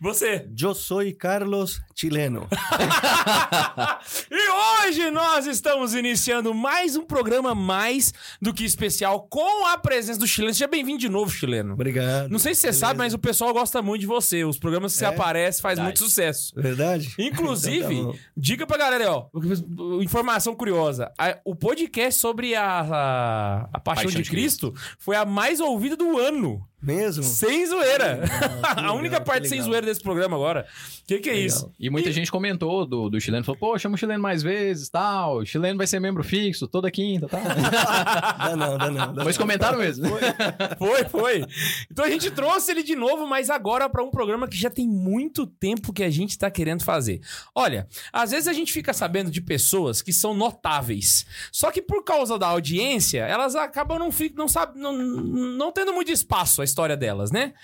Você. 0.00 0.46
Eu 0.60 0.74
sou 0.74 1.00
Carlos 1.18 1.80
Chileno. 1.94 2.46
E 4.30 4.86
hoje 4.88 5.10
nós 5.10 5.46
estamos 5.46 5.94
iniciando 5.94 6.54
mais 6.54 6.96
um 6.96 7.04
programa 7.04 7.54
mais 7.54 8.12
do 8.40 8.52
que 8.54 8.64
especial 8.64 9.22
com 9.28 9.66
a 9.66 9.76
presença 9.78 10.18
do 10.18 10.26
chileno. 10.26 10.54
Seja 10.54 10.66
bem-vindo 10.66 10.98
de 10.98 11.08
novo, 11.08 11.30
chileno. 11.30 11.74
Obrigado. 11.74 12.28
Não 12.30 12.38
sei 12.38 12.54
se 12.54 12.60
você 12.62 12.66
Beleza. 12.68 12.80
sabe, 12.86 12.98
mas 12.98 13.14
o 13.14 13.18
pessoal 13.18 13.52
gosta 13.52 13.82
muito 13.82 14.00
de 14.02 14.06
você. 14.06 14.44
Os 14.44 14.58
programas 14.58 14.92
que 14.92 14.98
você 14.98 15.04
É? 15.04 15.08
aparece 15.08 15.60
faz 15.60 15.78
Verdade. 15.78 15.98
muito 16.00 16.08
sucesso. 16.10 16.52
Verdade? 16.56 17.14
Inclusive, 17.18 17.94
Então 17.94 18.12
tá 18.12 18.18
dica 18.36 18.66
pra 18.66 18.76
galera 18.78 19.12
ó. 19.12 19.26
Informação 20.02 20.54
curiosa. 20.54 21.12
O 21.44 21.54
podcast 21.54 22.20
sobre 22.20 22.54
a, 22.54 22.80
a, 22.80 23.68
a 23.72 23.80
Paixão, 23.80 24.04
Paixão 24.04 24.10
de, 24.10 24.22
de 24.22 24.30
Cristo, 24.30 24.74
foi 24.98 25.16
a 25.16 25.24
mais 25.24 25.60
ouvida 25.60 25.96
do 25.96 26.16
ano. 26.18 26.66
Mesmo? 26.80 27.22
Sem 27.24 27.66
zoeira. 27.66 28.20
que 28.74 28.80
a 28.80 28.92
única 28.92 29.02
legal, 29.16 29.24
parte 29.24 29.48
sem 29.48 29.58
legal. 29.58 29.66
zoeira 29.72 29.86
desse 29.86 30.00
programa 30.02 30.36
agora. 30.36 30.66
Que 31.06 31.18
que 31.18 31.28
é 31.28 31.32
Legal. 31.32 31.46
isso? 31.46 31.72
E 31.80 31.90
muita 31.90 32.12
gente 32.12 32.30
comentou 32.30 32.86
do, 32.86 33.08
do 33.08 33.20
chileno, 33.20 33.44
falou, 33.44 33.58
pô, 33.58 33.78
chama 33.78 33.94
o 33.94 33.98
chileno 33.98 34.22
mais 34.22 34.42
vezes, 34.42 34.88
tal. 34.88 35.38
O 35.38 35.44
chileno 35.46 35.76
vai 35.78 35.86
ser 35.86 35.98
membro 36.00 36.22
fixo 36.22 36.68
toda 36.68 36.90
quinta, 36.90 37.26
tal. 37.28 37.40
Dá 38.38 38.56
não, 38.56 38.78
dá 38.78 38.90
não. 38.90 39.14
Dá 39.14 39.24
Mas 39.24 39.36
não. 39.36 39.44
comentaram 39.44 39.78
mesmo. 39.78 40.06
Foi, 40.78 41.04
foi. 41.08 41.44
Então 41.90 42.04
a 42.04 42.10
gente 42.10 42.30
trouxe 42.30 42.70
ele 42.70 42.82
de 42.82 42.94
novo, 42.94 43.26
mas 43.26 43.50
agora 43.50 43.88
pra 43.88 44.02
um 44.04 44.10
programa 44.10 44.46
que 44.46 44.56
já 44.56 44.70
tem 44.70 44.86
muito 44.86 45.46
tempo 45.46 45.92
que 45.92 46.02
a 46.04 46.10
gente 46.10 46.38
tá 46.38 46.50
querendo 46.50 46.84
fazer. 46.84 47.20
Olha, 47.54 47.88
às 48.12 48.30
vezes 48.30 48.46
a 48.46 48.52
gente 48.52 48.72
fica 48.72 48.92
sabendo 48.92 49.30
de 49.30 49.40
pessoas 49.40 50.00
que 50.02 50.12
são 50.12 50.34
notáveis. 50.34 51.26
Só 51.50 51.70
que 51.70 51.82
por 51.82 52.04
causa 52.04 52.38
da 52.38 52.46
audiência, 52.46 53.20
elas 53.24 53.56
acabam 53.56 53.98
não, 53.98 54.12
fi- 54.12 54.32
não, 54.36 54.46
sabe, 54.48 54.78
não, 54.78 54.92
não 54.96 55.72
tendo 55.72 55.92
muito 55.92 56.12
espaço 56.12 56.62
história 56.68 56.96
delas, 56.96 57.30
né? 57.30 57.54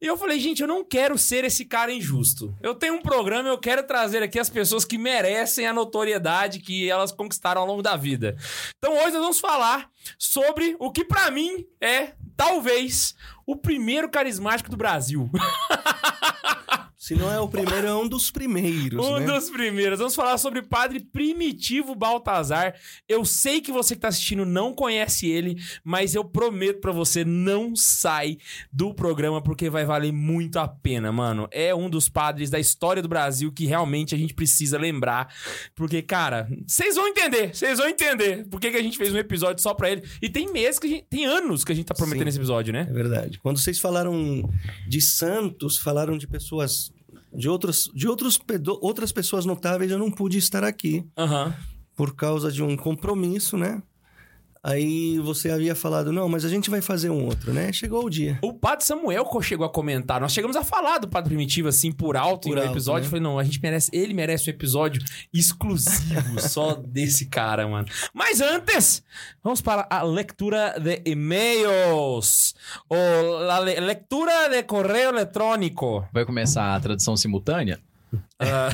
E 0.00 0.06
eu 0.06 0.16
falei, 0.16 0.38
gente, 0.38 0.62
eu 0.62 0.68
não 0.68 0.84
quero 0.84 1.18
ser 1.18 1.44
esse 1.44 1.64
cara 1.64 1.92
injusto. 1.92 2.56
Eu 2.62 2.74
tenho 2.74 2.94
um 2.94 3.02
programa, 3.02 3.48
eu 3.48 3.58
quero 3.58 3.82
trazer 3.82 4.22
aqui 4.22 4.38
as 4.38 4.48
pessoas 4.48 4.84
que 4.84 4.96
merecem 4.96 5.66
a 5.66 5.72
notoriedade 5.72 6.60
que 6.60 6.88
elas 6.88 7.10
conquistaram 7.10 7.60
ao 7.60 7.66
longo 7.66 7.82
da 7.82 7.96
vida. 7.96 8.36
Então 8.78 8.94
hoje 8.94 9.12
nós 9.12 9.22
vamos 9.22 9.40
falar 9.40 9.90
sobre 10.16 10.76
o 10.78 10.92
que 10.92 11.04
pra 11.04 11.30
mim 11.30 11.66
é, 11.80 12.12
talvez, 12.36 13.16
o 13.44 13.56
primeiro 13.56 14.08
carismático 14.08 14.70
do 14.70 14.76
Brasil. 14.76 15.28
Se 17.08 17.14
não 17.14 17.32
é 17.32 17.40
o 17.40 17.48
primeiro, 17.48 17.86
é 17.86 17.94
um 17.94 18.06
dos 18.06 18.30
primeiros, 18.30 19.02
um 19.02 19.18
né? 19.18 19.24
dos 19.24 19.48
primeiros. 19.48 19.98
Vamos 19.98 20.14
falar 20.14 20.36
sobre 20.36 20.60
Padre 20.60 21.00
Primitivo 21.00 21.94
Baltazar. 21.94 22.74
Eu 23.08 23.24
sei 23.24 23.62
que 23.62 23.72
você 23.72 23.94
que 23.94 24.02
tá 24.02 24.08
assistindo 24.08 24.44
não 24.44 24.74
conhece 24.74 25.26
ele, 25.26 25.56
mas 25.82 26.14
eu 26.14 26.22
prometo 26.22 26.82
pra 26.82 26.92
você, 26.92 27.24
não 27.24 27.74
sai 27.74 28.36
do 28.70 28.92
programa 28.92 29.40
porque 29.40 29.70
vai 29.70 29.86
valer 29.86 30.12
muito 30.12 30.58
a 30.58 30.68
pena, 30.68 31.10
mano. 31.10 31.48
É 31.50 31.74
um 31.74 31.88
dos 31.88 32.10
padres 32.10 32.50
da 32.50 32.58
história 32.58 33.00
do 33.00 33.08
Brasil 33.08 33.50
que 33.50 33.64
realmente 33.64 34.14
a 34.14 34.18
gente 34.18 34.34
precisa 34.34 34.76
lembrar. 34.76 35.34
Porque, 35.74 36.02
cara, 36.02 36.46
vocês 36.66 36.96
vão 36.96 37.08
entender, 37.08 37.54
vocês 37.54 37.78
vão 37.78 37.88
entender 37.88 38.46
por 38.50 38.60
que, 38.60 38.70
que 38.70 38.76
a 38.76 38.82
gente 38.82 38.98
fez 38.98 39.14
um 39.14 39.18
episódio 39.18 39.62
só 39.62 39.72
pra 39.72 39.90
ele. 39.90 40.02
E 40.20 40.28
tem 40.28 40.52
meses 40.52 40.78
que 40.78 40.86
a 40.86 40.90
gente, 40.90 41.06
tem 41.08 41.24
anos 41.24 41.64
que 41.64 41.72
a 41.72 41.74
gente 41.74 41.86
tá 41.86 41.94
prometendo 41.94 42.24
Sim. 42.24 42.28
esse 42.28 42.38
episódio, 42.38 42.70
né? 42.70 42.86
É 42.86 42.92
verdade. 42.92 43.38
Quando 43.38 43.56
vocês 43.56 43.78
falaram 43.78 44.46
de 44.86 45.00
santos, 45.00 45.78
falaram 45.78 46.18
de 46.18 46.26
pessoas... 46.26 46.92
De, 47.38 47.48
outros, 47.48 47.90
de 47.94 48.08
outros, 48.08 48.40
outras 48.80 49.12
pessoas 49.12 49.44
notáveis, 49.44 49.90
eu 49.90 49.98
não 49.98 50.10
pude 50.10 50.38
estar 50.38 50.64
aqui. 50.64 51.06
Aham. 51.16 51.54
Por 51.94 52.14
causa 52.14 52.50
de 52.50 52.62
um 52.62 52.76
compromisso, 52.76 53.56
né? 53.56 53.82
Aí 54.68 55.18
você 55.20 55.50
havia 55.50 55.74
falado, 55.74 56.12
não, 56.12 56.28
mas 56.28 56.44
a 56.44 56.48
gente 56.48 56.68
vai 56.68 56.82
fazer 56.82 57.08
um 57.08 57.24
outro, 57.24 57.54
né? 57.54 57.72
Chegou 57.72 58.04
o 58.04 58.10
dia. 58.10 58.38
O 58.42 58.52
Padre 58.52 58.84
Samuel 58.84 59.24
chegou 59.40 59.64
a 59.64 59.70
comentar. 59.70 60.20
Nós 60.20 60.32
chegamos 60.32 60.56
a 60.56 60.62
falar 60.62 60.98
do 60.98 61.08
Padre 61.08 61.30
Primitivo, 61.30 61.68
assim, 61.68 61.90
por 61.90 62.16
alto 62.18 62.48
Por 62.48 62.56
em 62.58 62.60
um 62.60 62.62
alto, 62.64 62.72
episódio. 62.74 63.00
né? 63.00 63.06
Eu 63.06 63.10
falei, 63.10 63.22
não, 63.22 63.38
a 63.38 63.44
gente 63.44 63.60
merece, 63.62 63.90
ele 63.94 64.12
merece 64.12 64.50
um 64.50 64.52
episódio 64.52 65.02
exclusivo 65.32 66.38
só 66.46 66.74
desse 66.74 67.26
cara, 67.26 67.66
mano. 67.66 67.88
Mas 68.12 68.42
antes, 68.42 69.02
vamos 69.42 69.60
para 69.62 69.86
a 69.88 70.02
leitura 70.02 70.74
de 70.78 71.00
e-mails. 71.06 72.54
Ou 72.90 73.48
a 73.50 73.60
le- 73.60 73.80
leitura 73.80 74.48
de 74.50 74.62
correio 74.64 75.08
eletrônico. 75.10 76.06
Vai 76.12 76.24
começar 76.26 76.74
a 76.74 76.80
tradução 76.80 77.16
simultânea? 77.16 77.80
Ah, 78.38 78.70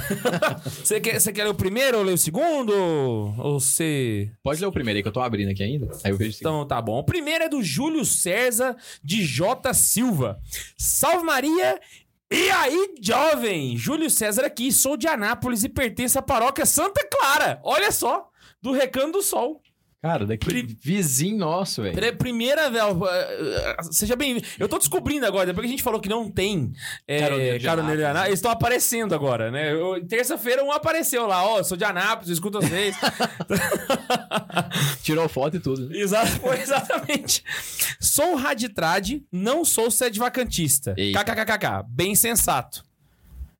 Você 0.82 1.00
quer, 1.00 1.20
você 1.20 1.32
quer 1.32 1.44
ler 1.44 1.50
o 1.50 1.54
primeiro 1.54 1.98
ou 1.98 2.04
ler 2.04 2.12
o 2.12 2.18
segundo? 2.18 2.72
Ou 2.72 3.58
você. 3.60 4.30
Pode 4.42 4.60
ler 4.60 4.66
o 4.66 4.72
primeiro 4.72 4.98
aí, 4.98 5.02
que 5.02 5.08
eu 5.08 5.12
tô 5.12 5.20
abrindo 5.20 5.50
aqui 5.50 5.62
ainda. 5.62 5.90
Aí 6.04 6.10
eu 6.10 6.16
vejo. 6.16 6.36
Então 6.38 6.66
tá 6.66 6.80
bom. 6.80 6.98
O 6.98 7.04
primeiro 7.04 7.44
é 7.44 7.48
do 7.48 7.62
Júlio 7.62 8.04
César 8.04 8.76
de 9.02 9.24
J. 9.24 9.72
Silva. 9.74 10.38
Salve 10.76 11.24
Maria! 11.24 11.80
E 12.30 12.50
aí, 12.50 12.94
jovem? 13.00 13.76
Júlio 13.76 14.10
César 14.10 14.44
aqui, 14.44 14.72
sou 14.72 14.96
de 14.96 15.06
Anápolis 15.06 15.62
e 15.62 15.68
pertenço 15.68 16.18
à 16.18 16.22
paróquia 16.22 16.66
Santa 16.66 17.06
Clara. 17.08 17.60
Olha 17.62 17.92
só, 17.92 18.28
do 18.60 18.72
Recanto 18.72 19.12
do 19.18 19.22
Sol. 19.22 19.62
Cara, 20.04 20.26
daqui 20.26 20.44
Pri- 20.44 20.76
vizinho 20.82 21.38
nosso, 21.38 21.80
velho. 21.80 21.94
Pri- 21.94 22.12
Primeira, 22.12 22.68
velho. 22.68 23.06
eh, 23.08 23.76
Seja 23.90 24.14
bem-vindo. 24.14 24.46
Eu 24.58 24.68
tô 24.68 24.76
descobrindo 24.76 25.24
agora, 25.24 25.46
depois 25.46 25.64
que 25.64 25.68
a 25.68 25.70
gente 25.70 25.82
falou 25.82 25.98
que 25.98 26.10
não 26.10 26.30
tem 26.30 26.74
é, 27.08 27.20
Caroneiro 27.20 27.58
de 27.58 27.64
caroneiro 27.64 27.96
de 27.96 28.04
Anápolis, 28.04 28.26
eles 28.28 28.38
estão 28.38 28.50
aparecendo 28.50 29.14
agora, 29.14 29.50
né? 29.50 29.70
Terça-feira 30.06 30.62
um 30.62 30.70
apareceu 30.70 31.26
lá, 31.26 31.42
ó, 31.42 31.62
sou 31.62 31.74
de 31.74 31.84
Anápolis, 31.84 32.28
eu 32.28 32.34
escuto 32.34 32.60
vocês. 32.60 32.94
Tirou 35.02 35.26
foto 35.26 35.56
e 35.56 35.60
tudo. 35.60 35.88
né? 35.88 35.96
Exato, 35.98 36.32
foi 36.40 36.60
exatamente. 36.60 37.42
Sou 37.98 38.34
raditrade, 38.36 39.24
não 39.32 39.64
sou 39.64 39.90
sede 39.90 40.18
vacantista. 40.18 40.94
KKKK, 40.94 41.82
bem 41.88 42.14
sensato. 42.14 42.84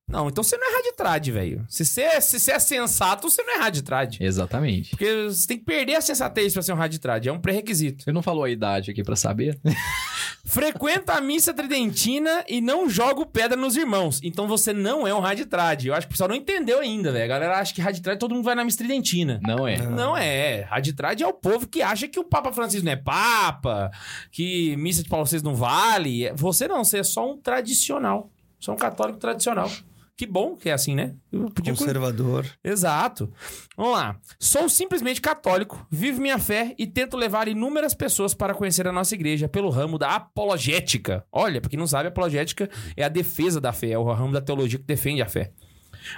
Não, 0.07 0.29
então 0.29 0.45
você 0.45 0.57
não 0.59 0.71
é 0.71 0.77
raditrade, 0.77 1.33
velho. 1.33 1.65
Se 1.69 1.85
você, 1.85 2.03
é, 2.03 2.21
se 2.21 2.39
você 2.39 2.53
é 2.53 2.59
sensato, 2.59 3.29
você 3.29 3.43
não 3.43 3.55
é 3.55 3.59
raditrade. 3.59 4.19
Exatamente. 4.23 4.91
Porque 4.91 5.25
você 5.25 5.47
tem 5.47 5.59
que 5.59 5.65
perder 5.65 5.95
a 5.95 6.01
sensatez 6.01 6.53
pra 6.53 6.63
ser 6.63 6.73
um 6.73 6.77
raditrade, 6.77 7.29
é 7.29 7.33
um 7.33 7.41
pré-requisito. 7.41 8.05
Você 8.05 8.13
não 8.13 8.23
falou 8.23 8.45
a 8.45 8.51
idade 8.51 8.91
aqui 8.91 9.03
pra 9.03 9.17
saber? 9.17 9.59
Frequenta 10.45 11.15
a 11.15 11.21
missa 11.23 11.55
tridentina 11.55 12.45
e 12.47 12.61
não 12.61 12.89
jogo 12.89 13.25
pedra 13.25 13.57
nos 13.57 13.77
irmãos. 13.77 14.21
Então 14.23 14.47
você 14.47 14.75
não 14.75 15.07
é 15.07 15.15
um 15.15 15.21
raditrade. 15.21 15.89
Eu 15.89 15.95
acho 15.95 16.07
que 16.07 16.11
o 16.11 16.15
pessoal 16.15 16.29
não 16.29 16.37
entendeu 16.37 16.81
ainda, 16.81 17.11
velho. 17.11 17.25
A 17.25 17.29
galera 17.29 17.59
acha 17.59 17.73
que 17.73 17.81
raditrade 17.81 18.21
todo 18.21 18.35
mundo 18.35 18.45
vai 18.45 18.55
na 18.55 18.65
missa 18.65 18.79
tridentina. 18.79 19.41
Não 19.43 19.67
é. 19.67 19.79
Não 19.79 20.15
é. 20.15 20.63
Raditrade 20.63 21.23
é 21.23 21.27
o 21.27 21.33
povo 21.33 21.67
que 21.67 21.81
acha 21.81 22.07
que 22.07 22.21
o 22.21 22.25
Papa 22.25 22.53
Francisco 22.53 22.85
não 22.85 22.93
é 22.93 22.97
Papa, 22.97 23.91
que 24.31 24.77
missa 24.77 25.03
de 25.03 25.09
Paulo 25.09 25.25
VI 25.27 25.43
não 25.43 25.55
vale. 25.55 26.31
Você 26.35 26.69
não, 26.69 26.85
você 26.85 26.99
é 26.99 27.03
só 27.03 27.33
um 27.33 27.39
tradicional. 27.39 28.31
Você 28.61 28.71
é 28.71 28.73
um 28.73 28.77
católico 28.77 29.19
tradicional. 29.19 29.71
Que 30.17 30.27
bom 30.27 30.57
que 30.57 30.69
é 30.69 30.73
assim, 30.73 30.95
né? 30.95 31.17
Conservador. 31.65 32.47
Exato. 32.63 33.33
Vamos 33.77 33.93
lá. 33.95 34.17
Sou 34.39 34.69
simplesmente 34.69 35.21
católico, 35.21 35.85
vivo 35.91 36.21
minha 36.21 36.39
fé 36.39 36.73
e 36.79 36.87
tento 36.87 37.17
levar 37.17 37.49
inúmeras 37.49 37.95
pessoas 37.95 38.33
para 38.33 38.55
conhecer 38.55 38.87
a 38.87 38.93
nossa 38.93 39.15
igreja 39.15 39.49
pelo 39.49 39.71
ramo 39.71 39.99
da 39.99 40.15
apologética. 40.15 41.27
Olha, 41.33 41.61
pra 41.61 41.69
quem 41.69 41.79
não 41.79 41.87
sabe, 41.87 42.09
apologética 42.09 42.71
é 42.97 43.03
a 43.03 43.09
defesa 43.09 43.61
da 43.61 43.73
fé, 43.73 43.91
é 43.91 43.99
o 43.99 44.05
ramo 44.05 44.33
da 44.33 44.41
teologia 44.41 44.79
que 44.79 44.85
defende 44.85 45.21
a 45.21 45.27
fé. 45.27 45.53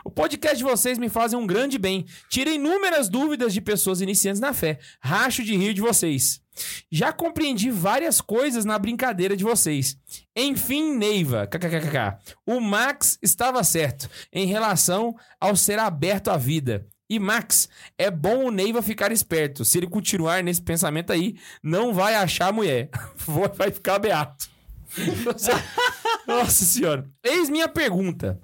O 0.04 0.10
podcast 0.10 0.58
de 0.58 0.64
vocês 0.64 0.98
me 0.98 1.08
fazem 1.08 1.38
um 1.38 1.46
grande 1.46 1.78
bem. 1.78 2.04
Tira 2.28 2.50
inúmeras 2.50 3.08
dúvidas 3.08 3.54
de 3.54 3.60
pessoas 3.60 4.00
iniciantes 4.00 4.40
na 4.40 4.52
fé. 4.52 4.78
Racho 5.00 5.43
de 5.44 5.56
rir 5.56 5.72
de 5.72 5.81
vocês. 5.81 6.43
Já 6.91 7.12
compreendi 7.12 7.70
várias 7.70 8.20
coisas 8.20 8.64
na 8.64 8.79
brincadeira 8.79 9.37
de 9.37 9.44
vocês. 9.44 9.97
Enfim, 10.35 10.97
Neiva, 10.97 11.47
kkkk. 11.47 12.19
O 12.47 12.61
Max 12.61 13.19
estava 13.23 13.62
certo 13.64 14.08
em 14.32 14.47
relação 14.47 15.14
ao 15.41 15.56
ser 15.56 15.79
aberto 15.79 16.29
à 16.29 16.37
vida. 16.37 16.87
E 17.08 17.19
Max, 17.20 17.69
é 17.97 18.11
bom 18.11 18.47
o 18.47 18.50
Neiva 18.50 18.82
ficar 18.82 19.12
esperto. 19.12 19.64
Se 19.64 19.79
ele 19.79 19.87
continuar 19.87 20.43
nesse 20.43 20.61
pensamento 20.61 21.12
aí, 21.12 21.37
não 21.62 21.94
vai 21.94 22.17
achar 22.17 22.53
mulher. 22.53 22.91
Vai 23.56 23.70
ficar 23.70 23.99
beato. 23.99 24.49
Nossa 26.26 26.64
senhora. 26.64 27.08
Eis 27.23 27.49
minha 27.49 27.69
pergunta. 27.69 28.41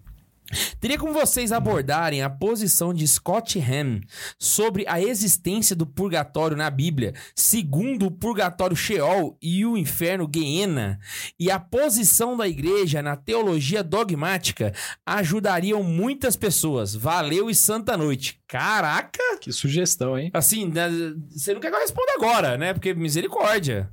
Teria 0.80 0.98
como 0.98 1.12
vocês 1.12 1.52
abordarem 1.52 2.22
a 2.22 2.30
posição 2.30 2.92
de 2.92 3.06
Scott 3.06 3.58
Ham 3.58 4.00
sobre 4.38 4.84
a 4.86 5.00
existência 5.00 5.74
do 5.74 5.86
purgatório 5.86 6.56
na 6.56 6.70
Bíblia, 6.70 7.14
segundo 7.34 8.06
o 8.06 8.10
purgatório 8.10 8.76
Sheol 8.76 9.36
e 9.40 9.64
o 9.64 9.76
inferno 9.76 10.26
Guiena, 10.26 10.98
e 11.38 11.50
a 11.50 11.58
posição 11.58 12.36
da 12.36 12.46
igreja 12.46 13.02
na 13.02 13.16
teologia 13.16 13.82
dogmática 13.82 14.72
ajudariam 15.06 15.82
muitas 15.82 16.36
pessoas. 16.36 16.94
Valeu 16.94 17.48
e 17.48 17.54
santa 17.54 17.96
noite. 17.96 18.40
Caraca! 18.46 19.38
Que 19.40 19.52
sugestão, 19.52 20.18
hein? 20.18 20.30
Assim, 20.34 20.66
né, 20.66 20.88
você 21.30 21.54
não 21.54 21.60
quer 21.60 21.70
que 21.70 21.76
eu 21.76 21.80
responda 21.80 22.12
agora, 22.16 22.58
né? 22.58 22.72
Porque 22.74 22.94
misericórdia. 22.94 23.90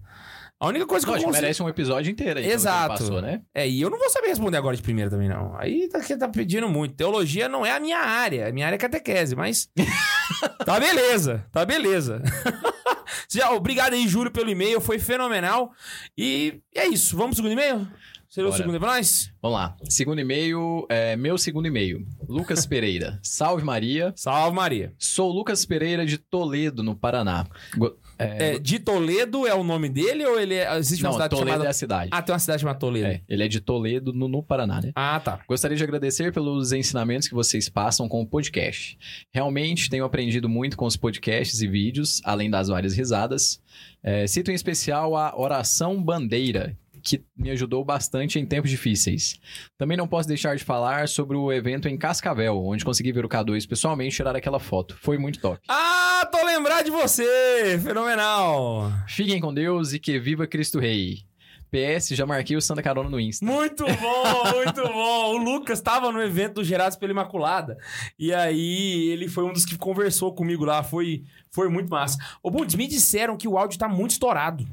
A 0.60 0.68
única 0.68 0.86
coisa 0.86 1.06
que 1.06 1.10
eu 1.10 1.16
consigo... 1.16 1.32
merece 1.32 1.64
um 1.64 1.70
episódio 1.70 2.12
inteiro 2.12 2.38
aí. 2.40 2.46
Exato. 2.46 2.90
Passou, 2.90 3.22
né? 3.22 3.42
É, 3.54 3.68
e 3.68 3.80
eu 3.80 3.90
não 3.90 3.98
vou 3.98 4.10
saber 4.10 4.28
responder 4.28 4.58
agora 4.58 4.76
de 4.76 4.82
primeira 4.82 5.10
também, 5.10 5.30
não. 5.30 5.56
Aí 5.58 5.88
tá, 5.88 6.00
tá 6.18 6.28
pedindo 6.28 6.68
muito. 6.68 6.96
Teologia 6.96 7.48
não 7.48 7.66
é 7.66 7.72
a 7.72 7.80
minha 7.80 8.00
área. 8.00 8.50
A 8.50 8.52
minha 8.52 8.66
área 8.66 8.76
é 8.76 8.80
catequese, 8.80 9.38
mas. 9.38 9.70
tá 10.66 10.78
beleza, 10.78 11.46
tá 11.52 11.64
beleza. 11.64 12.22
Já, 13.32 13.52
obrigado 13.52 13.94
aí, 13.94 14.08
Júlio, 14.08 14.32
pelo 14.32 14.50
e-mail. 14.50 14.82
Foi 14.82 15.00
fenomenal. 15.00 15.72
E 16.18 16.60
é 16.76 16.88
isso. 16.88 17.16
Vamos 17.16 17.38
pro 17.38 17.44
segundo 17.48 17.54
e-mail? 17.60 17.88
Seria 18.30 18.48
o 18.48 18.54
segundo 18.54 18.70
e-mail 18.76 18.82
pra 18.82 18.96
nós? 18.96 19.34
Vamos 19.42 19.58
lá. 19.58 19.76
Segundo 19.90 20.22
e-mail, 20.22 20.86
é, 20.88 21.16
meu 21.16 21.36
segundo 21.36 21.66
e-mail. 21.68 22.06
Lucas 22.28 22.64
Pereira. 22.64 23.20
Salve 23.24 23.64
Maria. 23.64 24.14
Salve, 24.16 24.56
Maria. 24.56 24.94
Sou 25.00 25.32
Lucas 25.32 25.66
Pereira 25.66 26.06
de 26.06 26.20
Toledo, 26.20 26.84
no 26.84 26.96
Paraná. 26.96 27.48
Go- 27.76 27.98
é, 28.20 28.56
É, 28.56 28.60
de 28.60 28.80
Toledo 28.80 29.48
é 29.48 29.54
o 29.54 29.64
nome 29.64 29.88
dele 29.90 30.26
ou 30.26 30.40
ele 30.40 30.56
é... 30.56 30.78
existe 30.78 31.04
uma 31.04 31.10
não, 31.10 31.14
cidade 31.14 31.30
Toledo 31.32 31.50
chamada. 31.50 31.66
é 31.66 31.70
a 31.70 31.74
cidade. 31.74 32.10
Ah, 32.14 32.22
tem 32.22 32.34
uma 32.34 32.40
cidade 32.40 32.62
chamada 32.62 32.78
Toledo. 32.80 33.08
É, 33.08 33.22
ele 33.28 33.44
é 33.44 33.48
de 33.48 33.62
Toledo, 33.62 34.14
no, 34.14 34.28
no 34.28 34.44
Paraná, 34.44 34.82
né? 34.82 34.92
Ah, 34.96 35.20
tá. 35.20 35.40
Gostaria 35.48 35.78
de 35.78 35.84
agradecer 35.84 36.34
pelos 36.34 36.72
ensinamentos 36.72 37.28
que 37.28 37.34
vocês 37.34 37.70
passam 37.70 38.08
com 38.10 38.22
o 38.22 38.28
podcast. 38.28 38.98
Realmente 39.34 39.90
tenho 39.90 40.04
aprendido 40.04 40.50
muito 40.50 40.76
com 40.76 40.86
os 40.86 40.98
podcasts 40.98 41.62
e 41.62 41.68
vídeos, 41.68 42.22
além 42.26 42.50
das 42.50 42.68
várias 42.68 42.94
risadas. 42.96 43.62
É, 44.04 44.28
cito 44.28 44.52
em 44.52 44.54
especial 44.54 45.16
a 45.16 45.38
Oração 45.38 46.02
Bandeira, 46.02 46.78
que 47.04 47.24
me 47.36 47.50
ajudou 47.52 47.84
bastante 47.84 48.40
em 48.40 48.46
tempos 48.46 48.70
difíceis. 48.70 49.40
Também 49.78 49.98
não 49.98 50.08
posso 50.08 50.28
deixar 50.28 50.56
de 50.56 50.64
falar 50.64 51.08
sobre 51.08 51.36
o 51.38 51.52
evento 51.52 51.88
em 51.88 51.98
Cascavel, 51.98 52.64
onde 52.64 52.86
consegui 52.86 53.12
ver 53.12 53.26
o 53.26 53.30
K2 53.30 53.68
pessoalmente 53.68 54.14
e 54.14 54.18
tirar 54.18 54.36
aquela 54.36 54.60
foto. 54.60 54.98
Foi 55.02 55.18
muito 55.18 55.40
top. 55.40 55.60
Ah, 55.68 56.28
tô 56.32 56.44
lembrado 56.46 56.86
de 56.86 56.92
você! 56.92 57.80
Fenomenal! 57.84 58.92
Fiquem 59.08 59.40
com 59.40 59.54
Deus 59.54 59.94
e 59.94 60.00
que 60.00 60.20
viva 60.20 60.46
Cristo 60.48 60.80
Rei. 60.80 61.30
PS, 61.72 62.10
já 62.10 62.26
marquei 62.26 62.58
o 62.58 62.62
Santa 62.62 62.82
Carona 62.82 63.10
no 63.10 63.20
Insta. 63.20 63.46
Muito 63.46 63.86
bom, 63.86 64.52
muito 64.56 64.82
bom. 64.92 65.36
O 65.36 65.38
Lucas 65.38 65.78
estava 65.78 66.12
no 66.12 66.22
evento 66.22 66.56
do 66.56 66.64
Gerados 66.64 66.98
pela 66.98 67.12
Imaculada. 67.12 67.78
E 68.18 68.34
aí 68.34 69.10
ele 69.10 69.28
foi 69.28 69.44
um 69.44 69.54
dos 69.54 69.66
que 69.66 69.78
conversou 69.78 70.34
comigo 70.34 70.66
lá. 70.66 70.82
Foi, 70.82 71.24
foi 71.52 71.70
muito 71.70 71.90
massa. 71.90 72.18
Ô, 72.42 72.50
Bundes, 72.50 72.76
me 72.76 72.88
disseram 72.88 73.38
que 73.38 73.48
o 73.48 73.58
áudio 73.58 73.78
tá 73.78 73.88
muito 73.88 74.12
estourado. 74.12 74.68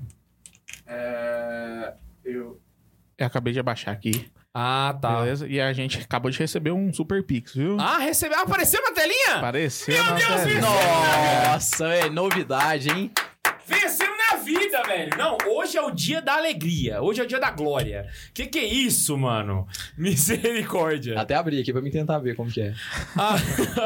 É, 0.87 1.95
eu... 2.27 2.61
eu 3.19 3.27
acabei 3.27 3.53
de 3.53 3.61
abaixar 3.61 3.95
aqui, 3.95 4.31
Ah, 4.55 4.97
tá. 5.01 5.21
beleza? 5.21 5.47
E 5.49 5.61
a 5.61 5.73
gente 5.73 5.99
acabou 6.01 6.31
de 6.31 6.39
receber 6.39 6.71
um 6.73 6.93
Super 6.93 7.23
Pix, 7.25 7.55
viu? 7.55 7.77
Ah, 7.81 7.99
recebeu. 7.99 8.39
Apareceu 8.41 8.81
na 8.83 8.93
telinha? 8.93 9.37
Apareceu 9.37 9.95
Meu 9.95 10.05
na 10.05 10.13
Deus, 10.15 10.43
telinha. 10.43 10.61
Nossa, 10.61 11.87
é 11.89 12.09
novidade, 12.11 12.91
hein? 12.91 13.11
Vencemos 13.67 14.16
na 14.31 14.37
vida, 14.39 14.83
velho. 14.83 15.17
Não, 15.17 15.37
hoje 15.47 15.77
é 15.77 15.83
o 15.83 15.91
dia 15.91 16.21
da 16.21 16.35
alegria. 16.35 17.03
Hoje 17.03 17.21
é 17.21 17.25
o 17.25 17.27
dia 17.27 17.39
da 17.39 17.51
glória. 17.51 18.09
Que 18.35 18.47
que 18.47 18.59
é 18.59 18.65
isso, 18.65 19.17
mano? 19.17 19.67
Misericórdia. 19.97 21.21
Até 21.21 21.35
abri 21.35 21.61
aqui 21.61 21.73
pra 21.73 21.81
me 21.81 21.91
tentar 21.91 22.19
ver 22.19 22.35
como 22.35 22.51
que 22.51 22.61
é. 22.61 22.75
Ah, 23.17 23.37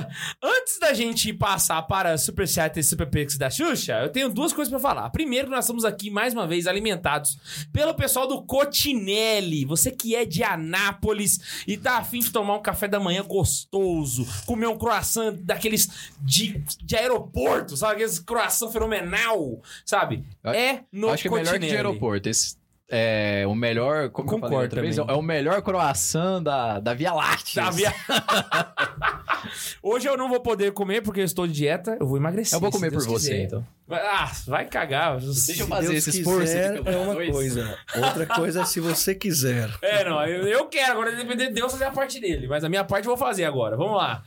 antes 0.42 0.78
da 0.78 0.92
gente 0.94 1.32
passar 1.32 1.82
para 1.82 2.16
Super 2.16 2.48
Chat 2.48 2.78
e 2.78 2.82
Super 2.82 3.06
Pix 3.06 3.36
da 3.36 3.50
Xuxa, 3.50 4.00
eu 4.00 4.08
tenho 4.08 4.28
duas 4.28 4.52
coisas 4.52 4.70
pra 4.70 4.80
falar. 4.80 5.10
Primeiro, 5.10 5.50
nós 5.50 5.64
estamos 5.64 5.84
aqui 5.84 6.10
mais 6.10 6.32
uma 6.32 6.46
vez 6.46 6.66
alimentados 6.66 7.38
pelo 7.72 7.94
pessoal 7.94 8.26
do 8.26 8.42
Cotinelli. 8.42 9.64
Você 9.64 9.90
que 9.90 10.14
é 10.14 10.24
de 10.24 10.42
Anápolis 10.42 11.64
e 11.66 11.76
tá 11.76 11.98
afim 11.98 12.20
de 12.20 12.30
tomar 12.30 12.56
um 12.56 12.62
café 12.62 12.88
da 12.88 13.00
manhã 13.00 13.22
gostoso, 13.22 14.26
comer 14.46 14.66
um 14.66 14.78
croissant 14.78 15.34
daqueles 15.42 16.10
de, 16.20 16.62
de 16.82 16.96
aeroporto, 16.96 17.76
sabe? 17.76 17.94
Aqueles 17.94 18.18
croissant 18.18 18.70
fenomenal, 18.70 19.60
sabe? 19.84 20.24
É 20.44 20.80
no 20.92 21.10
Acho 21.10 21.22
que 21.22 21.28
é 21.28 21.30
melhor 21.32 21.52
que 21.58 21.66
de 21.66 21.76
aeroporto. 21.76 22.28
Esse 22.28 22.56
é 22.88 23.44
o 23.46 23.54
melhor. 23.54 24.08
Como 24.10 24.28
Concordo 24.28 24.56
outra 24.56 24.80
vez? 24.82 24.96
também. 24.96 25.14
É 25.14 25.18
o 25.18 25.22
melhor 25.22 25.62
croissant 25.62 26.42
da, 26.42 26.80
da 26.80 26.92
Via 26.94 27.12
Láctea. 27.12 27.62
Tá, 27.64 27.70
via- 27.70 27.94
Hoje 29.82 30.06
eu 30.08 30.16
não 30.16 30.28
vou 30.28 30.40
poder 30.40 30.72
comer 30.72 31.00
porque 31.02 31.20
eu 31.20 31.24
estou 31.24 31.46
de 31.46 31.52
dieta. 31.52 31.96
Eu 31.98 32.06
vou 32.06 32.16
emagrecer. 32.16 32.56
Eu 32.56 32.60
vou 32.60 32.70
comer 32.70 32.90
por 32.90 32.98
Deus 33.02 33.06
você, 33.06 33.30
quiser. 33.30 33.44
então. 33.44 33.66
Vai- 33.86 34.00
Ah, 34.06 34.30
vai 34.46 34.64
cagar. 34.66 35.18
Deixa 35.20 35.62
eu 35.62 35.66
fazer 35.66 35.88
Deus 35.88 36.06
esse 36.06 36.18
esforço 36.18 36.40
quiser, 36.40 36.76
é 36.86 36.96
uma 36.96 37.14
dois. 37.14 37.30
coisa. 37.30 37.78
Outra 37.96 38.26
coisa 38.26 38.62
é 38.62 38.64
se 38.64 38.80
você 38.80 39.14
quiser. 39.14 39.70
É, 39.82 40.04
não, 40.04 40.24
eu, 40.26 40.46
eu 40.46 40.66
quero. 40.66 40.92
Agora 40.92 41.14
depender 41.14 41.48
de 41.48 41.54
Deus 41.54 41.72
fazer 41.72 41.84
a 41.84 41.90
parte 41.90 42.20
dele. 42.20 42.46
Mas 42.48 42.64
a 42.64 42.68
minha 42.68 42.84
parte 42.84 43.06
eu 43.06 43.16
vou 43.16 43.26
fazer 43.26 43.44
agora. 43.44 43.76
Vamos 43.76 43.96
lá. 43.96 44.22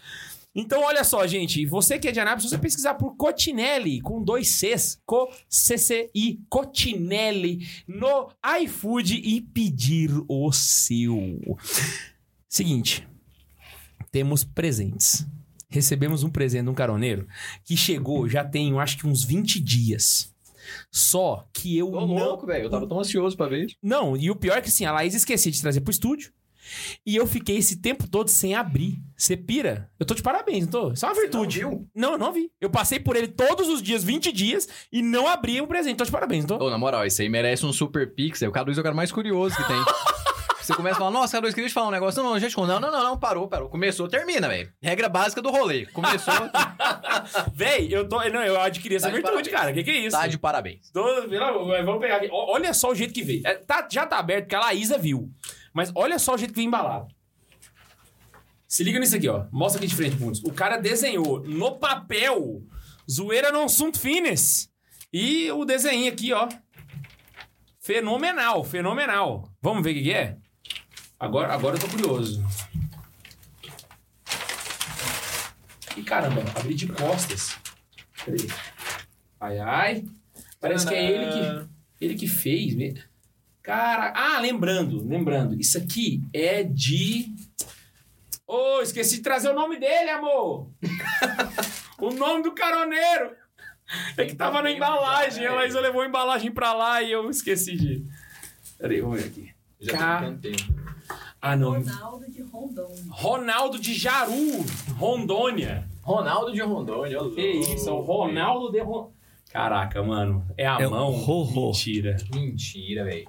Então, 0.55 0.81
olha 0.83 1.03
só, 1.03 1.25
gente. 1.25 1.65
Você 1.65 1.97
que 1.97 2.07
é 2.07 2.11
de 2.11 2.19
Anápolis, 2.19 2.43
se 2.43 2.49
você 2.49 2.57
pesquisar 2.59 2.93
por 2.93 3.15
Cotinelli, 3.15 4.01
com 4.01 4.23
dois 4.23 4.49
Cs, 4.49 5.01
Co-C-C-I, 5.05 6.39
Cotinelli, 6.47 7.67
no 7.87 8.29
iFood 8.61 9.15
e 9.15 9.41
pedir 9.41 10.11
o 10.27 10.51
seu. 10.51 11.17
Seguinte. 12.47 13.07
Temos 14.11 14.43
presentes. 14.43 15.25
Recebemos 15.69 16.23
um 16.23 16.29
presente 16.29 16.65
de 16.65 16.69
um 16.69 16.75
caroneiro 16.75 17.27
que 17.65 17.75
chegou 17.75 18.29
já 18.29 18.45
tem, 18.45 18.69
eu 18.69 18.79
acho 18.79 18.97
que 18.97 19.07
uns 19.07 19.23
20 19.23 19.59
dias. 19.59 20.31
Só 20.91 21.47
que 21.51 21.75
eu 21.75 21.89
Ô, 21.91 22.05
não 22.05 22.13
louco, 22.13 22.45
velho. 22.45 22.65
Eu 22.65 22.69
tava 22.69 22.87
tão 22.87 22.99
ansioso 22.99 23.35
pra 23.35 23.47
ver. 23.47 23.67
não, 23.81 24.15
e 24.15 24.29
o 24.29 24.35
pior 24.35 24.57
é 24.59 24.61
que 24.61 24.69
assim, 24.69 24.85
a 24.85 24.91
Laís 24.91 25.15
esquecia 25.15 25.51
de 25.51 25.59
trazer 25.59 25.81
pro 25.81 25.89
estúdio. 25.91 26.31
E 27.05 27.15
eu 27.15 27.25
fiquei 27.27 27.57
esse 27.57 27.81
tempo 27.81 28.07
todo 28.07 28.29
sem 28.29 28.55
abrir. 28.55 28.99
Você 29.17 29.35
pira? 29.37 29.89
Eu 29.99 30.05
tô 30.05 30.13
de 30.13 30.21
parabéns, 30.21 30.65
não 30.65 30.71
tô? 30.71 30.91
Isso 30.93 31.05
é 31.05 31.09
uma 31.09 31.15
virtude. 31.15 31.59
viu? 31.59 31.87
Não, 31.95 32.13
eu 32.13 32.17
não 32.17 32.31
vi. 32.33 32.49
Eu 32.59 32.69
passei 32.69 32.99
por 32.99 33.15
ele 33.15 33.27
todos 33.27 33.67
os 33.69 33.81
dias, 33.81 34.03
20 34.03 34.31
dias, 34.31 34.67
e 34.91 35.01
não 35.01 35.27
abri 35.27 35.59
o 35.61 35.67
presente. 35.67 35.97
Tô 35.97 36.05
de 36.05 36.11
parabéns, 36.11 36.45
não 36.45 36.57
tô? 36.57 36.65
Ô, 36.65 36.69
na 36.69 36.77
moral, 36.77 37.05
isso 37.05 37.21
aí 37.21 37.29
merece 37.29 37.65
um 37.65 37.73
super 37.73 38.13
pixel. 38.13 38.49
O 38.49 38.53
K2 38.53 38.77
é 38.77 38.79
o 38.79 38.83
cara 38.83 38.95
mais 38.95 39.11
curioso 39.11 39.55
que 39.55 39.63
tem. 39.67 39.77
Você 40.63 40.73
começa 40.75 40.95
a 40.95 40.99
falar, 40.99 41.11
nossa, 41.11 41.41
K2, 41.41 41.53
queria 41.53 41.67
te 41.67 41.73
falar 41.73 41.89
um 41.89 41.91
negócio. 41.91 42.23
Não, 42.23 42.29
não, 42.31 42.39
gente, 42.39 42.55
não, 42.55 42.65
não, 42.65 42.79
não, 42.79 43.03
não, 43.03 43.17
parou, 43.19 43.49
parou. 43.49 43.67
Começou, 43.67 44.07
termina, 44.07 44.47
velho. 44.47 44.71
Regra 44.81 45.09
básica 45.09 45.41
do 45.41 45.51
rolê. 45.51 45.85
Começou, 45.87 46.33
Véi, 47.53 47.89
eu 47.91 48.07
tô. 48.07 48.17
Não, 48.29 48.41
eu 48.43 48.59
adquiri 48.61 48.95
essa 48.95 49.07
Tá 49.07 49.09
de 49.13 49.21
virtude, 49.21 49.49
parabéns. 49.49 49.51
cara. 49.51 49.73
Que 49.73 49.83
que 49.83 49.91
é 49.91 49.99
isso? 50.07 50.17
tá 50.17 50.25
de 50.25 50.37
parabéns. 50.37 50.89
Tô- 50.91 51.03
Vamos 51.85 51.99
pegar 51.99 52.15
aqui. 52.17 52.29
Olha 52.31 52.73
só 52.73 52.91
o 52.91 52.95
jeito 52.95 53.13
que 53.13 53.21
veio. 53.23 53.45
É, 53.45 53.55
tá, 53.55 53.85
já 53.91 54.05
tá 54.05 54.17
aberto, 54.17 54.43
porque 54.45 54.55
a 54.55 54.59
Laísa 54.61 54.97
viu. 54.97 55.29
Mas 55.73 55.91
olha 55.95 56.19
só 56.19 56.35
o 56.35 56.37
jeito 56.37 56.51
que 56.51 56.57
veio 56.57 56.67
embalado. 56.67 57.07
Se 58.67 58.83
liga 58.83 58.99
nisso 58.99 59.15
aqui, 59.15 59.27
ó. 59.27 59.45
Mostra 59.51 59.79
aqui 59.79 59.87
de 59.87 59.95
frente, 59.95 60.15
Bundes. 60.15 60.41
O 60.43 60.53
cara 60.53 60.77
desenhou 60.77 61.43
no 61.43 61.77
papel 61.77 62.63
Zoeira 63.09 63.51
non 63.51 63.67
sunt 63.67 63.97
finis. 63.97 64.69
E 65.11 65.51
o 65.51 65.65
desenho 65.65 66.11
aqui, 66.11 66.33
ó. 66.33 66.47
Fenomenal, 67.79 68.63
fenomenal. 68.63 69.49
Vamos 69.61 69.83
ver 69.83 69.91
o 69.91 69.93
que, 69.93 70.03
que 70.03 70.13
é? 70.13 70.37
Agora, 71.19 71.53
agora 71.53 71.75
eu 71.75 71.79
tô 71.79 71.87
curioso. 71.87 72.43
Ih, 75.97 76.03
caramba, 76.03 76.41
abri 76.55 76.73
de 76.73 76.87
costas. 76.87 77.55
Peraí. 78.25 78.47
Ai, 79.39 79.59
ai. 79.59 80.05
Parece 80.59 80.87
que 80.87 80.95
é 80.95 81.11
ele 81.11 81.31
que, 81.31 81.69
ele 82.05 82.15
que 82.15 82.27
fez. 82.27 82.73
mesmo. 82.75 83.03
Cara, 83.63 84.11
ah, 84.15 84.39
lembrando, 84.41 85.07
lembrando. 85.07 85.59
Isso 85.59 85.77
aqui 85.77 86.21
é 86.33 86.63
de... 86.63 87.33
Ô, 88.45 88.81
esqueci 88.81 89.15
de 89.17 89.21
trazer 89.21 89.49
o 89.49 89.55
nome 89.55 89.79
dele, 89.79 90.09
amor. 90.09 90.67
o 91.99 92.11
nome 92.11 92.43
do 92.43 92.51
caroneiro. 92.51 93.31
É 94.17 94.25
que 94.25 94.35
tava 94.35 94.61
na 94.61 94.69
embalagem. 94.71 95.45
A 95.45 95.53
Laísa 95.53 95.79
levou 95.79 96.01
a 96.01 96.05
embalagem 96.07 96.51
pra 96.51 96.73
lá 96.73 97.01
e 97.01 97.11
eu 97.11 97.29
esqueci 97.29 97.75
de... 97.77 98.05
Peraí, 98.77 98.99
vamos 99.01 99.21
ver 99.21 99.27
aqui. 99.29 99.49
Já 99.79 99.97
Ca- 99.97 100.19
tem 100.19 100.29
tanto 100.29 100.41
tempo. 100.41 100.83
Ah, 101.41 101.55
não. 101.55 101.71
Ronaldo 101.73 102.31
de 102.31 102.41
Rondônia. 102.41 103.03
Ronaldo 103.09 103.79
de 103.79 103.93
Jaru, 103.93 104.65
Rondônia. 104.97 105.87
Ronaldo 106.01 106.51
de 106.53 106.61
Rondônia, 106.61 107.21
ó. 107.21 107.29
Que 107.29 107.41
isso, 107.41 107.89
é 107.89 107.91
o 107.91 108.01
Ronaldo 108.01 108.71
de 108.71 108.79
Ron... 108.81 109.11
Caraca, 109.51 110.01
mano. 110.01 110.45
É 110.57 110.65
a 110.65 110.79
É 110.81 110.87
mão? 110.87 111.11
ro-ro. 111.11 111.67
Mentira. 111.67 112.17
Mentira, 112.33 113.03
velho. 113.05 113.27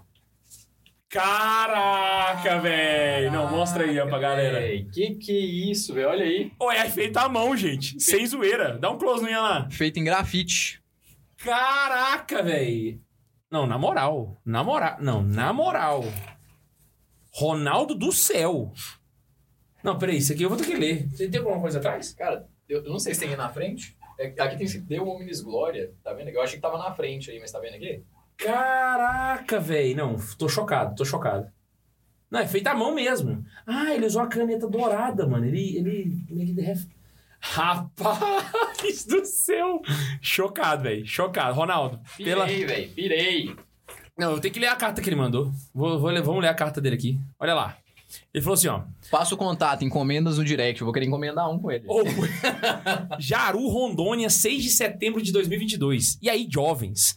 Caraca, 1.15 2.59
velho. 2.59 3.31
Não, 3.31 3.49
mostra 3.49 3.85
aí 3.85 4.01
ó, 4.01 4.07
pra 4.07 4.19
galera. 4.19 4.59
Véi, 4.59 4.85
Que 4.93 5.15
que 5.15 5.31
é 5.31 5.71
isso, 5.71 5.95
velho? 5.95 6.09
Olha 6.09 6.25
aí. 6.25 6.51
Ô, 6.59 6.73
é 6.73 6.91
feito 6.91 7.17
à 7.19 7.29
mão, 7.29 7.57
gente. 7.57 8.01
Sem 8.03 8.27
zoeira. 8.27 8.77
Dá 8.77 8.91
um 8.91 8.99
close 8.99 9.23
no 9.23 9.31
lá. 9.31 9.69
Feito 9.71 10.01
em 10.01 10.05
grafite. 10.05 10.83
Caraca, 11.37 12.43
velho. 12.43 13.01
Não, 13.49 13.65
na 13.65 13.79
moral. 13.79 14.37
Na 14.45 14.65
moral. 14.65 14.97
Não, 15.01 15.23
na 15.23 15.53
moral. 15.53 16.03
Ronaldo 17.31 17.95
do 17.95 18.11
céu. 18.11 18.73
Não, 19.85 19.97
peraí, 19.97 20.17
isso 20.17 20.33
aqui 20.33 20.43
eu 20.43 20.49
vou 20.49 20.59
ter 20.59 20.67
que 20.67 20.75
ler. 20.75 21.09
Você 21.11 21.29
tem 21.29 21.39
alguma 21.39 21.61
coisa 21.61 21.79
atrás? 21.79 22.13
Cara, 22.13 22.49
eu, 22.69 22.83
eu 22.83 22.91
não 22.91 22.99
sei 22.99 23.15
se 23.15 23.21
tem 23.21 23.29
aí 23.31 23.37
na 23.37 23.51
frente. 23.51 23.97
É, 24.19 24.35
aqui 24.43 24.57
tem 24.57 24.67
escrito 24.67 24.89
Deu 24.89 25.07
Omnis 25.07 25.41
Glória, 25.41 25.93
tá 26.03 26.13
vendo? 26.13 26.31
Eu 26.31 26.43
achei 26.43 26.57
que 26.57 26.63
tava 26.63 26.77
na 26.79 26.93
frente 26.93 27.31
aí, 27.31 27.39
mas 27.39 27.53
tá 27.53 27.61
vendo 27.61 27.75
aqui? 27.75 28.03
Caraca, 28.37 29.59
velho. 29.61 29.97
Não, 29.97 30.17
tô 30.39 30.49
chocado, 30.49 30.95
tô 30.95 31.05
chocado. 31.05 31.47
Não, 32.31 32.41
é 32.41 32.47
feito 32.47 32.67
à 32.67 32.75
mão 32.75 32.95
mesmo. 32.95 33.45
Ah, 33.67 33.95
ele 33.95 34.07
usou 34.07 34.23
a 34.23 34.27
caneta 34.27 34.67
dourada, 34.69 35.27
mano. 35.27 35.45
Ele. 35.47 35.77
ele, 35.77 36.27
ele 36.31 36.61
ref- 36.63 36.87
Rapaz 37.41 39.05
do 39.07 39.25
céu! 39.25 39.83
Chocado, 40.21 40.83
velho. 40.83 41.07
Chocado. 41.07 41.55
Ronaldo, 41.55 42.01
pela. 42.17 42.47
Pirei, 42.47 42.65
velho, 42.67 42.91
pirei. 42.95 43.57
Não, 44.17 44.33
eu 44.33 44.41
tenho 44.41 44.55
que 44.55 44.61
ler 44.61 44.69
a 44.69 44.77
carta 44.77 45.03
que 45.03 45.09
ele 45.09 45.17
mandou. 45.17 45.53
Vou, 45.75 45.99
vou 45.99 46.11
ler- 46.11 46.23
vamos 46.23 46.41
ler 46.43 46.49
a 46.49 46.55
carta 46.55 46.81
dele 46.81 46.95
aqui. 46.97 47.19
Olha 47.39 47.55
lá. 47.55 47.77
Ele 48.35 48.43
falou 48.43 48.55
assim, 48.55 48.67
ó. 48.67 48.83
Passa 49.13 49.33
o 49.33 49.39
contato, 49.39 49.85
encomendas 49.85 50.39
no 50.39 50.45
direct. 50.45 50.81
Eu 50.81 50.87
vou 50.87 50.93
querer 50.93 51.07
encomendar 51.07 51.49
um 51.49 51.57
com 51.57 51.71
ele. 51.71 51.85
Jaru, 53.17 53.69
Rondônia, 53.69 54.29
6 54.29 54.61
de 54.61 54.71
setembro 54.71 55.23
de 55.23 55.31
2022. 55.31 56.19
E 56.21 56.29
aí, 56.29 56.49
jovens? 56.51 57.17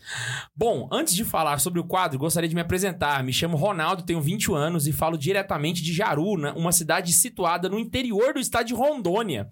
Bom, 0.56 0.88
antes 0.92 1.16
de 1.16 1.26
falar 1.26 1.58
sobre 1.60 1.80
o 1.80 1.84
quadro, 1.84 2.20
gostaria 2.20 2.48
de 2.48 2.54
me 2.54 2.62
apresentar. 2.62 3.24
Me 3.24 3.34
chamo 3.34 3.58
Ronaldo, 3.58 4.04
tenho 4.04 4.22
21 4.22 4.54
anos 4.54 4.86
e 4.86 4.92
falo 4.92 5.18
diretamente 5.18 5.82
de 5.82 5.92
Jaru, 5.92 6.38
né, 6.38 6.54
uma 6.56 6.72
cidade 6.72 7.12
situada 7.12 7.68
no 7.68 7.80
interior 7.80 8.36
do 8.36 8.40
estado 8.40 8.68
de 8.68 8.76
Rondônia. 8.76 9.50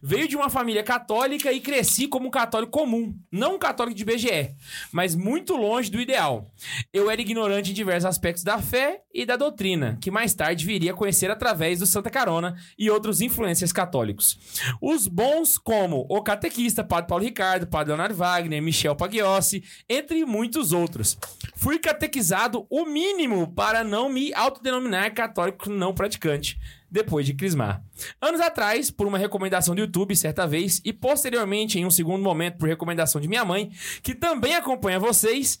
Veio 0.00 0.28
de 0.28 0.36
uma 0.36 0.48
família 0.48 0.84
católica 0.84 1.50
e 1.50 1.58
cresci 1.58 2.06
como 2.06 2.28
um 2.28 2.30
católico 2.30 2.70
comum, 2.70 3.12
não 3.32 3.56
um 3.56 3.58
católico 3.58 3.96
de 3.96 4.04
BGE, 4.04 4.54
mas 4.92 5.16
muito 5.16 5.56
longe 5.56 5.90
do 5.90 6.00
ideal. 6.00 6.48
Eu 6.92 7.10
era 7.10 7.20
ignorante 7.20 7.72
em 7.72 7.74
diversos 7.74 8.06
aspectos 8.06 8.44
da 8.44 8.58
fé 8.58 9.00
e 9.12 9.26
da 9.26 9.34
doutrina, 9.34 9.98
que 10.00 10.12
mais 10.12 10.32
tarde 10.32 10.64
viria 10.64 10.92
a 10.92 10.94
conhecer 10.94 11.07
através 11.30 11.78
do 11.78 11.86
Santa 11.86 12.10
Carona 12.10 12.56
e 12.78 12.90
outros 12.90 13.20
influências 13.20 13.72
católicos. 13.72 14.38
Os 14.80 15.06
bons, 15.06 15.58
como 15.58 16.06
o 16.08 16.22
catequista 16.22 16.84
Padre 16.84 17.08
Paulo 17.08 17.24
Ricardo, 17.24 17.66
Padre 17.66 17.88
Leonardo 17.88 18.14
Wagner, 18.14 18.62
Michel 18.62 18.96
Pagliossi, 18.96 19.62
entre 19.88 20.24
muitos 20.24 20.72
outros. 20.72 21.18
Fui 21.54 21.78
catequizado 21.78 22.66
o 22.70 22.84
mínimo 22.84 23.52
para 23.52 23.82
não 23.82 24.08
me 24.08 24.32
autodenominar 24.34 25.14
católico 25.14 25.70
não 25.70 25.94
praticante. 25.94 26.58
Depois 26.90 27.26
de 27.26 27.34
crismar. 27.34 27.84
Anos 28.18 28.40
atrás, 28.40 28.90
por 28.90 29.06
uma 29.06 29.18
recomendação 29.18 29.74
do 29.74 29.80
YouTube, 29.82 30.16
certa 30.16 30.46
vez, 30.46 30.80
e 30.82 30.90
posteriormente, 30.90 31.78
em 31.78 31.84
um 31.84 31.90
segundo 31.90 32.22
momento, 32.22 32.56
por 32.56 32.66
recomendação 32.66 33.20
de 33.20 33.28
minha 33.28 33.44
mãe, 33.44 33.70
que 34.02 34.14
também 34.14 34.54
acompanha 34.54 34.98
vocês, 34.98 35.60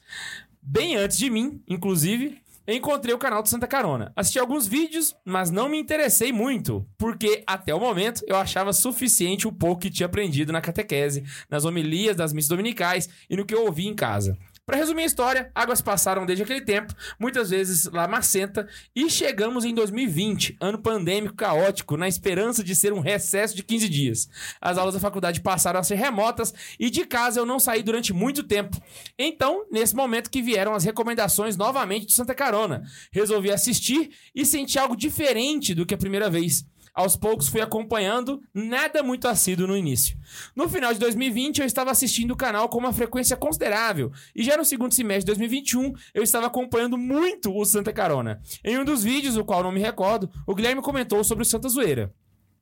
bem 0.62 0.96
antes 0.96 1.18
de 1.18 1.28
mim, 1.28 1.62
inclusive, 1.68 2.40
encontrei 2.76 3.14
o 3.14 3.18
canal 3.18 3.42
do 3.42 3.48
Santa 3.48 3.66
Carona. 3.66 4.12
Assisti 4.14 4.38
alguns 4.38 4.66
vídeos, 4.66 5.16
mas 5.24 5.50
não 5.50 5.68
me 5.68 5.78
interessei 5.78 6.32
muito, 6.32 6.86
porque 6.98 7.42
até 7.46 7.74
o 7.74 7.80
momento 7.80 8.22
eu 8.26 8.36
achava 8.36 8.72
suficiente 8.72 9.48
o 9.48 9.52
pouco 9.52 9.80
que 9.82 9.90
tinha 9.90 10.06
aprendido 10.06 10.52
na 10.52 10.60
catequese, 10.60 11.24
nas 11.50 11.64
homilias 11.64 12.16
das 12.16 12.32
missas 12.32 12.50
dominicais 12.50 13.08
e 13.30 13.36
no 13.36 13.46
que 13.46 13.54
eu 13.54 13.64
ouvi 13.64 13.86
em 13.86 13.94
casa. 13.94 14.36
Para 14.68 14.76
resumir 14.76 15.04
a 15.04 15.06
história, 15.06 15.50
águas 15.54 15.80
passaram 15.80 16.26
desde 16.26 16.42
aquele 16.42 16.60
tempo, 16.60 16.92
muitas 17.18 17.48
vezes 17.48 17.86
lamacenta, 17.86 18.68
e 18.94 19.08
chegamos 19.08 19.64
em 19.64 19.72
2020, 19.72 20.58
ano 20.60 20.76
pandêmico 20.76 21.34
caótico, 21.34 21.96
na 21.96 22.06
esperança 22.06 22.62
de 22.62 22.74
ser 22.74 22.92
um 22.92 23.00
recesso 23.00 23.56
de 23.56 23.62
15 23.62 23.88
dias. 23.88 24.28
As 24.60 24.76
aulas 24.76 24.92
da 24.92 25.00
faculdade 25.00 25.40
passaram 25.40 25.80
a 25.80 25.82
ser 25.82 25.94
remotas 25.94 26.52
e 26.78 26.90
de 26.90 27.06
casa 27.06 27.40
eu 27.40 27.46
não 27.46 27.58
saí 27.58 27.82
durante 27.82 28.12
muito 28.12 28.42
tempo. 28.42 28.76
Então, 29.18 29.64
nesse 29.72 29.96
momento 29.96 30.28
que 30.28 30.42
vieram 30.42 30.74
as 30.74 30.84
recomendações 30.84 31.56
novamente 31.56 32.04
de 32.04 32.12
Santa 32.12 32.34
Carona, 32.34 32.82
resolvi 33.10 33.50
assistir 33.50 34.10
e 34.34 34.44
senti 34.44 34.78
algo 34.78 34.94
diferente 34.94 35.74
do 35.74 35.86
que 35.86 35.94
a 35.94 35.98
primeira 35.98 36.28
vez. 36.28 36.66
Aos 36.98 37.14
poucos 37.14 37.46
fui 37.46 37.60
acompanhando, 37.60 38.42
nada 38.52 39.04
muito 39.04 39.28
assíduo 39.28 39.68
no 39.68 39.76
início. 39.76 40.18
No 40.56 40.68
final 40.68 40.92
de 40.92 40.98
2020, 40.98 41.60
eu 41.60 41.64
estava 41.64 41.92
assistindo 41.92 42.32
o 42.32 42.36
canal 42.36 42.68
com 42.68 42.76
uma 42.76 42.92
frequência 42.92 43.36
considerável, 43.36 44.10
e 44.34 44.42
já 44.42 44.56
no 44.56 44.64
segundo 44.64 44.92
semestre 44.92 45.20
de 45.20 45.26
2021, 45.26 45.92
eu 46.12 46.24
estava 46.24 46.48
acompanhando 46.48 46.98
muito 46.98 47.56
o 47.56 47.64
Santa 47.64 47.92
Carona. 47.92 48.42
Em 48.64 48.80
um 48.80 48.84
dos 48.84 49.04
vídeos, 49.04 49.36
o 49.36 49.44
qual 49.44 49.62
não 49.62 49.70
me 49.70 49.78
recordo, 49.78 50.28
o 50.44 50.56
Guilherme 50.56 50.82
comentou 50.82 51.22
sobre 51.22 51.42
o 51.42 51.46
Santa 51.46 51.68
Zoeira. 51.68 52.12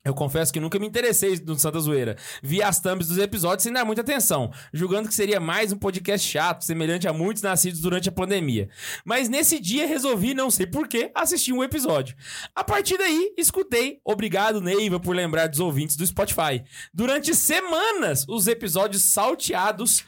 Eu 0.07 0.13
confesso 0.13 0.53
que 0.53 0.59
nunca 0.59 0.79
me 0.79 0.87
interessei 0.87 1.37
no 1.45 1.59
Santa 1.59 1.81
Zoeira. 1.81 2.15
Vi 2.41 2.63
as 2.63 2.79
thumbs 2.79 3.09
dos 3.09 3.17
episódios 3.17 3.63
sem 3.63 3.73
dar 3.73 3.83
muita 3.83 4.01
atenção, 4.01 4.51
julgando 4.71 5.09
que 5.09 5.13
seria 5.13 5.37
mais 5.37 5.73
um 5.73 5.77
podcast 5.77 6.25
chato, 6.25 6.63
semelhante 6.63 7.09
a 7.09 7.13
muitos 7.13 7.43
nascidos 7.43 7.81
durante 7.81 8.07
a 8.07 8.11
pandemia. 8.11 8.69
Mas 9.03 9.27
nesse 9.27 9.59
dia 9.59 9.85
resolvi, 9.85 10.33
não 10.33 10.49
sei 10.49 10.65
porquê, 10.65 11.11
assistir 11.13 11.51
um 11.51 11.61
episódio. 11.61 12.15
A 12.55 12.63
partir 12.63 12.97
daí, 12.97 13.33
escutei. 13.37 13.99
Obrigado, 14.05 14.61
Neiva, 14.61 14.97
por 14.97 15.13
lembrar 15.13 15.47
dos 15.47 15.59
ouvintes 15.59 15.97
do 15.97 16.07
Spotify. 16.07 16.63
Durante 16.93 17.35
semanas, 17.35 18.23
os 18.29 18.47
episódios 18.47 19.03
salteados 19.03 20.05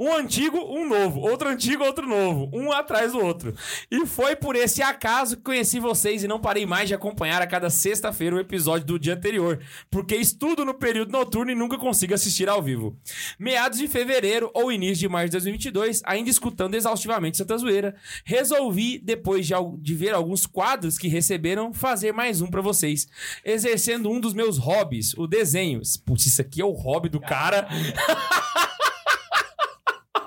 um 0.00 0.14
antigo, 0.14 0.56
um 0.58 0.88
novo. 0.88 1.20
Outro 1.20 1.50
antigo, 1.50 1.84
outro 1.84 2.08
novo. 2.08 2.50
Um 2.54 2.72
atrás 2.72 3.12
do 3.12 3.22
outro. 3.22 3.54
E 3.90 4.06
foi 4.06 4.34
por 4.34 4.56
esse 4.56 4.80
acaso 4.80 5.36
que 5.36 5.42
conheci 5.42 5.78
vocês 5.78 6.24
e 6.24 6.28
não 6.28 6.40
parei 6.40 6.64
mais 6.64 6.88
de 6.88 6.94
acompanhar 6.94 7.42
a 7.42 7.46
cada 7.46 7.68
sexta-feira 7.68 8.34
o 8.34 8.40
episódio 8.40 8.86
do 8.86 8.98
dia 8.98 9.12
anterior. 9.12 9.60
Porque 9.90 10.16
estudo 10.16 10.64
no 10.64 10.72
período 10.72 11.12
noturno 11.12 11.52
e 11.52 11.54
nunca 11.54 11.76
consigo 11.76 12.14
assistir 12.14 12.48
ao 12.48 12.62
vivo. 12.62 12.96
Meados 13.38 13.78
de 13.78 13.86
fevereiro 13.86 14.50
ou 14.54 14.72
início 14.72 14.96
de 14.96 15.08
março 15.08 15.26
de 15.26 15.32
2022, 15.32 16.00
ainda 16.06 16.30
escutando 16.30 16.74
exaustivamente 16.74 17.36
Santa 17.36 17.58
Zoeira, 17.58 17.94
resolvi, 18.24 18.98
depois 18.98 19.46
de, 19.46 19.52
de 19.80 19.94
ver 19.94 20.14
alguns 20.14 20.46
quadros 20.46 20.96
que 20.96 21.08
receberam, 21.08 21.74
fazer 21.74 22.12
mais 22.12 22.40
um 22.40 22.46
pra 22.46 22.62
vocês. 22.62 23.06
Exercendo 23.44 24.10
um 24.10 24.18
dos 24.18 24.32
meus 24.32 24.56
hobbies, 24.56 25.12
o 25.18 25.26
desenho. 25.26 25.82
Putz, 26.06 26.24
isso 26.24 26.40
aqui 26.40 26.62
é 26.62 26.64
o 26.64 26.72
hobby 26.72 27.10
do 27.10 27.20
cara. 27.20 27.68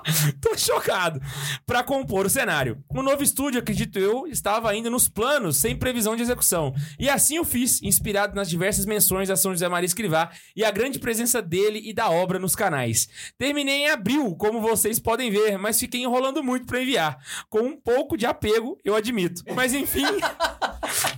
Tô 0.40 0.56
chocado. 0.56 1.20
Pra 1.66 1.82
compor 1.82 2.26
o 2.26 2.30
cenário. 2.30 2.82
O 2.88 3.02
novo 3.02 3.22
estúdio, 3.22 3.60
acredito 3.60 3.98
eu, 3.98 4.26
estava 4.26 4.70
ainda 4.70 4.90
nos 4.90 5.08
planos, 5.08 5.56
sem 5.56 5.76
previsão 5.76 6.16
de 6.16 6.22
execução. 6.22 6.74
E 6.98 7.08
assim 7.08 7.36
eu 7.36 7.44
fiz, 7.44 7.82
inspirado 7.82 8.34
nas 8.34 8.48
diversas 8.48 8.86
menções 8.86 9.30
a 9.30 9.36
São 9.36 9.52
José 9.52 9.68
Maria 9.68 9.86
Escrivá 9.86 10.30
e 10.54 10.64
a 10.64 10.70
grande 10.70 10.98
presença 10.98 11.40
dele 11.40 11.80
e 11.84 11.92
da 11.92 12.10
obra 12.10 12.38
nos 12.38 12.54
canais. 12.54 13.08
Terminei 13.38 13.82
em 13.82 13.90
abril, 13.90 14.34
como 14.36 14.60
vocês 14.60 14.98
podem 14.98 15.30
ver, 15.30 15.58
mas 15.58 15.80
fiquei 15.80 16.02
enrolando 16.02 16.42
muito 16.42 16.66
pra 16.66 16.82
enviar. 16.82 17.18
Com 17.48 17.60
um 17.60 17.76
pouco 17.76 18.16
de 18.16 18.26
apego, 18.26 18.78
eu 18.84 18.94
admito. 18.94 19.42
Mas 19.54 19.74
enfim. 19.74 20.04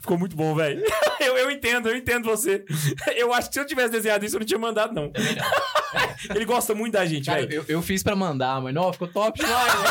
Ficou 0.07 0.17
muito 0.17 0.37
bom, 0.37 0.55
velho. 0.55 0.85
Eu, 1.19 1.37
eu 1.39 1.51
entendo, 1.51 1.89
eu 1.89 1.97
entendo 1.97 2.25
você. 2.25 2.63
Eu 3.17 3.33
acho 3.33 3.49
que 3.49 3.55
se 3.55 3.61
eu 3.61 3.67
tivesse 3.67 3.91
desenhado 3.91 4.25
isso, 4.25 4.37
eu 4.37 4.41
não 4.41 4.47
tinha 4.47 4.59
mandado, 4.59 4.95
não. 4.95 5.11
Ele 6.35 6.45
gosta 6.45 6.75
muito 6.75 6.93
da 6.93 7.05
gente, 7.07 7.25
velho. 7.31 7.51
eu, 7.53 7.65
eu 7.67 7.83
fiz 7.83 8.03
pra 8.03 8.15
mandar, 8.15 8.61
mas 8.61 8.75
não, 8.75 8.93
ficou 8.93 9.09
top 9.09 9.39
demais. 9.41 9.73
né? 9.75 9.89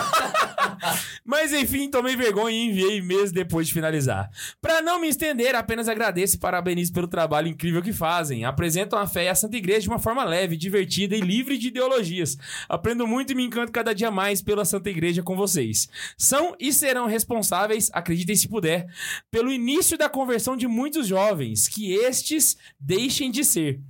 Mas 1.25 1.51
enfim, 1.51 1.89
tomei 1.89 2.15
vergonha 2.15 2.55
e 2.55 2.67
enviei 2.69 3.01
meses 3.01 3.31
depois 3.31 3.67
de 3.67 3.73
finalizar. 3.73 4.29
Pra 4.61 4.81
não 4.81 4.99
me 4.99 5.07
estender, 5.07 5.55
apenas 5.55 5.87
agradeço 5.89 6.35
e 6.35 6.39
parabenizo 6.39 6.93
pelo 6.93 7.07
trabalho 7.07 7.47
incrível 7.47 7.81
que 7.81 7.91
fazem. 7.93 8.45
Apresentam 8.45 8.99
a 8.99 9.07
fé 9.07 9.25
e 9.25 9.29
a 9.29 9.35
Santa 9.35 9.57
Igreja 9.57 9.81
de 9.81 9.89
uma 9.89 9.99
forma 9.99 10.23
leve, 10.23 10.55
divertida 10.55 11.15
e 11.15 11.21
livre 11.21 11.57
de 11.57 11.67
ideologias. 11.69 12.37
Aprendo 12.69 13.07
muito 13.07 13.31
e 13.31 13.35
me 13.35 13.43
encanto 13.43 13.71
cada 13.71 13.93
dia 13.93 14.11
mais 14.11 14.41
pela 14.41 14.63
Santa 14.65 14.89
Igreja 14.89 15.23
com 15.23 15.35
vocês. 15.35 15.87
São 16.17 16.55
e 16.59 16.71
serão 16.71 17.07
responsáveis, 17.07 17.89
acreditem 17.93 18.35
se 18.35 18.47
puder, 18.47 18.85
pelo 19.31 19.51
início 19.51 19.97
da 19.97 20.04
conversão 20.09 20.55
de 20.55 20.67
muitos 20.67 21.07
jovens, 21.07 21.67
que 21.67 21.93
estes 21.93 22.57
deixem 22.79 23.31
de 23.31 23.43
ser. 23.43 23.81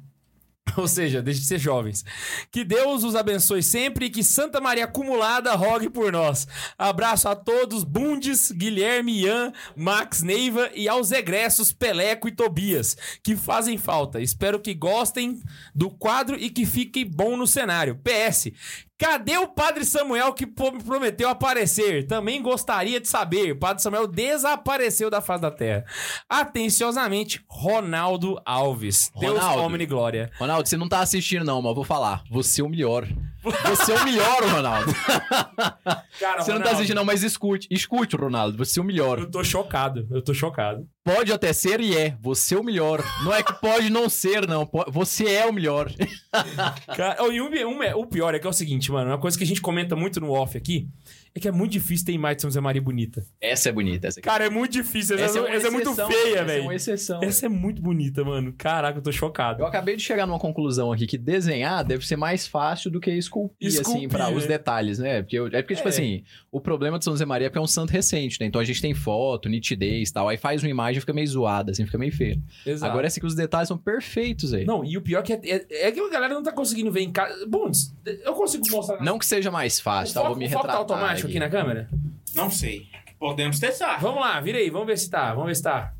Ou 0.77 0.87
seja, 0.87 1.21
deixe 1.21 1.41
de 1.41 1.45
ser 1.45 1.59
jovens. 1.59 2.03
Que 2.51 2.63
Deus 2.63 3.03
os 3.03 3.15
abençoe 3.15 3.61
sempre 3.61 4.05
e 4.05 4.09
que 4.09 4.23
Santa 4.23 4.59
Maria 4.59 4.85
acumulada 4.85 5.53
rogue 5.55 5.89
por 5.89 6.11
nós. 6.11 6.47
Abraço 6.77 7.29
a 7.29 7.35
todos, 7.35 7.83
Bundes, 7.83 8.51
Guilherme, 8.51 9.21
Ian, 9.21 9.53
Max, 9.75 10.21
Neiva 10.21 10.69
e 10.73 10.87
aos 10.87 11.11
egressos 11.11 11.71
Peleco 11.71 12.27
e 12.27 12.31
Tobias, 12.31 12.97
que 13.23 13.35
fazem 13.35 13.77
falta. 13.77 14.21
Espero 14.21 14.59
que 14.59 14.73
gostem 14.73 15.41
do 15.73 15.89
quadro 15.89 16.35
e 16.35 16.49
que 16.49 16.65
fique 16.65 17.05
bom 17.05 17.37
no 17.37 17.47
cenário. 17.47 17.99
PS. 18.03 18.51
Cadê 18.97 19.37
o 19.37 19.47
Padre 19.47 19.83
Samuel 19.83 20.31
que 20.33 20.47
prometeu 20.47 21.27
aparecer? 21.27 22.07
Também 22.07 22.41
gostaria 22.41 22.99
de 22.99 23.07
saber. 23.09 23.51
O 23.51 23.59
Padre 23.59 23.83
Samuel 23.83 24.07
desapareceu 24.07 25.09
da 25.09 25.19
face 25.19 25.41
da 25.41 25.51
terra. 25.51 25.83
Atenciosamente, 26.29 27.43
Ronaldo 27.49 28.41
Alves. 28.45 29.11
Deus 29.19 29.37
Ronaldo. 29.37 29.63
Homem 29.63 29.87
Glória. 29.87 30.31
Ronaldo, 30.39 30.69
você 30.69 30.77
não 30.77 30.87
tá 30.87 31.01
assistindo, 31.01 31.43
não, 31.43 31.61
mas 31.61 31.69
eu 31.71 31.75
vou 31.75 31.83
falar. 31.83 32.23
Você 32.31 32.61
é 32.61 32.63
o 32.63 32.69
melhor. 32.69 33.05
Você 33.43 33.91
é 33.91 33.95
o 33.95 34.03
melhor, 34.05 34.43
Ronaldo. 34.43 34.93
Cara, 36.19 36.41
Você 36.41 36.53
não 36.53 36.61
tá 36.61 36.71
assistindo, 36.71 36.95
não, 36.95 37.05
mas 37.05 37.21
escute. 37.21 37.67
Escute, 37.69 38.15
Ronaldo. 38.15 38.57
Você 38.57 38.79
é 38.79 38.81
o 38.81 38.85
melhor. 38.85 39.19
Eu 39.19 39.29
tô 39.29 39.43
chocado, 39.43 40.07
eu 40.09 40.23
tô 40.23 40.33
chocado. 40.33 40.87
Pode 41.05 41.31
até 41.31 41.53
ser 41.53 41.79
e 41.79 41.95
é. 41.95 42.17
Você 42.19 42.55
é 42.55 42.57
o 42.57 42.63
melhor. 42.63 43.03
Não 43.23 43.31
é 43.31 43.43
que 43.43 43.53
pode 43.61 43.91
não 43.91 44.09
ser, 44.09 44.47
não. 44.47 44.67
Você 44.87 45.25
é 45.29 45.45
o 45.45 45.53
melhor. 45.53 45.91
Cara, 46.97 47.23
e 47.31 47.39
um- 47.39 47.99
o 47.99 48.07
pior 48.07 48.33
é 48.33 48.39
que 48.39 48.47
é 48.47 48.49
o 48.49 48.53
seguinte, 48.53 48.91
mano, 48.91 49.11
uma 49.11 49.19
coisa 49.19 49.37
que 49.37 49.43
a 49.43 49.47
gente 49.47 49.61
comenta 49.61 49.95
muito 49.95 50.19
no 50.19 50.31
off 50.31 50.57
aqui 50.57 50.89
É 51.37 51.39
que 51.41 51.49
é 51.49 51.51
muito 51.51 51.73
difícil 51.73 52.05
ter 52.05 52.13
imagem 52.13 52.37
de 52.37 52.41
São 52.43 52.49
José 52.49 52.61
Maria 52.61 52.81
bonita. 52.81 53.21
Essa 53.41 53.67
é 53.67 53.71
bonita. 53.73 54.07
Essa, 54.07 54.21
aqui. 54.21 54.25
Cara, 54.29 54.45
é 54.45 54.49
muito 54.49 54.71
difícil. 54.71 55.17
Essa, 55.19 55.41
uma 55.41 55.49
essa 55.49 55.67
é 55.67 55.69
muito 55.69 55.89
exceção, 55.89 56.07
feia, 56.07 56.29
Essa 56.29 56.39
é 56.39 56.45
velho. 56.45 56.63
uma 56.63 56.75
exceção. 56.75 57.21
Essa 57.21 57.45
é 57.45 57.49
muito 57.49 57.81
bonita, 57.81 58.23
mano. 58.23 58.53
Caraca, 58.57 58.99
eu 58.99 59.01
tô 59.03 59.11
chocado. 59.11 59.61
Eu 59.61 59.67
acabei 59.67 59.97
de 59.97 60.01
chegar 60.01 60.25
numa 60.25 60.39
conclusão 60.39 60.93
aqui 60.93 61.05
que 61.05 61.17
desenhar 61.17 61.83
deve 61.83 62.07
ser 62.07 62.15
mais 62.15 62.47
fácil 62.47 62.89
do 62.89 63.01
que 63.01 63.11
esculpir, 63.11 63.67
assim, 63.67 63.77
Esculpir, 63.81 64.07
para 64.09 64.29
os 64.29 64.43
né? 64.43 64.47
detalhes, 64.47 64.97
né? 64.97 65.21
Porque, 65.23 65.37
eu- 65.37 65.47
é 65.47 65.61
porque, 65.61 65.75
tipo 65.75 65.87
É. 65.87 65.91
assim, 65.91 66.23
o 66.49 66.61
problema 66.61 66.97
de 66.97 67.03
São 67.03 67.11
José 67.11 67.25
Maria 67.25 67.47
é 67.47 67.49
porque 67.49 67.59
é 67.59 67.61
um 67.61 67.67
santo 67.67 67.89
recente, 67.91 68.39
né? 68.39 68.45
Então 68.47 68.61
a 68.61 68.63
gente 68.63 68.81
tem 68.81 68.93
foto, 68.93 69.49
nitidez 69.49 70.07
e 70.09 70.13
tal. 70.13 70.29
Aí 70.29 70.37
faz 70.37 70.63
uma 70.63 70.69
imagem 70.69 70.99
e 70.99 71.01
fica 71.01 71.11
meio 71.13 71.27
zoada, 71.27 71.71
assim, 71.71 71.85
fica 71.85 71.97
meio 71.97 72.13
feio. 72.13 72.41
Exato. 72.65 72.89
Agora 72.89 73.07
essa 73.07 73.19
aqui, 73.19 73.25
os 73.27 73.35
detalhes 73.35 73.67
são 73.67 73.77
perfeitos 73.77 74.53
aí. 74.53 74.63
Não, 74.63 74.85
e 74.85 74.97
o 74.97 75.01
pior 75.01 75.21
que 75.21 75.33
é, 75.33 75.39
é, 75.43 75.87
é 75.87 75.91
que 75.91 75.99
a 75.99 76.09
galera 76.09 76.33
não 76.33 76.43
tá 76.43 76.53
conseguindo 76.53 76.89
ver 76.93 77.01
em 77.01 77.11
casa. 77.11 77.45
Bundes, 77.45 77.93
eu 78.23 78.33
consigo 78.35 78.63
mostrar. 78.71 79.01
Não 79.03 79.19
que 79.19 79.25
seja 79.25 79.51
mais 79.51 79.81
fácil, 79.81 80.13
tá? 80.13 80.21
foco, 80.21 80.31
Vou 80.33 80.39
me 80.39 80.47
foco 80.47 80.65
retratar. 80.65 80.85
tá 80.85 80.95
aqui 81.25 81.39
na 81.39 81.49
câmera? 81.49 81.89
Não 82.33 82.49
sei. 82.49 82.87
Podemos 83.19 83.59
testar. 83.59 83.97
Vamos 83.99 84.19
lá, 84.21 84.39
vira 84.41 84.57
aí, 84.57 84.69
vamos 84.69 84.87
ver 84.87 84.97
se 84.97 85.09
tá, 85.09 85.29
vamos 85.33 85.47
ver 85.47 85.55
se 85.55 85.63
tá. 85.63 85.93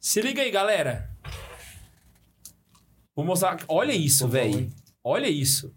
Se 0.00 0.20
liga 0.20 0.42
aí, 0.42 0.50
galera. 0.50 1.10
Vou 3.14 3.24
mostrar. 3.24 3.58
Olha 3.68 3.92
isso, 3.92 4.28
velho. 4.28 4.70
Olha 5.02 5.28
isso. 5.28 5.74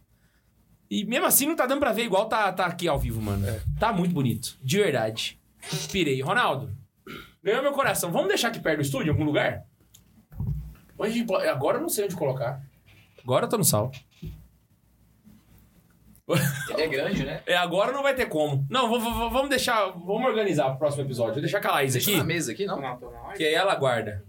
E 0.90 1.06
mesmo 1.06 1.26
assim 1.28 1.46
não 1.46 1.56
tá 1.56 1.66
dando 1.66 1.80
pra 1.80 1.94
ver 1.94 2.04
igual 2.04 2.28
tá, 2.28 2.52
tá 2.52 2.66
aqui 2.66 2.88
ao 2.88 3.00
vivo, 3.00 3.22
mano. 3.22 3.46
Tá 3.80 3.94
muito 3.94 4.14
bonito. 4.14 4.58
De 4.62 4.78
verdade. 4.80 5.40
Pirei. 5.92 6.20
Ronaldo, 6.22 6.76
ganhou 7.44 7.62
meu 7.62 7.72
coração. 7.74 8.12
Vamos 8.12 8.28
deixar 8.30 8.48
aqui 8.50 8.60
perto 8.60 8.78
do 8.78 8.82
estúdio, 8.82 9.08
em 9.08 9.12
algum 9.12 9.24
lugar? 9.24 9.64
Pode- 10.98 11.26
Agora 11.48 11.78
eu 11.78 11.82
não 11.82 11.90
sei 11.90 12.06
onde 12.06 12.16
colocar. 12.16 12.62
Agora 13.24 13.46
eu 13.46 13.50
tô 13.50 13.58
no 13.58 13.64
sal. 13.64 13.92
Ele 16.70 16.82
é 16.82 16.88
grande, 16.88 17.26
né? 17.26 17.42
É, 17.46 17.56
agora 17.56 17.92
não 17.92 18.04
vai 18.04 18.14
ter 18.14 18.28
como. 18.28 18.66
Não, 18.70 18.90
vamos 19.30 19.50
deixar. 19.50 19.88
Vamos 19.92 20.26
organizar 20.26 20.70
pro 20.70 20.80
próximo 20.80 21.04
episódio. 21.04 21.34
Vou 21.34 21.42
deixar 21.42 21.62
com 21.62 21.68
a 21.70 21.72
Laís 21.72 21.94
Deixa 21.94 22.10
aqui. 22.12 22.18
na 22.18 22.24
mesa 22.24 22.52
aqui, 22.52 22.66
não? 22.66 22.80
Não, 22.80 22.98
tô 22.98 23.10
na 23.10 23.22
live. 23.22 23.38
Que 23.38 23.46
aí 23.46 23.54
ela 23.54 23.76
guarda. 23.76 24.24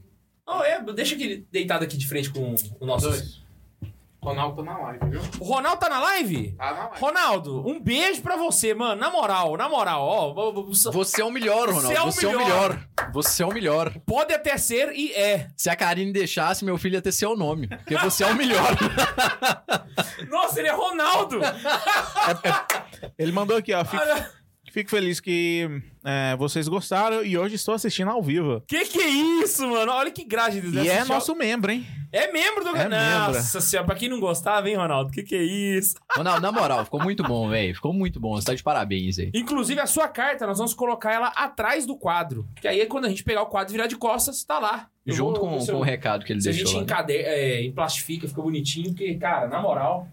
Oh, 0.46 0.62
é, 0.62 0.82
deixa 0.92 1.14
aquele 1.14 1.46
deitado 1.52 1.84
aqui 1.84 1.96
de 1.96 2.08
frente 2.08 2.30
com 2.30 2.54
o 2.80 2.86
nosso. 2.86 3.08
Dois. 3.08 3.40
Ronaldo 4.22 4.62
tá 4.62 4.70
na 4.70 4.78
live, 4.78 4.98
viu? 5.08 5.20
O 5.40 5.44
Ronaldo 5.44 5.80
tá 5.80 5.88
na 5.88 5.98
live? 6.00 6.52
Tá 6.52 6.64
na 6.72 6.78
live. 6.88 7.00
Ronaldo, 7.00 7.66
um 7.68 7.80
beijo 7.80 8.20
pra 8.20 8.36
você, 8.36 8.74
mano. 8.74 9.00
Na 9.00 9.10
moral, 9.10 9.56
na 9.56 9.66
moral, 9.68 10.02
ó. 10.02 10.52
Você 10.92 11.22
é 11.22 11.24
o 11.24 11.30
melhor, 11.30 11.68
Ronaldo. 11.70 11.88
Você 11.88 11.94
é 11.94 12.02
o 12.02 12.04
Você 12.12 12.26
é 12.26 12.28
o 12.28 12.38
melhor. 12.38 12.70
melhor. 12.70 12.88
Você 13.14 13.42
é 13.42 13.46
o 13.46 13.52
melhor. 13.52 13.92
Pode 14.06 14.34
até 14.34 14.58
ser 14.58 14.92
e 14.92 15.12
é. 15.14 15.48
Se 15.56 15.70
a 15.70 15.76
Karine 15.76 16.12
deixasse, 16.12 16.64
meu 16.66 16.76
filho 16.76 16.94
ia 16.96 17.02
ter 17.02 17.12
seu 17.12 17.34
nome. 17.34 17.66
Porque 17.68 17.96
você 17.96 18.22
é 18.22 18.26
o 18.26 18.34
melhor. 18.36 18.68
Nossa, 20.28 20.60
ele 20.60 20.68
é 20.68 20.72
Ronaldo! 20.72 21.40
Ele 23.18 23.32
mandou 23.32 23.56
aqui, 23.56 23.72
ó. 23.72 23.84
Fico, 23.84 24.02
Olha, 24.02 24.30
fico 24.70 24.90
feliz 24.90 25.20
que 25.20 25.68
é, 26.04 26.36
vocês 26.36 26.66
gostaram 26.68 27.24
e 27.24 27.36
hoje 27.36 27.54
estou 27.56 27.74
assistindo 27.74 28.10
ao 28.10 28.22
vivo. 28.22 28.62
que 28.66 28.84
que 28.86 29.00
é 29.00 29.08
isso, 29.42 29.66
mano? 29.68 29.92
Olha 29.92 30.10
que 30.10 30.24
graça. 30.24 30.58
E 30.58 30.88
é 30.88 31.04
nosso 31.04 31.34
membro, 31.34 31.70
hein? 31.70 31.86
É 32.12 32.32
membro 32.32 32.64
do 32.64 32.74
É 32.76 32.88
Nossa 32.88 33.60
senhora, 33.60 33.86
pra 33.86 33.94
quem 33.94 34.08
não 34.08 34.18
gostava, 34.18 34.68
hein, 34.68 34.74
Ronaldo? 34.76 35.12
Que 35.12 35.22
que 35.22 35.36
é 35.36 35.42
isso? 35.42 35.94
Ronaldo, 36.16 36.40
na 36.40 36.50
moral, 36.50 36.84
ficou 36.84 37.00
muito 37.00 37.22
bom, 37.22 37.48
velho. 37.48 37.72
Ficou 37.74 37.92
muito 37.92 38.18
bom. 38.18 38.34
Você 38.34 38.46
tá 38.46 38.54
de 38.54 38.62
parabéns 38.64 39.18
aí. 39.18 39.30
Inclusive, 39.32 39.80
a 39.80 39.86
sua 39.86 40.08
carta, 40.08 40.44
nós 40.46 40.58
vamos 40.58 40.74
colocar 40.74 41.12
ela 41.12 41.28
atrás 41.36 41.86
do 41.86 41.96
quadro. 41.96 42.44
Que 42.60 42.66
aí, 42.66 42.84
quando 42.86 43.04
a 43.04 43.08
gente 43.08 43.22
pegar 43.22 43.42
o 43.42 43.46
quadro 43.46 43.70
e 43.72 43.76
virar 43.76 43.86
de 43.86 43.96
costas, 43.96 44.42
tá 44.42 44.58
lá. 44.58 44.88
Eu 45.06 45.14
Junto 45.14 45.40
vou- 45.40 45.50
com, 45.50 45.60
se 45.60 45.70
com 45.70 45.78
o 45.78 45.82
recado 45.82 46.24
que 46.24 46.32
ele 46.32 46.40
Se 46.40 46.48
a 46.48 46.52
deixou 46.52 46.66
gente 46.68 46.76
lá. 46.78 46.82
encade... 46.82 47.12
é, 47.12 47.64
emplastifica, 47.64 48.26
fica 48.26 48.42
bonitinho, 48.42 48.88
porque, 48.90 49.14
cara, 49.14 49.46
na 49.46 49.60
moral. 49.60 50.08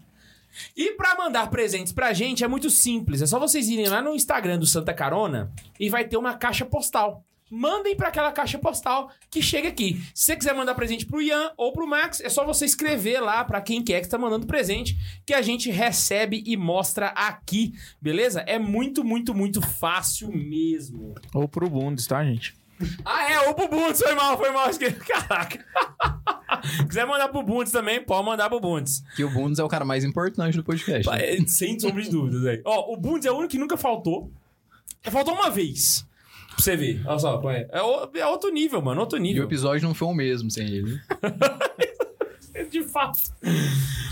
E 0.76 0.92
pra 0.92 1.16
mandar 1.16 1.50
presentes 1.50 1.92
pra 1.92 2.12
gente 2.12 2.44
é 2.44 2.48
muito 2.48 2.70
simples. 2.70 3.22
É 3.22 3.26
só 3.26 3.38
vocês 3.38 3.68
irem 3.68 3.88
lá 3.88 4.02
no 4.02 4.14
Instagram 4.14 4.58
do 4.58 4.66
Santa 4.66 4.94
Carona 4.94 5.52
e 5.78 5.88
vai 5.88 6.04
ter 6.04 6.16
uma 6.16 6.34
caixa 6.34 6.64
postal. 6.64 7.24
Mandem 7.50 7.96
pra 7.96 8.08
aquela 8.08 8.30
caixa 8.30 8.58
postal 8.58 9.10
que 9.30 9.40
chega 9.40 9.68
aqui. 9.68 10.00
Se 10.14 10.24
você 10.24 10.36
quiser 10.36 10.54
mandar 10.54 10.74
presente 10.74 11.06
pro 11.06 11.22
Ian 11.22 11.50
ou 11.56 11.72
pro 11.72 11.86
Max, 11.86 12.20
é 12.20 12.28
só 12.28 12.44
você 12.44 12.66
escrever 12.66 13.20
lá 13.20 13.42
pra 13.42 13.60
quem 13.60 13.82
quer 13.82 14.02
que 14.02 14.08
tá 14.08 14.18
mandando 14.18 14.46
presente, 14.46 14.98
que 15.24 15.32
a 15.32 15.40
gente 15.40 15.70
recebe 15.70 16.42
e 16.46 16.56
mostra 16.56 17.06
aqui, 17.08 17.72
beleza? 18.00 18.40
É 18.40 18.58
muito, 18.58 19.02
muito, 19.02 19.34
muito 19.34 19.62
fácil 19.62 20.30
mesmo. 20.30 21.14
Ou 21.34 21.48
pro 21.48 21.70
Bundes, 21.70 22.06
tá, 22.06 22.22
gente? 22.22 22.54
Ah, 23.04 23.30
é, 23.32 23.48
ou 23.48 23.54
pro 23.54 23.68
Bundes, 23.68 24.00
foi 24.00 24.14
mal, 24.14 24.36
foi 24.36 24.50
mal. 24.50 24.68
Caraca. 25.06 25.64
quiser 26.86 27.06
mandar 27.06 27.28
pro 27.28 27.42
Bundes 27.42 27.72
também, 27.72 28.00
pode 28.02 28.24
mandar 28.24 28.48
pro 28.48 28.60
Bundes. 28.60 29.02
Que 29.16 29.24
o 29.24 29.30
Bundes 29.30 29.58
é 29.58 29.64
o 29.64 29.68
cara 29.68 29.84
mais 29.84 30.04
importante 30.04 30.56
do 30.56 30.62
podcast. 30.64 31.08
né? 31.10 31.34
É, 31.36 31.40
Sem 31.46 31.78
sombra 31.78 32.02
de 32.02 32.10
dúvidas, 32.10 32.42
velho. 32.42 32.62
Ó, 32.64 32.92
o 32.92 32.96
Bundes 32.96 33.26
é 33.26 33.30
o 33.32 33.34
único 33.36 33.50
que 33.50 33.58
nunca 33.58 33.76
faltou. 33.76 34.30
Faltou 35.04 35.34
uma 35.34 35.50
vez. 35.50 36.06
Pra 36.50 36.64
você 36.64 36.76
ver. 36.76 37.02
Olha 37.06 37.18
só. 37.18 37.40
É, 37.50 37.82
o- 37.82 38.10
é 38.14 38.26
outro 38.26 38.50
nível, 38.50 38.82
mano. 38.82 39.00
Outro 39.00 39.16
E 39.18 39.20
o 39.20 39.22
nível. 39.22 39.44
episódio 39.44 39.86
não 39.86 39.94
foi 39.94 40.08
o 40.08 40.14
mesmo 40.14 40.50
sem 40.50 40.66
ele. 40.68 41.00
De 42.70 42.82
fato. 42.82 43.18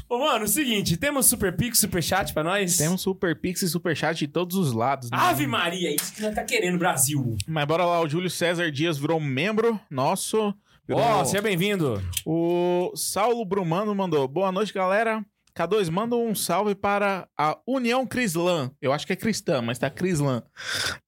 Ô, 0.09 0.19
mano, 0.19 0.45
o 0.45 0.49
seguinte: 0.49 0.97
temos 0.97 1.27
Super 1.27 1.57
Pix, 1.57 1.79
Super 1.79 2.03
Chat 2.03 2.33
pra 2.33 2.45
nós? 2.45 2.77
Temos 2.77 3.01
Super 3.03 3.39
Pix 3.41 3.63
e 3.63 3.69
Super 3.69 3.97
Chat 3.97 4.17
de 4.19 4.29
todos 4.29 4.57
os 4.57 4.73
lados. 4.73 5.11
né? 5.11 5.17
Ave 5.19 5.47
Maria, 5.47 5.95
isso 5.95 6.13
que 6.15 6.23
nós 6.23 6.35
tá 6.35 6.45
querendo, 6.45 6.79
Brasil. 6.79 7.37
Mas 7.47 7.65
bora 7.67 7.85
lá, 7.85 8.01
o 8.01 8.09
Júlio 8.09 8.31
César 8.31 8.71
Dias 8.71 8.97
virou 8.99 9.21
membro 9.21 9.81
nosso. 9.91 10.55
Ó, 10.89 11.25
seja 11.25 11.43
bem-vindo. 11.43 12.01
O 12.25 12.93
Saulo 12.95 13.45
Brumano 13.45 13.93
mandou. 13.95 14.29
Boa 14.29 14.53
noite, 14.53 14.73
galera. 14.73 15.25
K2, 15.57 15.91
manda 15.91 16.15
um 16.15 16.35
salve 16.35 16.75
para 16.75 17.27
a 17.37 17.59
União 17.67 18.07
Crislã. 18.07 18.71
Eu 18.81 18.93
acho 18.93 19.07
que 19.07 19.13
é 19.13 19.17
cristã, 19.17 19.61
mas 19.61 19.79
tá 19.79 19.91
Crislã. 19.91 20.43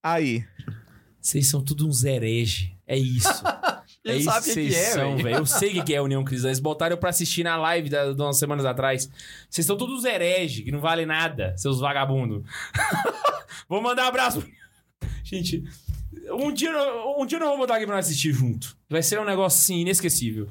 Aí. 0.02 0.44
Vocês 1.20 1.46
são 1.46 1.62
tudo 1.62 1.86
uns 1.86 2.02
herege. 2.02 2.74
É 2.86 2.96
isso. 2.96 3.28
Ele 4.12 4.20
isso 4.20 4.30
sabe 4.30 4.50
o 4.50 4.54
que 4.54 4.74
é, 4.74 4.82
são, 4.92 5.16
velho. 5.16 5.36
Eu 5.36 5.46
sei 5.46 5.78
o 5.80 5.84
que 5.84 5.94
é 5.94 5.98
a 5.98 6.02
União 6.02 6.24
Cristã. 6.24 6.48
Eles 6.48 6.60
botaram 6.60 6.94
eu 6.94 6.98
pra 6.98 7.10
assistir 7.10 7.42
na 7.44 7.56
live 7.56 7.88
da, 7.88 8.12
de 8.12 8.20
umas 8.20 8.38
semanas 8.38 8.64
atrás. 8.64 9.10
Vocês 9.48 9.64
estão 9.64 9.76
todos 9.76 10.04
herege, 10.04 10.62
que 10.62 10.72
não 10.72 10.80
vale 10.80 11.04
nada, 11.06 11.54
seus 11.56 11.80
vagabundos. 11.80 12.42
vou 13.68 13.80
mandar 13.82 14.04
um 14.04 14.08
abraço. 14.08 14.44
Gente, 15.22 15.62
um 16.30 16.52
dia, 16.52 16.70
um 17.18 17.26
dia 17.26 17.36
eu 17.38 17.40
não 17.40 17.48
vou 17.48 17.58
botar 17.58 17.76
aqui 17.76 17.86
pra 17.86 17.96
nós 17.96 18.06
assistir 18.06 18.32
junto. 18.32 18.76
Vai 18.88 19.02
ser 19.02 19.20
um 19.20 19.24
negócio 19.24 19.58
assim, 19.58 19.80
inesquecível. 19.80 20.48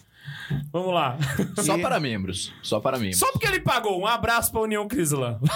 Vamos 0.72 0.94
lá. 0.94 1.18
Só 1.64 1.78
E- 1.78 1.82
para 1.82 2.00
membros. 2.00 2.54
Só 2.62 2.80
para 2.80 2.98
membros. 2.98 3.20
Só 3.20 3.32
porque 3.32 3.48
ele 3.48 3.60
pagou. 3.60 4.00
Um 4.00 4.08
abraço 4.08 4.52
pra 4.52 4.62
União 4.62 4.88
Crislã. 4.88 5.40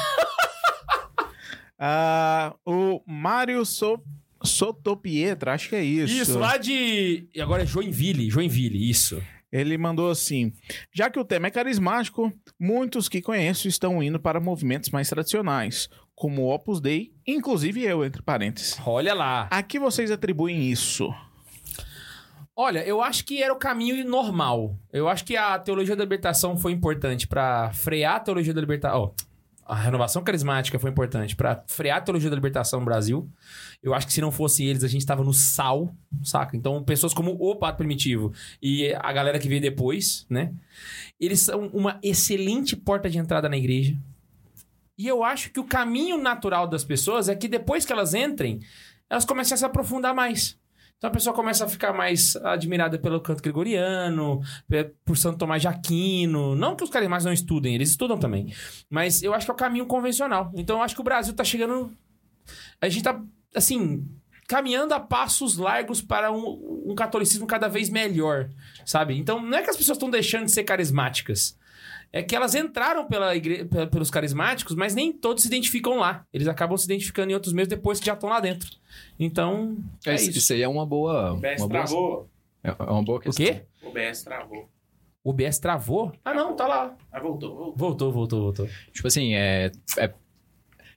Ah, 1.83 2.53
o 2.63 3.01
Mário 3.07 3.65
so 3.65 3.99
Sotopietra, 4.43 5.53
acho 5.53 5.69
que 5.69 5.75
é 5.75 5.83
isso. 5.83 6.13
Isso, 6.13 6.39
lá 6.39 6.57
de. 6.57 7.27
E 7.33 7.41
agora 7.41 7.63
é 7.63 7.65
Joinville. 7.65 8.29
Joinville, 8.29 8.89
isso. 8.89 9.21
Ele 9.51 9.77
mandou 9.77 10.09
assim: 10.09 10.53
já 10.93 11.09
que 11.09 11.19
o 11.19 11.25
tema 11.25 11.47
é 11.47 11.51
carismático, 11.51 12.31
muitos 12.59 13.09
que 13.09 13.21
conheço 13.21 13.67
estão 13.67 14.01
indo 14.01 14.19
para 14.19 14.39
movimentos 14.39 14.89
mais 14.89 15.09
tradicionais, 15.09 15.89
como 16.15 16.43
o 16.43 16.53
Opus 16.53 16.79
Dei, 16.79 17.11
inclusive 17.27 17.83
eu, 17.83 18.05
entre 18.05 18.21
parênteses. 18.21 18.77
Olha 18.85 19.13
lá. 19.13 19.47
A 19.51 19.61
que 19.61 19.77
vocês 19.77 20.09
atribuem 20.09 20.71
isso? 20.71 21.13
Olha, 22.55 22.85
eu 22.85 23.01
acho 23.01 23.25
que 23.25 23.41
era 23.41 23.51
o 23.51 23.57
caminho 23.57 24.05
normal. 24.07 24.77
Eu 24.93 25.07
acho 25.07 25.25
que 25.25 25.35
a 25.35 25.57
teologia 25.57 25.95
da 25.95 26.03
libertação 26.03 26.55
foi 26.55 26.71
importante 26.71 27.27
pra 27.27 27.71
frear 27.73 28.17
a 28.17 28.19
teologia 28.19 28.53
da 28.53 28.61
libertação. 28.61 29.01
Ó, 29.01 29.11
a 29.71 29.75
renovação 29.75 30.21
carismática 30.21 30.77
foi 30.77 30.89
importante 30.89 31.33
pra 31.33 31.63
frear 31.65 31.99
a 31.99 32.01
teologia 32.01 32.29
da 32.29 32.35
libertação 32.35 32.81
no 32.81 32.85
Brasil. 32.85 33.29
Eu 33.81 33.93
acho 33.93 34.05
que 34.05 34.11
se 34.11 34.19
não 34.19 34.29
fosse 34.29 34.65
eles, 34.65 34.83
a 34.83 34.87
gente 34.89 35.05
tava 35.05 35.23
no 35.23 35.33
sal, 35.33 35.95
saca? 36.21 36.57
Então, 36.57 36.83
pessoas 36.83 37.13
como 37.13 37.37
o 37.39 37.55
Pato 37.55 37.77
Primitivo 37.77 38.33
e 38.61 38.93
a 38.93 39.13
galera 39.13 39.39
que 39.39 39.47
veio 39.47 39.61
depois, 39.61 40.25
né? 40.29 40.53
Eles 41.17 41.39
são 41.39 41.67
uma 41.67 41.97
excelente 42.03 42.75
porta 42.75 43.09
de 43.09 43.17
entrada 43.17 43.47
na 43.47 43.55
igreja. 43.55 43.97
E 44.97 45.07
eu 45.07 45.23
acho 45.23 45.49
que 45.51 45.59
o 45.61 45.63
caminho 45.63 46.17
natural 46.17 46.67
das 46.67 46.83
pessoas 46.83 47.29
é 47.29 47.35
que 47.35 47.47
depois 47.47 47.85
que 47.85 47.93
elas 47.93 48.13
entrem, 48.13 48.59
elas 49.09 49.23
começam 49.23 49.55
a 49.55 49.57
se 49.57 49.65
aprofundar 49.65 50.13
mais. 50.13 50.59
Então 51.01 51.09
a 51.09 51.13
pessoa 51.13 51.35
começa 51.35 51.65
a 51.65 51.67
ficar 51.67 51.93
mais 51.93 52.35
admirada 52.35 52.99
pelo 52.99 53.19
canto 53.19 53.41
gregoriano, 53.41 54.39
por 55.03 55.17
Santo 55.17 55.39
Tomás 55.39 55.59
de 55.59 55.67
Aquino. 55.67 56.55
Não 56.55 56.75
que 56.75 56.83
os 56.83 56.91
carismáticos 56.91 57.25
não 57.25 57.33
estudem, 57.33 57.73
eles 57.73 57.89
estudam 57.89 58.19
também. 58.19 58.53
Mas 58.87 59.23
eu 59.23 59.33
acho 59.33 59.47
que 59.47 59.51
é 59.51 59.53
o 59.55 59.57
caminho 59.57 59.87
convencional. 59.87 60.51
Então 60.53 60.77
eu 60.77 60.83
acho 60.83 60.93
que 60.93 61.01
o 61.01 61.03
Brasil 61.03 61.33
tá 61.33 61.43
chegando. 61.43 61.91
A 62.79 62.87
gente 62.87 63.03
tá, 63.03 63.19
assim, 63.55 64.07
caminhando 64.47 64.93
a 64.93 64.99
passos 64.99 65.57
largos 65.57 66.03
para 66.03 66.31
um, 66.31 66.83
um 66.85 66.93
catolicismo 66.93 67.47
cada 67.47 67.67
vez 67.67 67.89
melhor, 67.89 68.51
sabe? 68.85 69.17
Então 69.17 69.41
não 69.41 69.57
é 69.57 69.63
que 69.63 69.71
as 69.71 69.77
pessoas 69.77 69.95
estão 69.95 70.09
deixando 70.09 70.45
de 70.45 70.51
ser 70.51 70.65
carismáticas. 70.65 71.57
É 72.13 72.21
que 72.21 72.35
elas 72.35 72.53
entraram 72.55 73.05
pela 73.07 73.33
igre... 73.35 73.63
pe- 73.65 73.87
pelos 73.87 74.09
carismáticos, 74.11 74.75
mas 74.75 74.93
nem 74.93 75.13
todos 75.13 75.43
se 75.43 75.47
identificam 75.47 75.95
lá. 75.97 76.25
Eles 76.33 76.47
acabam 76.47 76.77
se 76.77 76.85
identificando 76.85 77.31
em 77.31 77.33
outros 77.33 77.53
meios 77.53 77.69
depois 77.69 77.99
que 77.99 78.05
já 78.05 78.13
estão 78.13 78.29
lá 78.29 78.39
dentro. 78.39 78.69
Então, 79.19 79.77
é 80.05 80.15
isso, 80.15 80.29
isso. 80.29 80.39
isso 80.39 80.53
aí 80.53 80.61
é 80.61 80.67
uma 80.67 80.85
boa. 80.85 81.33
O 81.33 81.37
BS 81.37 81.61
Uma 81.61 81.67
boa 81.67 81.69
travou. 81.69 82.29
é 82.63 82.69
é 82.69 82.83
uma 82.91 83.03
boa 83.03 83.17
O 83.17 83.21
questão. 83.21 83.45
quê? 83.45 83.61
O 83.81 83.91
BS 83.91 84.23
travou. 84.23 84.69
O 85.23 85.29
OBS 85.29 85.59
travou? 85.59 86.11
Ah, 86.25 86.33
não, 86.33 86.55
tá 86.55 86.67
lá. 86.67 86.95
Ah, 87.11 87.19
voltou, 87.19 87.55
voltou. 87.55 87.75
Voltou, 87.77 88.11
voltou, 88.11 88.41
voltou. 88.41 88.69
Tipo 88.91 89.07
assim, 89.07 89.35
é, 89.35 89.71
é- 89.99 90.13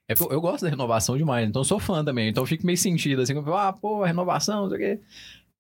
É, 0.09 0.15
eu 0.31 0.41
gosto 0.41 0.65
da 0.65 0.71
renovação 0.71 1.17
demais, 1.17 1.47
então 1.49 1.61
eu 1.61 1.65
sou 1.65 1.79
fã 1.79 2.03
também. 2.05 2.29
Então 2.31 2.43
eu 2.43 2.47
fico 2.47 2.65
meio 2.67 2.77
sentido, 2.79 3.21
assim, 3.23 3.35
como, 3.35 3.55
ah, 3.55 3.73
pô, 3.73 4.03
renovação, 4.03 4.63
não 4.63 4.69
sei 4.71 4.77
o 4.77 4.81
quê. 4.81 5.01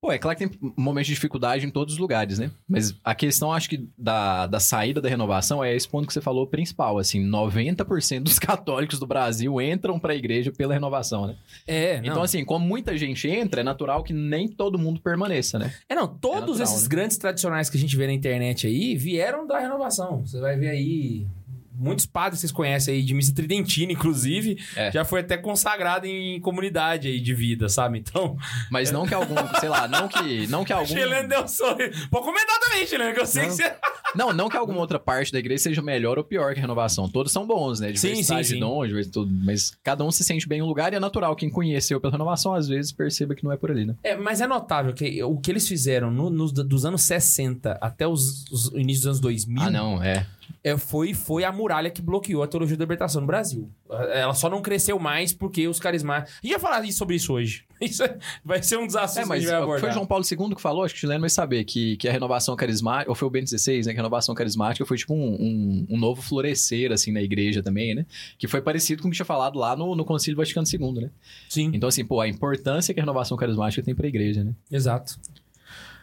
Pô, 0.04 0.12
é 0.12 0.18
claro 0.18 0.36
que 0.36 0.46
tem 0.46 0.72
momentos 0.76 1.06
de 1.06 1.14
dificuldade 1.14 1.64
em 1.64 1.70
todos 1.70 1.94
os 1.94 1.98
lugares, 1.98 2.38
né? 2.38 2.50
Mas 2.68 2.94
a 3.02 3.14
questão, 3.14 3.50
acho 3.50 3.70
que, 3.70 3.88
da, 3.96 4.46
da 4.46 4.60
saída 4.60 5.00
da 5.00 5.08
renovação 5.08 5.64
é 5.64 5.74
esse 5.74 5.88
ponto 5.88 6.06
que 6.06 6.12
você 6.12 6.20
falou 6.20 6.46
principal, 6.46 6.98
assim, 6.98 7.26
90% 7.26 8.20
dos 8.20 8.36
católicos 8.38 8.98
do 8.98 9.06
Brasil 9.06 9.58
entram 9.62 9.98
pra 9.98 10.14
igreja 10.14 10.52
pela 10.52 10.74
renovação, 10.74 11.26
né? 11.26 11.36
É, 11.66 12.02
não. 12.02 12.06
Então, 12.06 12.22
assim, 12.22 12.44
como 12.44 12.66
muita 12.66 12.94
gente 12.98 13.26
entra, 13.26 13.62
é 13.62 13.64
natural 13.64 14.04
que 14.04 14.12
nem 14.12 14.46
todo 14.46 14.78
mundo 14.78 15.00
permaneça, 15.00 15.58
né? 15.58 15.72
É, 15.88 15.94
não, 15.94 16.06
todos 16.06 16.58
natural, 16.58 16.62
esses 16.64 16.82
né? 16.82 16.88
grandes 16.90 17.16
tradicionais 17.16 17.70
que 17.70 17.78
a 17.78 17.80
gente 17.80 17.96
vê 17.96 18.06
na 18.06 18.12
internet 18.12 18.66
aí 18.66 18.94
vieram 18.96 19.46
da 19.46 19.58
renovação. 19.58 20.20
Você 20.26 20.38
vai 20.38 20.54
ver 20.54 20.68
aí. 20.68 21.26
Muitos 21.76 22.06
padres 22.06 22.40
vocês 22.40 22.52
conhecem 22.52 22.94
aí, 22.94 23.02
de 23.02 23.12
missa 23.14 23.34
tridentina, 23.34 23.92
inclusive, 23.92 24.58
É. 24.76 24.92
já 24.92 25.04
foi 25.04 25.20
até 25.20 25.36
consagrado 25.36 26.06
em 26.06 26.40
comunidade 26.40 27.08
aí 27.08 27.20
de 27.20 27.34
vida, 27.34 27.68
sabe? 27.68 27.98
Então, 27.98 28.36
Mas 28.70 28.90
não 28.92 29.06
que 29.06 29.14
algum, 29.14 29.34
sei 29.60 29.68
lá, 29.68 29.88
não 29.88 30.08
que, 30.08 30.46
não 30.46 30.64
que 30.64 30.72
algum... 30.72 30.86
Chileno 30.86 31.28
deu 31.28 31.42
um 31.42 31.48
sorriso. 31.48 32.08
Pode 32.10 32.24
comentar 32.24 32.58
também, 32.60 32.86
Chileno, 32.86 33.12
que 33.14 33.20
eu 33.20 33.26
sei 33.26 33.42
Não. 33.42 33.50
que 33.50 33.56
você. 33.56 33.74
Não, 34.14 34.32
não 34.32 34.48
que 34.48 34.56
alguma 34.56 34.78
outra 34.78 34.98
parte 34.98 35.32
da 35.32 35.38
igreja 35.40 35.64
seja 35.64 35.82
melhor 35.82 36.18
ou 36.18 36.24
pior 36.24 36.52
que 36.54 36.58
a 36.60 36.62
renovação. 36.62 37.08
Todos 37.08 37.32
são 37.32 37.44
bons, 37.46 37.80
né? 37.80 37.88
Sim, 37.96 38.22
sim, 38.22 38.42
sim. 38.44 38.60
de 38.60 39.08
tudo. 39.10 39.30
Mas 39.44 39.76
cada 39.82 40.04
um 40.04 40.10
se 40.12 40.22
sente 40.22 40.46
bem 40.48 40.60
em 40.60 40.62
um 40.62 40.66
lugar 40.66 40.92
e 40.92 40.96
é 40.96 41.00
natural. 41.00 41.34
Quem 41.34 41.50
conheceu 41.50 42.00
pela 42.00 42.12
renovação, 42.12 42.54
às 42.54 42.68
vezes, 42.68 42.92
perceba 42.92 43.34
que 43.34 43.42
não 43.42 43.50
é 43.50 43.56
por 43.56 43.70
ali, 43.72 43.84
né? 43.84 43.94
É, 44.04 44.14
mas 44.16 44.40
é 44.40 44.46
notável 44.46 44.92
que 44.94 45.20
o 45.24 45.36
que 45.38 45.50
eles 45.50 45.66
fizeram 45.66 46.10
no- 46.12 46.30
nos- 46.30 46.52
dos 46.52 46.84
anos 46.84 47.02
60 47.02 47.76
até 47.80 48.06
os, 48.06 48.44
os 48.52 48.66
inícios 48.74 49.00
dos 49.00 49.06
anos 49.06 49.20
2000 49.20 49.62
Ah, 49.62 49.70
não, 49.70 50.02
é. 50.02 50.26
é, 50.62 50.76
foi, 50.76 51.12
foi 51.12 51.42
a 51.44 51.50
muralha 51.64 51.90
que 51.90 52.02
bloqueou 52.02 52.42
a 52.42 52.46
teologia 52.46 52.76
da 52.76 52.84
libertação 52.84 53.20
no 53.22 53.26
Brasil. 53.26 53.70
Ela 54.12 54.34
só 54.34 54.50
não 54.50 54.60
cresceu 54.60 54.98
mais 54.98 55.32
porque 55.32 55.66
os 55.66 55.80
carismáticos. 55.80 56.34
A 56.42 56.46
gente 56.46 56.52
vai 56.52 56.60
falar 56.60 56.92
sobre 56.92 57.16
isso 57.16 57.32
hoje. 57.32 57.64
Isso 57.80 58.02
é- 58.02 58.16
vai 58.44 58.62
ser 58.62 58.78
um 58.78 58.84
assuntos 58.84 59.16
É, 59.16 59.20
que 59.20 59.20
a 59.20 59.26
mas 59.26 59.80
foi 59.80 59.92
João 59.92 60.06
Paulo 60.06 60.24
II 60.24 60.54
que 60.54 60.62
falou, 60.62 60.84
acho 60.84 60.94
que 60.94 60.98
o 60.98 61.00
chileno 61.00 61.20
vai 61.20 61.28
saber, 61.28 61.64
que, 61.64 61.96
que 61.96 62.08
a 62.08 62.12
renovação 62.12 62.54
carismática, 62.56 63.10
ou 63.10 63.14
foi 63.14 63.26
o 63.28 63.30
Bento 63.30 63.50
XVI, 63.50 63.78
né? 63.78 63.82
Que 63.84 63.90
a 63.90 63.94
renovação 63.94 64.34
carismática 64.34 64.86
foi 64.86 64.96
tipo 64.96 65.12
um, 65.12 65.34
um, 65.34 65.86
um 65.90 65.98
novo 65.98 66.22
florescer, 66.22 66.92
assim, 66.92 67.12
na 67.12 67.20
igreja 67.20 67.62
também, 67.62 67.94
né? 67.94 68.06
Que 68.38 68.46
foi 68.46 68.62
parecido 68.62 69.02
com 69.02 69.08
o 69.08 69.10
que 69.10 69.16
tinha 69.16 69.26
falado 69.26 69.58
lá 69.58 69.76
no, 69.76 69.94
no 69.94 70.04
Concílio 70.04 70.36
Vaticano 70.36 70.66
II, 70.72 70.92
né? 71.02 71.10
Sim, 71.48 71.72
Então, 71.74 71.88
assim, 71.88 72.04
pô, 72.04 72.20
a 72.20 72.28
importância 72.28 72.94
que 72.94 73.00
a 73.00 73.02
renovação 73.02 73.36
carismática 73.36 73.82
tem 73.82 73.94
pra 73.94 74.06
igreja, 74.06 74.44
né? 74.44 74.54
exato. 74.70 75.18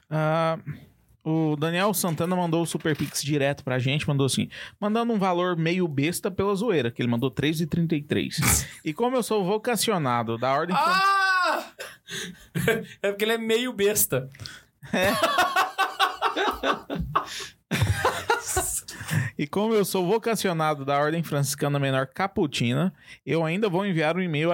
Ah, 0.10 0.60
o 1.24 1.56
Daniel 1.56 1.94
Santana 1.94 2.36
mandou 2.36 2.64
o 2.64 2.66
Super 2.66 2.96
Pix 2.96 3.22
direto 3.22 3.64
pra 3.64 3.80
gente, 3.80 4.08
mandou 4.08 4.26
assim, 4.26 4.50
mandando 4.80 5.14
um 5.14 5.20
valor 5.20 5.56
meio 5.56 5.88
besta 5.88 6.32
pela 6.32 6.56
zoeira, 6.56 6.92
que 6.92 7.02
ele 7.02 7.10
mandou 7.10 7.30
3,33. 7.32 8.68
e 8.84 8.94
como 8.94 9.16
eu 9.16 9.24
sou 9.24 9.44
vocacionado 9.44 10.38
da 10.38 10.52
ordem... 10.52 10.76
Ah! 10.76 11.74
é 13.02 13.12
porque 13.12 13.26
ele 13.26 13.34
é 13.34 13.38
meio 13.38 13.74
besta. 13.74 14.30
E 19.38 19.48
como 19.48 19.74
eu 19.74 19.84
sou 19.84 20.06
vocacionado 20.06 20.86
da 20.86 21.00
Ordem 21.00 21.24
Franciscana 21.24 21.80
Menor 21.80 22.06
Caputina, 22.06 22.94
eu 23.26 23.44
ainda 23.44 23.68
vou 23.68 23.84
enviar 23.84 24.16
um 24.16 24.22
e-mail 24.22 24.52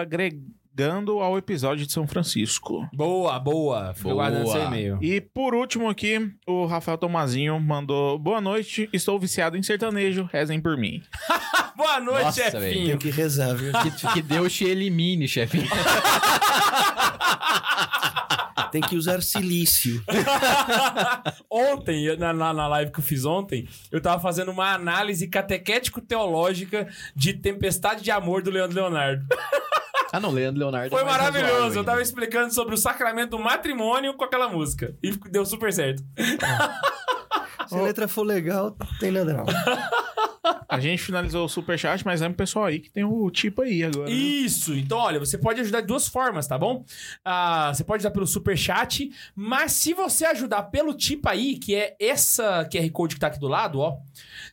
agregando 0.77 1.19
ao 1.19 1.37
episódio 1.37 1.87
de 1.87 1.91
São 1.91 2.07
Francisco. 2.07 2.87
Boa, 2.93 3.39
boa. 3.39 3.93
Fica 3.95 4.09
Boa. 4.09 4.29
guardando 4.29 4.51
seu 4.51 4.61
e-mail. 4.63 4.99
E 5.01 5.19
por 5.19 5.55
último 5.55 5.89
aqui, 5.89 6.31
o 6.45 6.67
Rafael 6.67 6.99
Tomazinho 6.99 7.59
mandou: 7.59 8.19
Boa 8.19 8.39
noite, 8.39 8.87
estou 8.93 9.19
viciado 9.19 9.57
em 9.57 9.63
sertanejo, 9.63 10.29
rezem 10.31 10.61
por 10.61 10.77
mim. 10.77 11.01
Boa 11.75 11.99
noite, 11.99 12.23
Nossa, 12.25 12.43
chefinho. 12.51 12.85
Tenho 12.85 12.97
que 12.97 13.09
rezar, 13.11 13.53
viu? 13.55 13.71
Que, 13.71 14.13
que 14.13 14.21
Deus 14.21 14.51
te 14.53 14.65
elimine, 14.65 15.27
chefe. 15.27 15.59
Tem 18.71 18.81
que 18.81 18.95
usar 18.95 19.21
silício. 19.21 20.03
ontem, 21.49 22.17
na, 22.17 22.33
na, 22.33 22.53
na 22.53 22.67
live 22.67 22.91
que 22.91 22.99
eu 22.99 23.03
fiz 23.03 23.25
ontem, 23.25 23.67
eu 23.91 24.01
tava 24.01 24.19
fazendo 24.19 24.51
uma 24.51 24.73
análise 24.73 25.27
catequético-teológica 25.27 26.87
de 27.15 27.33
Tempestade 27.33 28.03
de 28.03 28.11
Amor 28.11 28.41
do 28.41 28.49
Leandro 28.49 28.75
Leonardo. 28.75 29.25
Ah, 30.13 30.19
não, 30.19 30.31
Leandro 30.31 30.59
Leonardo. 30.59 30.89
Foi 30.89 31.01
é 31.01 31.05
mais 31.05 31.17
razoável 31.17 31.41
maravilhoso. 31.41 31.79
Eu 31.79 31.83
tava 31.83 32.01
explicando 32.01 32.53
sobre 32.53 32.73
o 32.73 32.77
sacramento 32.77 33.31
do 33.31 33.39
matrimônio 33.39 34.13
com 34.13 34.23
aquela 34.23 34.47
música. 34.47 34.95
E 35.03 35.11
deu 35.29 35.45
super 35.45 35.73
certo. 35.73 36.03
Se 37.67 37.75
a 37.75 37.81
letra 37.81 38.07
for 38.07 38.23
legal, 38.23 38.75
tem 38.99 39.11
nada 39.11 39.33
não. 39.33 39.45
A 40.69 40.79
gente 40.79 41.01
finalizou 41.01 41.45
o 41.45 41.49
superchat, 41.49 42.05
mas 42.05 42.21
é 42.21 42.27
um 42.27 42.33
pessoal 42.33 42.65
aí 42.65 42.79
que 42.79 42.89
tem 42.89 43.03
o 43.03 43.29
tipo 43.29 43.61
aí 43.61 43.83
agora. 43.83 44.09
né? 44.09 44.15
Isso. 44.15 44.73
Então, 44.73 44.97
olha, 44.97 45.19
você 45.19 45.37
pode 45.37 45.61
ajudar 45.61 45.81
de 45.81 45.87
duas 45.87 46.07
formas, 46.07 46.47
tá 46.47 46.57
bom? 46.57 46.85
Ah, 47.23 47.71
você 47.73 47.83
pode 47.83 48.01
ajudar 48.01 48.13
pelo 48.13 48.27
superchat, 48.27 49.11
mas 49.35 49.71
se 49.73 49.93
você 49.93 50.25
ajudar 50.25 50.63
pelo 50.63 50.93
tipo 50.93 51.27
aí, 51.29 51.57
que 51.57 51.75
é 51.75 51.95
essa 51.99 52.67
QR 52.71 52.89
Code 52.91 53.15
que 53.15 53.21
tá 53.21 53.27
aqui 53.27 53.39
do 53.39 53.47
lado, 53.47 53.79
ó. 53.79 53.97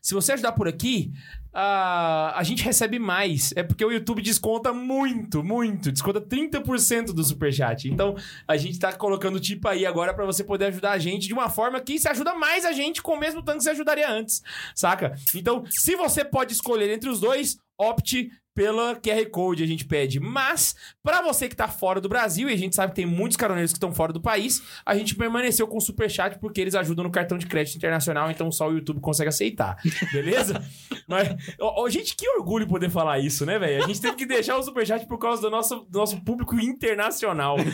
Se 0.00 0.14
você 0.14 0.32
ajudar 0.32 0.52
por 0.52 0.68
aqui, 0.68 1.12
ah, 1.56 2.32
a 2.36 2.42
gente 2.42 2.64
recebe 2.64 2.98
mais. 2.98 3.52
É 3.54 3.62
porque 3.62 3.84
o 3.84 3.92
YouTube 3.92 4.20
desconta 4.20 4.72
muito, 4.72 5.44
muito. 5.44 5.92
Desconta 5.92 6.20
30% 6.20 7.12
do 7.12 7.22
superchat. 7.22 7.88
Então, 7.88 8.16
a 8.48 8.56
gente 8.56 8.78
tá 8.78 8.92
colocando 8.92 9.36
o 9.36 9.40
tipo 9.40 9.68
aí 9.68 9.86
agora 9.86 10.12
pra 10.12 10.26
você 10.26 10.42
poder 10.42 10.66
ajudar 10.66 10.90
a 10.90 10.98
gente 10.98 11.28
de 11.28 11.32
uma 11.32 11.48
forma 11.48 11.80
que 11.80 11.98
se 11.98 12.08
ajuda 12.08 12.34
mais 12.34 12.64
a 12.64 12.72
gente 12.72 13.00
com 13.00 13.12
o 13.12 13.20
mesmo 13.20 13.40
tanto 13.40 13.58
que 13.58 13.64
você 13.64 13.70
ajudaria 13.70 14.10
antes, 14.10 14.42
saca? 14.74 15.14
Então, 15.34 15.64
se 15.70 15.94
você 15.94 16.24
pode 16.24 16.52
escolher 16.52 16.90
entre 16.90 17.08
os 17.08 17.20
dois, 17.20 17.56
opte 17.78 18.32
pela 18.54 18.94
QR 18.94 19.28
Code, 19.30 19.64
a 19.64 19.66
gente 19.66 19.84
pede. 19.84 20.20
Mas, 20.20 20.76
pra 21.02 21.20
você 21.20 21.48
que 21.48 21.56
tá 21.56 21.66
fora 21.66 22.00
do 22.00 22.08
Brasil, 22.08 22.48
e 22.48 22.52
a 22.52 22.56
gente 22.56 22.76
sabe 22.76 22.92
que 22.92 22.96
tem 22.96 23.06
muitos 23.06 23.36
caroneiros 23.36 23.72
que 23.72 23.76
estão 23.76 23.92
fora 23.92 24.12
do 24.12 24.20
país, 24.20 24.62
a 24.86 24.96
gente 24.96 25.14
permaneceu 25.14 25.66
com 25.66 25.76
o 25.76 25.80
Superchat 25.80 26.38
porque 26.38 26.60
eles 26.60 26.74
ajudam 26.74 27.04
no 27.04 27.10
cartão 27.10 27.36
de 27.36 27.46
crédito 27.46 27.76
internacional, 27.76 28.30
então 28.30 28.50
só 28.52 28.68
o 28.68 28.72
YouTube 28.72 29.00
consegue 29.00 29.28
aceitar. 29.28 29.76
Beleza? 30.12 30.64
Mas, 31.08 31.28
ó, 31.60 31.82
ó, 31.82 31.88
gente, 31.88 32.14
que 32.16 32.28
orgulho 32.30 32.66
poder 32.66 32.90
falar 32.90 33.18
isso, 33.18 33.44
né, 33.44 33.58
velho? 33.58 33.84
A 33.84 33.86
gente 33.86 34.00
teve 34.00 34.16
que 34.16 34.26
deixar 34.26 34.56
o 34.56 34.62
Superchat 34.62 35.06
por 35.06 35.18
causa 35.18 35.42
do 35.42 35.50
nosso, 35.50 35.80
do 35.90 35.98
nosso 35.98 36.20
público 36.22 36.58
internacional. 36.58 37.56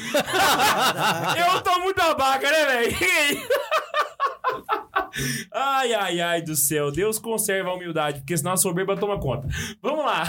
Eu 1.36 1.60
tô 1.62 1.78
muito 1.80 2.00
abaca, 2.00 2.50
né, 2.50 2.66
velho? 2.66 2.96
Ai, 5.52 5.92
ai, 5.94 6.20
ai 6.20 6.42
do 6.42 6.54
céu. 6.56 6.90
Deus 6.90 7.18
conserva 7.18 7.70
a 7.70 7.74
humildade, 7.74 8.20
porque 8.20 8.36
senão 8.36 8.52
a 8.52 8.56
soberba 8.56 8.96
toma 8.96 9.18
conta. 9.18 9.48
Vamos 9.82 10.04
lá. 10.04 10.24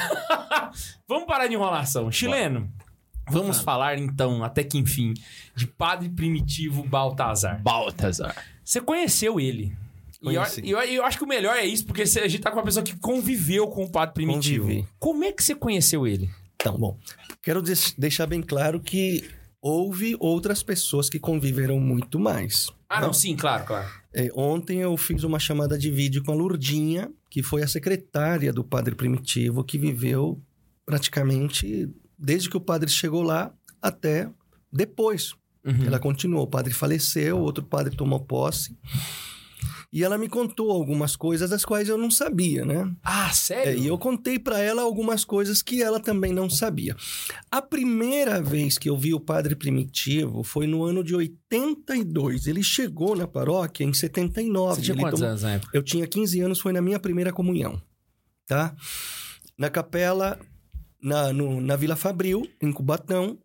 vamos 1.08 1.26
parar 1.26 1.48
de 1.48 1.54
enrolação. 1.54 2.12
Chileno, 2.12 2.72
vamos 3.30 3.60
falar 3.60 3.98
então, 3.98 4.44
até 4.44 4.64
que 4.64 4.78
enfim, 4.78 5.14
de 5.56 5.68
Padre 5.68 6.10
Primitivo 6.10 6.84
Baltazar. 6.84 7.62
Baltazar. 7.62 8.36
Você 8.64 8.82
conheceu 8.82 9.40
ele. 9.40 9.76
E 10.22 10.36
eu, 10.36 10.42
Conheci. 10.42 10.62
e 10.64 10.70
eu, 10.70 10.80
eu 10.80 11.06
acho 11.06 11.18
que 11.18 11.24
o 11.24 11.28
melhor 11.28 11.56
é 11.56 11.66
isso, 11.66 11.86
porque 11.86 12.04
a 12.04 12.06
gente 12.06 12.40
tá 12.40 12.52
com 12.52 12.58
uma 12.58 12.64
pessoa 12.64 12.84
que 12.84 12.96
conviveu 13.00 13.68
com 13.68 13.84
o 13.84 13.90
Padre 13.90 14.14
Primitivo. 14.14 14.66
Convivi. 14.66 14.88
Como 15.00 15.24
é 15.24 15.32
que 15.32 15.44
você 15.44 15.56
conheceu 15.56 16.06
ele? 16.06 16.30
Então, 16.56 16.78
bom, 16.78 16.96
quero 17.42 17.60
deixar 17.98 18.28
bem 18.28 18.40
claro 18.40 18.80
que 18.80 19.28
houve 19.60 20.16
outras 20.20 20.62
pessoas 20.62 21.10
que 21.10 21.20
conviveram 21.20 21.80
muito 21.80 22.20
mais. 22.20 22.70
Ah, 22.88 23.02
não, 23.02 23.14
sim, 23.14 23.36
claro, 23.36 23.66
claro. 23.66 23.88
É, 24.14 24.30
ontem 24.36 24.80
eu 24.80 24.96
fiz 24.98 25.24
uma 25.24 25.40
chamada 25.40 25.78
de 25.78 25.90
vídeo 25.90 26.24
com 26.24 26.32
a 26.32 26.36
Lurdinha, 26.36 27.12
que 27.30 27.42
foi 27.42 27.64
a 27.64 27.68
secretária 27.68 28.52
do 28.52 28.64
Padre 28.64 28.94
Primitivo, 28.94 29.64
que 29.64 29.78
viveu 29.78 30.42
praticamente 30.86 31.90
desde 32.18 32.50
que 32.50 32.58
o 32.58 32.62
padre 32.62 32.90
chegou 32.90 33.24
lá 33.24 33.54
até 33.82 34.30
depois. 34.72 35.34
Uhum. 35.64 35.86
Ela 35.86 36.00
continuou. 36.00 36.44
O 36.44 36.48
padre 36.48 36.74
faleceu, 36.74 37.40
outro 37.40 37.64
padre 37.64 37.96
tomou 37.96 38.20
posse. 38.20 38.78
E 39.94 40.06
ela 40.06 40.18
me 40.18 40.30
contou 40.30 40.72
algumas 40.72 41.18
coisas 41.18 41.50
das 41.50 41.66
quais 41.66 41.90
eu 41.90 41.98
não 41.98 42.10
sabia, 42.10 42.64
né? 42.64 42.90
Ah, 43.04 43.28
É, 43.30 43.34
sério? 43.34 43.78
e 43.78 43.88
eu 43.88 43.98
contei 43.98 44.40
para 44.40 44.58
ela 44.58 44.82
algumas 44.82 45.26
coisas 45.26 45.62
que 45.62 45.84
ela 45.84 46.00
também 46.00 46.32
não 46.32 46.50
sabia. 46.50 46.96
A 47.52 47.62
primeira 47.62 48.42
vez 48.42 48.78
que 48.78 48.90
eu 48.90 48.96
vi 48.98 49.14
o 49.14 49.20
Padre 49.20 49.54
Primitivo 49.54 50.44
foi 50.44 50.66
no 50.66 50.82
ano 50.86 51.04
de 51.04 51.14
82. 51.14 52.48
Ele 52.48 52.64
chegou 52.64 53.18
na 53.18 53.28
paróquia 53.28 53.84
em 53.84 53.94
79. 53.94 54.76
Você 54.76 54.82
tinha 54.82 54.96
Ele 54.96 55.02
quantos 55.02 55.20
tomou- 55.20 55.30
anos 55.32 55.44
na 55.44 55.52
época? 55.56 55.78
Eu 55.78 55.84
tinha 55.84 56.08
15 56.08 56.40
anos, 56.40 56.62
foi 56.62 56.72
na 56.72 56.82
minha 56.82 56.98
primeira 57.00 57.34
comunhão, 57.34 57.82
tá? 58.48 58.74
Na 59.58 59.70
capela, 59.70 60.40
na, 61.04 61.34
no- 61.34 61.60
na 61.60 61.76
Vila 61.76 61.98
Fabril, 61.98 62.50
em 62.62 62.72
Cubatão, 62.72 63.38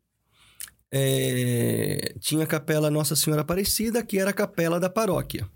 é, 0.93 2.15
tinha 2.21 2.45
a 2.45 2.47
capela 2.47 2.89
Nossa 2.91 3.17
Senhora 3.17 3.43
Aparecida, 3.43 4.01
que 4.05 4.17
era 4.19 4.31
a 4.31 4.33
capela 4.33 4.79
da 4.79 4.89
paróquia. 4.89 5.49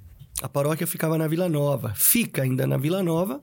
A 0.42 0.48
paróquia 0.48 0.87
ficava 0.87 1.18
na 1.18 1.29
Vila 1.29 1.48
Nova, 1.48 1.92
fica 1.94 2.42
ainda 2.42 2.66
na 2.66 2.76
Vila 2.76 3.03
Nova, 3.03 3.42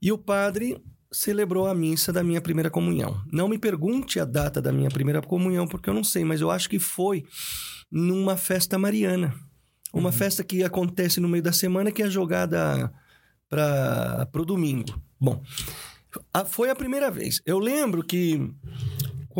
e 0.00 0.10
o 0.10 0.18
padre 0.18 0.82
celebrou 1.12 1.66
a 1.66 1.74
missa 1.74 2.12
da 2.12 2.22
minha 2.22 2.40
primeira 2.40 2.70
comunhão. 2.70 3.20
Não 3.32 3.48
me 3.48 3.58
pergunte 3.58 4.18
a 4.20 4.24
data 4.24 4.62
da 4.62 4.72
minha 4.72 4.88
primeira 4.90 5.20
comunhão, 5.20 5.66
porque 5.66 5.90
eu 5.90 5.94
não 5.94 6.04
sei, 6.04 6.24
mas 6.24 6.40
eu 6.40 6.50
acho 6.50 6.68
que 6.70 6.78
foi 6.78 7.24
numa 7.90 8.36
festa 8.36 8.78
mariana. 8.78 9.34
Uma 9.92 10.12
festa 10.12 10.44
que 10.44 10.62
acontece 10.62 11.18
no 11.20 11.28
meio 11.28 11.42
da 11.42 11.52
semana 11.52 11.90
que 11.90 12.02
é 12.02 12.08
jogada 12.08 12.92
para 13.48 14.28
o 14.36 14.44
domingo. 14.44 15.00
Bom, 15.20 15.42
Ah, 16.32 16.44
Foi 16.44 16.70
a 16.70 16.76
primeira 16.76 17.10
vez. 17.10 17.40
Eu 17.44 17.58
lembro 17.58 18.02
que 18.04 18.50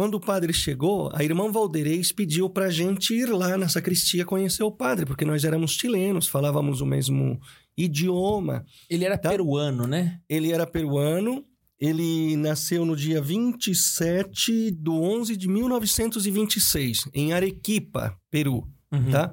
quando 0.01 0.15
o 0.15 0.21
padre 0.21 0.51
chegou, 0.55 1.11
a 1.13 1.23
irmã 1.23 1.53
Valdeirês 1.53 2.11
pediu 2.11 2.49
pra 2.49 2.71
gente 2.71 3.13
ir 3.13 3.27
lá 3.29 3.59
na 3.59 3.69
sacristia 3.69 4.25
conhecer 4.25 4.63
o 4.63 4.73
padre, 4.73 5.05
porque 5.05 5.27
nós 5.27 5.45
éramos 5.45 5.73
chilenos, 5.73 6.27
falávamos 6.27 6.81
o 6.81 6.87
mesmo 6.87 7.39
idioma. 7.77 8.65
Ele 8.89 9.05
era 9.05 9.19
Tá. 9.19 9.29
peruano, 9.29 9.87
né? 9.87 10.19
Ele 10.27 10.53
era 10.53 10.67
peruano, 10.67 11.45
ele 11.79 12.35
nasceu 12.37 12.87
no 12.87 12.97
dia 12.97 13.21
27 13.21 14.71
de 14.71 14.89
11 14.91 15.37
de 15.37 15.47
1926, 15.49 17.07
em 17.13 17.35
Arequipa, 17.35 18.17
Peru, 18.31 18.67
Uhum. 18.91 19.11
tá? 19.11 19.31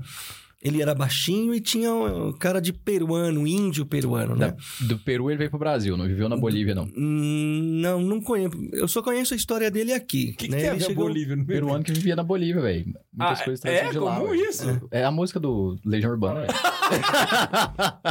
Ele 0.67 0.81
era 0.81 0.93
baixinho 0.93 1.53
e 1.53 1.61
tinha 1.61 1.93
um 1.93 2.33
cara 2.33 2.59
de 2.59 2.73
peruano, 2.73 3.47
índio 3.47 3.85
peruano, 3.85 4.35
né? 4.35 4.55
Do 4.81 4.97
Peru 4.99 5.29
ele 5.29 5.37
veio 5.37 5.49
pro 5.49 5.59
Brasil, 5.59 5.95
não 5.95 6.05
viveu 6.07 6.27
na 6.27 6.35
Bolívia, 6.35 6.75
não. 6.75 6.89
Hum, 6.97 7.79
Não, 7.81 8.01
não 8.01 8.21
conheço. 8.21 8.51
Eu 8.73 8.87
só 8.87 9.01
conheço 9.01 9.33
a 9.33 9.37
história 9.37 9.69
dele 9.71 9.93
aqui. 9.93 10.31
O 10.33 10.37
que, 10.37 10.45
que 10.47 10.51
né? 10.51 10.57
tem 10.57 10.67
a 10.67 10.71
Ele 10.71 10.79
ver 10.79 10.85
chegou- 10.85 11.05
Bolívia 11.07 11.35
no? 11.35 11.45
Peruano 11.45 11.83
que 11.83 11.91
vivia 11.93 12.15
na 12.15 12.23
Bolívia, 12.23 12.61
velho. 12.61 12.85
Muitas 13.13 13.41
Ah, 13.41 13.43
coisas 13.45 13.65
é 13.65 13.89
de 13.89 13.97
lá. 13.99 14.15
comum 14.19 14.33
isso? 14.33 14.87
É 14.91 15.03
a 15.03 15.11
música 15.11 15.39
do 15.39 15.77
Legião 15.85 16.11
Urbana, 16.11 16.41
velho. 16.41 16.53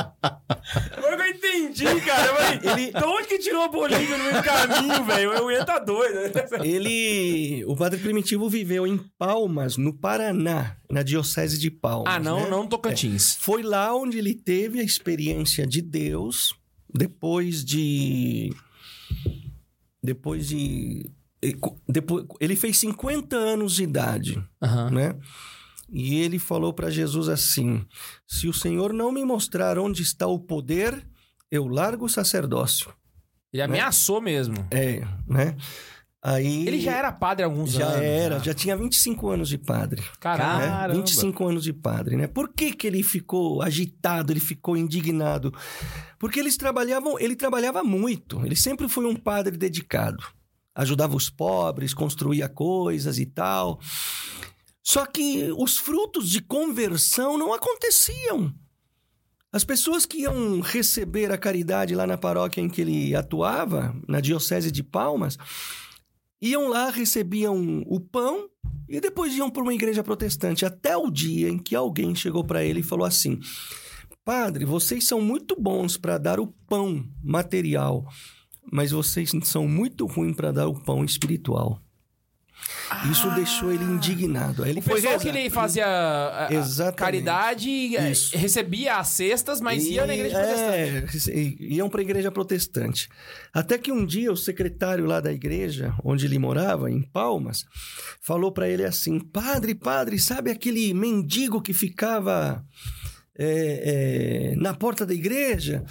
Agora 0.97 1.17
que 1.17 1.23
eu 1.23 1.35
entendi, 1.35 2.01
cara. 2.01 2.33
Mas 2.35 2.65
ele... 2.79 2.93
De 2.93 3.05
onde 3.05 3.29
que 3.29 3.39
tirou 3.39 3.63
a 3.63 3.69
Bolívia 3.69 4.17
no 4.19 4.25
meio 4.25 4.37
do 4.37 4.43
caminho, 4.43 5.05
velho? 5.05 5.33
Eu 5.33 5.51
ia 5.51 5.65
tá 5.65 5.79
doido. 5.79 6.15
né? 6.15 6.31
Ele, 6.65 7.65
o 7.67 7.77
Padre 7.77 7.99
Primitivo 8.01 8.49
viveu 8.49 8.87
em 8.87 8.99
Palmas, 9.19 9.77
no 9.77 9.93
Paraná, 9.93 10.77
na 10.91 11.03
diocese 11.03 11.59
de 11.59 11.71
Palmas. 11.71 12.15
Ah, 12.15 12.19
não, 12.19 12.45
né? 12.45 12.51
não 12.51 12.67
Tocantins. 12.67 13.37
Foi 13.41 13.63
lá 13.63 13.95
onde 13.95 14.19
ele 14.19 14.35
teve 14.35 14.81
a 14.81 14.83
experiência 14.83 15.67
de 15.67 15.81
Deus 15.83 16.55
depois 16.93 17.65
de. 17.65 18.53
Depois 20.03 20.49
de. 20.49 21.11
Depois, 21.89 22.25
ele 22.41 22.57
fez 22.57 22.79
50 22.79 23.37
anos 23.37 23.77
de 23.77 23.83
idade, 23.85 24.43
Aham. 24.63 24.91
né? 24.91 25.17
E 25.89 26.17
ele 26.17 26.39
falou 26.39 26.73
para 26.73 26.91
Jesus 26.91 27.29
assim: 27.29 27.85
Se 28.27 28.49
o 28.49 28.53
Senhor 28.53 28.93
não 28.93 29.13
me 29.13 29.25
mostrar 29.25 29.79
onde 29.79 30.03
está 30.03 30.27
o 30.27 30.39
poder, 30.39 31.07
eu 31.51 31.67
largo 31.67 32.07
o 32.07 32.09
sacerdócio. 32.09 32.93
Ele 33.53 33.63
ameaçou 33.63 34.21
mesmo. 34.21 34.67
É, 34.71 35.07
né? 35.27 35.57
Aí. 36.29 36.67
Ele 36.67 36.81
já 36.81 36.91
era 36.91 37.13
padre 37.13 37.45
há 37.45 37.47
alguns 37.47 37.71
Já 37.71 37.87
anos. 37.87 38.03
era, 38.03 38.39
já 38.41 38.53
tinha 38.53 38.77
25 38.77 39.29
anos 39.29 39.49
de 39.49 39.57
padre. 39.57 40.03
Caralho. 40.19 40.59
né? 40.59 40.67
Caramba. 40.67 40.95
25 40.99 41.47
anos 41.47 41.63
de 41.63 41.73
padre, 41.73 42.17
né? 42.17 42.27
Por 42.27 42.49
que, 42.53 42.73
que 42.73 42.85
ele 42.85 43.01
ficou 43.05 43.63
agitado, 43.63 44.33
ele 44.33 44.41
ficou 44.41 44.77
indignado? 44.77 45.55
Porque 46.19 46.41
eles 46.41 46.57
trabalhavam, 46.57 47.17
ele 47.21 47.37
trabalhava 47.37 47.85
muito. 47.85 48.45
Ele 48.45 48.57
sempre 48.57 48.89
foi 48.89 49.07
um 49.07 49.15
padre 49.15 49.57
dedicado. 49.57 50.21
Ajudava 50.75 51.15
os 51.15 51.31
pobres, 51.31 51.95
construía 51.95 52.49
coisas 52.49 53.21
e 53.21 53.27
tal. 53.27 53.79
Só 54.83 55.07
que 55.07 55.49
os 55.57 55.79
frutos 55.79 56.29
de 56.29 56.41
conversão 56.41 57.39
não 57.39 57.55
aconteciam. 57.55 58.53
As 59.53 59.63
pessoas 59.63 60.05
que 60.05 60.23
iam 60.23 60.59
receber 60.61 61.31
a 61.31 61.39
caridade 61.39 61.95
lá 61.95 62.05
na 62.05 62.19
paróquia 62.19 62.61
em 62.61 62.69
que 62.69 62.81
ele 62.81 63.15
atuava, 63.15 63.95
na 64.09 64.21
Diocese 64.21 64.73
de 64.73 64.83
Palmas, 64.83 65.39
iam 66.41 66.69
lá, 66.69 66.91
recebiam 66.91 67.83
o 67.87 68.01
pão 68.01 68.49
e 68.89 69.01
depois 69.01 69.35
iam 69.37 69.51
para 69.51 69.63
uma 69.63 69.75
igreja 69.75 70.03
protestante. 70.03 70.65
Até 70.65 70.97
o 70.97 71.11
dia 71.11 71.49
em 71.49 71.59
que 71.59 71.75
alguém 71.75 72.15
chegou 72.15 72.45
para 72.45 72.65
ele 72.65 72.81
e 72.81 72.85
falou 72.85 73.07
assim: 73.07 73.39
Padre, 74.25 74.65
vocês 74.65 75.07
são 75.07 75.21
muito 75.21 75.57
bons 75.61 75.97
para 75.97 76.19
dar 76.19 76.41
o 76.41 76.49
pão 76.69 77.05
material, 77.23 78.05
mas 78.73 78.91
vocês 78.91 79.31
são 79.45 79.69
muito 79.69 80.07
ruins 80.07 80.35
para 80.35 80.53
dar 80.53 80.69
o 80.69 80.75
pão 80.75 81.05
espiritual. 81.05 81.81
Isso 83.11 83.29
deixou 83.35 83.73
ele 83.73 83.85
indignado. 83.85 84.63
Aí 84.63 84.71
ele 84.71 84.81
O 84.81 84.83
pessoal 84.83 85.19
que 85.19 85.29
ele 85.29 85.51
fazia 85.51 85.87
a- 85.87 86.49
a 86.89 86.93
caridade 86.93 87.97
eh, 87.97 88.11
Isso. 88.13 88.37
recebia 88.37 88.97
as 88.97 89.09
cestas, 89.09 89.61
mas 89.61 89.85
E- 89.85 89.95
ia 89.95 90.07
na 90.07 90.15
igreja 90.15 90.37
protestante. 90.39 91.31
é, 91.31 91.35
i- 91.37 91.57
iam 91.77 91.89
para 91.89 92.01
a 92.01 92.05
igreja 92.05 92.31
protestante. 92.31 93.09
Até 93.53 93.77
que 93.77 93.91
um 93.93 94.07
dia 94.07 94.31
o 94.33 94.37
secretário 94.37 95.05
lá 95.05 95.21
da 95.21 95.33
igreja, 95.33 95.95
onde 96.05 96.27
ele 96.27 96.39
morava, 96.39 96.91
em 96.91 97.03
Palmas, 97.03 97.65
falou 98.21 98.53
para 98.53 98.69
ele 98.69 98.85
assim: 98.85 99.19
Padre, 99.19 99.75
padre, 99.75 100.19
sabe 100.19 100.51
aquele 100.51 100.95
mendigo 100.95 101.61
que 101.61 101.73
ficava 101.75 102.65
é, 103.39 104.53
é, 104.53 104.57
na 104.57 104.73
porta 104.75 105.05
da 105.05 105.13
igreja? 105.15 105.85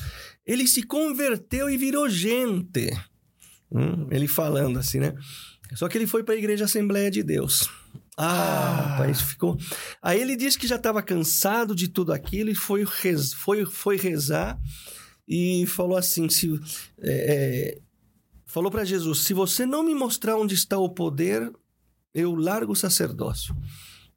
Ele 0.45 0.67
se 0.67 0.81
converteu 0.83 1.69
e 1.69 1.77
virou 1.77 2.07
gente. 2.09 2.89
Hum, 3.71 4.07
ele 4.11 4.27
falando 4.27 4.79
assim, 4.79 4.99
né? 4.99 5.13
Só 5.73 5.87
que 5.87 5.97
ele 5.97 6.07
foi 6.07 6.23
para 6.23 6.35
a 6.35 6.37
igreja 6.37 6.65
Assembleia 6.65 7.09
de 7.09 7.23
Deus. 7.23 7.69
Ah, 8.17 8.91
rapaz, 8.91 9.21
ficou. 9.21 9.57
Aí 10.01 10.21
ele 10.21 10.35
disse 10.35 10.57
que 10.57 10.67
já 10.67 10.77
estava 10.77 11.01
cansado 11.01 11.75
de 11.75 11.89
tudo 11.89 12.13
aquilo 12.13 12.49
e 12.49 12.55
foi, 12.55 12.85
rez... 12.85 13.33
foi, 13.33 13.65
foi 13.65 13.97
rezar 13.97 14.57
e 15.27 15.65
falou 15.67 15.97
assim: 15.97 16.29
se, 16.29 16.49
é, 17.01 17.73
é, 17.73 17.79
falou 18.45 18.71
para 18.71 18.85
Jesus: 18.85 19.19
se 19.19 19.33
você 19.33 19.65
não 19.65 19.83
me 19.83 19.93
mostrar 19.93 20.37
onde 20.37 20.55
está 20.55 20.77
o 20.77 20.89
poder, 20.89 21.51
eu 22.13 22.33
largo 22.35 22.71
o 22.71 22.75
sacerdócio. 22.75 23.55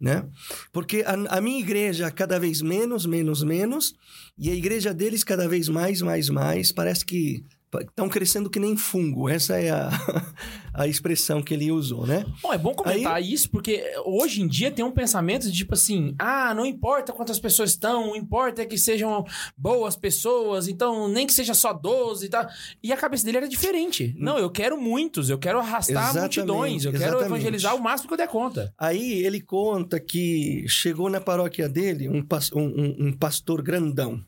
Né? 0.00 0.24
Porque 0.72 1.02
a, 1.04 1.38
a 1.38 1.40
minha 1.40 1.58
igreja 1.58 2.08
cada 2.08 2.38
vez 2.38 2.62
menos, 2.62 3.04
menos, 3.04 3.42
menos, 3.42 3.96
e 4.38 4.48
a 4.48 4.54
igreja 4.54 4.94
deles 4.94 5.24
cada 5.24 5.48
vez 5.48 5.68
mais, 5.68 6.00
mais, 6.00 6.28
mais. 6.28 6.70
Parece 6.70 7.04
que 7.04 7.44
estão 7.80 8.08
crescendo 8.08 8.48
que 8.50 8.58
nem 8.58 8.76
fungo. 8.76 9.28
Essa 9.28 9.60
é 9.60 9.70
a, 9.70 9.90
a 10.74 10.86
expressão 10.86 11.42
que 11.42 11.52
ele 11.54 11.70
usou, 11.70 12.06
né? 12.06 12.24
Bom, 12.42 12.52
é 12.52 12.58
bom 12.58 12.74
comentar 12.74 13.22
isso, 13.22 13.50
porque 13.50 13.82
hoje 14.04 14.40
em 14.42 14.46
dia 14.48 14.70
tem 14.70 14.84
um 14.84 14.90
pensamento 14.90 15.50
de 15.50 15.56
tipo 15.56 15.74
assim: 15.74 16.14
ah, 16.18 16.54
não 16.54 16.64
importa 16.64 17.12
quantas 17.12 17.38
pessoas 17.38 17.70
estão, 17.70 18.12
o 18.12 18.16
importa 18.16 18.62
é 18.62 18.66
que 18.66 18.78
sejam 18.78 19.24
boas 19.56 19.96
pessoas, 19.96 20.68
então 20.68 21.08
nem 21.08 21.26
que 21.26 21.32
seja 21.32 21.54
só 21.54 21.72
12 21.72 22.26
e 22.26 22.28
tal. 22.28 22.46
E 22.82 22.92
a 22.92 22.96
cabeça 22.96 23.24
dele 23.24 23.38
era 23.38 23.48
diferente. 23.48 24.14
Não, 24.18 24.38
eu 24.38 24.50
quero 24.50 24.80
muitos, 24.80 25.28
eu 25.30 25.38
quero 25.38 25.58
arrastar 25.58 26.10
Exatamente, 26.10 26.38
multidões, 26.38 26.84
eu 26.84 26.92
quero 26.92 27.04
exatamente. 27.04 27.26
evangelizar 27.26 27.74
o 27.76 27.82
máximo 27.82 28.08
que 28.08 28.14
eu 28.14 28.18
der 28.18 28.28
conta. 28.28 28.72
Aí 28.78 29.24
ele 29.24 29.40
conta 29.40 29.98
que 30.00 30.64
chegou 30.68 31.10
na 31.10 31.20
paróquia 31.20 31.68
dele 31.68 32.08
um- 32.08 32.24
um- 32.54 33.08
um 33.08 33.12
pastor 33.12 33.62
grandão, 33.62 34.22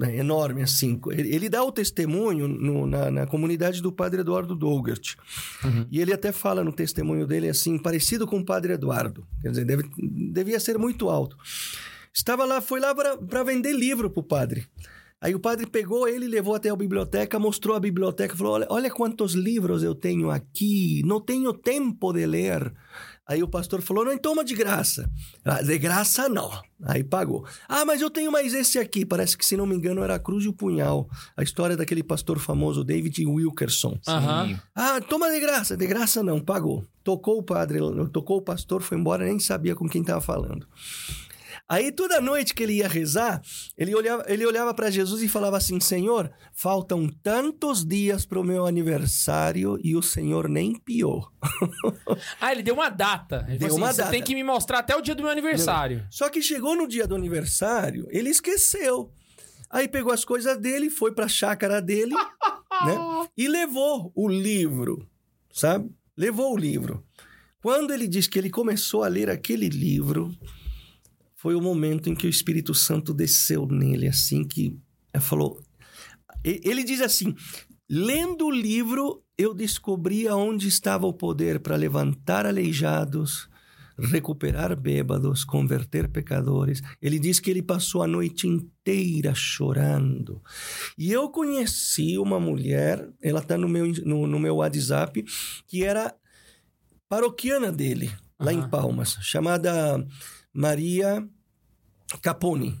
né, 0.00 0.16
enorme 0.16 0.62
assim. 0.62 0.98
Ele, 1.10 1.48
dá 1.50 1.62
o 1.62 1.70
testemunho 1.70 2.48
no- 2.48 2.86
na, 2.86 3.10
na 3.10 3.26
comunidade 3.26 3.82
do 3.82 3.92
padre 3.92 4.22
Eduardo 4.22 4.54
Dougert. 4.56 5.14
E 5.90 6.00
ele 6.00 6.12
até 6.12 6.32
fala 6.32 6.64
no 6.64 6.72
testemunho 6.72 7.26
dele 7.26 7.48
assim, 7.48 7.78
parecido 7.78 8.26
com 8.26 8.38
o 8.38 8.44
padre 8.44 8.72
Eduardo. 8.72 9.26
Quer 9.42 9.50
dizer, 9.50 9.64
deve- 9.66 9.90
devia 10.32 10.58
ser 10.58 10.78
muito 10.78 11.10
alto. 11.10 11.36
Estava 12.12 12.44
lá, 12.44 12.60
foi 12.60 12.80
lá 12.80 12.94
para 12.94 13.42
vender 13.44 13.72
livro 13.72 14.10
pro 14.10 14.22
padre. 14.22 14.66
Aí 15.22 15.34
o 15.34 15.38
padre 15.38 15.66
pegou 15.66 16.08
ele, 16.08 16.26
levou 16.26 16.54
até 16.54 16.70
a 16.70 16.74
biblioteca, 16.76 17.38
mostrou 17.38 17.76
a 17.76 17.80
biblioteca, 17.80 18.34
falou: 18.34 18.54
olha, 18.54 18.66
olha 18.70 18.90
quantos 18.90 19.34
livros 19.34 19.82
eu 19.82 19.94
tenho 19.94 20.30
aqui, 20.30 21.02
não 21.04 21.20
tenho 21.20 21.52
tempo 21.52 22.10
de 22.14 22.24
ler. 22.24 22.72
Aí 23.30 23.44
o 23.44 23.48
pastor 23.48 23.80
falou: 23.80 24.04
não, 24.04 24.18
toma 24.18 24.44
de 24.44 24.56
graça. 24.56 25.08
De 25.64 25.78
graça 25.78 26.28
não. 26.28 26.50
Aí 26.82 27.04
pagou. 27.04 27.46
Ah, 27.68 27.84
mas 27.84 28.00
eu 28.00 28.10
tenho 28.10 28.32
mais 28.32 28.52
esse 28.52 28.76
aqui. 28.76 29.06
Parece 29.06 29.38
que, 29.38 29.46
se 29.46 29.56
não 29.56 29.66
me 29.66 29.76
engano, 29.76 30.02
era 30.02 30.16
a 30.16 30.18
Cruz 30.18 30.44
e 30.44 30.48
o 30.48 30.52
Punhal. 30.52 31.08
A 31.36 31.42
história 31.44 31.76
daquele 31.76 32.02
pastor 32.02 32.40
famoso, 32.40 32.82
David 32.82 33.24
Wilkerson. 33.24 34.00
Aham. 34.08 34.60
Ah, 34.74 35.00
toma 35.00 35.30
de 35.30 35.38
graça. 35.38 35.76
De 35.76 35.86
graça 35.86 36.24
não, 36.24 36.40
pagou. 36.40 36.84
Tocou 37.04 37.38
o 37.38 37.42
padre, 37.42 37.78
tocou 38.12 38.38
o 38.38 38.42
pastor, 38.42 38.82
foi 38.82 38.98
embora, 38.98 39.24
nem 39.24 39.38
sabia 39.38 39.76
com 39.76 39.88
quem 39.88 40.00
estava 40.00 40.20
falando. 40.20 40.66
Aí 41.70 41.92
toda 41.92 42.20
noite 42.20 42.52
que 42.52 42.64
ele 42.64 42.72
ia 42.78 42.88
rezar, 42.88 43.40
ele 43.78 43.94
olhava, 43.94 44.24
ele 44.26 44.44
olhava 44.44 44.74
para 44.74 44.90
Jesus 44.90 45.22
e 45.22 45.28
falava 45.28 45.56
assim: 45.56 45.78
Senhor, 45.78 46.28
faltam 46.52 47.08
tantos 47.22 47.84
dias 47.84 48.26
para 48.26 48.40
o 48.40 48.44
meu 48.44 48.66
aniversário 48.66 49.78
e 49.84 49.94
o 49.94 50.02
Senhor 50.02 50.48
nem 50.48 50.74
piou. 50.74 51.30
Ah, 52.40 52.50
ele 52.50 52.62
deu 52.64 52.74
uma 52.74 52.88
data. 52.88 53.44
Ele 53.48 53.58
Deu 53.58 53.68
falou 53.68 53.76
uma 53.78 53.86
assim, 53.88 53.96
Você 53.96 54.02
data. 54.02 54.10
tem 54.12 54.22
que 54.22 54.34
me 54.34 54.42
mostrar 54.42 54.80
até 54.80 54.96
o 54.96 55.00
dia 55.00 55.14
do 55.14 55.22
meu 55.22 55.30
aniversário. 55.30 56.04
Só 56.10 56.28
que 56.28 56.42
chegou 56.42 56.74
no 56.74 56.88
dia 56.88 57.06
do 57.06 57.14
aniversário, 57.14 58.08
ele 58.10 58.30
esqueceu. 58.30 59.12
Aí 59.70 59.86
pegou 59.86 60.12
as 60.12 60.24
coisas 60.24 60.58
dele, 60.58 60.90
foi 60.90 61.12
para 61.12 61.26
a 61.26 61.28
chácara 61.28 61.80
dele, 61.80 62.14
né? 62.84 63.28
E 63.36 63.46
levou 63.46 64.10
o 64.14 64.28
livro, 64.28 65.06
sabe? 65.52 65.88
Levou 66.16 66.52
o 66.52 66.58
livro. 66.58 67.04
Quando 67.62 67.92
ele 67.92 68.08
diz 68.08 68.26
que 68.26 68.38
ele 68.38 68.50
começou 68.50 69.04
a 69.04 69.08
ler 69.08 69.30
aquele 69.30 69.68
livro, 69.68 70.34
foi 71.40 71.54
o 71.54 71.60
momento 71.60 72.10
em 72.10 72.14
que 72.14 72.26
o 72.26 72.30
Espírito 72.30 72.74
Santo 72.74 73.14
desceu 73.14 73.66
nele, 73.66 74.06
assim 74.06 74.44
que 74.44 74.78
ele 75.12 75.22
falou. 75.22 75.58
Ele 76.44 76.84
diz 76.84 77.00
assim: 77.00 77.34
lendo 77.88 78.44
o 78.44 78.50
livro, 78.50 79.24
eu 79.38 79.54
descobri 79.54 80.28
aonde 80.28 80.68
estava 80.68 81.06
o 81.06 81.14
poder 81.14 81.58
para 81.60 81.76
levantar 81.76 82.44
aleijados, 82.44 83.48
recuperar 83.98 84.76
bêbados, 84.76 85.42
converter 85.42 86.10
pecadores. 86.10 86.82
Ele 87.00 87.18
diz 87.18 87.40
que 87.40 87.50
ele 87.50 87.62
passou 87.62 88.02
a 88.02 88.06
noite 88.06 88.46
inteira 88.46 89.34
chorando. 89.34 90.42
E 90.98 91.10
eu 91.10 91.30
conheci 91.30 92.18
uma 92.18 92.38
mulher, 92.38 93.08
ela 93.22 93.40
está 93.40 93.56
no 93.56 93.66
meu, 93.66 93.90
no, 94.04 94.26
no 94.26 94.38
meu 94.38 94.56
WhatsApp, 94.56 95.24
que 95.66 95.84
era 95.84 96.14
paroquiana 97.08 97.72
dele, 97.72 98.12
lá 98.38 98.52
em. 98.52 98.68
Palmas, 98.68 99.16
chamada 99.22 100.06
Maria 100.52 101.26
Capone. 102.22 102.78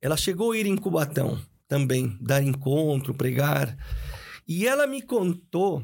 Ela 0.00 0.16
chegou 0.16 0.52
a 0.52 0.58
ir 0.58 0.66
em 0.66 0.76
Cubatão 0.76 1.40
também, 1.68 2.16
dar 2.20 2.42
encontro, 2.42 3.14
pregar. 3.14 3.76
E 4.46 4.66
ela 4.66 4.86
me 4.86 5.00
contou 5.00 5.82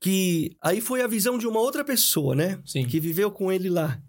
que 0.00 0.56
aí 0.62 0.80
foi 0.80 1.02
a 1.02 1.06
visão 1.06 1.38
de 1.38 1.46
uma 1.46 1.60
outra 1.60 1.84
pessoa, 1.84 2.34
né? 2.34 2.60
Sim. 2.64 2.86
Que 2.86 3.00
viveu 3.00 3.30
com 3.30 3.50
ele 3.50 3.68
lá. 3.68 4.00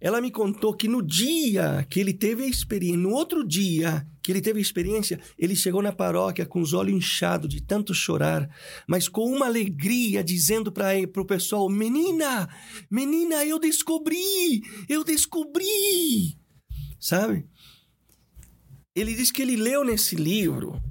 Ela 0.00 0.20
me 0.20 0.30
contou 0.30 0.74
que 0.74 0.88
no 0.88 1.02
dia 1.02 1.86
que 1.90 2.00
ele 2.00 2.14
teve 2.14 2.44
a 2.44 2.46
experiência, 2.46 2.96
no 2.96 3.10
outro 3.10 3.46
dia 3.46 4.06
que 4.22 4.32
ele 4.32 4.40
teve 4.40 4.58
a 4.58 4.62
experiência, 4.62 5.20
ele 5.38 5.54
chegou 5.54 5.82
na 5.82 5.92
paróquia 5.92 6.46
com 6.46 6.60
os 6.60 6.72
olhos 6.72 6.94
inchados 6.94 7.48
de 7.48 7.60
tanto 7.60 7.92
chorar, 7.92 8.48
mas 8.88 9.08
com 9.08 9.24
uma 9.24 9.46
alegria, 9.46 10.24
dizendo 10.24 10.72
para 10.72 10.96
o 11.16 11.24
pessoal: 11.26 11.68
Menina, 11.68 12.48
menina, 12.90 13.44
eu 13.44 13.58
descobri, 13.58 14.62
eu 14.88 15.04
descobri. 15.04 16.38
Sabe? 16.98 17.46
Ele 18.94 19.14
diz 19.14 19.30
que 19.30 19.42
ele 19.42 19.56
leu 19.56 19.84
nesse 19.84 20.16
livro, 20.16 20.82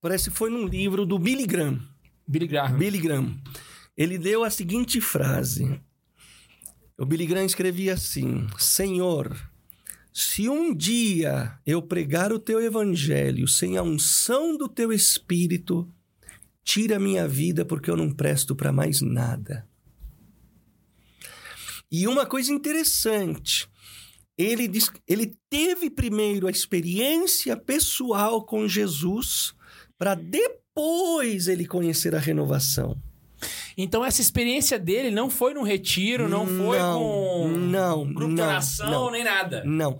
parece 0.00 0.30
que 0.30 0.36
foi 0.36 0.50
num 0.50 0.66
livro 0.66 1.06
do 1.06 1.18
Billy 1.18 1.46
Graham. 1.46 1.80
Billy 2.26 2.46
Graham. 2.48 2.76
Billy 2.76 2.98
Graham. 2.98 3.40
Ele 3.96 4.18
deu 4.18 4.44
a 4.44 4.50
seguinte 4.50 5.00
frase. 5.00 5.80
O 6.98 7.04
Billy 7.04 7.26
Graham 7.26 7.44
escrevia 7.44 7.94
assim: 7.94 8.46
Senhor, 8.58 9.36
se 10.12 10.48
um 10.48 10.74
dia 10.74 11.58
eu 11.66 11.82
pregar 11.82 12.32
o 12.32 12.38
teu 12.38 12.58
evangelho 12.60 13.46
sem 13.46 13.76
a 13.76 13.82
unção 13.82 14.56
do 14.56 14.66
teu 14.66 14.90
espírito, 14.90 15.86
tira 16.64 16.98
minha 16.98 17.28
vida 17.28 17.66
porque 17.66 17.90
eu 17.90 17.96
não 17.96 18.10
presto 18.10 18.56
para 18.56 18.72
mais 18.72 19.02
nada. 19.02 19.68
E 21.92 22.08
uma 22.08 22.24
coisa 22.24 22.50
interessante, 22.50 23.68
ele, 24.38 24.66
diz, 24.66 24.90
ele 25.06 25.36
teve 25.50 25.90
primeiro 25.90 26.46
a 26.46 26.50
experiência 26.50 27.56
pessoal 27.56 28.44
com 28.44 28.66
Jesus 28.66 29.54
para 29.98 30.14
depois 30.14 31.46
ele 31.46 31.66
conhecer 31.66 32.14
a 32.14 32.18
renovação. 32.18 33.00
Então 33.76 34.04
essa 34.04 34.20
experiência 34.20 34.78
dele 34.78 35.10
não 35.10 35.28
foi 35.28 35.52
num 35.54 35.62
retiro, 35.62 36.28
não 36.28 36.46
foi 36.46 36.78
Não, 36.78 36.98
com 36.98 37.48
não, 37.48 38.04
grupo 38.12 38.34
de 38.34 38.40
não, 38.40 38.44
oração, 38.48 38.90
não. 38.90 39.10
nem 39.10 39.22
nada. 39.24 39.62
Não. 39.64 39.98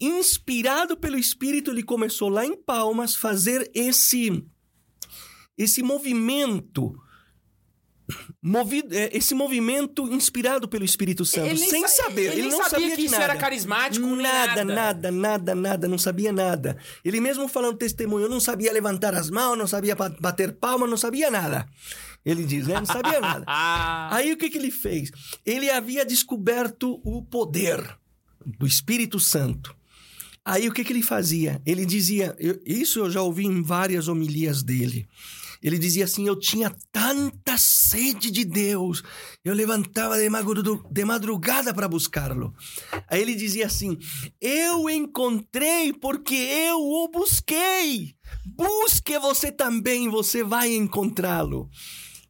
Inspirado 0.00 0.96
pelo 0.96 1.18
Espírito, 1.18 1.70
ele 1.70 1.82
começou 1.82 2.28
lá 2.28 2.44
em 2.44 2.56
Palmas 2.56 3.14
fazer 3.16 3.70
esse 3.74 4.44
esse 5.58 5.82
movimento 5.82 6.94
movido, 8.42 8.94
é, 8.94 9.10
esse 9.12 9.34
movimento 9.34 10.06
inspirado 10.12 10.68
pelo 10.68 10.84
Espírito 10.84 11.24
Santo, 11.24 11.46
Ele 11.48 11.58
sem 11.58 11.80
sa- 11.88 12.04
saber, 12.04 12.32
ele, 12.32 12.42
nem 12.42 12.50
não 12.50 12.58
sabia 12.58 12.70
sabia 12.70 12.90
que 12.90 12.96
de 13.00 13.06
isso 13.06 13.14
era 13.16 13.36
carismático, 13.36 14.06
nada, 14.14 14.64
nada. 14.64 14.64
nada, 14.64 15.10
nada, 15.10 15.54
nada, 15.54 15.88
não 15.88 15.98
sabia 15.98 16.30
nada. 16.32 16.76
Ele 17.04 17.20
mesmo 17.20 17.48
falando 17.48 17.76
testemunho, 17.78 18.28
não 18.28 18.38
sabia 18.38 18.72
levantar 18.72 19.14
as 19.14 19.28
mãos, 19.28 19.56
não 19.56 19.66
sabia 19.66 19.96
ba- 19.96 20.14
bater 20.20 20.52
palma, 20.52 20.86
não 20.86 20.96
sabia 20.96 21.30
nada. 21.30 21.66
Ele 22.26 22.42
diz, 22.44 22.66
né? 22.66 22.74
Não 22.74 22.84
sabia 22.84 23.20
nada. 23.20 23.44
Aí 24.12 24.32
o 24.32 24.36
que, 24.36 24.50
que 24.50 24.58
ele 24.58 24.72
fez? 24.72 25.12
Ele 25.46 25.70
havia 25.70 26.04
descoberto 26.04 27.00
o 27.04 27.22
poder 27.22 27.96
do 28.44 28.66
Espírito 28.66 29.20
Santo. 29.20 29.74
Aí 30.44 30.68
o 30.68 30.72
que, 30.72 30.84
que 30.84 30.92
ele 30.92 31.02
fazia? 31.02 31.62
Ele 31.64 31.86
dizia, 31.86 32.34
eu- 32.38 32.60
isso 32.66 32.98
eu 32.98 33.10
já 33.10 33.22
ouvi 33.22 33.44
em 33.46 33.62
várias 33.62 34.08
homilias 34.08 34.62
dele. 34.62 35.06
Ele 35.62 35.78
dizia 35.78 36.04
assim: 36.04 36.26
Eu 36.28 36.36
tinha 36.38 36.70
tanta 36.92 37.56
sede 37.58 38.30
de 38.30 38.44
Deus, 38.44 39.02
eu 39.44 39.54
levantava 39.54 40.16
de 40.18 41.04
madrugada 41.04 41.72
para 41.72 41.88
buscá-lo. 41.88 42.54
Aí 43.08 43.22
ele 43.22 43.34
dizia 43.34 43.66
assim: 43.66 43.96
Eu 44.40 44.88
encontrei 44.90 45.92
porque 45.92 46.34
eu 46.34 46.78
o 46.78 47.08
busquei. 47.08 48.14
Busque 48.44 49.18
você 49.18 49.50
também, 49.50 50.08
você 50.08 50.44
vai 50.44 50.74
encontrá-lo. 50.74 51.68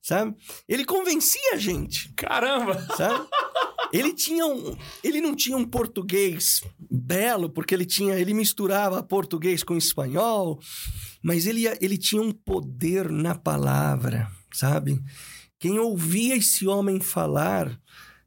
Sabe? 0.06 0.36
Ele 0.68 0.84
convencia 0.84 1.54
a 1.54 1.56
gente 1.56 2.12
caramba! 2.14 2.80
sabe? 2.96 3.26
Ele 3.92 4.12
tinha 4.12 4.44
um, 4.44 4.76
ele 5.02 5.20
não 5.20 5.34
tinha 5.34 5.56
um 5.56 5.64
português 5.64 6.60
belo 6.90 7.48
porque 7.48 7.72
ele 7.72 7.86
tinha, 7.86 8.18
ele 8.18 8.34
misturava 8.34 9.00
português 9.00 9.62
com 9.62 9.76
espanhol, 9.76 10.58
mas 11.22 11.46
ele 11.46 11.66
ele 11.80 11.96
tinha 11.96 12.20
um 12.20 12.32
poder 12.32 13.08
na 13.08 13.36
palavra, 13.36 14.28
sabe? 14.52 15.00
Quem 15.56 15.78
ouvia 15.78 16.34
esse 16.34 16.66
homem 16.66 17.00
falar 17.00 17.78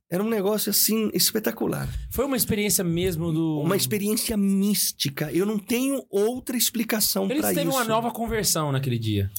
era 0.09 0.23
um 0.23 0.29
negócio 0.29 0.71
assim 0.71 1.11
espetacular, 1.13 1.87
Foi 2.09 2.25
uma 2.25 2.35
experiência 2.35 2.83
mesmo 2.83 3.31
do. 3.31 3.59
uma 3.59 3.77
experiência 3.77 4.35
mística. 4.35 5.31
Eu 5.31 5.45
não 5.45 5.59
tenho 5.59 6.03
outra 6.09 6.57
explicação 6.57 7.25
Ele 7.25 7.41
para 7.41 7.51
isso. 7.51 7.59
teve 7.59 7.69
uma 7.69 7.83
nova 7.83 8.09
conversão 8.09 8.71
naquele 8.71 8.97
dia. 8.97 9.29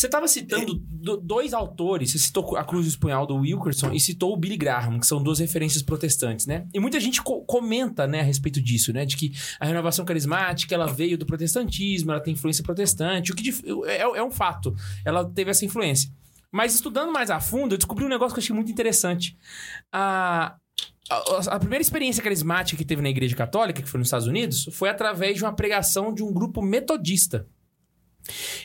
Você 0.00 0.06
estava 0.06 0.26
citando 0.26 0.74
do- 0.76 1.18
dois 1.18 1.52
autores, 1.52 2.10
você 2.12 2.18
citou 2.18 2.56
a 2.56 2.64
Cruz 2.64 2.86
do 2.86 2.88
Espunhal 2.88 3.26
do 3.26 3.36
Wilkerson 3.36 3.92
e 3.92 4.00
citou 4.00 4.32
o 4.32 4.36
Billy 4.36 4.56
Graham, 4.56 4.98
que 4.98 5.06
são 5.06 5.22
duas 5.22 5.38
referências 5.40 5.82
protestantes, 5.82 6.46
né? 6.46 6.66
E 6.72 6.80
muita 6.80 6.98
gente 6.98 7.20
co- 7.22 7.42
comenta, 7.42 8.06
né, 8.06 8.20
a 8.20 8.22
respeito 8.22 8.62
disso, 8.62 8.94
né? 8.94 9.04
De 9.04 9.14
que 9.14 9.32
a 9.60 9.66
renovação 9.66 10.04
carismática, 10.06 10.74
ela 10.74 10.86
veio 10.86 11.18
do 11.18 11.26
protestantismo, 11.26 12.12
ela 12.12 12.20
tem 12.20 12.32
influência 12.32 12.64
protestante, 12.64 13.30
o 13.30 13.36
que 13.36 13.42
dif- 13.42 13.62
é, 13.84 13.98
é 14.00 14.22
um 14.22 14.30
fato. 14.30 14.74
Ela 15.04 15.22
teve 15.24 15.50
essa 15.50 15.66
influência. 15.66 16.10
Mas 16.50 16.74
estudando 16.74 17.12
mais 17.12 17.30
a 17.30 17.38
fundo, 17.38 17.74
eu 17.74 17.78
descobri 17.78 18.02
um 18.04 18.08
negócio 18.08 18.34
que 18.34 18.40
eu 18.40 18.42
achei 18.42 18.56
muito 18.56 18.72
interessante. 18.72 19.36
A, 19.92 20.56
a, 21.10 21.16
a 21.54 21.58
primeira 21.58 21.82
experiência 21.82 22.22
carismática 22.22 22.76
que 22.78 22.84
teve 22.84 23.02
na 23.02 23.10
Igreja 23.10 23.36
Católica, 23.36 23.82
que 23.82 23.88
foi 23.88 23.98
nos 23.98 24.08
Estados 24.08 24.26
Unidos, 24.26 24.68
foi 24.72 24.88
através 24.88 25.36
de 25.36 25.44
uma 25.44 25.52
pregação 25.54 26.12
de 26.14 26.22
um 26.22 26.32
grupo 26.32 26.62
metodista. 26.62 27.46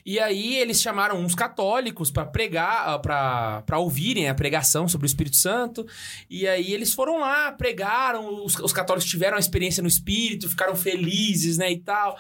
E 0.06 0.20
aí 0.20 0.56
eles 0.58 0.82
chamaram 0.82 1.20
uns 1.20 1.36
católicos 1.36 2.12
para 2.12 2.26
pregar, 2.26 3.00
para 3.00 3.80
ouvirem 3.80 4.30
a 4.30 4.36
pregação 4.36 4.88
sobre 4.88 5.06
o 5.06 5.10
Espírito 5.10 5.36
Santo. 5.36 5.86
E 6.30 6.48
aí 6.48 6.74
eles 6.74 6.94
foram 6.94 7.20
lá, 7.20 7.52
pregaram, 7.52 8.44
os, 8.44 8.56
os 8.56 8.74
católicos 8.74 9.10
tiveram 9.10 9.38
a 9.38 9.40
experiência 9.40 9.82
no 9.82 9.88
Espírito, 9.88 10.50
ficaram 10.50 10.76
felizes, 10.76 11.58
né, 11.58 11.72
e 11.72 11.80
tal. 11.80 12.18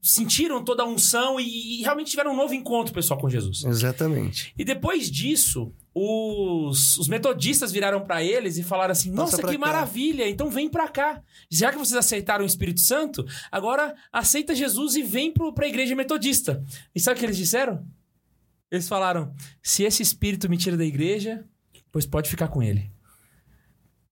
Sentiram 0.00 0.64
toda 0.64 0.82
a 0.82 0.86
unção 0.86 1.38
e, 1.38 1.80
e 1.80 1.82
realmente 1.82 2.10
tiveram 2.10 2.32
um 2.32 2.36
novo 2.36 2.54
encontro, 2.54 2.92
pessoal, 2.92 3.20
com 3.20 3.30
Jesus. 3.30 3.64
Exatamente. 3.64 4.52
E 4.58 4.64
depois 4.64 5.10
disso, 5.10 5.72
os, 5.94 6.96
os 6.96 7.06
metodistas 7.06 7.70
viraram 7.70 8.00
pra 8.00 8.22
eles 8.22 8.56
e 8.56 8.62
falaram 8.62 8.92
assim: 8.92 9.10
Nossa, 9.10 9.42
que 9.42 9.52
cá." 9.52 9.58
maravilha! 9.58 10.28
Então 10.28 10.50
vem 10.50 10.68
pra 10.68 10.88
cá. 10.88 11.22
Já 11.50 11.70
que 11.70 11.78
vocês 11.78 11.96
aceitaram 11.96 12.44
o 12.44 12.46
Espírito 12.46 12.80
Santo, 12.80 13.26
agora 13.50 13.94
aceita 14.12 14.54
Jesus 14.54 14.96
e 14.96 15.02
vem 15.02 15.32
pro, 15.32 15.52
pra 15.52 15.68
igreja 15.68 15.94
metodista. 15.94 16.64
E 16.94 17.00
sabe 17.00 17.16
o 17.16 17.20
que 17.20 17.26
eles 17.26 17.36
disseram? 17.36 17.86
Eles 18.70 18.88
falaram: 18.88 19.34
Se 19.62 19.82
esse 19.82 20.02
Espírito 20.02 20.48
me 20.48 20.56
tira 20.56 20.76
da 20.76 20.84
igreja, 20.84 21.44
pois 21.90 22.06
pode 22.06 22.30
ficar 22.30 22.48
com 22.48 22.62
ele. 22.62 22.90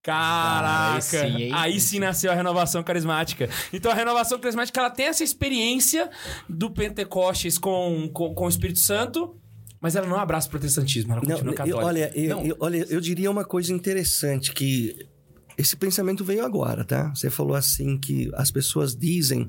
Caraca! 0.02 0.96
Aí 0.96 1.02
sim, 1.02 1.42
hein? 1.42 1.52
Aí 1.54 1.80
sim 1.80 1.98
nasceu 1.98 2.30
a 2.30 2.34
renovação 2.34 2.82
carismática. 2.82 3.48
Então 3.72 3.90
a 3.90 3.94
renovação 3.94 4.38
carismática 4.38 4.80
ela 4.80 4.90
tem 4.90 5.06
essa 5.06 5.22
experiência 5.22 6.10
do 6.48 6.70
Pentecostes 6.70 7.58
com, 7.58 8.10
com, 8.12 8.34
com 8.34 8.44
o 8.44 8.48
Espírito 8.48 8.78
Santo, 8.78 9.39
mas 9.80 9.96
ela 9.96 10.06
não 10.06 10.16
abraça 10.18 10.46
o 10.48 10.50
protestantismo, 10.50 11.12
ela 11.12 11.22
Não, 11.22 11.30
continua 11.30 11.52
eu, 11.52 11.56
católica. 11.56 11.84
olha, 11.86 12.12
eu, 12.14 12.36
Não. 12.36 12.46
eu- 12.46 12.56
olha, 12.60 12.86
eu 12.88 13.00
diria 13.00 13.30
uma 13.30 13.44
coisa 13.44 13.72
interessante 13.72 14.52
que 14.52 15.08
esse 15.56 15.76
pensamento 15.76 16.24
veio 16.24 16.44
agora, 16.44 16.84
tá? 16.84 17.08
Você 17.14 17.28
falou 17.30 17.54
assim 17.54 17.98
que 17.98 18.30
as 18.34 18.50
pessoas 18.50 18.94
dizem 18.96 19.48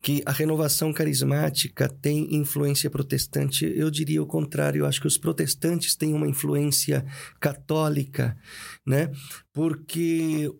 que 0.00 0.22
a 0.24 0.30
renovação 0.30 0.92
carismática 0.92 1.88
tem 1.88 2.34
influência 2.36 2.88
protestante. 2.88 3.64
Eu 3.76 3.90
diria 3.90 4.22
o 4.22 4.26
contrário. 4.26 4.80
Eu 4.80 4.86
acho 4.86 5.00
que 5.00 5.08
os 5.08 5.18
protestantes 5.18 5.96
têm 5.96 6.14
uma 6.14 6.28
influência 6.28 7.04
católica, 7.40 8.36
né? 8.86 9.10
Porque 9.52 10.50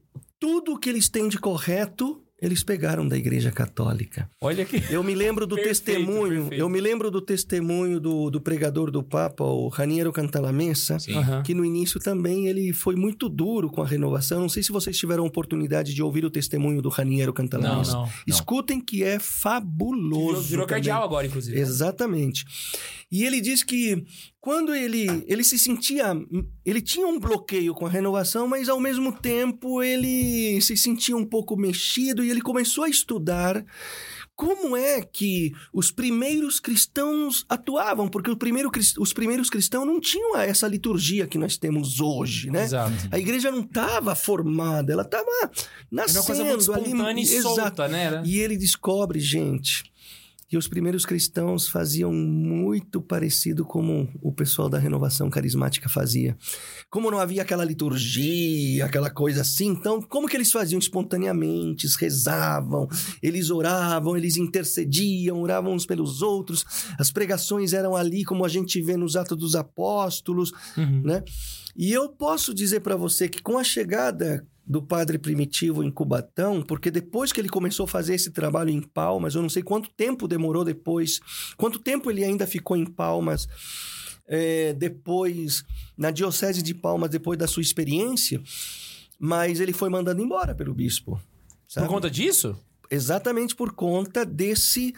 tudo 0.41 0.79
que 0.79 0.89
eles 0.89 1.09
têm 1.09 1.29
de 1.29 1.39
correto 1.39 2.21
eles 2.41 2.63
pegaram 2.63 3.07
da 3.07 3.17
Igreja 3.17 3.51
Católica. 3.51 4.31
Olha 4.41 4.65
que. 4.65 4.83
Eu 4.93 5.03
me 5.03 5.15
lembro 5.15 5.47
do 5.47 5.57
Perfeito, 5.57 5.83
testemunho, 5.85 6.41
perfeito. 6.43 6.61
eu 6.61 6.69
me 6.69 6.81
lembro 6.81 7.11
do 7.11 7.21
testemunho 7.21 7.99
do, 7.99 8.31
do 8.31 8.41
pregador 8.41 8.91
do 8.91 9.03
Papa, 9.03 9.43
o 9.45 9.69
Raniero 9.69 10.13
Cantalamessa. 10.13 10.97
Aham. 11.11 11.43
que 11.43 11.53
no 11.55 11.65
início 11.65 11.99
também 11.99 12.47
ele 12.47 12.73
foi 12.73 12.95
muito 12.95 13.29
duro 13.29 13.69
com 13.71 13.83
a 13.83 13.87
renovação. 13.87 14.41
Não 14.41 14.49
sei 14.49 14.63
se 14.63 14.71
vocês 14.71 14.97
tiveram 14.97 15.25
a 15.25 15.27
oportunidade 15.27 15.93
de 15.95 16.03
ouvir 16.03 16.25
o 16.25 16.31
testemunho 16.31 16.81
do 16.81 16.89
Raniero 16.89 17.29
Não, 17.29 17.35
Cantalamessa. 17.35 17.93
não. 17.93 18.09
Escutem 18.27 18.81
que 18.81 19.03
é 19.03 19.19
fabuloso. 19.19 20.27
Virou, 20.35 20.43
virou 20.43 20.67
cardeal 20.67 21.03
agora, 21.03 21.27
inclusive. 21.27 21.59
Exatamente. 21.59 22.45
E 23.11 23.25
ele 23.25 23.41
diz 23.41 23.63
que 23.63 24.05
quando 24.41 24.75
ele, 24.75 25.07
ele 25.27 25.43
se 25.43 25.59
sentia. 25.59 26.15
Ele 26.65 26.81
tinha 26.83 27.07
um 27.07 27.19
bloqueio 27.19 27.75
com 27.75 27.87
a 27.87 27.91
renovação, 27.91 28.47
mas 28.47 28.69
ao 28.69 28.79
mesmo 28.79 29.13
tempo 29.13 29.83
ele 29.83 30.61
se 30.61 30.77
sentia 30.77 31.17
um 31.17 31.25
pouco 31.25 31.57
mexido 31.57 32.23
e 32.23 32.31
ele 32.31 32.43
começou 32.43 32.85
a 32.85 32.89
estudar. 32.89 33.65
Como 34.37 34.77
é 34.77 35.03
que 35.03 35.53
os 35.73 35.91
primeiros 35.91 36.61
cristãos 36.61 37.45
atuavam? 37.49 38.07
Porque 38.09 38.37
primeiro, 38.37 38.71
os 39.01 39.13
primeiros 39.13 39.51
cristãos 39.51 39.85
não 39.85 39.99
tinham 40.01 40.37
essa 40.37 40.69
liturgia 40.69 41.27
que 41.27 41.37
nós 41.39 41.57
temos 41.57 41.99
hoje, 41.99 42.49
né? 42.49 42.63
Exato. 42.65 42.93
A 43.11 43.19
igreja 43.19 43.51
não 43.51 43.63
estava 43.63 44.15
formada, 44.15 44.93
ela 44.93 45.03
estava 45.03 45.27
Era 45.43 45.51
uma 45.91 46.03
nascendo 46.03 46.25
coisa 46.27 46.45
muito 46.45 46.73
ali. 46.73 46.83
espontânea 46.85 47.21
e 47.21 47.25
Exato. 47.35 47.55
solta, 47.57 47.89
né? 47.89 48.05
Era- 48.05 48.23
E 48.25 48.39
ele 48.39 48.57
descobre, 48.57 49.19
gente, 49.19 49.91
que 50.49 50.57
os 50.57 50.67
primeiros 50.67 51.05
cristãos 51.05 51.69
faziam 51.69 52.11
muito 52.13 53.03
parecido 53.03 53.67
como 53.67 54.09
o 54.23 54.33
pessoal 54.33 54.67
da 54.69 54.79
renovação 54.79 55.29
carismática 55.29 55.91
fazia. 55.91 56.37
Como 56.89 57.11
não 57.11 57.19
havia 57.19 57.43
aquela 57.43 57.65
liturgia, 57.67 58.87
aquela 58.87 59.11
coisa 59.11 59.43
assim, 59.43 59.67
então 59.69 60.01
como 60.01 60.27
que 60.27 60.35
eles 60.37 60.51
faziam 60.51 60.79
espontaneamente? 60.79 61.85
Eles 61.85 61.97
rezavam, 61.97 62.89
eles 63.23 63.51
oravam, 63.51 64.17
eles 64.17 64.39
intercediam, 64.39 65.41
oravam 65.43 65.75
uns 65.75 65.85
pelos 65.85 66.23
outros. 66.23 66.65
As 66.99 67.11
pregações 67.11 67.75
eram 67.75 67.95
ali 67.95 68.25
como 68.25 68.43
a 68.45 68.49
gente 68.49 68.81
vê 68.81 68.97
nos 68.97 69.17
Atos 69.17 69.37
dos 69.37 69.55
Apóstolos, 69.55 70.51
Uhum. 70.77 71.03
né? 71.05 71.23
E 71.77 71.93
eu 71.93 72.09
posso 72.09 72.55
dizer 72.55 72.81
para 72.81 72.97
você 72.97 73.29
que 73.29 73.43
com 73.43 73.59
a 73.59 73.63
chegada 73.65 74.45
do 74.69 74.83
padre 74.83 75.19
primitivo 75.19 75.83
em 75.83 75.91
Cubatão, 75.91 76.63
porque 76.63 76.91
depois 76.91 77.33
que 77.33 77.41
ele 77.41 77.49
começou 77.49 77.85
a 77.85 77.89
fazer 77.89 78.15
esse 78.15 78.31
trabalho 78.31 78.69
em 78.69 78.83
Palmas, 78.83 79.35
eu 79.35 79.41
não 79.41 79.49
sei 79.49 79.63
quanto 79.63 79.89
tempo 79.89 80.29
demorou 80.29 80.63
depois, 80.63 81.21
quanto 81.57 81.79
tempo 81.79 82.11
ele 82.11 82.23
ainda 82.23 82.47
ficou 82.47 82.77
em 82.77 82.85
Palmas, 82.85 83.49
é, 84.27 84.75
depois, 84.75 85.65
na 85.97 86.11
Diocese 86.11 86.63
de 86.63 86.75
Palmas, 86.75 87.09
depois 87.09 87.39
da 87.39 87.47
sua 87.47 87.63
experiência, 87.63 88.43
mas 89.19 89.59
ele 89.59 89.73
foi 89.73 89.89
mandado 89.89 90.23
embora 90.23 90.55
pelo 90.55 90.75
bispo. 90.75 91.13
Por 91.13 91.23
sabe? 91.67 91.89
conta 91.89 92.11
disso? 92.11 92.55
Exatamente 92.91 93.55
por 93.55 93.73
conta 93.73 94.25
desse. 94.25 94.95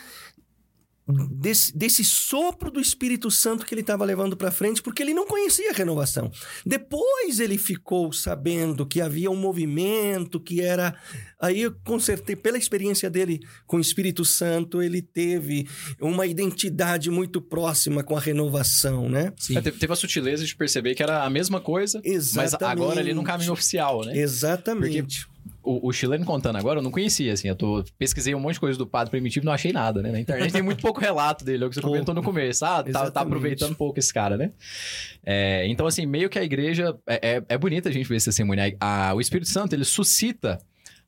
Desse, 1.30 1.76
desse 1.76 2.04
sopro 2.04 2.70
do 2.70 2.80
Espírito 2.80 3.30
Santo 3.30 3.64
que 3.66 3.74
ele 3.74 3.80
estava 3.80 4.04
levando 4.04 4.36
para 4.36 4.50
frente, 4.50 4.82
porque 4.82 5.02
ele 5.02 5.14
não 5.14 5.26
conhecia 5.26 5.70
a 5.70 5.74
renovação. 5.74 6.30
Depois 6.64 7.40
ele 7.40 7.58
ficou 7.58 8.12
sabendo 8.12 8.86
que 8.86 9.00
havia 9.00 9.30
um 9.30 9.36
movimento 9.36 10.40
que 10.40 10.60
era. 10.60 10.94
Aí, 11.40 11.62
eu, 11.62 11.74
com 11.84 11.98
certeza, 11.98 12.38
pela 12.38 12.58
experiência 12.58 13.08
dele 13.08 13.40
com 13.66 13.78
o 13.78 13.80
Espírito 13.80 14.24
Santo, 14.24 14.82
ele 14.82 15.00
teve 15.00 15.66
uma 16.00 16.26
identidade 16.26 17.10
muito 17.10 17.40
próxima 17.40 18.02
com 18.02 18.16
a 18.16 18.20
renovação, 18.20 19.08
né? 19.08 19.32
Sim. 19.36 19.56
É, 19.56 19.60
teve, 19.60 19.92
a 19.92 19.96
sutileza 19.96 20.44
de 20.44 20.54
perceber 20.54 20.94
que 20.94 21.02
era 21.02 21.24
a 21.24 21.30
mesma 21.30 21.60
coisa, 21.60 22.00
mas 22.04 22.06
Exatamente. 22.06 22.82
agora 22.82 23.00
ali 23.00 23.14
no 23.14 23.24
caminho 23.24 23.52
oficial, 23.52 24.04
né? 24.04 24.16
Exatamente. 24.16 25.26
O, 25.70 25.88
o 25.88 25.92
chileno 25.92 26.24
contando 26.24 26.56
agora, 26.56 26.80
eu 26.80 26.82
não 26.82 26.90
conhecia, 26.90 27.32
assim. 27.32 27.46
Eu 27.46 27.54
tô, 27.54 27.84
pesquisei 27.96 28.34
um 28.34 28.40
monte 28.40 28.54
de 28.54 28.60
coisa 28.60 28.76
do 28.76 28.86
padre 28.86 29.10
primitivo 29.10 29.44
e 29.44 29.46
não 29.46 29.52
achei 29.52 29.72
nada, 29.72 30.02
né? 30.02 30.10
Na 30.10 30.18
internet 30.18 30.50
tem 30.52 30.62
muito 30.62 30.82
pouco 30.82 31.00
relato 31.00 31.44
dele, 31.44 31.62
é 31.62 31.66
o 31.66 31.70
que 31.70 31.76
você 31.76 31.80
comentou 31.86 32.12
no 32.14 32.22
começo. 32.24 32.64
Ah, 32.64 32.82
tá, 32.82 33.10
tá 33.10 33.20
aproveitando 33.20 33.76
pouco 33.76 33.98
esse 33.98 34.12
cara, 34.12 34.36
né? 34.36 34.50
É, 35.24 35.66
então, 35.68 35.86
assim, 35.86 36.06
meio 36.06 36.28
que 36.28 36.38
a 36.38 36.42
igreja. 36.42 36.96
É, 37.06 37.36
é, 37.36 37.42
é 37.50 37.58
bonita 37.58 37.88
a 37.88 37.92
gente 37.92 38.08
ver 38.08 38.16
essa 38.16 38.30
testemunha. 38.30 38.74
A- 38.80 39.12
o 39.14 39.20
Espírito 39.20 39.48
Santo, 39.48 39.72
ele 39.74 39.84
suscita. 39.84 40.58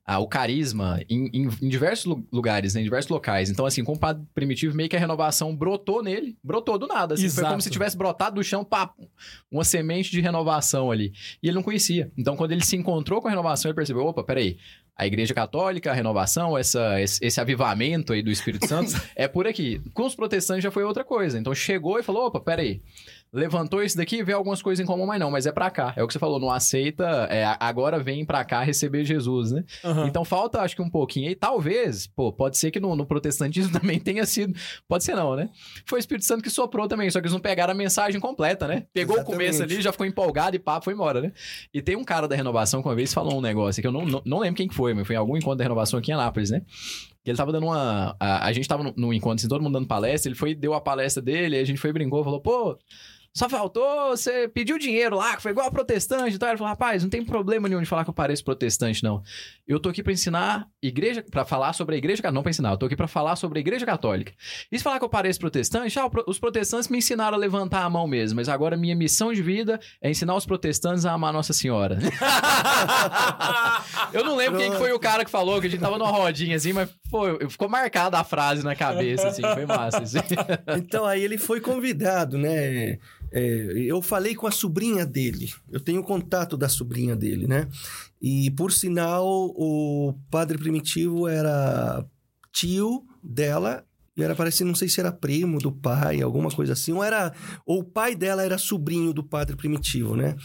Ah, 0.05 0.19
o 0.19 0.27
carisma 0.27 1.01
em, 1.09 1.27
em- 1.33 1.49
em 1.63 1.69
diversos 1.69 2.05
lu- 2.07 2.27
lugares, 2.33 2.75
né, 2.75 2.81
em 2.81 2.85
diversos 2.85 3.09
locais. 3.11 3.49
Então, 3.51 3.65
assim, 3.65 3.85
com 3.85 3.93
o 3.93 3.99
padre 3.99 4.25
primitivo, 4.35 4.75
meio 4.77 4.89
que 4.89 4.97
a 4.97 4.99
renovação 4.99 5.55
brotou 5.55 6.03
nele, 6.03 6.37
brotou 6.43 6.77
do 6.77 6.87
nada. 6.89 7.15
Assim, 7.15 7.23
foi 7.29 7.45
como 7.51 7.63
se 7.63 7.71
tivesse 7.71 7.97
brotado 7.97 8.35
do 8.37 8.43
chão, 8.43 8.65
pá, 8.65 8.93
uma 9.51 9.63
semente 9.65 10.11
de 10.11 10.21
renovação 10.21 10.91
ali. 10.91 11.13
E 11.43 11.47
ele 11.49 11.55
não 11.55 11.63
conhecia. 11.63 12.11
Então, 12.19 12.37
quando 12.37 12.51
ele 12.53 12.65
se 12.65 12.77
encontrou 12.77 13.21
com 13.23 13.29
a 13.29 13.31
renovação, 13.31 13.69
ele 13.69 13.77
percebeu: 13.77 14.05
opa, 14.05 14.25
peraí. 14.25 14.59
A 14.95 15.07
Igreja 15.07 15.33
Católica, 15.33 15.91
a 15.91 15.95
renovação, 15.95 16.57
essa, 16.57 17.01
esse, 17.01 17.25
esse 17.25 17.41
avivamento 17.41 18.13
aí 18.13 18.23
do 18.23 18.31
Espírito 18.31 18.69
Santo 18.69 18.93
é 19.17 19.27
por 19.27 19.47
aqui. 19.47 19.81
Com 19.95 20.05
os 20.05 20.15
protestantes 20.15 20.63
já 20.63 20.71
foi 20.71 20.85
outra 20.85 21.03
coisa. 21.03 21.39
Então 21.39 21.55
chegou 21.55 21.99
e 21.99 22.03
falou: 22.03 22.27
opa, 22.27 22.39
peraí. 22.41 22.83
Levantou 23.33 23.83
isso 23.83 23.97
daqui 23.97 24.17
e 24.17 24.23
vê 24.23 24.35
algumas 24.35 24.61
coisas 24.61 24.83
em 24.83 24.87
comum, 24.87 25.07
mas 25.07 25.19
não, 25.19 25.31
mas 25.31 25.47
é 25.47 25.53
pra 25.53 25.71
cá. 25.71 25.95
É 25.97 26.03
o 26.03 26.07
que 26.07 26.13
você 26.13 26.19
falou, 26.19 26.39
não 26.39 26.51
aceita, 26.51 27.27
é, 27.31 27.57
agora 27.59 27.99
vem 27.99 28.27
pra 28.27 28.45
cá 28.45 28.63
receber 28.63 29.07
Jesus, 29.07 29.53
né? 29.53 29.65
Aham. 29.83 30.07
Então 30.07 30.23
falta, 30.23 30.61
acho 30.61 30.77
que 30.77 30.83
um 30.83 30.91
pouquinho 30.91 31.29
aí. 31.29 31.35
Talvez, 31.35 32.07
pô, 32.07 32.31
pode 32.31 32.59
ser 32.59 32.71
que 32.71 32.79
no, 32.79 32.95
no 32.95 33.07
protestantismo 33.07 33.73
também 33.81 33.99
tenha 33.99 34.27
sido. 34.27 34.55
Pode 34.87 35.03
ser 35.03 35.15
não, 35.15 35.35
né? 35.35 35.49
Foi 35.87 35.99
o 35.99 36.01
Espírito 36.01 36.27
Santo 36.27 36.43
que 36.43 36.51
soprou 36.51 36.87
também, 36.87 37.11
só 37.11 37.21
que 37.21 37.25
eles 37.25 37.33
não 37.33 37.41
pegaram 37.41 37.73
a 37.73 37.77
mensagem 37.77 38.21
completa, 38.21 38.69
né? 38.69 38.85
Pegou 38.93 39.17
o 39.17 39.19
Exatamente. 39.21 39.39
começo 39.39 39.63
ali, 39.63 39.81
já 39.81 39.93
ficou 39.93 40.07
empolgado 40.07 40.55
e 40.55 40.59
pá, 40.59 40.83
foi 40.83 40.93
embora, 40.93 41.23
né? 41.23 41.33
E 41.73 41.81
tem 41.81 41.97
um 41.97 42.05
cara 42.05 42.29
da 42.29 42.37
renovação 42.37 42.83
que 42.83 42.89
uma 42.89 42.95
vez 42.95 43.15
falou 43.15 43.39
um 43.39 43.41
negócio 43.41 43.81
que 43.81 43.87
eu 43.87 43.93
não, 43.93 44.05
não, 44.05 44.23
não 44.27 44.39
lembro 44.41 44.57
quem 44.57 44.69
que 44.69 44.75
foi, 44.75 44.93
mas 44.93 45.07
foi 45.07 45.17
em 45.17 45.19
algum 45.19 45.39
encontro 45.39 45.57
da 45.57 45.65
renovação 45.65 45.99
aqui 45.99 46.11
em 46.11 46.15
Anápolis, 46.15 46.51
né? 46.51 46.61
Que 47.25 47.31
ele 47.31 47.39
tava 47.39 47.51
dando 47.51 47.65
uma. 47.65 48.15
A, 48.21 48.47
a 48.47 48.53
gente 48.53 48.69
tava 48.69 48.83
num, 48.83 48.93
num 48.95 49.13
encontro, 49.13 49.37
assim, 49.37 49.49
todo 49.49 49.63
mundo 49.63 49.73
dando 49.73 49.87
palestra, 49.87 50.29
ele 50.29 50.37
foi, 50.37 50.55
deu 50.55 50.75
a 50.75 50.81
palestra 50.83 51.23
dele, 51.23 51.57
aí 51.57 51.63
a 51.63 51.67
gente 51.67 51.81
foi 51.81 51.89
e 51.89 51.93
brincou, 51.95 52.23
falou, 52.23 52.41
pô. 52.41 52.77
Só 53.35 53.49
faltou, 53.49 54.11
você 54.11 54.47
pediu 54.47 54.79
dinheiro 54.79 55.17
lá, 55.17 55.37
que 55.37 55.43
foi 55.43 55.53
igual 55.53 55.67
a 55.67 55.71
protestante 55.71 56.37
e 56.37 56.39
tal. 56.39 56.51
Ele 56.51 56.59
falou, 56.59 56.71
rapaz, 56.71 57.03
não 57.03 57.09
tem 57.09 57.25
problema 57.25 57.67
nenhum 57.67 57.81
de 57.81 57.89
falar 57.89 58.05
que 58.05 58.11
eu 58.11 58.15
pareço 58.15 58.45
protestante, 58.45 59.03
não. 59.03 59.23
Eu 59.67 59.81
tô 59.81 59.89
aqui 59.89 60.03
pra 60.03 60.13
ensinar 60.13 60.69
igreja, 60.83 61.25
pra 61.31 61.43
falar 61.43 61.73
sobre 61.73 61.95
a 61.95 61.99
igreja 61.99 62.21
católica. 62.21 62.35
Não 62.35 62.43
pra 62.43 62.51
ensinar, 62.51 62.73
eu 62.73 62.77
tô 62.77 62.85
aqui 62.85 62.97
pra 62.97 63.09
falar 63.09 63.37
sobre 63.37 63.59
a 63.59 63.61
igreja 63.61 63.87
católica. 63.87 64.33
E 64.71 64.77
se 64.77 64.85
falar 64.85 64.99
que 64.99 65.05
eu 65.05 65.09
pareço 65.09 65.41
protestante, 65.41 65.99
ah, 65.99 66.11
os 66.27 66.39
protestantes 66.39 66.89
me 66.89 66.99
ensinaram 66.99 67.35
a 67.35 67.41
levantar 67.41 67.85
a 67.85 67.91
mão 67.91 68.07
mesmo, 68.07 68.37
mas 68.37 68.51
agora 68.51 68.77
minha 68.77 68.95
missão 68.95 69.33
de 69.33 69.41
vida 69.41 69.81
é 70.03 70.11
ensinar 70.11 70.35
os 70.35 70.45
protestantes 70.45 71.07
a 71.07 71.13
amar 71.13 71.33
Nossa 71.33 71.55
Senhora. 71.55 71.99
eu 74.13 74.25
não 74.25 74.37
lembro 74.37 74.59
quem 74.59 74.71
que 74.71 74.77
foi 74.77 74.93
o 74.93 74.99
cara 74.99 75.25
que 75.25 75.31
falou, 75.31 75.59
que 75.59 75.69
a 75.69 75.71
gente 75.71 75.81
tava 75.81 75.97
numa 75.97 76.11
rodinha 76.11 76.57
assim, 76.57 76.75
mas 76.75 76.91
pô, 77.11 77.23
ficou 77.49 77.69
marcada 77.69 78.19
a 78.19 78.25
frase 78.25 78.63
na 78.63 78.77
cabeça, 78.77 79.29
assim, 79.29 79.41
foi 79.41 79.65
massa. 79.65 80.03
assim. 80.03 80.19
Então 80.77 81.07
aí 81.07 81.23
ele 81.23 81.39
foi 81.39 81.63
convidado, 81.63 82.37
né? 82.37 82.99
É, 83.33 83.73
eu 83.87 84.03
falei 84.03 84.35
com 84.35 84.47
a 84.47 84.51
sobrinha 84.51 85.07
dele. 85.07 85.51
Eu 85.71 85.81
tenho 85.81 86.03
contato 86.03 86.57
da 86.57 86.69
sobrinha 86.69 87.17
dele, 87.17 87.47
né? 87.47 87.67
E 88.21 88.51
por 88.53 88.71
sinal, 88.71 89.27
o 89.57 90.15
padre 90.31 90.59
primitivo 90.59 91.27
era 91.27 92.05
tio 92.53 93.05
dela. 93.23 93.85
E 94.15 94.23
era 94.23 94.37
parecido, 94.37 94.69
não 94.69 94.75
sei 94.75 94.91
se 94.91 95.01
era 95.01 95.11
primo 95.11 95.59
do 95.59 95.73
pai, 95.73 96.21
alguma 96.21 96.51
coisa 96.51 96.75
assim. 96.75 96.93
Ou, 96.93 97.03
era, 97.03 97.33
ou 97.65 97.79
o 97.81 97.85
pai 97.85 98.15
dela 98.15 98.45
era 98.45 98.59
sobrinho 98.59 99.11
do 99.15 99.25
padre 99.25 99.57
primitivo, 99.57 100.15
né? 100.15 100.37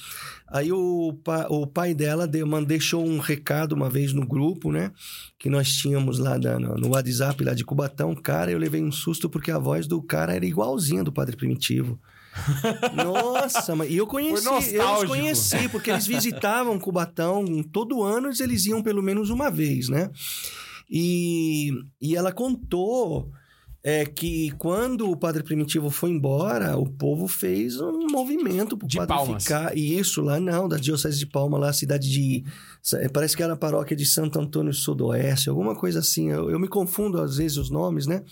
Aí 0.47 0.71
o, 0.71 1.13
o 1.49 1.67
pai 1.67 1.93
dela 1.93 2.25
deixou 2.65 3.05
um 3.05 3.19
recado 3.19 3.73
uma 3.73 3.89
vez 3.89 4.13
no 4.13 4.25
grupo, 4.25 4.71
né? 4.71 4.93
Que 5.37 5.49
nós 5.49 5.67
tínhamos 5.73 6.17
lá 6.17 6.37
da- 6.37 6.57
no 6.57 6.91
WhatsApp 6.91 7.43
lá 7.43 7.53
de 7.53 7.65
Cubatão. 7.65 8.15
Cara, 8.15 8.49
eu 8.49 8.57
levei 8.57 8.81
um 8.81 8.91
susto 8.91 9.29
porque 9.29 9.51
a 9.51 9.59
voz 9.59 9.85
do 9.85 10.01
cara 10.01 10.33
era 10.33 10.45
igualzinha 10.45 11.03
do 11.03 11.11
padre 11.11 11.35
primitivo. 11.35 11.99
Nossa, 12.93 13.75
mas 13.75 13.93
eu 13.93 14.07
conheci, 14.07 14.75
eu 14.75 14.93
os 14.93 15.05
conheci, 15.05 15.69
porque 15.69 15.91
eles 15.91 16.07
visitavam 16.07 16.79
Cubatão 16.79 17.63
todo 17.63 18.03
ano, 18.03 18.29
eles 18.39 18.65
iam 18.65 18.81
pelo 18.81 19.01
menos 19.01 19.29
uma 19.29 19.49
vez, 19.49 19.89
né? 19.89 20.09
E, 20.89 21.71
e 22.01 22.15
ela 22.15 22.31
contou 22.31 23.31
é, 23.83 24.05
que 24.05 24.51
quando 24.57 25.09
o 25.09 25.15
padre 25.15 25.43
primitivo 25.43 25.89
foi 25.89 26.09
embora, 26.09 26.77
o 26.77 26.85
povo 26.85 27.27
fez 27.27 27.79
um 27.79 28.07
movimento 28.11 28.77
pro 28.77 28.87
De 28.87 28.97
padre 28.97 29.15
Palmas. 29.15 29.43
ficar. 29.43 29.77
E 29.77 29.97
isso 29.97 30.21
lá 30.21 30.39
não, 30.39 30.67
da 30.67 30.77
Diocese 30.77 31.17
de 31.17 31.25
Palma, 31.25 31.57
lá, 31.57 31.69
a 31.69 31.73
cidade 31.73 32.09
de. 32.09 32.43
Parece 33.13 33.37
que 33.37 33.43
era 33.43 33.53
a 33.53 33.57
paróquia 33.57 33.95
de 33.95 34.05
Santo 34.05 34.39
Antônio 34.39 34.73
Sudoeste, 34.73 35.49
alguma 35.49 35.75
coisa 35.75 35.99
assim. 35.99 36.29
Eu, 36.29 36.49
eu 36.49 36.59
me 36.59 36.67
confundo 36.67 37.21
às 37.21 37.37
vezes 37.37 37.57
os 37.57 37.69
nomes, 37.69 38.07
né? 38.07 38.23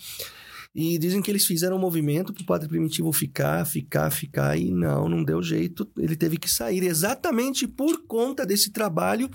E 0.78 0.98
dizem 0.98 1.22
que 1.22 1.30
eles 1.30 1.46
fizeram 1.46 1.78
um 1.78 1.80
movimento 1.80 2.34
pro 2.34 2.44
padre 2.44 2.68
primitivo 2.68 3.10
ficar, 3.10 3.64
ficar, 3.64 4.10
ficar, 4.10 4.58
e 4.58 4.70
não, 4.70 5.08
não 5.08 5.24
deu 5.24 5.42
jeito. 5.42 5.90
Ele 5.96 6.14
teve 6.14 6.36
que 6.36 6.50
sair 6.50 6.84
exatamente 6.84 7.66
por 7.66 8.06
conta 8.06 8.44
desse 8.44 8.70
trabalho, 8.70 9.30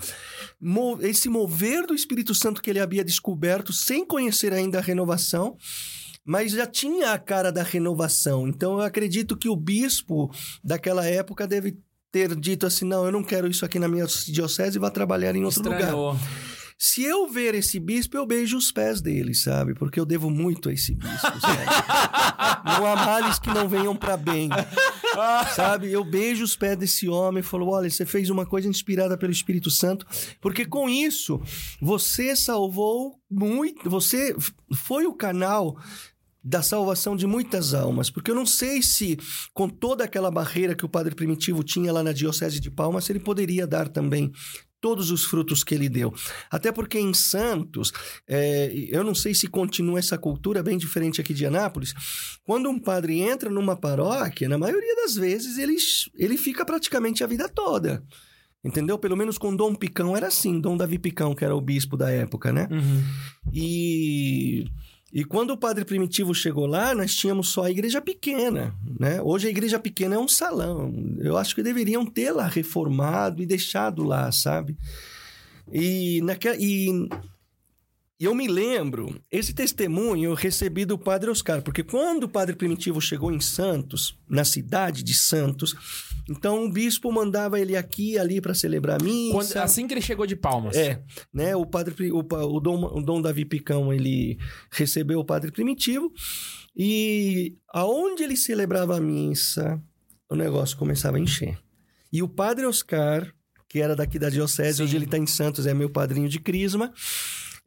esse 1.00 1.28
mover 1.28 1.84
do 1.84 1.96
Espírito 1.96 2.32
Santo 2.32 2.62
que 2.62 2.70
ele 2.70 2.78
havia 2.78 3.04
descoberto 3.04 3.72
sem 3.72 4.06
conhecer 4.06 4.52
ainda 4.52 4.78
a 4.78 4.80
renovação, 4.80 5.56
mas 6.24 6.52
já 6.52 6.64
tinha 6.64 7.10
a 7.10 7.18
cara 7.18 7.50
da 7.50 7.64
renovação. 7.64 8.46
Então 8.46 8.74
eu 8.74 8.82
acredito 8.82 9.36
que 9.36 9.48
o 9.48 9.56
bispo 9.56 10.30
daquela 10.62 11.04
época 11.04 11.44
deve 11.44 11.76
ter 12.12 12.36
dito 12.36 12.66
assim: 12.66 12.84
não, 12.84 13.04
eu 13.04 13.10
não 13.10 13.24
quero 13.24 13.48
isso 13.48 13.64
aqui 13.64 13.80
na 13.80 13.88
minha 13.88 14.06
diocese 14.06 14.76
e 14.76 14.80
vá 14.80 14.90
trabalhar 14.90 15.34
em 15.34 15.44
outro 15.44 15.64
lugar. 15.64 15.92
Se 16.84 17.04
eu 17.04 17.28
ver 17.28 17.54
esse 17.54 17.78
bispo, 17.78 18.16
eu 18.16 18.26
beijo 18.26 18.56
os 18.56 18.72
pés 18.72 19.00
dele, 19.00 19.36
sabe? 19.36 19.72
Porque 19.72 20.00
eu 20.00 20.04
devo 20.04 20.28
muito 20.28 20.68
a 20.68 20.72
esse 20.72 20.96
bispo, 20.96 21.40
sabe? 21.40 21.64
não 22.64 22.84
há 22.84 22.96
males 22.96 23.38
que 23.38 23.50
não 23.50 23.68
venham 23.68 23.94
para 23.94 24.16
bem. 24.16 24.48
sabe? 25.54 25.92
Eu 25.92 26.02
beijo 26.02 26.42
os 26.42 26.56
pés 26.56 26.76
desse 26.76 27.08
homem 27.08 27.38
e 27.38 27.44
falo: 27.44 27.68
olha, 27.68 27.88
você 27.88 28.04
fez 28.04 28.30
uma 28.30 28.44
coisa 28.44 28.66
inspirada 28.66 29.16
pelo 29.16 29.30
Espírito 29.30 29.70
Santo, 29.70 30.04
porque 30.40 30.64
com 30.66 30.88
isso 30.88 31.40
você 31.80 32.34
salvou 32.34 33.14
muito. 33.30 33.88
Você 33.88 34.34
foi 34.74 35.06
o 35.06 35.14
canal 35.14 35.78
da 36.42 36.64
salvação 36.64 37.14
de 37.14 37.28
muitas 37.28 37.74
almas, 37.74 38.10
porque 38.10 38.32
eu 38.32 38.34
não 38.34 38.44
sei 38.44 38.82
se 38.82 39.16
com 39.54 39.68
toda 39.68 40.02
aquela 40.02 40.32
barreira 40.32 40.74
que 40.74 40.84
o 40.84 40.88
padre 40.88 41.14
primitivo 41.14 41.62
tinha 41.62 41.92
lá 41.92 42.02
na 42.02 42.12
diocese 42.12 42.58
de 42.58 42.72
Palmas, 42.72 43.08
ele 43.08 43.20
poderia 43.20 43.68
dar 43.68 43.88
também 43.88 44.32
todos 44.82 45.12
os 45.12 45.24
frutos 45.24 45.62
que 45.62 45.74
ele 45.74 45.88
deu. 45.88 46.12
Até 46.50 46.72
porque 46.72 46.98
em 46.98 47.14
Santos, 47.14 47.92
é, 48.28 48.70
eu 48.88 49.04
não 49.04 49.14
sei 49.14 49.32
se 49.32 49.46
continua 49.46 50.00
essa 50.00 50.18
cultura 50.18 50.62
bem 50.62 50.76
diferente 50.76 51.20
aqui 51.20 51.32
de 51.32 51.46
Anápolis. 51.46 51.94
Quando 52.44 52.68
um 52.68 52.78
padre 52.78 53.20
entra 53.20 53.48
numa 53.48 53.76
paróquia, 53.76 54.48
na 54.48 54.58
maioria 54.58 54.96
das 54.96 55.14
vezes 55.14 55.56
ele, 55.56 55.76
ele 56.18 56.36
fica 56.36 56.66
praticamente 56.66 57.22
a 57.22 57.26
vida 57.28 57.48
toda. 57.48 58.02
Entendeu? 58.64 58.98
Pelo 58.98 59.16
menos 59.16 59.38
com 59.38 59.54
Dom 59.54 59.74
Picão 59.74 60.16
era 60.16 60.26
assim, 60.28 60.60
Dom 60.60 60.76
Davi 60.76 60.98
Picão, 60.98 61.34
que 61.34 61.44
era 61.44 61.54
o 61.54 61.60
bispo 61.60 61.96
da 61.96 62.10
época, 62.10 62.52
né? 62.52 62.68
Uhum. 62.70 63.02
E 63.52 64.64
e 65.12 65.24
quando 65.24 65.50
o 65.50 65.58
padre 65.58 65.84
primitivo 65.84 66.34
chegou 66.34 66.64
lá, 66.64 66.94
nós 66.94 67.14
tínhamos 67.14 67.48
só 67.48 67.64
a 67.64 67.70
igreja 67.70 68.00
pequena, 68.00 68.74
né? 68.98 69.20
Hoje 69.20 69.46
a 69.46 69.50
igreja 69.50 69.78
pequena 69.78 70.14
é 70.14 70.18
um 70.18 70.26
salão. 70.26 70.90
Eu 71.18 71.36
acho 71.36 71.54
que 71.54 71.62
deveriam 71.62 72.06
tê-la 72.06 72.46
reformado 72.46 73.42
e 73.42 73.46
deixado 73.46 74.02
lá, 74.02 74.32
sabe? 74.32 74.74
E, 75.70 76.22
naquela, 76.22 76.56
e 76.58 77.08
e 78.20 78.24
eu 78.24 78.34
me 78.34 78.46
lembro, 78.46 79.20
esse 79.30 79.52
testemunho 79.52 80.30
eu 80.30 80.34
recebi 80.34 80.84
do 80.84 80.96
padre 80.96 81.30
Oscar, 81.30 81.60
porque 81.62 81.82
quando 81.82 82.24
o 82.24 82.28
padre 82.28 82.54
Primitivo 82.54 83.00
chegou 83.00 83.32
em 83.32 83.40
Santos, 83.40 84.16
na 84.28 84.44
cidade 84.44 85.02
de 85.02 85.12
Santos, 85.14 85.74
então 86.30 86.64
o 86.64 86.70
bispo 86.70 87.10
mandava 87.10 87.58
ele 87.58 87.76
aqui 87.76 88.12
e 88.12 88.18
ali 88.18 88.40
para 88.40 88.54
celebrar 88.54 89.00
a 89.00 89.04
missa. 89.04 89.32
Quando- 89.32 89.56
assim 89.56 89.88
que 89.88 89.94
ele 89.94 90.00
chegou 90.00 90.24
de 90.24 90.36
Palmas. 90.36 90.76
É, 90.76 91.02
né? 91.34 91.56
O 91.56 91.66
padre, 91.66 92.12
o, 92.12 92.18
o 92.20 92.60
Dom, 92.60 92.84
o 92.96 93.02
Dom 93.02 93.20
Davi 93.20 93.44
Picão, 93.44 93.92
ele 93.92 94.38
recebeu 94.70 95.18
o 95.18 95.24
padre 95.24 95.50
primitivo 95.50 96.12
e 96.76 97.56
aonde 97.72 98.22
ele 98.22 98.36
celebrava 98.36 98.96
a 98.96 99.00
missa, 99.00 99.82
o 100.30 100.36
negócio 100.36 100.76
começava 100.76 101.16
a 101.16 101.20
encher. 101.20 101.58
E 102.12 102.22
o 102.22 102.28
padre 102.28 102.66
Oscar, 102.66 103.32
que 103.68 103.80
era 103.80 103.96
daqui 103.96 104.18
da 104.18 104.30
diocese, 104.30 104.78
Sim. 104.78 104.84
hoje 104.84 104.96
ele 104.96 105.06
está 105.06 105.18
em 105.18 105.26
Santos, 105.26 105.66
é 105.66 105.74
meu 105.74 105.90
padrinho 105.90 106.28
de 106.28 106.38
crisma, 106.38 106.92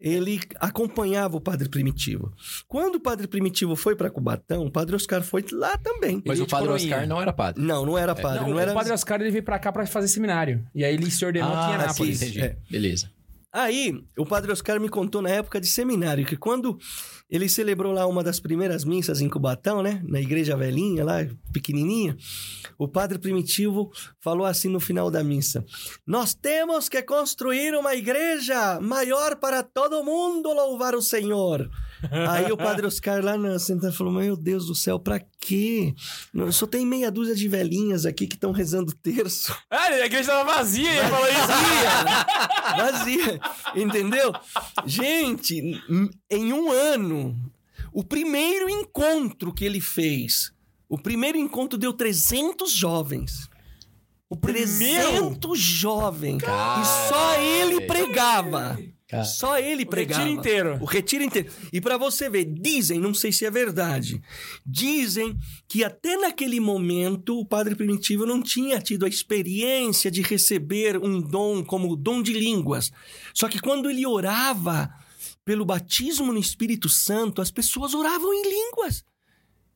ele 0.06 0.40
acompanhava 0.60 1.36
o 1.36 1.42
padre 1.42 1.68
primitivo. 1.68 2.32
Quando 2.68 2.96
o 2.96 3.00
padre 3.00 3.28
primitivo 3.28 3.76
foi 3.76 3.96
para 3.96 4.08
Cubatão, 4.12 4.64
o 4.68 4.72
padre 4.72 4.96
Oscar 4.96 5.24
foi 5.24 5.44
lá 5.52 5.76
também. 5.80 6.22
Mas 6.24 6.38
Ele 6.38 6.46
o 6.46 6.50
padre. 6.50 6.70
Oscar 6.70 7.08
não 7.08 7.20
era 7.20 7.34
padre. 7.34 7.64
Não, 7.64 7.84
não 7.86 7.98
era 7.98 8.14
padre, 8.14 8.42
Não, 8.42 8.50
não, 8.52 8.60
era 8.60 8.72
o 8.72 8.76
padre 8.76 8.94
Oscar 8.94 9.20
ele 9.20 9.32
veio 9.32 9.44
pra 9.44 9.58
cá 9.58 9.72
pra 9.72 9.86
fazer 9.88 10.08
seminário. 10.08 10.64
E 10.76 10.86
aí 10.86 10.94
ele 10.94 11.10
se 11.10 11.26
ordenou 11.26 11.52
aqui 11.52 11.72
em 11.72 11.76
Ah, 11.76 11.78
sim, 11.80 11.84
Anápolis. 11.86 12.22
entendi. 12.22 12.42
É. 12.42 12.56
Beleza. 12.70 13.10
Aí, 13.56 14.04
o 14.18 14.26
padre 14.26 14.52
Oscar 14.52 14.82
me 14.82 14.90
contou 14.90 15.22
na 15.22 15.30
época 15.30 15.62
de 15.62 15.68
seminário 15.68 16.26
que 16.26 16.36
quando 16.36 16.78
ele 17.30 17.48
celebrou 17.48 17.94
lá 17.94 18.06
uma 18.06 18.22
das 18.22 18.38
primeiras 18.38 18.84
missas 18.84 19.22
em 19.22 19.30
Cubatão, 19.30 19.82
né? 19.82 20.02
Na 20.04 20.20
igreja 20.20 20.58
velhinha 20.58 21.06
lá, 21.06 21.26
pequenininha, 21.54 22.18
o 22.78 22.86
padre 22.86 23.18
primitivo 23.18 23.94
falou 24.20 24.46
assim 24.46 24.68
no 24.68 24.82
final 24.82 25.10
da 25.10 25.24
missa: 25.24 25.64
Nós 26.06 26.34
temos 26.34 26.90
que 26.90 27.02
construir 27.02 27.74
uma 27.76 27.96
igreja 27.96 28.78
maior 28.82 29.38
para 29.38 29.64
todo 29.64 30.04
mundo 30.04 30.52
louvar 30.52 30.94
o 30.94 31.02
Senhor. 31.02 31.70
Aí 32.30 32.52
o 32.52 32.58
padre 32.58 32.86
Oscar 32.86 33.24
lá 33.24 33.38
na 33.38 33.60
central 33.60 33.92
falou: 33.92 34.14
Meu 34.14 34.36
Deus 34.36 34.66
do 34.68 34.76
céu, 34.76 35.00
pra 35.00 35.20
quê? 35.40 35.94
Só 36.52 36.66
tem 36.66 36.86
meia 36.86 37.12
dúzia 37.12 37.36
de 37.36 37.48
velhinhas 37.48 38.06
aqui 38.06 38.28
que 38.28 38.36
estão 38.36 38.52
rezando 38.52 38.94
terço. 38.94 39.56
Ah, 39.70 39.86
a 39.86 40.06
igreja 40.06 40.32
tava 40.32 40.56
vazia 40.56 40.90
e 40.92 40.98
ele 40.98 41.10
falou 41.10 41.28
isso. 41.28 41.46
Vazia, 42.78 43.40
entendeu? 43.76 44.34
Gente, 44.86 45.82
em 46.30 46.54
um 46.54 46.72
ano, 46.72 47.36
o 47.94 48.04
primeiro 48.04 48.70
encontro 48.70 49.54
que 49.54 49.64
ele 49.64 49.80
fez, 49.80 50.52
o 50.90 50.98
primeiro 50.98 51.38
encontro 51.38 51.78
deu 51.78 51.94
300 51.94 52.72
jovens. 52.72 53.50
O 54.30 54.36
300 54.36 55.58
jovens. 55.60 56.42
E 56.44 57.10
só 57.10 57.40
ele 57.40 57.82
pregava. 57.82 58.78
Só 59.24 59.58
ele 59.58 59.84
O 59.84 59.88
pregava. 59.88 60.24
retiro 60.24 60.40
inteiro. 60.40 60.78
O 60.82 60.86
retiro 60.86 61.24
inteiro. 61.24 61.50
E 61.72 61.80
pra 61.80 61.98
você 61.98 62.30
ver, 62.30 62.46
dizem, 62.46 63.00
não 63.00 63.14
sei 63.14 63.32
se 63.32 63.46
é 63.46 63.52
verdade, 63.52 64.22
dizem 64.66 65.38
que 65.68 65.84
até 65.84 66.18
naquele 66.18 66.60
momento 66.60 67.40
o 67.40 67.46
padre 67.46 67.76
primitivo 67.76 68.26
não 68.26 68.42
tinha 68.42 68.82
tido 68.82 69.06
a 69.06 69.10
experiência 69.10 70.12
de 70.12 70.22
receber 70.22 70.98
um 70.98 71.22
dom 71.22 71.64
como 71.64 71.92
o 71.92 71.96
dom 71.96 72.22
de 72.22 72.34
línguas. 72.34 72.92
Só 73.34 73.48
que 73.48 73.60
quando 73.60 73.90
ele 73.90 74.06
orava 74.06 74.94
pelo 75.44 75.64
batismo 75.64 76.34
no 76.34 76.40
Espírito 76.40 76.90
Santo, 76.90 77.42
as 77.42 77.52
pessoas 77.52 77.94
oravam 77.94 78.34
em 78.34 78.44
línguas. 78.50 79.06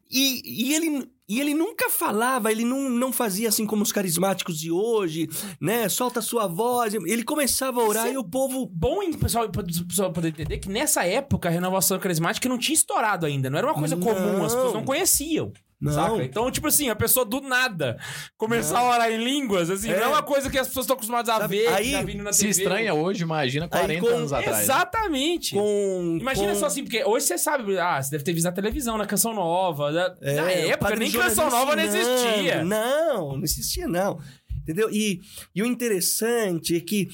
E, 0.09 0.69
e 0.69 0.73
ele, 0.73 1.07
e 1.29 1.39
ele 1.39 1.53
nunca 1.53 1.91
falava, 1.91 2.51
ele 2.51 2.65
não, 2.65 2.89
não 2.89 3.13
fazia 3.13 3.47
assim 3.49 3.65
como 3.65 3.83
os 3.83 3.91
carismáticos 3.91 4.59
de 4.59 4.71
hoje, 4.71 5.29
né? 5.61 5.87
Solta 5.87 6.21
sua 6.21 6.47
voz. 6.47 6.95
Ele 6.95 7.23
começava 7.23 7.79
a 7.79 7.85
orar 7.85 8.05
Isso 8.05 8.13
é 8.13 8.15
e 8.15 8.17
o 8.17 8.23
povo 8.23 8.65
Bom 8.65 8.99
pessoal, 9.11 9.47
pessoal 9.49 10.11
poder 10.11 10.29
entender 10.29 10.57
que 10.57 10.69
nessa 10.69 11.05
época 11.05 11.47
a 11.47 11.51
renovação 11.51 11.99
carismática 11.99 12.49
não 12.49 12.57
tinha 12.57 12.73
estourado 12.73 13.27
ainda. 13.27 13.49
Não 13.49 13.59
era 13.59 13.67
uma 13.67 13.75
coisa 13.75 13.95
Não. 13.95 14.03
comum, 14.03 14.43
as 14.43 14.55
pessoas 14.55 14.73
não 14.73 14.83
conheciam. 14.83 15.53
Não. 15.81 15.93
Saca? 15.93 16.23
Então, 16.23 16.51
tipo 16.51 16.67
assim, 16.67 16.89
a 16.89 16.95
pessoa 16.95 17.25
do 17.25 17.39
nada 17.39 17.97
começar 18.37 18.79
a 18.79 18.89
orar 18.89 19.09
em 19.11 19.23
línguas, 19.23 19.69
assim, 19.69 19.89
É. 19.89 19.95
não 19.95 20.03
é 20.03 20.07
uma 20.07 20.21
coisa 20.23 20.49
que 20.49 20.57
as 20.57 20.67
pessoas 20.67 20.83
estão 20.83 20.95
acostumadas 20.95 21.29
a 21.29 21.37
Sabe, 21.39 21.57
ver, 21.59 21.67
aí, 21.69 21.91
tá 21.93 22.01
vindo 22.01 22.21
na 22.21 22.33
Se 22.33 22.39
TV. 22.41 22.49
estranha 22.51 22.93
hoje, 22.93 23.23
imagina 23.23 23.67
40 23.69 24.01
com- 24.01 24.07
anos 24.13 24.33
atrás. 24.33 24.59
Exatamente. 24.63 25.53
com. 25.55 26.17
Imagina 26.19 26.51
com- 26.53 26.59
só 26.59 26.65
assim, 26.65 26.83
porque 26.83 27.01
hoje 27.05 27.25
você 27.27 27.37
sabe, 27.37 27.79
ah, 27.79 28.01
você 28.03 28.11
deve 28.11 28.23
ter 28.25 28.33
visto 28.33 28.45
na 28.45 28.51
televisão, 28.51 28.97
na 28.97 29.05
Canção 29.05 29.33
Nova. 29.33 29.89
Na, 29.91 30.15
É, 30.21 30.35
na 30.35 30.51
época, 30.51 30.95
nem 30.97 31.09
Canção 31.11 31.49
Nova 31.49 31.75
não 31.75 31.83
existia. 31.83 32.63
Não, 32.63 33.37
não 33.37 33.43
existia, 33.43 33.87
não. 33.87 34.19
Entendeu? 34.61 34.89
E, 34.91 35.21
e 35.55 35.63
o 35.63 35.65
interessante 35.65 36.75
é 36.75 36.79
que, 36.81 37.07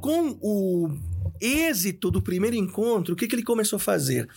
com 0.00 0.38
o 0.40 0.88
êxito 1.40 2.10
do 2.10 2.22
primeiro 2.22 2.56
encontro, 2.56 3.14
o 3.14 3.16
que, 3.16 3.26
que 3.26 3.34
ele 3.34 3.42
começou 3.42 3.76
a 3.76 3.80
fazer? 3.80 4.28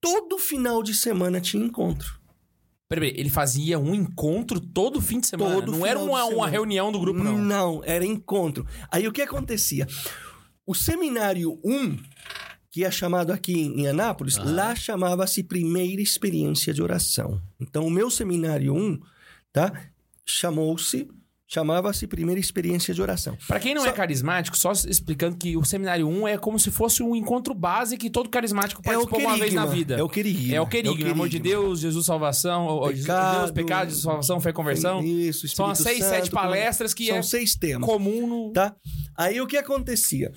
Todo 0.00 0.38
final 0.38 0.82
de 0.82 0.94
semana 0.94 1.40
tinha 1.40 1.64
encontro. 1.64 2.16
Peraí, 2.88 3.12
ele 3.16 3.28
fazia 3.28 3.78
um 3.78 3.94
encontro 3.94 4.58
todo 4.58 5.00
fim 5.00 5.20
de 5.20 5.26
semana. 5.26 5.56
Todo 5.56 5.72
não 5.72 5.84
era 5.84 5.98
uma, 5.98 6.24
uma 6.24 6.48
reunião 6.48 6.90
do 6.90 6.98
grupo, 6.98 7.22
não. 7.22 7.36
Não, 7.36 7.82
era 7.84 8.04
encontro. 8.04 8.66
Aí 8.90 9.06
o 9.06 9.12
que 9.12 9.20
acontecia? 9.20 9.86
O 10.66 10.74
seminário 10.74 11.60
1, 11.62 11.98
que 12.70 12.84
é 12.84 12.90
chamado 12.90 13.30
aqui 13.30 13.52
em 13.52 13.86
Anápolis, 13.86 14.38
lá 14.38 14.74
chamava-se 14.74 15.42
Primeira 15.42 16.00
Experiência 16.00 16.72
de 16.72 16.82
Oração. 16.82 17.42
Então, 17.60 17.86
o 17.86 17.90
meu 17.90 18.10
seminário 18.10 18.74
1, 18.74 18.98
tá? 19.52 19.90
Chamou-se, 20.24 21.08
chamava-se 21.48 22.06
Primeira 22.06 22.38
Experiência 22.38 22.92
de 22.92 23.00
Oração. 23.00 23.36
Pra 23.48 23.58
quem 23.58 23.74
não 23.74 23.82
Só- 23.82 23.88
é 23.88 23.92
carismático, 23.92 24.56
só 24.56 24.70
explicando 24.72 25.34
que 25.36 25.56
o 25.56 25.64
seminário 25.64 26.06
1 26.06 26.28
é 26.28 26.36
como 26.36 26.58
se 26.58 26.70
fosse 26.70 27.02
um 27.02 27.16
encontro 27.16 27.54
base 27.54 27.96
que 27.96 28.10
todo 28.10 28.28
carismático 28.28 28.82
É 28.84 28.90
participou 28.90 29.18
uma 29.20 29.36
vez 29.38 29.54
na 29.54 29.64
vida. 29.64 29.96
É 29.96 30.02
o 30.02 30.08
querigma. 30.08 30.54
É 30.54 30.60
o 30.60 30.66
querigma, 30.66 31.10
amor 31.10 31.28
de 31.28 31.38
Deus, 31.38 31.80
Jesus 31.80 32.04
salvação, 32.04 32.82
Pecado, 32.92 33.38
Deus, 33.38 33.50
pecado, 33.50 33.88
Jesus 33.88 34.02
salvação, 34.02 34.40
fé 34.40 34.50
e 34.50 34.52
conversão. 34.52 35.02
Isso, 35.02 35.48
São 35.48 35.66
as 35.66 35.78
Espírito 35.80 35.98
seis, 36.00 36.10
sete 36.10 36.24
Santo, 36.26 36.34
palestras 36.34 36.92
que 36.92 37.06
São 37.06 37.16
é 37.16 37.22
seis 37.22 37.54
temas. 37.56 37.88
comum 37.88 38.26
no... 38.26 38.52
tá? 38.52 38.76
Aí 39.16 39.40
o 39.40 39.46
que 39.46 39.56
acontecia? 39.56 40.30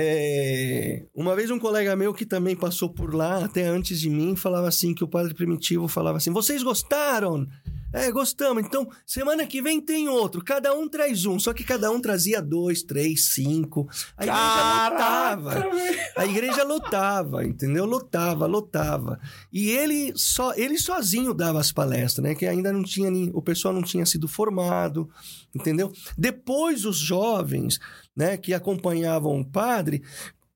É, 0.00 1.02
Uma 1.12 1.34
vez 1.34 1.50
um 1.50 1.58
colega 1.58 1.96
meu 1.96 2.14
que 2.14 2.24
também 2.24 2.54
passou 2.54 2.88
por 2.88 3.12
lá, 3.12 3.44
até 3.44 3.66
antes 3.66 4.00
de 4.00 4.08
mim, 4.08 4.36
falava 4.36 4.68
assim, 4.68 4.94
que 4.94 5.02
o 5.02 5.08
Padre 5.08 5.34
Primitivo 5.34 5.88
falava 5.88 6.18
assim, 6.18 6.30
vocês 6.30 6.62
gostaram? 6.62 7.48
É, 7.92 8.12
gostamos. 8.12 8.64
Então, 8.64 8.88
semana 9.06 9.46
que 9.46 9.62
vem 9.62 9.80
tem 9.80 10.08
outro. 10.08 10.44
Cada 10.44 10.74
um 10.74 10.86
traz 10.86 11.24
um. 11.24 11.38
Só 11.38 11.54
que 11.54 11.64
cada 11.64 11.90
um 11.90 12.00
trazia 12.00 12.42
dois, 12.42 12.82
três, 12.82 13.32
cinco. 13.32 13.88
A 14.16 14.24
igreja 14.24 14.90
lotava. 14.90 15.66
A 16.14 16.26
igreja 16.26 16.64
lotava, 16.64 17.44
entendeu? 17.44 17.86
Lotava, 17.86 18.46
lotava. 18.46 19.18
E 19.50 19.70
ele 19.70 20.12
só 20.14 20.52
ele 20.54 20.78
sozinho 20.78 21.32
dava 21.32 21.60
as 21.60 21.72
palestras, 21.72 22.22
né? 22.22 22.34
Que 22.34 22.46
ainda 22.46 22.72
não 22.72 22.82
tinha 22.82 23.10
nem, 23.10 23.30
o 23.32 23.40
pessoal 23.40 23.72
não 23.72 23.82
tinha 23.82 24.04
sido 24.04 24.28
formado, 24.28 25.08
entendeu? 25.54 25.90
Depois 26.16 26.84
os 26.84 26.98
jovens, 26.98 27.80
né, 28.18 28.36
que 28.36 28.52
acompanhavam 28.52 29.40
o 29.40 29.44
padre, 29.44 30.02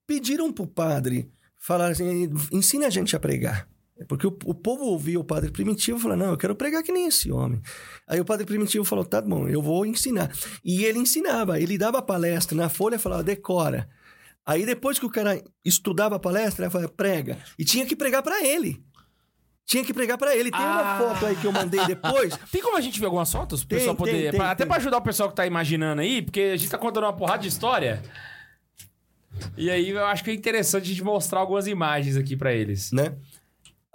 pediram 0.05 0.51
pro 0.51 0.67
padre 0.67 1.31
falar 1.57 1.91
assim, 1.91 2.29
ensina 2.51 2.87
a 2.87 2.89
gente 2.89 3.15
a 3.15 3.19
pregar. 3.19 3.67
Porque 4.09 4.27
o, 4.27 4.37
o 4.45 4.53
povo 4.53 4.83
ouvia 4.83 5.17
o 5.19 5.23
padre 5.23 5.49
primitivo 5.49 5.97
e 5.97 6.01
falou: 6.01 6.17
Não, 6.17 6.31
eu 6.31 6.37
quero 6.37 6.55
pregar 6.55 6.83
que 6.83 6.91
nem 6.91 7.07
esse 7.07 7.31
homem. 7.31 7.61
Aí 8.05 8.19
o 8.19 8.25
padre 8.25 8.45
primitivo 8.45 8.83
falou: 8.83 9.05
Tá 9.05 9.21
bom, 9.21 9.47
eu 9.47 9.61
vou 9.61 9.85
ensinar. 9.85 10.31
E 10.65 10.83
ele 10.83 10.99
ensinava, 10.99 11.59
ele 11.59 11.77
dava 11.77 12.01
palestra 12.01 12.57
na 12.57 12.67
folha 12.67 12.99
falava: 12.99 13.23
Decora. 13.23 13.87
Aí 14.45 14.65
depois 14.65 14.99
que 14.99 15.05
o 15.05 15.09
cara 15.09 15.41
estudava 15.63 16.15
a 16.17 16.19
palestra, 16.19 16.65
ele 16.65 16.71
falava, 16.71 16.91
prega. 16.91 17.37
E 17.57 17.63
tinha 17.63 17.85
que 17.85 17.95
pregar 17.95 18.21
pra 18.21 18.45
ele. 18.45 18.83
Tinha 19.65 19.83
que 19.83 19.93
pregar 19.93 20.17
pra 20.17 20.35
ele. 20.35 20.51
Tem 20.51 20.59
uma 20.59 20.93
Ah. 20.95 20.97
foto 20.97 21.25
aí 21.25 21.35
que 21.35 21.45
eu 21.45 21.51
mandei 21.51 21.83
depois. 21.87 22.37
Tem 22.51 22.61
como 22.61 22.77
a 22.77 22.81
gente 22.81 22.99
ver 22.99 23.05
algumas 23.05 23.31
fotos? 23.31 23.61
Pro 23.63 23.69
Tem, 23.69 23.77
pessoal 23.79 23.95
tem, 23.95 24.05
poder. 24.13 24.29
tem, 24.31 24.39
pra- 24.39 24.51
até 24.51 24.63
tem. 24.63 24.67
pra 24.67 24.77
ajudar 24.77 24.97
o 24.97 25.01
pessoal 25.01 25.29
que 25.29 25.35
tá 25.35 25.45
imaginando 25.47 26.01
aí, 26.01 26.21
porque 26.21 26.41
a 26.53 26.57
gente 26.57 26.69
tá 26.69 26.77
contando 26.77 27.05
uma 27.05 27.13
porrada 27.13 27.41
de 27.41 27.47
história. 27.47 28.01
E 29.57 29.69
aí 29.71 29.89
eu 29.89 30.05
acho 30.05 30.23
que 30.23 30.29
é 30.31 30.33
interessante 30.33 30.83
a 30.83 30.87
gente 30.87 31.03
mostrar 31.03 31.39
algumas 31.39 31.65
imagens 31.65 32.17
aqui 32.17 32.35
pra 32.35 32.53
eles. 32.53 32.91
né? 32.91 33.13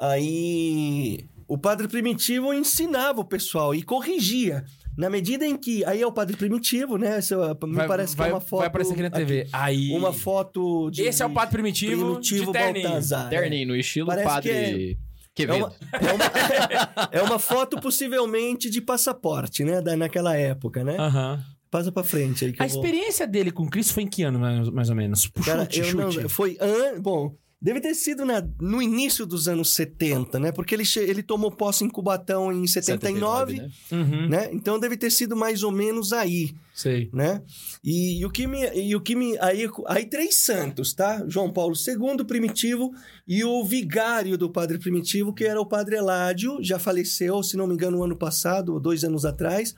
Aí 0.00 1.24
o 1.46 1.56
padre 1.58 1.86
primitivo 1.88 2.52
ensinava 2.52 3.20
o 3.20 3.24
pessoal 3.24 3.74
e 3.74 3.82
corrigia. 3.82 4.64
Na 4.96 5.08
medida 5.08 5.46
em 5.46 5.56
que. 5.56 5.84
Aí 5.84 6.02
é 6.02 6.06
o 6.06 6.10
padre 6.12 6.36
primitivo, 6.36 6.98
né? 6.98 7.18
Essa, 7.18 7.36
me 7.64 7.74
Vai- 7.76 7.86
parece 7.86 8.12
que 8.14 8.18
vai, 8.18 8.30
é 8.30 8.32
uma 8.32 8.40
foto. 8.40 8.58
Vai 8.60 8.66
aparecer 8.66 8.92
aqui 8.94 9.02
na 9.02 9.10
TV. 9.10 9.46
Aí. 9.52 9.92
Uma 9.92 10.12
foto 10.12 10.90
de. 10.90 11.02
Esse 11.02 11.22
é 11.22 11.26
o 11.26 11.30
padre 11.30 11.52
primitivo, 11.52 12.06
primitivo 12.16 12.46
de 12.46 12.52
terninho. 12.52 12.84
Baltazar. 12.88 13.28
Terninho, 13.30 13.68
no 13.68 13.76
estilo 13.76 14.08
Parece 14.08 14.26
padre 14.26 14.98
É 15.45 15.53
uma, 15.53 15.72
é, 15.93 16.12
uma, 16.12 17.09
é 17.12 17.22
uma 17.22 17.39
foto 17.39 17.80
possivelmente 17.80 18.70
de 18.70 18.80
passaporte, 18.80 19.64
né? 19.64 19.80
Da, 19.80 19.97
naquela 19.97 20.36
época, 20.36 20.84
né? 20.84 20.97
Aham. 20.99 21.43
Passa 21.70 21.93
pra 21.93 22.03
frente 22.03 22.47
aí 22.47 22.55
A 22.59 22.66
vou... 22.66 22.82
experiência 22.82 23.26
dele 23.26 23.51
com 23.51 23.68
Cristo 23.68 23.93
foi 23.93 24.05
em 24.05 24.07
que 24.07 24.22
ano, 24.22 24.39
mais, 24.39 24.70
mais 24.70 24.89
ou 24.89 24.97
menos? 24.97 25.30
Cara, 25.45 25.64
chute, 25.64 25.78
eu 25.78 25.84
chute. 25.84 26.20
não... 26.22 26.28
Foi... 26.28 26.57
An... 26.61 26.99
Bom, 27.01 27.36
deve 27.61 27.80
ter 27.80 27.94
sido 27.94 28.24
na- 28.24 28.46
no 28.61 28.80
início 28.80 29.26
dos 29.26 29.48
anos 29.48 29.74
70, 29.74 30.38
né? 30.38 30.52
Porque 30.52 30.74
ele, 30.74 30.84
ele 30.98 31.22
tomou 31.22 31.50
posse 31.50 31.84
em 31.84 31.88
Cubatão 31.88 32.52
em 32.52 32.66
79, 32.66 33.56
79, 33.56 33.56
né? 33.56 33.70
Uhum, 33.90 34.28
né? 34.28 34.48
Então 34.52 34.78
deve 34.78 34.96
ter 34.96 35.11
sido 35.11 35.36
mais 35.36 35.62
ou 35.64 35.72
menos 35.72 36.12
aí, 36.12 36.54
sei. 36.72 37.11
né? 37.12 37.42
E, 37.82 38.20
e 38.20 38.24
o 38.24 38.30
que 38.30 38.46
me... 38.46 38.61
E 38.74 38.94
o 38.94 39.00
que 39.00 39.16
me 39.16 39.36
aí, 39.38 39.68
aí 39.88 40.06
três 40.06 40.44
santos, 40.44 40.94
tá? 40.94 41.24
João 41.26 41.52
Paulo 41.52 41.74
II, 41.74 42.24
Primitivo, 42.24 42.92
e 43.26 43.42
o 43.44 43.64
vigário 43.64 44.38
do 44.38 44.48
Padre 44.48 44.78
Primitivo, 44.78 45.32
que 45.34 45.44
era 45.44 45.61
o 45.61 45.66
Padre 45.66 45.96
Eládio, 45.96 46.59
já 46.62 46.78
faleceu, 46.78 47.42
se 47.42 47.56
não 47.56 47.66
me 47.66 47.74
engano, 47.74 47.96
no 47.98 48.04
ano 48.04 48.16
passado, 48.16 48.72
ou 48.72 48.78
dois 48.80 49.02
anos 49.02 49.24
atrás. 49.24 49.74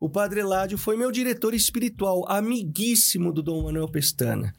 O 0.00 0.08
Padre 0.08 0.38
Eládio 0.38 0.78
foi 0.78 0.96
meu 0.96 1.10
diretor 1.10 1.52
espiritual, 1.52 2.24
amiguíssimo 2.30 3.32
do 3.32 3.42
Dom 3.42 3.64
Manuel 3.64 3.88
Pestana, 3.88 4.54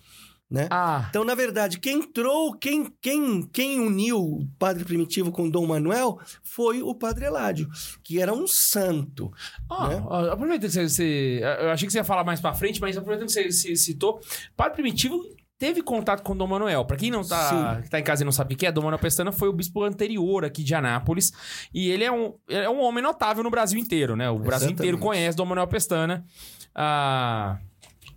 né? 0.49 0.67
Ah, 0.71 1.05
Então, 1.09 1.23
na 1.23 1.35
verdade, 1.35 1.79
quem 1.79 1.99
entrou, 1.99 2.53
quem, 2.57 2.91
quem, 3.01 3.43
quem 3.43 3.79
uniu 3.79 4.17
o 4.17 4.47
Padre 4.57 4.83
Primitivo 4.83 5.31
com 5.31 5.49
Dom 5.49 5.67
Manuel 5.67 6.19
foi 6.41 6.81
o 6.81 6.95
Padre 6.95 7.25
Eládio, 7.25 7.69
que 8.03 8.19
era 8.19 8.33
um 8.33 8.47
santo. 8.47 9.31
ó, 9.69 9.87
né? 9.87 10.31
aproveita 10.31 10.67
que 10.67 10.89
você, 10.89 11.41
Eu 11.59 11.69
achei 11.69 11.85
que 11.85 11.91
você 11.91 11.99
ia 11.99 12.03
falar 12.03 12.23
mais 12.23 12.41
pra 12.41 12.53
frente, 12.53 12.81
mas 12.81 12.97
aproveitando 12.97 13.27
que 13.27 13.51
você 13.51 13.75
citou. 13.75 14.19
Padre 14.55 14.73
Primitivo 14.73 15.23
teve 15.59 15.83
contato 15.83 16.23
com 16.23 16.35
Dom 16.35 16.47
Manuel. 16.47 16.85
Pra 16.85 16.95
quem 16.97 17.11
não 17.11 17.21
tá, 17.23 17.81
que 17.83 17.89
tá 17.89 17.99
em 17.99 18.03
casa 18.03 18.23
e 18.23 18.25
não 18.25 18.31
sabe 18.31 18.55
o 18.55 18.57
que 18.57 18.65
é, 18.65 18.71
Dom 18.71 18.81
Manuel 18.81 18.97
Pestana 18.97 19.31
foi 19.31 19.49
o 19.49 19.53
bispo 19.53 19.83
anterior 19.83 20.45
aqui 20.45 20.63
de 20.63 20.73
Anápolis. 20.73 21.31
E 21.73 21.89
ele 21.91 22.05
é 22.05 22.11
um, 22.11 22.33
é 22.47 22.69
um 22.69 22.79
homem 22.79 23.03
notável 23.03 23.43
no 23.43 23.51
Brasil 23.51 23.77
inteiro, 23.77 24.15
né? 24.15 24.29
O 24.29 24.39
Brasil 24.39 24.69
Exatamente. 24.69 24.73
inteiro 24.79 24.97
conhece 24.97 25.37
Dom 25.37 25.45
Manuel 25.45 25.67
Pestana. 25.67 26.25
Ah, 26.73 27.59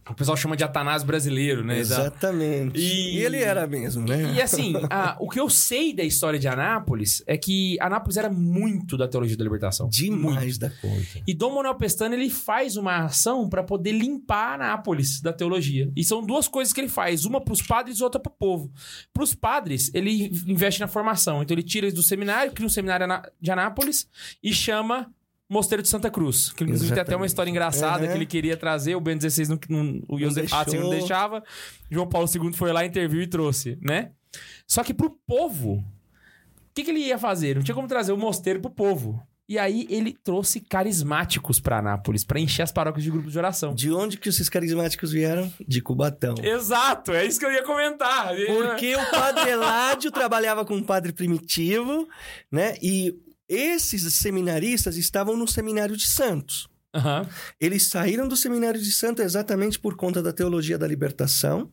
o 0.09 0.15
pessoal 0.15 0.37
chama 0.37 0.57
de 0.57 0.65
Atanás 0.65 1.03
brasileiro, 1.03 1.65
né? 1.65 1.79
Exatamente. 1.79 2.79
E- 2.79 3.17
E... 3.17 3.19
ele 3.25 3.39
era 3.39 3.67
mesmo, 3.67 4.07
né? 4.07 4.35
E 4.35 4.43
assim, 4.43 4.75
a- 4.91 5.17
o 5.21 5.29
que 5.29 5.39
eu 5.39 5.49
sei 5.49 5.93
da 5.95 6.03
história 6.03 6.39
de 6.39 6.49
Anápolis 6.49 7.23
é 7.27 7.37
que 7.39 7.77
Anápolis 7.81 8.17
era 8.17 8.29
muito 8.29 8.97
da 8.97 9.07
teologia 9.07 9.37
da 9.37 9.45
libertação. 9.45 9.89
Demais 9.89 10.59
da 10.59 10.71
conta. 10.71 11.23
E 11.27 11.33
Dom 11.35 11.55
Manuel 11.55 11.75
Pestana 11.77 12.15
ele 12.15 12.29
faz 12.31 12.77
uma 12.77 13.05
ação 13.05 13.49
para 13.49 13.63
poder 13.63 13.93
limpar 13.93 14.55
Anápolis 14.55 15.21
da 15.21 15.33
teologia. 15.33 15.91
E 15.97 16.03
são 16.03 16.25
duas 16.25 16.49
coisas 16.49 16.73
que 16.75 16.81
ele 16.81 16.89
faz, 16.89 17.25
uma 17.25 17.41
para 17.41 17.53
os 17.55 17.63
padres 17.63 17.99
e 17.99 18.03
outra 18.03 18.21
para 18.21 18.31
o 18.31 18.35
povo. 18.37 18.73
Para 19.15 19.23
os 19.23 19.35
padres, 19.35 19.91
ele 19.95 20.33
investe 20.47 20.81
na 20.81 20.89
formação. 20.89 21.43
Então 21.43 21.55
ele 21.55 21.63
tira 21.63 21.87
eles 21.87 21.95
do 21.95 22.03
seminário, 22.03 22.53
cria 22.53 22.67
um 22.67 22.71
seminário 22.71 23.07
de 23.41 23.51
Anápolis 23.51 24.09
e 24.43 24.53
chama 24.53 25.11
Mosteiro 25.53 25.83
de 25.83 25.89
Santa 25.89 26.11
Cruz. 26.11 26.53
Que 26.53 26.65
inclusive 26.65 26.93
tem 26.93 27.01
até 27.03 27.15
uma 27.15 27.25
Exatamente. 27.27 27.29
história 27.29 27.51
engraçada 27.51 28.05
Uhum. 28.05 28.11
que 28.11 28.17
ele 28.19 28.27
queria 28.27 28.57
trazer, 28.57 28.95
o 28.97 29.01
Bento 29.01 29.29
XVI 29.29 29.49
não, 29.49 29.59
não- 29.69 30.03
o 30.09 30.19
José. 30.19 30.45
Ratzinger 30.51 30.83
não 30.83 30.91
deixava. 30.91 31.43
João 31.91 32.09
Paulo 32.09 32.29
II 32.33 32.53
foi 32.53 32.73
lá, 32.73 32.85
interviu 32.85 33.21
e 33.23 33.27
trouxe, 33.27 33.79
né? 33.81 34.11
Só 34.67 34.83
que 34.83 34.95
pro 34.95 35.11
povo, 35.27 35.75
o 35.75 35.85
que, 36.75 36.83
que 36.85 36.91
ele 36.91 37.01
ia 37.01 37.19
fazer? 37.19 37.57
Não 37.57 37.63
tinha 37.63 37.75
como 37.75 37.87
trazer 37.87 38.13
o 38.13 38.17
mosteiro 38.17 38.61
pro 38.61 38.71
povo. 38.71 39.23
E 39.49 39.59
aí 39.59 39.87
ele 39.91 40.17
trouxe 40.25 40.61
carismáticos 40.61 41.61
pra 41.61 41.79
Anápolis, 41.81 42.25
pra 42.25 42.41
encher 42.41 42.63
as 42.63 42.73
paróquias 42.73 43.05
de 43.05 43.11
grupos 43.11 43.33
de 43.33 43.39
oração. 43.39 43.75
De 43.75 43.93
onde 43.93 44.17
que 44.17 44.29
esses 44.31 44.49
carismáticos 44.49 45.13
vieram? 45.13 45.53
De 45.69 45.83
Cubatão. 45.83 46.35
Exato, 46.43 47.13
é 47.13 47.27
isso 47.27 47.39
que 47.39 47.45
eu 47.45 47.53
ia 47.53 47.63
comentar. 47.65 48.29
Porque 48.47 48.95
o 48.97 49.11
padre 49.11 49.51
Eládio 49.51 50.11
trabalhava 50.11 50.65
com 50.65 50.79
o 50.79 50.83
padre 50.85 51.13
primitivo, 51.13 52.09
né? 52.51 52.77
E 52.81 53.15
esses 53.49 54.03
seminaristas 54.15 54.97
estavam 54.97 55.37
no 55.37 55.47
seminário 55.47 55.97
de 55.97 56.07
Santos. 56.07 56.69
Aham. 56.95 57.27
Eles 57.61 57.89
saíram 57.89 58.29
do 58.29 58.37
seminário 58.37 58.81
de 58.81 58.93
Santos 58.93 59.25
exatamente 59.25 59.79
por 59.79 59.97
conta 59.97 60.23
da 60.23 60.33
teologia 60.33 60.79
da 60.79 60.87
libertação, 60.87 61.71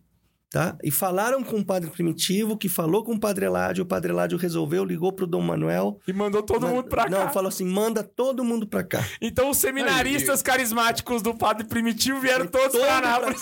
tá? 0.49 0.75
E 0.83 0.91
falaram 0.91 1.43
com 1.43 1.57
o 1.59 1.65
padre 1.65 1.89
primitivo, 1.89 2.57
que 2.57 2.67
falou 2.69 3.03
com 3.03 3.13
o 3.13 3.19
padre 3.19 3.45
Eládio, 3.45 3.83
o 3.83 3.87
padre 3.87 4.11
Eládio 4.11 4.37
resolveu, 4.37 4.83
ligou 4.83 5.11
pro 5.11 5.27
Dom 5.27 5.41
Manuel. 5.41 5.99
E 6.07 6.13
mandou 6.13 6.41
todo 6.41 6.61
Man- 6.67 6.73
mundo 6.73 6.87
pra 6.89 7.03
cá. 7.03 7.09
Não, 7.09 7.29
falou 7.31 7.49
assim, 7.49 7.65
manda 7.65 8.03
todo 8.03 8.43
mundo 8.43 8.65
pra 8.67 8.83
cá. 8.83 9.05
Então 9.21 9.49
os 9.49 9.57
seminaristas 9.57 10.41
carismáticos 10.41 11.21
do 11.21 11.33
Padre 11.35 11.67
Primitivo 11.67 12.19
vieram 12.19 12.47
todos 12.47 12.71
Todo 12.71 12.81
pra 12.81 12.99
pra 12.99 13.07
Anápolis. 13.15 13.41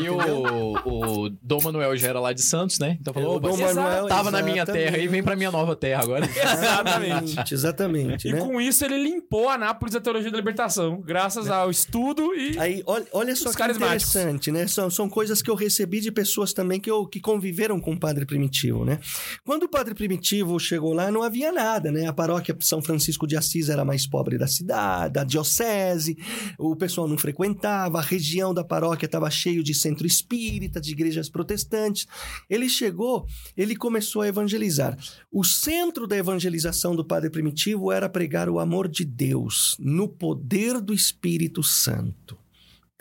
E 0.00 0.08
o, 0.08 1.24
o 1.24 1.30
Dom 1.42 1.60
Manuel 1.62 1.96
já 1.96 2.08
era 2.08 2.20
lá 2.20 2.32
de 2.32 2.42
Santos, 2.42 2.78
né? 2.78 2.96
Então 3.00 3.12
falou, 3.14 3.40
Dom 3.40 3.56
Manuel, 3.56 4.06
tava 4.06 4.30
na 4.30 4.42
minha 4.42 4.64
terra 4.66 4.98
e 4.98 5.08
vem 5.08 5.22
pra 5.22 5.34
minha 5.36 5.50
nova 5.50 5.74
terra 5.74 6.02
agora. 6.02 6.26
Exatamente. 6.28 7.54
Exatamente, 7.54 8.28
E 8.28 8.32
né? 8.32 8.40
com 8.40 8.60
isso 8.60 8.84
ele 8.84 9.02
limpou 9.02 9.48
Anápolis 9.48 9.94
da 9.94 10.00
teologia 10.00 10.30
da 10.30 10.36
libertação, 10.36 11.00
graças 11.00 11.48
ao 11.48 11.70
estudo 11.70 12.34
e. 12.34 12.58
Aí, 12.58 12.82
olha, 12.86 13.06
olha 13.12 13.36
só 13.36 13.48
Os 13.50 13.56
que 13.56 13.62
interessante, 13.64 14.50
né? 14.50 14.66
São, 14.66 14.90
são 14.90 15.08
coisas 15.08 15.40
que 15.40 15.50
eu 15.50 15.54
recebi 15.54 16.00
de 16.00 16.10
pessoas 16.12 16.33
também 16.52 16.80
que, 16.80 16.90
que 17.10 17.20
conviveram 17.20 17.80
com 17.80 17.92
o 17.92 17.98
Padre 17.98 18.24
Primitivo, 18.26 18.84
né? 18.84 18.98
Quando 19.44 19.64
o 19.64 19.68
Padre 19.68 19.94
Primitivo 19.94 20.58
chegou 20.58 20.92
lá, 20.92 21.10
não 21.10 21.22
havia 21.22 21.52
nada, 21.52 21.92
né? 21.92 22.06
A 22.06 22.12
paróquia 22.12 22.56
São 22.60 22.82
Francisco 22.82 23.26
de 23.26 23.36
Assis 23.36 23.68
era 23.68 23.84
mais 23.84 24.06
pobre 24.06 24.38
da 24.38 24.46
cidade, 24.46 25.14
da 25.14 25.24
diocese, 25.24 26.16
o 26.58 26.76
pessoal 26.76 27.06
não 27.06 27.18
frequentava, 27.18 27.98
a 27.98 28.02
região 28.02 28.52
da 28.52 28.64
paróquia 28.64 29.06
estava 29.06 29.30
cheio 29.30 29.62
de 29.62 29.74
centro 29.74 30.06
espírita, 30.06 30.80
de 30.80 30.92
igrejas 30.92 31.28
protestantes. 31.28 32.06
Ele 32.48 32.68
chegou, 32.68 33.26
ele 33.56 33.76
começou 33.76 34.22
a 34.22 34.28
evangelizar. 34.28 34.96
O 35.30 35.44
centro 35.44 36.06
da 36.06 36.16
evangelização 36.16 36.94
do 36.96 37.04
Padre 37.04 37.30
Primitivo 37.30 37.92
era 37.92 38.08
pregar 38.08 38.48
o 38.48 38.58
amor 38.58 38.88
de 38.88 39.04
Deus 39.04 39.76
no 39.78 40.08
poder 40.08 40.80
do 40.80 40.92
Espírito 40.92 41.62
Santo 41.62 42.43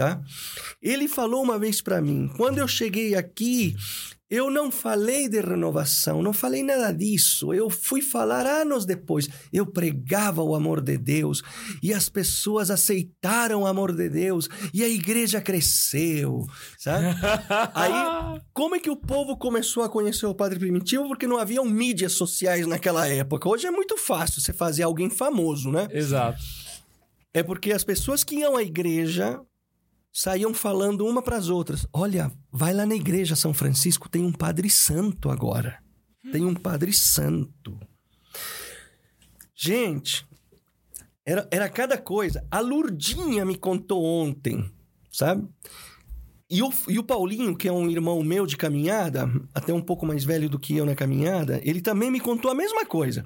tá? 0.04 0.22
Ele 0.82 1.08
falou 1.08 1.42
uma 1.42 1.58
vez 1.58 1.82
para 1.82 2.02
mim, 2.02 2.30
quando 2.36 2.58
eu 2.58 2.68
cheguei 2.68 3.16
aqui, 3.16 3.76
eu 4.30 4.50
não 4.50 4.72
falei 4.72 5.30
de 5.30 5.40
renovação, 5.40 6.24
não 6.24 6.34
falei 6.34 6.64
nada 6.64 6.92
disso. 6.92 7.54
Eu 7.54 7.70
fui 7.70 8.02
falar 8.02 8.48
anos 8.48 8.84
depois. 8.84 9.30
Eu 9.52 9.64
pregava 9.64 10.42
o 10.42 10.56
amor 10.56 10.82
de 10.82 10.98
Deus 10.98 11.44
e 11.84 11.94
as 11.94 12.10
pessoas 12.10 12.72
aceitaram 12.72 13.62
o 13.62 13.68
amor 13.68 13.96
de 13.96 14.10
Deus 14.10 14.50
e 14.74 14.84
a 14.84 14.90
igreja 14.90 15.40
cresceu, 15.40 16.48
sabe? 16.80 17.06
Aí, 17.76 18.42
como 18.52 18.76
é 18.76 18.80
que 18.80 18.90
o 18.90 18.96
povo 18.96 19.38
começou 19.38 19.84
a 19.84 19.90
conhecer 19.90 20.26
o 20.26 20.34
Padre 20.34 20.58
Primitivo? 20.58 21.08
Porque 21.08 21.28
não 21.28 21.38
haviam 21.38 21.64
mídias 21.64 22.14
sociais 22.14 22.66
naquela 22.66 23.08
época. 23.08 23.48
Hoje 23.48 23.68
é 23.68 23.72
muito 23.72 23.98
fácil 23.98 24.42
você 24.42 24.52
fazer 24.52 24.82
alguém 24.82 25.12
famoso, 25.12 25.70
né? 25.70 25.88
Exato. 25.92 26.42
É 27.36 27.44
porque 27.44 27.72
as 27.72 27.84
pessoas 27.84 28.24
que 28.24 28.38
iam 28.38 28.58
à 28.58 28.64
igreja 28.64 29.40
saíam 30.14 30.54
falando 30.54 31.06
uma 31.06 31.22
para 31.22 31.38
as 31.38 31.50
outras: 31.50 31.88
Olha, 31.92 32.32
vai 32.52 32.74
lá 32.74 32.86
na 32.86 32.96
igreja 32.96 33.36
São 33.36 33.54
Francisco, 33.54 34.08
tem 34.08 34.24
um 34.24 34.32
padre 34.32 34.70
santo 34.70 35.30
agora. 35.30 35.82
Tem 36.32 36.46
um 36.46 36.54
padre 36.54 36.94
santo. 36.94 37.78
Gente, 39.54 40.26
era, 41.26 41.48
era 41.52 41.70
cada 41.70 41.98
coisa. 41.98 42.46
A 42.50 42.60
Lurdinha 42.60 43.44
me 43.44 43.58
contou 43.58 44.04
ontem, 44.04 44.72
sabe? 45.12 45.48
E 46.50 46.62
o, 46.62 46.72
e 46.88 47.00
o 47.00 47.04
Paulinho, 47.04 47.56
que 47.56 47.68
é 47.68 47.72
um 47.72 47.90
irmão 47.90 48.22
meu 48.24 48.46
de 48.46 48.56
caminhada, 48.56 49.30
até 49.54 49.74
um 49.74 49.82
pouco 49.82 50.06
mais 50.06 50.24
velho 50.24 50.50
do 50.50 50.60
que 50.60 50.76
eu 50.76 50.86
na 50.86 50.96
caminhada, 50.96 51.60
ele 51.64 51.82
também 51.82 52.12
me 52.12 52.20
contou 52.20 52.52
a 52.52 52.56
mesma 52.56 52.86
coisa. 52.86 53.26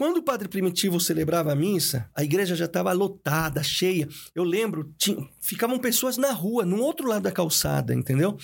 Quando 0.00 0.16
o 0.16 0.22
Padre 0.22 0.48
Primitivo 0.48 0.98
celebrava 0.98 1.52
a 1.52 1.54
missa, 1.54 2.08
a 2.16 2.24
igreja 2.24 2.56
já 2.56 2.64
estava 2.64 2.90
lotada, 2.90 3.62
cheia. 3.62 4.08
Eu 4.34 4.44
lembro, 4.44 4.94
tinha, 4.96 5.28
ficavam 5.38 5.78
pessoas 5.78 6.16
na 6.16 6.32
rua, 6.32 6.64
no 6.64 6.80
outro 6.80 7.06
lado 7.06 7.24
da 7.24 7.30
calçada, 7.30 7.94
entendeu? 7.94 8.38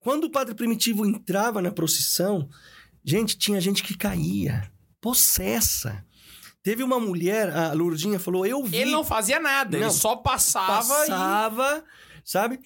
Quando 0.00 0.24
o 0.24 0.30
Padre 0.32 0.56
Primitivo 0.56 1.06
entrava 1.06 1.62
na 1.62 1.70
procissão, 1.70 2.48
gente, 3.04 3.38
tinha 3.38 3.60
gente 3.60 3.84
que 3.84 3.96
caía, 3.96 4.68
possessa. 5.00 6.04
Teve 6.64 6.82
uma 6.82 6.98
mulher, 6.98 7.48
a 7.56 7.72
Lourdinha 7.74 8.18
falou, 8.18 8.44
eu 8.44 8.64
vi 8.64 8.78
Ele 8.78 8.90
não 8.90 9.04
fazia 9.04 9.38
nada, 9.38 9.76
ele 9.76 9.84
Não. 9.84 9.92
só 9.92 10.16
passava, 10.16 10.82
passava, 10.82 11.84
sabe? 12.24 12.58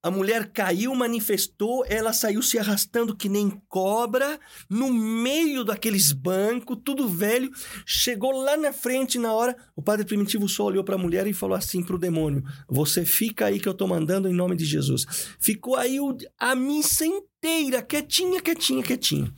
A 0.00 0.12
mulher 0.12 0.52
caiu, 0.52 0.94
manifestou, 0.94 1.84
ela 1.88 2.12
saiu 2.12 2.40
se 2.40 2.56
arrastando 2.56 3.16
que 3.16 3.28
nem 3.28 3.60
cobra, 3.68 4.38
no 4.70 4.92
meio 4.92 5.64
daqueles 5.64 6.12
bancos, 6.12 6.78
tudo 6.84 7.08
velho. 7.08 7.50
Chegou 7.84 8.30
lá 8.30 8.56
na 8.56 8.72
frente, 8.72 9.18
na 9.18 9.32
hora, 9.32 9.56
o 9.74 9.82
padre 9.82 10.06
primitivo 10.06 10.48
só 10.48 10.64
olhou 10.66 10.84
para 10.84 10.94
a 10.94 10.98
mulher 10.98 11.26
e 11.26 11.32
falou 11.34 11.56
assim 11.56 11.82
pro 11.82 11.98
demônio: 11.98 12.44
Você 12.68 13.04
fica 13.04 13.46
aí 13.46 13.58
que 13.58 13.68
eu 13.68 13.74
tô 13.74 13.88
mandando 13.88 14.28
em 14.28 14.32
nome 14.32 14.54
de 14.54 14.64
Jesus. 14.64 15.04
Ficou 15.40 15.74
aí 15.74 15.98
o- 15.98 16.16
a 16.38 16.54
missa 16.54 17.04
inteira, 17.04 17.82
quietinha, 17.82 18.40
quietinha, 18.40 18.82
quietinha. 18.84 19.34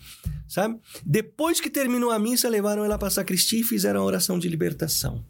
Sabe? 0.46 0.78
Depois 1.06 1.58
que 1.60 1.70
terminou 1.70 2.10
a 2.10 2.18
missa, 2.18 2.48
levaram 2.50 2.84
ela 2.84 2.98
para 2.98 3.08
a 3.08 3.10
sacristia 3.12 3.60
e 3.60 3.64
fizeram 3.64 4.00
a 4.02 4.04
oração 4.04 4.38
de 4.38 4.48
libertação. 4.48 5.24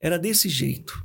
Era 0.00 0.18
desse 0.18 0.48
jeito. 0.48 1.00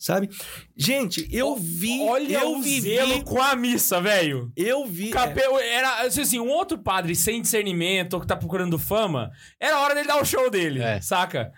Sabe? 0.00 0.30
Gente, 0.74 1.28
eu 1.30 1.54
vi. 1.56 2.00
Olha 2.00 2.38
eu 2.40 2.52
o 2.56 2.62
vivi. 2.62 2.94
zelo 2.94 3.22
com 3.22 3.38
a 3.40 3.54
missa, 3.54 4.00
velho. 4.00 4.50
Eu 4.56 4.86
vi. 4.86 5.10
é, 5.10 5.12
Capel, 5.12 5.58
era 5.58 6.06
assim, 6.06 6.40
um 6.40 6.48
outro 6.48 6.78
padre 6.78 7.14
sem 7.14 7.42
discernimento 7.42 8.14
ou 8.14 8.20
que 8.22 8.26
tá 8.26 8.34
procurando 8.34 8.78
fama, 8.78 9.30
era 9.60 9.76
a 9.76 9.80
hora 9.80 9.94
dele 9.94 10.08
dar 10.08 10.18
o 10.18 10.24
show 10.24 10.48
dele, 10.48 10.82
É. 10.82 11.02
saca? 11.02 11.52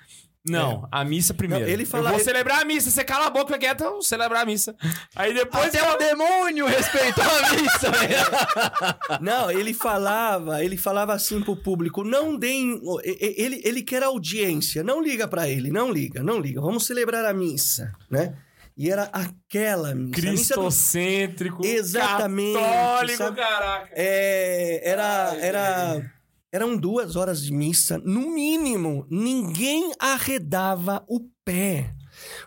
Não, 0.45 0.89
a 0.91 1.05
missa 1.05 1.33
primeiro. 1.33 1.65
Não, 1.65 1.71
ele 1.73 1.85
fala- 1.87 2.05
Eu 2.05 2.09
vou 2.11 2.17
ele- 2.19 2.25
celebrar 2.25 2.63
a 2.63 2.65
missa, 2.65 2.91
você 2.91 3.05
cala 3.05 3.27
a 3.27 3.31
boca 3.31 3.57
quieta, 3.59 3.85
eu 3.85 3.93
vou 3.93 4.03
celebrar 4.03 4.43
a 4.43 4.45
missa. 4.47 4.75
Aí 5.15 5.33
depois 5.33 5.67
Até 5.69 5.89
o 5.89 5.97
demônio 5.97 6.67
respeitou 6.67 7.23
a 7.25 7.53
missa. 7.53 7.93
Não, 9.21 9.51
ele 9.51 9.73
falava, 9.73 10.65
ele 10.65 10.77
falava 10.77 11.13
assim 11.15 11.41
pro 11.41 11.55
público, 11.57 12.03
não 12.05 12.37
deem, 12.37 12.81
e- 13.05 13.19
e- 13.21 13.35
ele, 13.43 13.61
ele 13.65 13.83
quer 13.83 14.03
audiência, 14.03 14.83
não 14.83 15.01
liga 15.03 15.29
pra 15.29 15.49
ele, 15.49 15.71
não 15.71 15.91
liga, 15.93 16.23
não 16.23 16.41
liga, 16.41 16.61
vamos 16.61 16.87
celebrar 16.87 17.25
a 17.25 17.33
missa, 17.33 17.93
né? 18.11 18.35
E 18.77 18.91
era 18.91 19.05
aquela 19.13 19.95
missa. 19.95 20.29
a 20.29 20.31
missa 20.33 20.55
do- 20.55 20.61
cristocêntrico, 20.63 21.65
Exatamente, 21.65 22.59
católico, 22.59 23.19
sabe? 23.19 23.37
caraca. 23.37 23.89
É, 23.93 24.81
era, 24.83 25.37
era, 25.41 26.13
eram 26.53 26.77
duas 26.77 27.17
horas 27.17 27.43
de 27.43 27.53
missa, 27.53 27.99
no 27.99 28.31
mínimo, 28.35 29.07
ninguém 29.11 29.93
arredava 29.99 31.03
o 31.09 31.21
pé. 31.45 31.95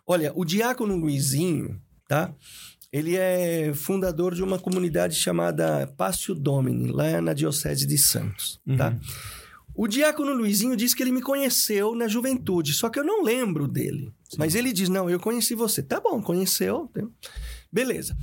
Olha, 0.06 0.32
o 0.36 0.46
diácono 0.46 0.96
Luizinho, 0.96 1.82
tá? 2.08 2.34
Ele 2.94 3.18
é 3.18 3.74
fundador 3.74 4.34
de 4.36 4.44
uma 4.44 4.60
comunidade 4.60 5.16
chamada 5.16 5.92
Pácio 5.98 6.34
Domini, 6.36 6.92
lá 6.92 7.20
na 7.20 7.34
Diocese 7.34 7.86
de 7.86 7.98
Santos, 7.98 8.62
tá? 8.78 8.96
O 9.78 9.88
diácono 9.88 10.32
Luizinho 10.34 10.78
diz 10.78 10.94
que 10.94 11.04
ele 11.04 11.12
me 11.12 11.22
conheceu 11.22 11.94
na 11.96 12.08
juventude, 12.08 12.72
só 12.74 12.88
que 12.88 12.98
eu 12.98 13.04
não 13.04 13.22
lembro 13.24 13.68
dele. 13.68 14.14
Mas 14.38 14.56
ele 14.56 14.72
diz: 14.72 14.88
Não, 14.88 15.10
eu 15.10 15.20
conheci 15.20 15.54
você. 15.54 15.84
Tá 15.84 16.00
bom, 16.00 16.22
conheceu. 16.22 16.90
né? 16.96 17.06
Beleza. 17.70 18.16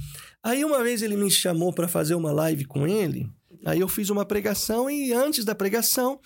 Aí 0.43 0.65
uma 0.65 0.83
vez 0.83 1.03
ele 1.03 1.15
me 1.15 1.31
chamou 1.31 1.71
para 1.71 1.87
fazer 1.87 2.15
uma 2.15 2.33
live 2.33 2.65
com 2.65 2.87
ele. 2.87 3.29
Aí 3.65 3.81
eu 3.81 3.89
fiz 3.89 4.11
uma 4.11 4.25
pregação 4.25 4.91
e 4.91 5.13
antes 5.13 5.45
da 5.45 5.55
pregação 5.55 6.21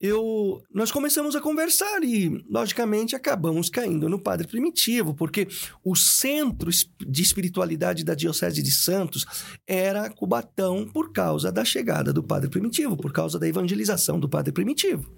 eu 0.00 0.60
nós 0.74 0.90
começamos 0.90 1.36
a 1.36 1.40
conversar 1.40 2.02
e 2.02 2.28
logicamente 2.50 3.14
acabamos 3.14 3.70
caindo 3.70 4.08
no 4.08 4.20
Padre 4.20 4.48
Primitivo, 4.48 5.14
porque 5.14 5.46
o 5.84 5.94
centro 5.94 6.70
de 7.06 7.22
espiritualidade 7.22 8.02
da 8.02 8.14
Diocese 8.14 8.60
de 8.60 8.72
Santos 8.72 9.24
era 9.64 10.10
Cubatão 10.10 10.88
por 10.92 11.12
causa 11.12 11.52
da 11.52 11.64
chegada 11.64 12.12
do 12.12 12.22
Padre 12.22 12.50
Primitivo, 12.50 12.96
por 12.96 13.12
causa 13.12 13.38
da 13.38 13.46
evangelização 13.46 14.18
do 14.18 14.28
Padre 14.28 14.52
Primitivo, 14.52 15.08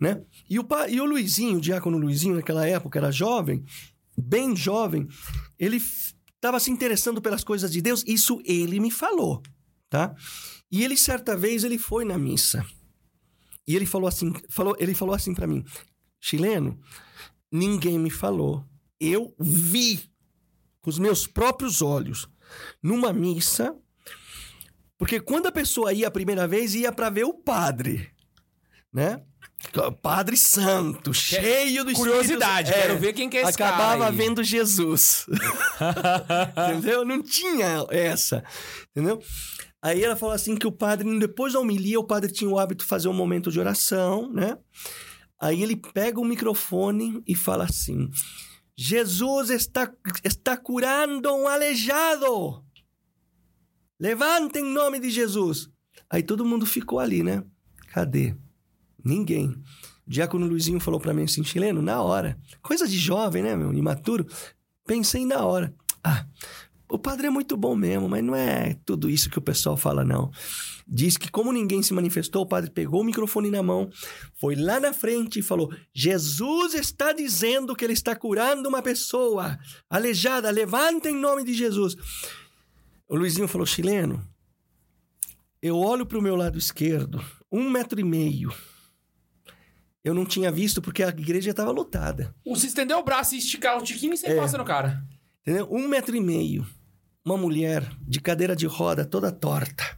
né? 0.00 0.20
E 0.50 0.58
o, 0.58 0.66
e 0.88 1.00
o 1.00 1.04
Luizinho, 1.04 1.58
o 1.58 1.60
diácono 1.60 1.96
Luizinho, 1.96 2.34
naquela 2.34 2.66
época 2.66 2.98
era 2.98 3.12
jovem, 3.12 3.64
bem 4.18 4.56
jovem, 4.56 5.06
ele 5.56 5.76
estava 5.76 6.58
se 6.58 6.72
interessando 6.72 7.22
pelas 7.22 7.44
coisas 7.44 7.70
de 7.70 7.80
Deus, 7.80 8.02
isso 8.04 8.40
ele 8.44 8.80
me 8.80 8.90
falou, 8.90 9.40
tá? 9.88 10.12
E 10.72 10.82
ele 10.82 10.96
certa 10.96 11.36
vez 11.36 11.62
ele 11.62 11.78
foi 11.78 12.04
na 12.04 12.16
missa. 12.18 12.64
E 13.68 13.76
ele 13.76 13.84
falou 13.86 14.08
assim, 14.08 14.32
falou, 14.48 14.74
ele 14.80 14.94
falou 14.94 15.14
assim 15.14 15.34
para 15.34 15.46
mim: 15.46 15.62
"Chileno, 16.18 16.80
ninguém 17.50 17.98
me 17.98 18.10
falou. 18.10 18.64
Eu 18.98 19.34
vi 19.38 20.10
com 20.80 20.88
os 20.90 20.98
meus 20.98 21.26
próprios 21.26 21.82
olhos 21.82 22.26
numa 22.82 23.12
missa, 23.12 23.76
porque 24.96 25.20
quando 25.20 25.46
a 25.46 25.52
pessoa 25.52 25.92
ia 25.92 26.08
a 26.08 26.10
primeira 26.10 26.48
vez 26.48 26.74
ia 26.74 26.90
para 26.90 27.10
ver 27.10 27.24
o 27.24 27.34
padre, 27.34 28.10
né? 28.92 29.22
Padre 30.02 30.36
Santo, 30.36 31.14
cheio 31.14 31.84
do 31.84 31.90
Espírito 31.92 32.16
Curiosidade, 32.16 32.72
É. 32.72 32.82
quero 32.82 32.98
ver 32.98 33.12
quem 33.12 33.30
que 33.30 33.36
é 33.36 33.42
esse 33.42 33.50
Acabava 33.50 34.10
vendo 34.10 34.42
Jesus. 34.42 35.24
entendeu? 36.68 37.04
Não 37.04 37.22
tinha 37.22 37.86
essa, 37.90 38.42
entendeu? 38.90 39.22
Aí 39.82 40.04
ela 40.04 40.14
falou 40.14 40.34
assim 40.34 40.54
que 40.54 40.66
o 40.66 40.72
padre, 40.72 41.18
depois 41.18 41.54
da 41.54 41.58
homilia, 41.58 41.98
o 41.98 42.04
padre 42.04 42.30
tinha 42.30 42.48
o 42.48 42.58
hábito 42.58 42.84
de 42.84 42.88
fazer 42.88 43.08
um 43.08 43.12
momento 43.12 43.50
de 43.50 43.58
oração, 43.58 44.32
né? 44.32 44.56
Aí 45.40 45.60
ele 45.60 45.74
pega 45.74 46.20
o 46.20 46.24
microfone 46.24 47.20
e 47.26 47.34
fala 47.34 47.64
assim: 47.64 48.08
Jesus 48.76 49.50
está, 49.50 49.92
está 50.22 50.56
curando 50.56 51.34
um 51.34 51.48
aleijado. 51.48 52.64
Levanta 53.98 54.60
em 54.60 54.64
nome 54.64 55.00
de 55.00 55.10
Jesus. 55.10 55.68
Aí 56.08 56.22
todo 56.22 56.44
mundo 56.44 56.64
ficou 56.64 57.00
ali, 57.00 57.24
né? 57.24 57.42
Cadê? 57.88 58.36
Ninguém. 59.04 59.48
O 60.06 60.10
diácono 60.10 60.46
Luizinho 60.46 60.78
falou 60.78 61.00
pra 61.00 61.12
mim 61.12 61.24
assim, 61.24 61.42
chileno, 61.42 61.82
na 61.82 62.00
hora. 62.02 62.38
Coisa 62.62 62.86
de 62.86 62.96
jovem, 62.96 63.42
né, 63.42 63.56
meu? 63.56 63.72
Imaturo. 63.72 64.26
Pensei 64.86 65.26
na 65.26 65.44
hora. 65.44 65.74
Ah, 66.04 66.26
o 66.94 66.98
padre 66.98 67.26
é 67.26 67.30
muito 67.30 67.56
bom 67.56 67.74
mesmo, 67.74 68.08
mas 68.08 68.22
não 68.22 68.34
é 68.36 68.76
tudo 68.84 69.08
isso 69.08 69.30
que 69.30 69.38
o 69.38 69.42
pessoal 69.42 69.76
fala, 69.76 70.04
não. 70.04 70.30
Diz 70.86 71.16
que 71.16 71.30
como 71.30 71.52
ninguém 71.52 71.82
se 71.82 71.94
manifestou, 71.94 72.42
o 72.42 72.46
padre 72.46 72.70
pegou 72.70 73.00
o 73.00 73.04
microfone 73.04 73.50
na 73.50 73.62
mão, 73.62 73.88
foi 74.34 74.54
lá 74.56 74.78
na 74.78 74.92
frente 74.92 75.38
e 75.38 75.42
falou: 75.42 75.72
Jesus 75.94 76.74
está 76.74 77.12
dizendo 77.12 77.74
que 77.74 77.84
ele 77.84 77.92
está 77.94 78.14
curando 78.14 78.68
uma 78.68 78.82
pessoa 78.82 79.58
aleijada, 79.88 80.50
levanta 80.50 81.08
em 81.08 81.14
nome 81.16 81.44
de 81.44 81.54
Jesus. 81.54 81.96
O 83.08 83.16
Luizinho 83.16 83.48
falou: 83.48 83.66
chileno, 83.66 84.22
eu 85.62 85.76
olho 85.78 86.04
para 86.04 86.18
o 86.18 86.22
meu 86.22 86.36
lado 86.36 86.58
esquerdo, 86.58 87.24
um 87.50 87.70
metro 87.70 88.00
e 88.00 88.04
meio. 88.04 88.52
Eu 90.04 90.12
não 90.14 90.26
tinha 90.26 90.50
visto 90.50 90.82
porque 90.82 91.02
a 91.04 91.08
igreja 91.10 91.50
estava 91.52 91.70
lotada. 91.70 92.34
Se 92.56 92.66
estender 92.66 92.96
o 92.96 93.04
braço 93.04 93.36
e 93.36 93.38
esticar 93.38 93.78
o 93.78 93.82
tiquinho, 93.82 94.16
você 94.16 94.26
É. 94.26 94.36
passa 94.36 94.58
no 94.58 94.64
cara. 94.64 95.00
Entendeu? 95.42 95.68
Um 95.70 95.86
metro 95.88 96.14
e 96.16 96.20
meio. 96.20 96.66
Uma 97.24 97.36
mulher 97.36 97.88
de 98.00 98.20
cadeira 98.20 98.56
de 98.56 98.66
roda 98.66 99.04
toda 99.04 99.30
torta. 99.30 99.96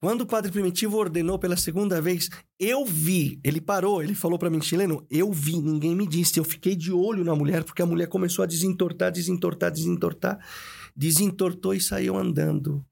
Quando 0.00 0.22
o 0.22 0.26
padre 0.26 0.50
primitivo 0.50 0.96
ordenou 0.96 1.38
pela 1.38 1.56
segunda 1.56 2.02
vez, 2.02 2.28
eu 2.58 2.84
vi. 2.84 3.38
Ele 3.44 3.60
parou, 3.60 4.02
ele 4.02 4.16
falou 4.16 4.36
para 4.36 4.50
mim, 4.50 4.60
chileno, 4.60 5.06
eu 5.08 5.32
vi, 5.32 5.56
ninguém 5.60 5.94
me 5.94 6.08
disse. 6.08 6.40
Eu 6.40 6.44
fiquei 6.44 6.74
de 6.74 6.90
olho 6.90 7.22
na 7.22 7.36
mulher, 7.36 7.62
porque 7.62 7.82
a 7.82 7.86
mulher 7.86 8.08
começou 8.08 8.42
a 8.42 8.46
desentortar, 8.46 9.12
desentortar, 9.12 9.70
desentortar. 9.70 10.44
Desentortou 10.96 11.72
e 11.72 11.80
saiu 11.80 12.16
andando. 12.16 12.84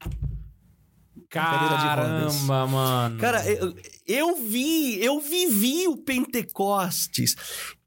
Caramba, 1.29 2.67
mano. 2.67 3.17
Cara, 3.19 3.45
eu, 3.45 3.75
eu 4.07 4.35
vi, 4.37 5.03
eu 5.03 5.19
vivi 5.19 5.89
o 5.89 5.97
Pentecostes. 5.97 7.35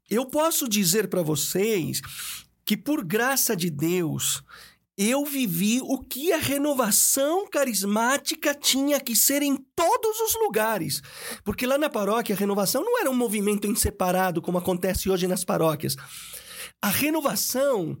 Eu 0.07 0.27
posso 0.27 0.69
dizer 0.69 1.07
para 1.07 1.23
vocês 1.23 1.99
que, 2.65 2.75
por 2.75 3.03
graça 3.03 3.55
de 3.55 3.69
Deus, 3.69 4.43
eu 4.97 5.25
vivi 5.25 5.81
o 5.81 5.99
que 5.99 6.31
a 6.31 6.37
renovação 6.37 7.47
carismática 7.49 8.55
tinha 8.55 8.99
que 8.99 9.15
ser 9.15 9.41
em 9.41 9.57
todos 9.75 10.19
os 10.21 10.33
lugares. 10.41 11.01
Porque 11.43 11.67
lá 11.67 11.77
na 11.77 11.89
paróquia, 11.89 12.33
a 12.33 12.37
renovação 12.37 12.83
não 12.83 12.99
era 12.99 13.09
um 13.09 13.15
movimento 13.15 13.67
em 13.67 13.75
separado, 13.75 14.41
como 14.41 14.57
acontece 14.57 15.09
hoje 15.09 15.27
nas 15.27 15.43
paróquias. 15.43 15.95
A 16.81 16.89
renovação 16.89 17.97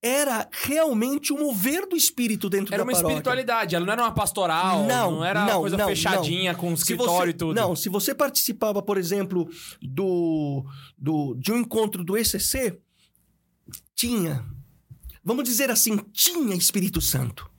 era 0.00 0.48
realmente 0.52 1.32
o 1.32 1.38
mover 1.38 1.86
do 1.88 1.96
espírito 1.96 2.48
dentro 2.48 2.72
Era 2.72 2.84
da 2.84 2.84
uma 2.84 2.92
paróquia. 2.92 3.14
espiritualidade, 3.14 3.74
ela 3.74 3.84
não 3.84 3.92
era 3.92 4.02
uma 4.02 4.14
pastoral, 4.14 4.84
não, 4.84 5.10
Não, 5.10 5.24
era 5.24 5.40
uma 5.40 5.52
não, 5.52 5.60
coisa 5.60 5.76
não, 5.76 5.86
fechadinha 5.86 6.54
com 6.54 6.74
Se 6.76 6.82
escritório 6.82 7.30
e 7.30 7.34
tudo. 7.34 7.54
Não, 7.54 7.74
se 7.74 7.88
você 7.88 8.14
participava, 8.14 8.80
por 8.80 8.96
exemplo, 8.96 9.48
do, 9.82 10.64
do, 10.96 11.34
de 11.34 11.50
um 11.50 11.58
encontro 11.58 12.04
do 12.04 12.16
ECC, 12.16 12.78
tinha. 13.98 14.46
Vamos 15.24 15.42
dizer 15.44 15.70
assim, 15.72 15.96
tinha 16.12 16.54
Espírito 16.54 17.00
Santo. 17.00 17.50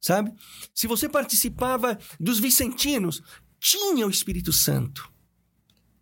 Sabe? 0.00 0.32
Se 0.74 0.88
você 0.88 1.08
participava 1.08 1.96
dos 2.18 2.40
Vicentinos, 2.40 3.22
tinha 3.60 4.06
o 4.06 4.10
Espírito 4.10 4.52
Santo. 4.52 5.08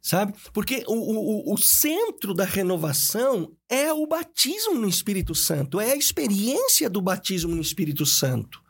Sabe? 0.00 0.34
Porque 0.52 0.82
o, 0.86 0.94
o, 0.94 1.54
o- 1.54 1.58
centro 1.58 2.34
da 2.34 2.44
renovação 2.44 3.54
é 3.68 3.92
o 3.92 4.06
batismo 4.06 4.74
no 4.74 4.88
Espírito 4.88 5.34
Santo, 5.34 5.80
é 5.80 5.92
a 5.92 5.96
experiência 5.96 6.90
do 6.90 7.00
batismo 7.00 7.54
no 7.54 7.62
Espírito 7.62 8.04
Santo. 8.04 8.62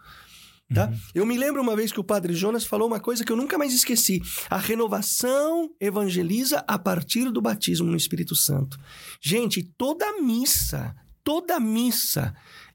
Tá? 0.75 0.93
Eu 1.15 1.25
me 1.25 1.37
lembro 1.39 1.63
uma 1.63 1.77
vez 1.77 1.93
que 1.93 2.01
o 2.01 2.05
padre 2.05 2.35
Jonas 2.35 2.65
falou 2.65 2.89
uma 2.89 2.99
coisa 2.99 3.25
que 3.25 3.31
eu 3.31 3.37
nunca 3.37 3.57
mais 3.57 3.73
esqueci. 3.73 4.21
A 4.51 4.59
renovação 4.59 5.71
evangeliza 5.81 6.65
a 6.67 6.79
partir 6.79 7.31
do 7.31 7.41
batismo 7.41 7.87
no 7.87 7.97
Espírito 7.97 8.35
Santo. 8.35 8.79
Gente, 9.23 9.63
toda 9.63 10.21
missa, 10.21 10.95
toda 11.23 11.61
missa 11.61 12.35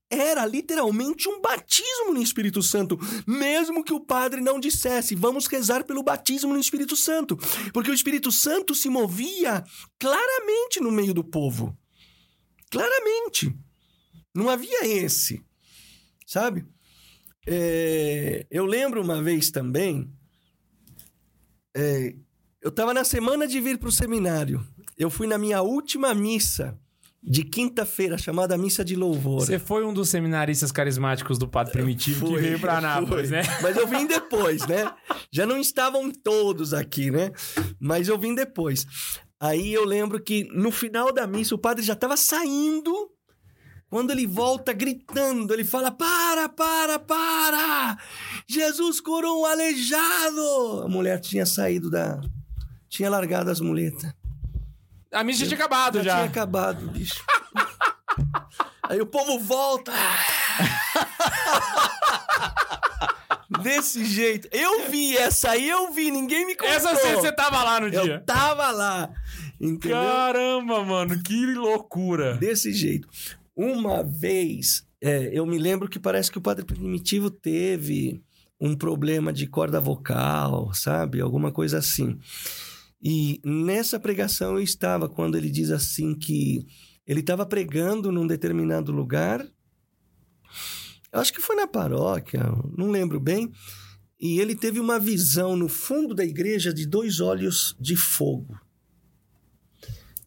era 0.10 0.46
literalmente 0.46 1.30
um 1.30 1.40
batismo 1.40 2.14
no 2.14 2.22
Espírito 2.22 2.64
Santo, 2.64 2.98
mesmo 3.28 3.84
que 3.84 3.94
o 3.94 4.00
padre 4.00 4.42
não 4.42 4.60
dissesse, 4.60 5.14
vamos 5.14 5.46
rezar 5.46 5.84
pelo 5.84 6.02
batismo 6.02 6.52
no 6.52 6.60
Espírito 6.60 6.96
Santo, 6.96 7.38
porque 7.72 7.92
o 7.92 7.94
Espírito 7.94 8.32
Santo 8.32 8.74
se 8.74 8.90
movia 8.90 9.64
claramente 10.00 10.80
no 10.80 10.92
meio 10.92 11.14
do 11.14 11.24
povo. 11.24 11.78
Claramente. 12.72 13.56
Não 14.34 14.50
havia 14.50 14.88
esse, 14.88 15.44
sabe? 16.26 16.66
É, 17.52 18.46
eu 18.52 18.64
lembro 18.64 19.02
uma 19.02 19.24
vez 19.24 19.50
também, 19.50 20.08
é, 21.76 22.14
eu 22.62 22.70
estava 22.70 22.94
na 22.94 23.04
semana 23.04 23.48
de 23.48 23.60
vir 23.60 23.80
para 23.80 23.90
o 23.90 23.92
seminário, 23.92 24.64
eu 24.96 25.10
fui 25.10 25.26
na 25.26 25.36
minha 25.36 25.60
última 25.64 26.14
missa 26.14 26.78
de 27.24 27.44
quinta-feira, 27.44 28.18
chamada 28.18 28.56
Missa 28.56 28.86
de 28.86 28.96
Louvor. 28.96 29.42
Você 29.42 29.58
foi 29.58 29.84
um 29.84 29.94
dos 29.94 30.10
seminaristas 30.10 30.72
carismáticos 30.72 31.40
do 31.40 31.48
Padre 31.48 31.74
Primitivo 31.74 32.28
que 32.28 32.38
veio 32.38 32.60
pra 32.60 32.78
Anápolis, 32.80 33.30
fui. 33.30 33.38
né? 33.38 33.44
Mas 33.62 33.76
eu 33.76 33.88
vim 33.88 34.06
depois, 34.06 34.66
né? 34.68 34.94
Já 35.32 35.46
não 35.46 35.58
estavam 35.58 36.12
todos 36.12 36.74
aqui, 36.74 37.10
né? 37.10 37.32
Mas 37.80 38.08
eu 38.08 38.18
vim 38.18 38.36
depois. 38.36 38.86
Aí 39.40 39.74
eu 39.74 39.86
lembro 39.86 40.22
que 40.22 40.44
no 40.54 40.72
final 40.72 41.12
da 41.12 41.26
missa 41.26 41.56
o 41.56 41.60
padre 41.60 41.84
já 41.84 41.94
estava 41.94 42.16
saindo. 42.16 42.94
Quando 43.90 44.12
ele 44.12 44.28
volta 44.28 44.72
gritando, 44.72 45.52
ele 45.54 45.66
fala: 45.66 45.90
Para, 45.92 46.48
para, 46.48 47.00
para! 47.00 47.98
Jesus 48.48 49.00
curou 49.02 49.42
um 49.42 49.46
aleijado! 49.46 50.84
A 50.86 50.88
mulher 50.88 51.20
tinha 51.20 51.46
saído 51.46 51.90
da. 51.90 52.22
Tinha 52.88 53.10
largado 53.10 53.50
as 53.50 53.60
muletas. 53.60 54.14
A 55.12 55.24
missa 55.24 55.46
tinha 55.46 55.56
acabado 55.58 55.98
Já, 56.00 56.04
já. 56.04 56.16
tinha 56.18 56.26
acabado, 56.26 56.88
bicho. 56.92 57.24
Aí 58.84 59.00
o 59.02 59.06
povo 59.06 59.40
volta. 59.40 59.92
Desse 63.62 64.06
jeito. 64.06 64.48
Eu 64.52 64.90
vi 64.90 65.18
essa 65.18 65.52
aí, 65.52 65.68
eu 65.68 65.92
vi, 65.92 66.12
ninguém 66.12 66.46
me 66.46 66.56
contou. 66.56 66.74
Essa 66.74 66.94
você 66.96 67.32
tava 67.32 67.64
lá 67.64 67.80
no 67.80 67.88
Eu 67.88 68.04
dia. 68.04 68.24
tava 68.26 68.70
lá. 68.72 69.10
Entendeu? 69.60 69.98
Caramba, 69.98 70.84
mano, 70.86 71.22
que 71.22 71.46
loucura. 71.54 72.36
Desse 72.38 72.72
jeito. 72.72 73.08
Uma 73.62 74.02
vez, 74.02 74.88
é, 75.02 75.38
eu 75.38 75.46
me 75.46 75.58
lembro 75.58 75.90
que 75.90 76.00
parece 76.00 76.32
que 76.32 76.38
o 76.38 76.42
Padre 76.42 76.64
Primitivo 76.64 77.30
teve 77.30 78.24
um 78.58 78.74
problema 78.74 79.34
de 79.34 79.48
corda 79.48 79.82
vocal, 79.82 80.74
sabe? 80.74 81.20
Alguma 81.20 81.52
coisa 81.52 81.80
assim. 81.80 82.18
E 83.04 83.42
nessa 83.44 84.00
pregação 84.00 84.54
eu 84.54 84.62
estava 84.62 85.10
quando 85.10 85.38
ele 85.38 85.50
diz 85.50 85.72
assim 85.72 86.16
que 86.16 86.66
ele 87.06 87.20
estava 87.20 87.46
pregando 87.46 88.14
num 88.14 88.26
determinado 88.26 88.94
lugar. 88.94 89.46
Eu 91.12 91.20
acho 91.20 91.34
que 91.34 91.42
foi 91.42 91.58
na 91.58 91.68
paróquia, 91.68 92.42
não 92.78 92.90
lembro 92.90 93.20
bem. 93.20 93.52
E 94.18 94.40
ele 94.40 94.56
teve 94.56 94.80
uma 94.80 94.98
visão 94.98 95.58
no 95.58 95.68
fundo 95.68 96.16
da 96.16 96.24
igreja 96.24 96.74
de 96.74 96.86
dois 96.86 97.20
olhos 97.20 97.76
de 97.78 97.98
fogo. 97.98 98.58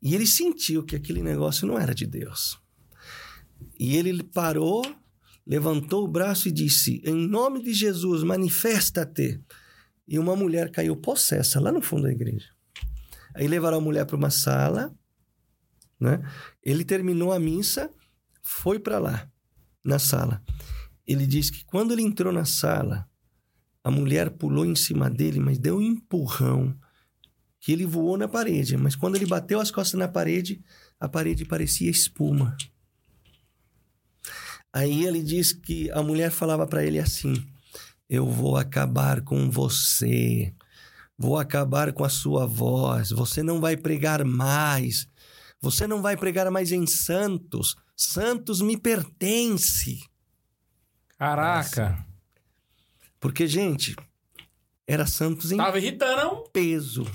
E 0.03 0.14
ele 0.14 0.26
sentiu 0.26 0.85
que 0.85 0.95
aquele 0.95 1.22
negócio 1.22 1.66
não 1.66 1.78
era 1.78 1.95
de 1.95 2.07
Deus. 2.07 2.61
E 3.79 3.97
ele 3.97 4.23
parou, 4.23 4.83
levantou 5.47 6.05
o 6.05 6.09
braço 6.09 6.49
e 6.49 6.53
disse: 6.53 7.03
Em 7.05 7.15
nome 7.15 7.63
de 7.63 7.73
Jesus, 7.73 8.23
manifesta-te. 8.23 9.41
E 10.07 10.19
uma 10.19 10.37
mulher 10.37 10.71
caiu 10.71 10.97
possessa 10.97 11.61
lá 11.61 11.71
no 11.71 11.81
fundo 11.81 12.05
da 12.05 12.13
igreja. 12.13 12.49
Aí 13.35 13.47
levaram 13.47 13.79
a 13.79 13.81
mulher 13.81 14.05
para 14.05 14.17
uma 14.17 14.31
sala, 14.31 14.95
né? 15.99 16.21
Ele 16.63 16.85
terminou 16.85 17.33
a 17.33 17.39
missa, 17.39 17.91
foi 18.43 18.79
para 18.79 18.99
lá, 18.99 19.31
na 19.85 19.99
sala. 19.99 20.43
Ele 21.07 21.27
disse 21.27 21.53
que 21.53 21.65
quando 21.65 21.93
ele 21.93 22.03
entrou 22.03 22.33
na 22.33 22.45
sala, 22.45 23.09
a 23.85 23.91
mulher 23.91 24.31
pulou 24.31 24.65
em 24.65 24.75
cima 24.75 25.11
dele, 25.11 25.41
mas 25.41 25.59
deu 25.59 25.79
um 25.79 25.83
empurrão 25.83 26.77
que 27.61 27.73
ele 27.73 27.87
voou 27.87 28.17
na 28.17 28.29
parede. 28.29 28.77
Mas 28.77 28.95
quando 28.97 29.17
ele 29.17 29.27
bateu 29.27 29.61
as 29.61 29.71
costas 29.71 29.99
na 29.99 30.09
parede, 30.09 30.63
a 30.99 31.09
parede 31.09 31.45
parecia 31.45 31.91
espuma. 31.91 32.57
Aí 34.73 35.05
ele 35.05 35.23
diz 35.23 35.53
que 35.53 35.91
a 35.91 36.03
mulher 36.03 36.31
falava 36.31 36.66
para 36.66 36.85
ele 36.85 36.99
assim: 36.99 37.35
Eu 38.09 38.27
vou 38.27 38.57
acabar 38.57 39.20
com 39.20 39.51
você, 39.51 40.55
vou 41.18 41.39
acabar 41.39 41.93
com 41.93 42.05
a 42.05 42.09
sua 42.09 42.47
voz, 42.47 43.11
você 43.11 43.43
não 43.43 43.61
vai 43.61 43.77
pregar 43.77 44.25
mais, 44.25 45.07
você 45.61 45.87
não 45.87 46.01
vai 46.01 46.16
pregar 46.16 46.51
mais 46.51 46.73
em 46.73 46.87
santos, 46.87 47.77
santos 47.95 48.62
me 48.62 48.77
pertence. 48.79 50.01
Caraca. 51.18 52.05
Porque, 53.20 53.47
gente, 53.47 53.95
era 54.87 55.07
santos 55.07 55.53
em 55.53 55.57
Tava 55.57 55.79
irritando, 55.79 56.45
peso 56.53 57.07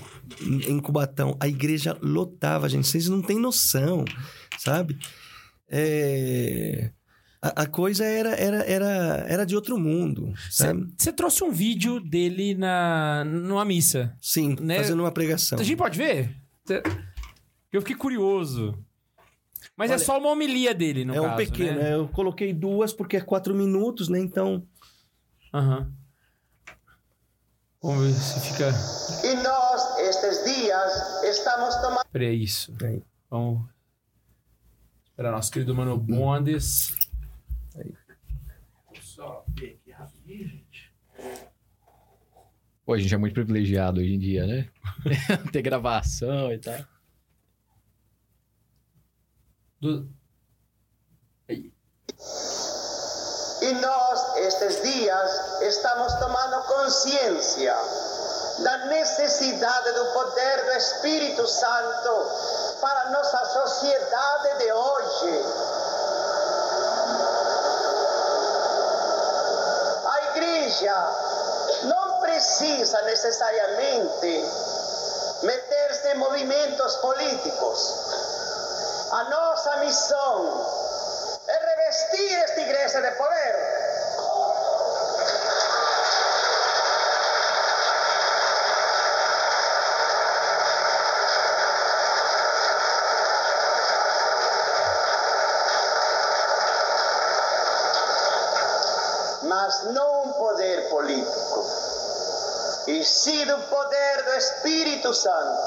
em 0.41 0.71
em 0.71 0.79
Cubatão. 0.79 1.35
A 1.39 1.47
igreja 1.47 1.97
lotava, 2.01 2.69
gente. 2.69 2.87
Vocês 2.87 3.09
não 3.09 3.21
têm 3.21 3.39
noção, 3.39 4.05
sabe? 4.57 4.97
É, 5.67 6.91
A, 7.55 7.63
a 7.63 7.67
coisa 7.67 8.03
era, 8.05 8.29
era, 8.35 8.63
era, 8.63 9.25
era 9.27 9.45
de 9.45 9.55
outro 9.55 9.77
mundo, 9.77 10.33
sabe? 10.49 10.93
Você 10.97 11.13
trouxe 11.13 11.43
um 11.43 11.51
vídeo 11.51 11.99
dele 11.99 12.55
na 12.55 13.23
numa 13.25 13.63
missa. 13.63 14.15
Sim, 14.21 14.55
né? 14.59 14.77
fazendo 14.77 15.01
uma 15.01 15.11
pregação. 15.11 15.59
A 15.59 15.63
gente 15.63 15.77
pode 15.77 15.97
ver? 15.97 16.35
Eu 17.71 17.81
fiquei 17.81 17.95
curioso. 17.95 18.77
Mas 19.75 19.91
é 19.91 19.93
Olha, 19.93 20.03
só 20.03 20.17
uma 20.17 20.29
homilia 20.29 20.73
dele, 20.73 21.05
no 21.05 21.13
é 21.13 21.21
caso, 21.21 21.33
um 21.33 21.35
pequeno. 21.35 21.79
né? 21.79 21.93
Eu 21.93 22.07
coloquei 22.07 22.51
duas 22.53 22.91
porque 22.93 23.17
é 23.17 23.21
quatro 23.21 23.53
minutos, 23.53 24.09
né? 24.09 24.19
Então, 24.19 24.65
Aham. 25.53 25.91
Vamos 27.81 28.05
ver 28.05 28.13
se 28.13 28.39
fica... 28.39 28.69
Y 29.23 29.35
nos, 29.35 29.97
estos 29.99 30.43
días, 30.45 31.23
estamos 31.23 31.75
tomando 31.75 32.05
Peraí, 32.11 32.27
é 32.27 32.33
isso. 32.33 32.73
Aí. 32.83 33.01
Vamos... 33.29 33.67
Esperar 35.05 35.31
nosso 35.31 35.51
querido 35.51 35.73
Mano 35.73 35.97
Bondes. 35.97 36.95
Só 39.01 39.43
ver 39.49 39.79
aqui 39.81 39.91
rapidinho, 39.91 40.47
gente. 40.47 40.93
Pô, 42.87 42.93
a 42.93 42.97
gente 42.97 43.13
é 43.13 43.17
muito 43.17 43.33
privilegiado 43.33 43.99
hoje 43.99 44.13
em 44.13 44.17
dia, 44.17 44.47
né? 44.47 44.69
Ter 45.51 45.61
gravação 45.61 46.53
e 46.53 46.57
tal. 46.57 46.79
Do... 49.81 50.07
y 51.49 51.73
nos, 53.73 54.37
estos 54.37 54.81
días, 54.83 55.61
estamos 55.63 56.13
tomando 56.13 56.63
conciencia 56.63 57.75
da 58.63 58.85
necessidade 58.85 59.91
do 59.91 60.05
poder 60.13 60.63
do 60.63 60.71
Espírito 60.77 61.45
Santo 61.45 62.79
para 62.79 63.01
a 63.01 63.11
nossa 63.11 63.43
sociedade 63.47 64.59
de 64.59 64.71
hoje. 64.71 65.43
Precisa 72.57 73.01
necessariamente 73.03 74.45
meter-se 75.43 76.07
em 76.09 76.15
movimentos 76.15 76.95
políticos. 76.97 77.93
A 79.11 79.23
nossa 79.25 79.77
missão 79.77 80.65
é 81.47 81.53
revestir 81.53 82.35
esta 82.39 82.59
igreja 82.61 83.01
de 83.01 83.11
poder. 83.11 83.76
E 102.97 103.03
sim 103.05 103.45
do 103.45 103.57
poder 103.69 104.23
do 104.23 104.33
Espírito 104.33 105.13
Santo. 105.13 105.61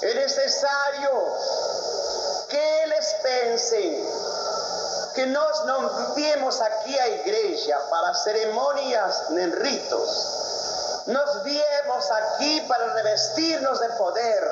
É 0.00 0.14
necessário 0.14 1.10
que 2.48 2.56
eles 2.56 3.12
pensem 3.22 4.06
que 5.14 5.26
nós 5.26 5.66
não 5.66 6.14
viemos 6.14 6.58
aqui 6.60 6.98
à 6.98 7.08
igreja 7.08 7.76
para 7.90 8.14
cerimônias 8.14 9.28
nem 9.30 9.50
ritos. 9.50 11.02
Nós 11.06 11.42
viemos 11.42 12.10
aqui 12.10 12.62
para 12.62 12.94
revestir-nos 12.94 13.78
de 13.78 13.88
poder, 13.96 14.42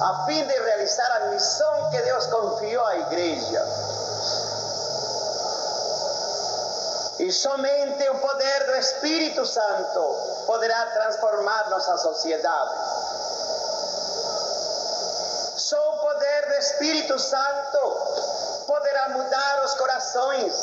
a 0.00 0.24
fim 0.26 0.46
de 0.46 0.58
realizar 0.60 1.10
a 1.16 1.20
missão 1.26 1.90
que 1.90 2.00
Deus 2.00 2.26
confiou 2.26 2.84
à 2.86 2.96
igreja. 2.96 3.85
E 7.26 7.32
somente 7.32 8.08
o 8.08 8.18
poder 8.20 8.66
do 8.66 8.76
Espírito 8.76 9.44
Santo 9.44 10.00
poderá 10.46 10.86
transformar 10.86 11.68
nossa 11.70 11.96
sociedade. 11.98 12.70
Só 15.56 15.94
o 15.94 15.98
poder 15.98 16.46
do 16.46 16.54
Espírito 16.54 17.18
Santo 17.18 17.78
poderá 18.64 19.08
mudar 19.08 19.64
os 19.64 19.74
corações. 19.74 20.54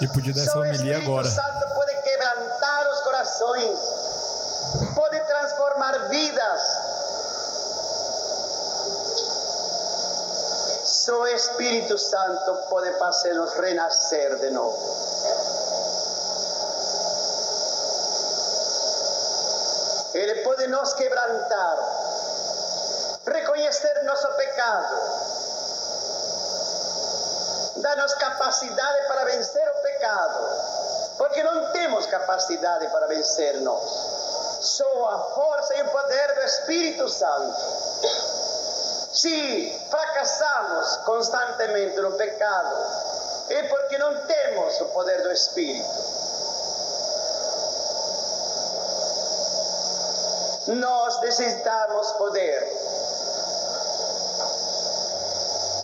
E 0.00 0.08
podia 0.08 0.32
dar 0.32 0.40
essa 0.40 0.52
Só 0.52 0.58
o 0.60 0.62
homilia 0.62 0.92
Espírito 0.96 1.10
agora. 1.10 1.28
Santo 1.28 1.74
pode 1.74 1.94
quebrantar 2.00 2.90
os 2.92 3.00
corações, 3.00 3.78
pode 4.94 5.20
transformar 5.26 6.08
vidas. 6.08 6.61
Só 11.04 11.26
Espírito 11.26 11.98
Santo 11.98 12.54
pode 12.68 12.96
fazer-nos 12.96 13.52
renascer 13.54 14.38
de 14.38 14.50
novo. 14.50 14.78
Ele 20.14 20.34
pode 20.44 20.68
nos 20.68 20.92
quebrantar, 20.92 21.78
reconhecer 23.26 24.04
nosso 24.04 24.28
pecado, 24.28 24.96
dar-nos 27.78 28.14
para 29.08 29.24
vencer 29.24 29.68
o 29.70 29.82
pecado, 29.82 30.38
porque 31.18 31.42
não 31.42 31.72
temos 31.72 32.06
capacidade 32.06 32.86
para 32.92 33.08
vencer 33.08 33.60
nós. 33.62 33.90
Só 34.60 35.08
a 35.08 35.18
força 35.34 35.74
e 35.74 35.82
o 35.82 35.88
poder 35.88 36.34
do 36.36 36.42
Espírito 36.42 37.08
Santo. 37.08 37.58
Se 39.12 39.82
fracassamos 40.22 40.96
constantemente 41.04 42.00
no 42.00 42.12
pecado, 42.12 42.76
é 43.50 43.62
porque 43.64 43.98
não 43.98 44.14
temos 44.24 44.80
o 44.80 44.84
poder 44.86 45.22
do 45.22 45.32
Espírito. 45.32 46.22
Nós 50.68 51.20
necessitamos 51.20 52.12
poder 52.12 52.72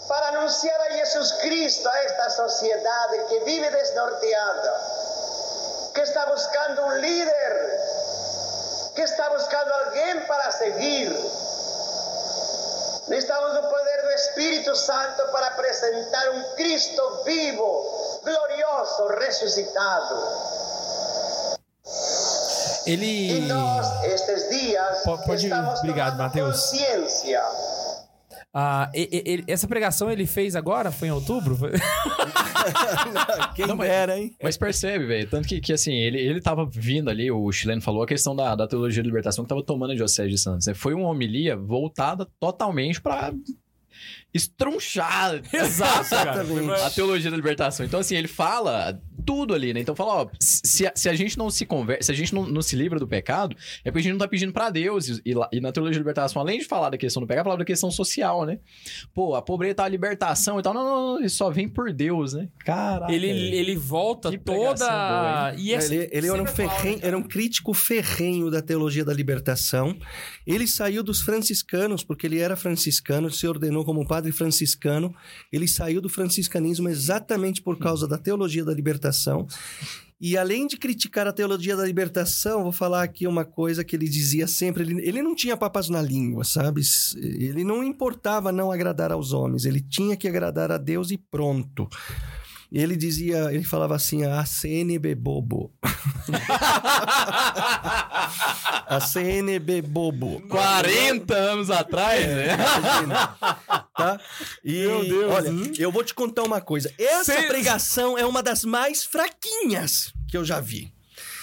para 0.07 0.29
anunciar 0.29 0.81
a 0.83 0.91
Jesus 0.91 1.33
Cristo 1.33 1.89
a 1.89 1.99
esta 2.05 2.31
sociedade 2.31 3.25
que 3.29 3.41
vive 3.41 3.71
desnorteada, 3.71 4.81
que 5.95 6.01
está 6.01 6.27
buscando 6.27 6.83
um 6.83 6.93
líder, 6.93 7.81
que 8.95 9.03
está 9.03 9.29
buscando 9.31 9.73
alguém 9.73 10.21
para 10.27 10.51
seguir. 10.53 11.09
Necesitamos 13.09 13.58
Espírito 14.39 14.77
Santo 14.77 15.33
para 15.33 15.49
apresentar 15.49 16.31
um 16.31 16.55
Cristo 16.55 17.03
vivo, 17.25 17.83
glorioso, 18.23 19.09
ressuscitado. 19.19 20.15
E 22.87 22.93
Ele. 22.93 23.47
nós, 23.49 24.05
estes 24.05 24.49
dias, 24.49 25.03
Po- 25.05 25.19
pode 25.25 25.45
estamos 25.47 25.81
Obrigado, 25.81 26.17
Mateus. 26.17 26.57
consciência 26.61 27.43
Ah, 28.55 28.89
e- 28.95 29.09
e- 29.13 29.23
ele- 29.31 29.45
essa 29.49 29.67
pregação 29.67 30.09
ele 30.11 30.25
fez 30.27 30.55
agora? 30.57 30.91
Foi 30.93 31.09
em 31.09 31.11
outubro? 31.11 31.59
Quem 33.57 33.67
Não, 33.67 33.77
mas- 33.77 33.89
dera, 33.89 34.19
hein? 34.19 34.35
Mas 34.43 34.57
percebe, 34.57 35.05
velho. 35.07 35.29
Tanto 35.29 35.47
que, 35.49 35.61
que 35.61 35.73
assim, 35.73 35.93
ele, 35.95 36.19
ele 36.21 36.41
tava 36.41 36.65
vindo 36.65 37.11
ali, 37.11 37.31
o 37.31 37.51
chileno 37.53 37.83
falou 37.83 38.03
a 38.03 38.07
questão 38.07 38.35
da, 38.37 38.55
da 38.55 38.67
teologia 38.69 39.03
da 39.03 39.07
libertação 39.07 39.45
que 39.45 39.49
tava 39.49 39.63
tomando 39.65 39.91
a 39.93 39.97
Diocese 39.97 40.31
de 40.31 40.39
Santos. 40.39 40.67
né? 40.67 40.75
Foi 40.75 40.95
uma 40.95 41.09
homilia 41.09 41.57
voltada 41.57 42.27
totalmente 42.41 43.01
pra 43.03 43.33
estrunchar 44.33 45.41
Exato, 45.53 46.11
cara. 46.11 46.87
a 46.87 46.91
teologia 46.91 47.31
da 47.31 47.37
libertação. 47.37 47.85
Então, 47.85 48.01
assim, 48.01 48.17
ele 48.17 48.29
fala 48.29 49.01
tudo 49.29 49.53
ali, 49.53 49.75
né? 49.75 49.81
Então 49.81 49.95
fala, 49.95 50.23
ó, 50.23 50.29
se, 50.41 50.87
a- 50.87 50.93
se 50.95 51.07
a 51.07 51.13
gente 51.15 51.37
não 51.37 51.51
se 51.51 51.67
conversa, 51.67 52.05
se 52.05 52.13
a 52.13 52.15
gente 52.15 52.35
não, 52.35 52.47
não 52.49 52.63
se 52.63 52.75
livra 52.75 52.99
do 52.99 53.07
pecado, 53.07 53.55
é 53.85 53.91
porque 53.91 53.99
a 53.99 54.03
gente 54.05 54.13
não 54.13 54.19
tá 54.19 54.27
pedindo 54.27 54.55
pra 54.55 54.71
Deus. 54.71 55.07
E, 55.07 55.21
e 55.27 55.35
lá- 55.35 55.51
e 55.53 55.61
na 55.61 55.71
teologia 55.71 55.99
da 55.99 56.01
libertação, 56.01 56.41
além 56.41 56.59
de 56.59 56.65
falar 56.65 56.89
da 56.89 56.97
questão 56.97 57.21
do 57.21 57.27
pecado, 57.27 57.45
fala 57.45 57.59
da 57.59 57.65
questão 57.67 57.91
social, 57.91 58.47
né? 58.47 58.59
Pô, 59.13 59.35
a 59.35 59.43
pobreza 59.43 59.75
tá 59.75 59.85
a 59.85 59.89
libertação 59.89 60.59
e 60.59 60.63
tal. 60.63 60.73
Não, 60.73 60.83
não, 60.83 61.15
não, 61.19 61.25
isso 61.27 61.37
só 61.37 61.51
vem 61.51 61.69
por 61.69 61.93
Deus, 61.93 62.33
né? 62.33 62.49
Caraca. 62.65 63.13
Ele, 63.13 63.29
ele 63.29 63.77
volta 63.77 64.31
toda. 64.39 64.87
boa, 64.89 65.55
e 65.59 65.73
esse- 65.73 65.95
ele, 65.95 66.09
ele 66.11 66.27
era, 66.29 66.43
um 66.43 66.47
ferrenho- 66.47 66.97
né, 66.99 67.03
era 67.07 67.19
um 67.19 67.23
crítico 67.23 67.75
ferrenho 67.75 68.51
da 68.51 68.63
teologia 68.63 69.05
da 69.05 69.13
libertação. 69.13 69.95
Ele 70.47 70.67
saiu 70.67 71.03
dos 71.03 71.21
franciscanos, 71.21 72.03
porque 72.03 72.27
ele 72.27 72.39
era 72.39 72.57
franciscano, 72.57 73.31
se 73.31 73.47
ordenou 73.47 73.85
como 73.85 74.07
padre 74.09 74.33
franciscano. 74.33 75.15
Ele 75.53 75.69
saiu 75.69 76.01
do 76.01 76.09
franciscanismo 76.09 76.89
exatamente 76.89 77.61
por 77.61 77.79
causa 77.79 78.09
da 78.09 78.17
teologia 78.17 78.65
da 78.65 78.73
libertação. 78.73 79.18
E 80.21 80.37
além 80.37 80.67
de 80.67 80.77
criticar 80.77 81.29
a 81.29 81.33
teologia 81.33 81.77
da 81.77 81.85
libertação, 81.85 82.65
vou 82.65 82.73
falar 82.73 83.05
aqui 83.05 83.25
uma 83.25 83.45
coisa 83.45 83.85
que 83.85 83.95
ele 83.95 84.09
dizia 84.09 84.49
sempre: 84.49 84.83
ele, 84.83 85.01
ele 85.07 85.23
não 85.23 85.35
tinha 85.35 85.57
papas 85.57 85.89
na 85.89 86.03
língua, 86.03 86.43
sabe? 86.43 86.83
Ele 87.17 87.63
não 87.63 87.85
importava 87.85 88.51
não 88.51 88.73
agradar 88.73 89.13
aos 89.13 89.33
homens, 89.33 89.65
ele 89.65 89.81
tinha 89.81 90.17
que 90.17 90.27
agradar 90.27 90.73
a 90.73 90.79
Deus 90.79 91.13
e 91.13 91.19
pronto. 91.19 91.89
Ele 92.71 92.97
dizia, 92.97 93.51
ele 93.51 93.65
falava 93.65 93.97
assim, 93.97 94.25
a 94.25 94.45
CNB 94.45 95.15
bobo. 95.15 95.73
a 98.87 99.01
CNB 99.01 99.81
bobo. 99.81 100.43
40 100.49 101.35
anos 101.35 101.71
atrás, 101.71 102.27
né? 102.27 102.59
Tá? 103.99 104.21
E, 104.65 104.87
Meu 104.87 105.05
Deus, 105.05 105.33
olha, 105.35 105.51
hum? 105.51 105.73
eu 105.77 105.91
vou 105.91 106.05
te 106.05 106.15
contar 106.15 106.45
uma 106.45 106.61
coisa. 106.61 106.93
Essa 106.97 107.35
Cê- 107.35 107.49
pregação 107.49 108.17
é 108.17 108.25
uma 108.25 108.43
das 108.43 108.65
mais 108.65 109.03
fraquinhas 109.05 110.15
que 110.29 110.37
eu 110.37 110.45
já 110.45 110.61
vi. 110.61 110.93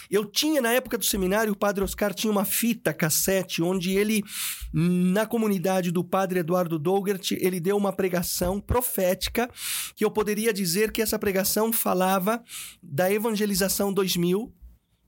Eu 0.10 0.24
tinha, 0.24 0.62
na 0.62 0.72
época 0.72 0.98
do 0.98 1.04
seminário, 1.04 1.52
o 1.52 1.56
padre 1.56 1.84
Oscar 1.84 2.14
tinha 2.14 2.32
uma 2.32 2.46
fita 2.46 2.94
cassete 2.94 3.62
onde 3.62 3.92
ele, 3.92 4.24
na 4.72 5.26
comunidade 5.26 5.92
do 5.92 6.04
padre 6.04 6.40
Eduardo 6.40 6.78
Dougert, 6.80 7.32
ele 7.32 7.60
deu 7.60 7.76
uma 7.76 7.92
pregação 7.92 8.62
profética 8.62 9.50
que 9.96 10.06
eu 10.06 10.12
poderia 10.12 10.54
dizer 10.54 10.92
que 10.92 11.02
essa 11.02 11.18
pregação 11.20 11.74
falava 11.74 12.42
da 12.82 13.12
evangelização 13.12 13.92
2000, 13.92 14.54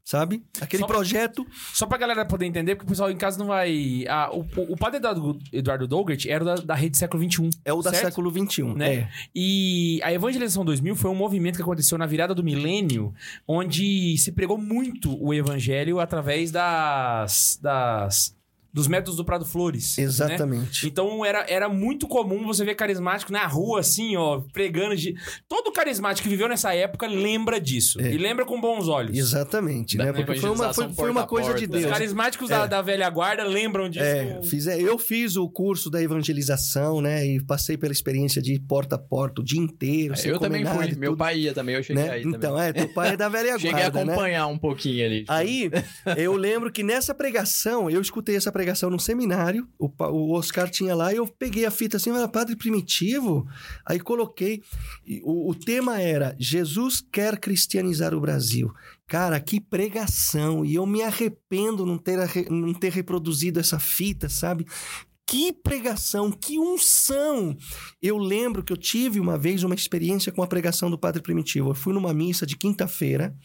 sabe? 0.07 0.41
Aquele 0.61 0.83
Só- 0.83 0.87
projeto 0.87 1.45
Só 1.73 1.85
pra 1.85 1.97
galera 1.97 2.25
poder 2.25 2.45
entender, 2.45 2.75
porque 2.75 2.85
o 2.85 2.89
pessoal 2.89 3.11
em 3.11 3.17
casa 3.17 3.37
não 3.37 3.47
vai. 3.47 4.05
Ah, 4.07 4.29
o, 4.31 4.47
o, 4.71 4.77
padre 4.77 4.99
Eduardo, 4.99 5.37
Eduardo 5.51 5.85
era 6.29 6.45
da, 6.45 6.55
da 6.55 6.75
rede 6.75 6.97
século 6.97 7.21
XXI. 7.29 7.49
é 7.65 7.73
o 7.73 7.81
da 7.81 7.89
certo? 7.91 8.05
século 8.05 8.31
XXI. 8.31 8.63
né? 8.73 8.93
É. 8.93 9.09
E 9.35 9.99
a 10.01 10.13
Evangelização 10.13 10.63
2000 10.63 10.95
foi 10.95 11.11
um 11.11 11.15
movimento 11.15 11.57
que 11.57 11.61
aconteceu 11.61 11.97
na 11.97 12.05
virada 12.05 12.33
do 12.33 12.41
milênio, 12.41 13.13
onde 13.45 14.17
se 14.17 14.31
pregou 14.31 14.57
muito 14.57 15.21
o 15.21 15.33
evangelho 15.33 15.99
através 15.99 16.51
das, 16.51 17.59
das 17.61 18.36
dos 18.73 18.87
métodos 18.87 19.15
do 19.17 19.25
Prado 19.25 19.45
Flores. 19.45 19.97
né? 19.97 20.03
Exatamente. 20.03 20.87
Então 20.87 21.25
era, 21.25 21.45
era 21.49 21.67
muito 21.69 22.07
comum 22.07 22.45
você 22.45 22.63
ver 22.63 22.75
carismático 22.75 23.31
na 23.31 23.45
rua, 23.47 23.79
assim, 23.79 24.15
ó, 24.15 24.41
pregando. 24.53 24.95
De... 24.95 25.15
Todo 25.47 25.71
carismático 25.71 26.23
que 26.23 26.29
viveu 26.29 26.47
nessa 26.47 26.73
época 26.73 27.07
lembra 27.07 27.59
disso. 27.59 27.99
É. 28.01 28.11
E 28.13 28.17
lembra 28.17 28.45
com 28.45 28.59
bons 28.59 28.87
olhos. 28.87 29.17
Exatamente, 29.17 29.97
Da 29.97 30.05
né? 30.05 30.13
Porque 30.13 30.39
foi 30.39 30.49
uma, 30.49 30.73
foi, 30.73 30.93
foi 30.93 31.09
uma 31.11 31.25
porta 31.25 31.27
coisa 31.27 31.53
de 31.53 31.65
porta. 31.67 31.75
Os 31.77 31.81
Deus. 31.83 31.93
carismáticos 31.93 32.49
da, 32.49 32.63
É. 32.63 32.67
da 32.67 32.81
velha 32.81 33.09
guarda 33.09 33.43
lembram 33.43 33.89
disso. 33.89 34.03
É, 34.05 34.39
fiz, 34.43 34.67
é, 34.67 34.79
eu 34.81 34.97
fiz 34.97 35.35
o 35.35 35.49
curso 35.49 35.89
da 35.89 36.01
evangelização, 36.01 37.01
né? 37.01 37.25
E 37.25 37.43
passei 37.43 37.77
pela 37.77 37.91
experiência 37.93 38.41
de 38.41 38.59
porta 38.59 38.95
a 38.95 38.99
porta 38.99 39.41
o 39.41 39.43
dia 39.43 39.59
inteiro. 39.59 40.15
sem 40.15 40.31
Eu 40.31 40.39
também 40.39 40.65
fui. 40.65 40.95
Meu 40.95 41.11
tudo, 41.11 41.17
pai 41.17 41.39
ia 41.39 41.53
também, 41.53 41.75
eu 41.75 41.83
cheguei 41.83 42.03
né? 42.03 42.09
aí 42.11 42.21
Então, 42.21 42.39
também. 42.39 42.63
é, 42.67 42.73
teu 42.73 42.89
pai 42.93 43.13
é 43.13 43.17
da 43.17 43.29
velha 43.29 43.57
Cheguei 43.59 43.71
a 43.71 43.89
guarda, 43.89 44.05
né? 44.05 44.11
acompanhar 44.13 44.47
um 44.47 44.57
pouquinho 44.57 45.05
ali. 45.05 45.25
Aí, 45.27 45.69
eu 46.15 46.33
lembro 46.35 46.71
que 46.71 46.83
nessa 46.83 47.13
pregação, 47.13 47.89
eu 47.89 48.01
escutei 48.01 48.35
essa 48.35 48.51
pregação 48.57 48.89
no 48.89 48.99
seminário, 48.99 49.67
o, 49.77 49.87
o 49.87 50.33
Oscar 50.33 50.67
tinha 50.67 50.95
lá, 50.95 51.13
e 51.13 51.17
eu 51.17 51.27
peguei 51.27 51.63
a 51.63 51.69
fita 51.69 51.97
assim, 51.97 52.09
era 52.09 52.27
Padre 52.27 52.55
Primitivo, 52.55 53.47
aí 53.85 53.99
coloquei, 53.99 54.63
o, 55.21 55.51
o 55.51 55.53
tema 55.53 56.01
era, 56.01 56.35
Jesus 56.39 56.99
quer 57.11 57.37
cristianizar 57.37 58.15
o 58.15 58.19
Brasil. 58.19 58.73
Cara, 59.05 59.39
que 59.39 59.61
pregação, 59.61 60.65
e 60.65 60.73
eu 60.73 60.87
me 60.87 61.03
arrependo 61.03 61.85
não 61.85 61.99
ter, 61.99 62.17
não 62.49 62.73
ter 62.73 62.91
reproduzido 62.91 63.59
essa 63.59 63.77
fita, 63.77 64.27
sabe? 64.27 64.65
Que 65.27 65.53
pregação, 65.53 66.31
que 66.31 66.57
unção! 66.57 67.55
Eu 68.01 68.17
lembro 68.17 68.63
que 68.63 68.73
eu 68.73 68.77
tive 68.77 69.19
uma 69.19 69.37
vez 69.37 69.63
uma 69.63 69.75
experiência 69.75 70.31
com 70.31 70.41
a 70.41 70.47
pregação 70.47 70.89
do 70.89 70.97
Padre 70.97 71.21
Primitivo. 71.21 71.69
Eu 71.69 71.75
fui 71.75 71.93
numa 71.93 72.11
missa 72.11 72.43
de 72.43 72.57
quinta-feira, 72.57 73.35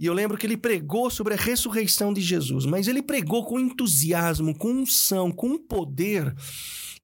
e 0.00 0.06
eu 0.06 0.14
lembro 0.14 0.38
que 0.38 0.46
ele 0.46 0.56
pregou 0.56 1.10
sobre 1.10 1.34
a 1.34 1.36
ressurreição 1.36 2.10
de 2.10 2.22
Jesus, 2.22 2.64
mas 2.64 2.88
ele 2.88 3.02
pregou 3.02 3.44
com 3.44 3.60
entusiasmo, 3.60 4.56
com 4.56 4.72
unção, 4.72 5.30
com 5.30 5.48
um 5.48 5.58
poder 5.58 6.34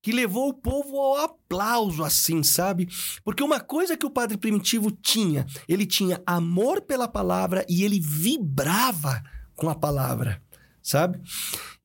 que 0.01 0.13
levou 0.13 0.49
o 0.49 0.55
povo 0.55 0.99
ao 0.99 1.17
aplauso, 1.19 2.03
assim, 2.03 2.43
sabe? 2.43 2.89
Porque 3.23 3.43
uma 3.43 3.61
coisa 3.61 3.99
que 3.99 4.07
o 4.07 4.11
padre 4.11 4.39
primitivo 4.39 4.91
tinha, 4.91 5.45
ele 5.69 5.85
tinha 5.85 6.23
amor 6.25 6.81
pela 6.81 7.07
palavra 7.07 7.67
e 7.69 7.85
ele 7.85 8.01
vibrava 8.01 9.23
com 9.55 9.69
a 9.69 9.75
palavra, 9.75 10.43
sabe? 10.81 11.21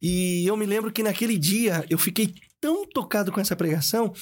E 0.02 0.46
eu 0.48 0.56
me 0.56 0.66
lembro 0.66 0.94
que 0.94 1.04
naquele 1.04 1.38
dia 1.38 1.86
eu 1.90 1.98
fiquei 1.98 2.34
tão 2.62 2.88
tocado 2.88 3.34
com 3.34 3.42
essa 3.42 3.56
pregação 3.56 4.14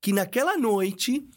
que 0.00 0.14
naquela 0.14 0.56
noite 0.56 1.28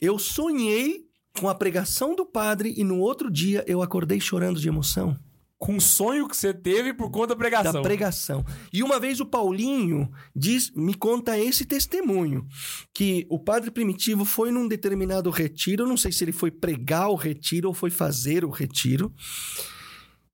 eu 0.00 0.18
sonhei 0.18 1.07
com 1.38 1.48
a 1.48 1.54
pregação 1.54 2.14
do 2.14 2.26
padre 2.26 2.74
e 2.76 2.84
no 2.84 2.98
outro 2.98 3.30
dia 3.30 3.64
eu 3.66 3.82
acordei 3.82 4.20
chorando 4.20 4.60
de 4.60 4.68
emoção. 4.68 5.16
com 5.58 5.74
um 5.74 5.80
sonho 5.80 6.28
que 6.28 6.36
você 6.36 6.54
teve 6.54 6.94
por 6.94 7.10
conta 7.10 7.28
da 7.28 7.34
da 7.34 7.36
pregação. 7.36 7.82
pregação. 7.82 8.44
E 8.72 8.80
uma 8.80 9.00
vez 9.00 9.18
o 9.18 9.26
Paulinho 9.26 10.08
diz, 10.34 10.70
me 10.70 10.94
conta 10.94 11.36
esse 11.36 11.64
testemunho, 11.64 12.46
que 12.94 13.26
o 13.28 13.40
padre 13.40 13.68
primitivo 13.72 14.24
foi 14.24 14.52
num 14.52 14.68
determinado 14.68 15.28
retiro, 15.30 15.84
não 15.84 15.96
sei 15.96 16.12
se 16.12 16.22
ele 16.22 16.30
foi 16.30 16.52
pregar 16.52 17.08
o 17.10 17.16
retiro 17.16 17.66
ou 17.66 17.74
foi 17.74 17.90
fazer 17.90 18.44
o 18.44 18.50
retiro, 18.50 19.12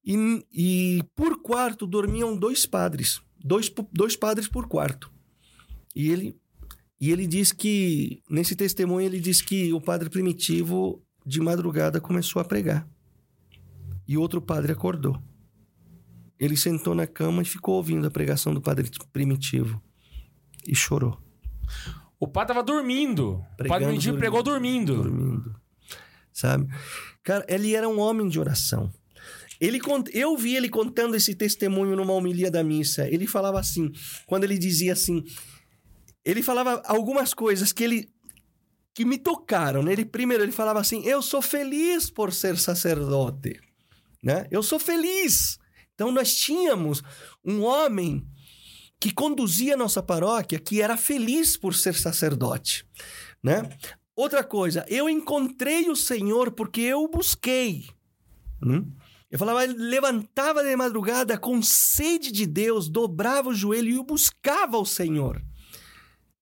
e, 0.05 0.45
e 0.53 1.03
por 1.17 1.41
quarto 1.41 1.87
dormiam 1.87 2.37
dois 2.37 2.67
padres, 2.67 3.23
dois, 3.43 3.73
dois 3.91 4.15
padres 4.17 4.47
por 4.47 4.69
quarto. 4.69 5.11
E 5.97 6.11
ele, 6.11 6.37
e 7.05 7.13
ele 7.13 7.27
diz 7.27 7.53
que, 7.53 8.23
nesse 8.31 8.57
testemunho, 8.57 9.05
ele 9.05 9.21
diz 9.21 9.43
que 9.43 9.71
o 9.75 9.79
padre 9.79 10.09
primitivo, 10.09 11.05
de 11.27 11.39
madrugada, 11.39 12.01
começou 12.01 12.41
a 12.41 12.47
pregar. 12.47 12.89
E 14.09 14.17
outro 14.17 14.41
padre 14.41 14.73
acordou. 14.73 15.23
Ele 16.41 16.57
sentou 16.57 16.95
na 16.95 17.07
cama 17.07 17.43
e 17.43 17.45
ficou 17.45 17.75
ouvindo 17.75 18.07
a 18.07 18.11
pregação 18.11 18.55
do 18.55 18.61
padre 18.63 18.91
primitivo. 19.13 19.83
E 20.67 20.75
chorou. 20.75 21.23
O 22.19 22.27
padre 22.27 22.55
tava 22.55 22.65
dormindo. 22.65 23.33
o 23.33 23.39
padre 23.39 23.69
Pregando, 23.69 23.85
Primitivo 23.85 24.17
pregou 24.17 24.43
dormindo. 24.43 25.03
Dormindo. 25.03 25.55
Sabe? 26.33 26.67
Cara, 27.23 27.45
ele 27.51 27.75
era 27.75 27.87
um 27.87 28.01
homem 28.01 28.31
de 28.31 28.41
oração. 28.41 28.91
Ele. 29.61 29.79
Eu 30.11 30.39
vi 30.39 30.57
ele 30.57 30.71
contando 30.71 31.15
esse 31.17 31.35
testemunho 31.35 31.97
numa 31.97 32.15
homilia 32.15 32.51
da 32.51 32.65
missa. 32.65 33.07
Ele 33.07 33.27
falava 33.27 33.61
assim, 33.61 33.93
quando 34.27 34.45
ele 34.45 34.57
dizia 34.57 34.95
assim... 34.95 35.23
Ele 36.25 36.43
falava 36.43 36.83
algumas 36.87 37.35
coisas 37.35 37.73
que 37.73 37.85
ele... 37.85 38.09
Que 38.95 39.05
me 39.05 39.19
tocaram, 39.19 39.83
né? 39.83 39.93
Ele, 39.93 40.05
primeiro, 40.05 40.45
ele 40.45 40.53
falava 40.53 40.79
assim, 40.79 41.05
eu 41.05 41.21
sou 41.21 41.43
feliz 41.43 42.11
por 42.11 42.33
ser 42.33 42.57
sacerdote. 42.57 43.61
Né? 44.23 44.47
Eu 44.53 44.63
sou 44.63 44.79
feliz. 44.79 45.59
Então, 45.95 46.13
nós 46.13 46.35
tínhamos 46.37 47.03
um 47.45 47.63
homem 47.63 48.25
que 49.01 49.13
conduzia 49.13 49.75
a 49.75 49.77
nossa 49.77 50.03
paróquia, 50.03 50.59
que 50.59 50.81
era 50.81 50.97
feliz 50.97 51.57
por 51.57 51.75
ser 51.75 51.95
sacerdote, 51.95 52.87
né? 53.43 53.69
Outra 54.17 54.43
coisa, 54.43 54.85
eu 54.89 55.11
encontrei 55.11 55.91
o 55.91 55.97
Senhor 55.97 56.53
porque 56.53 56.81
eu 56.81 57.03
o 57.03 57.09
busquei. 57.09 57.87
Hum? 58.63 58.91
Eu 59.31 59.39
falava, 59.39 59.65
ele 59.65 59.75
levantava 59.75 60.63
de 60.63 60.75
madrugada 60.77 61.37
com 61.37 61.61
sede 61.61 62.31
de 62.31 62.47
Deus, 62.47 62.89
dobrava 62.89 63.51
o 63.51 63.55
joelho 63.55 63.91
e 63.91 64.03
buscava 64.03 64.79
o 64.79 64.87
Senhor. 64.87 65.43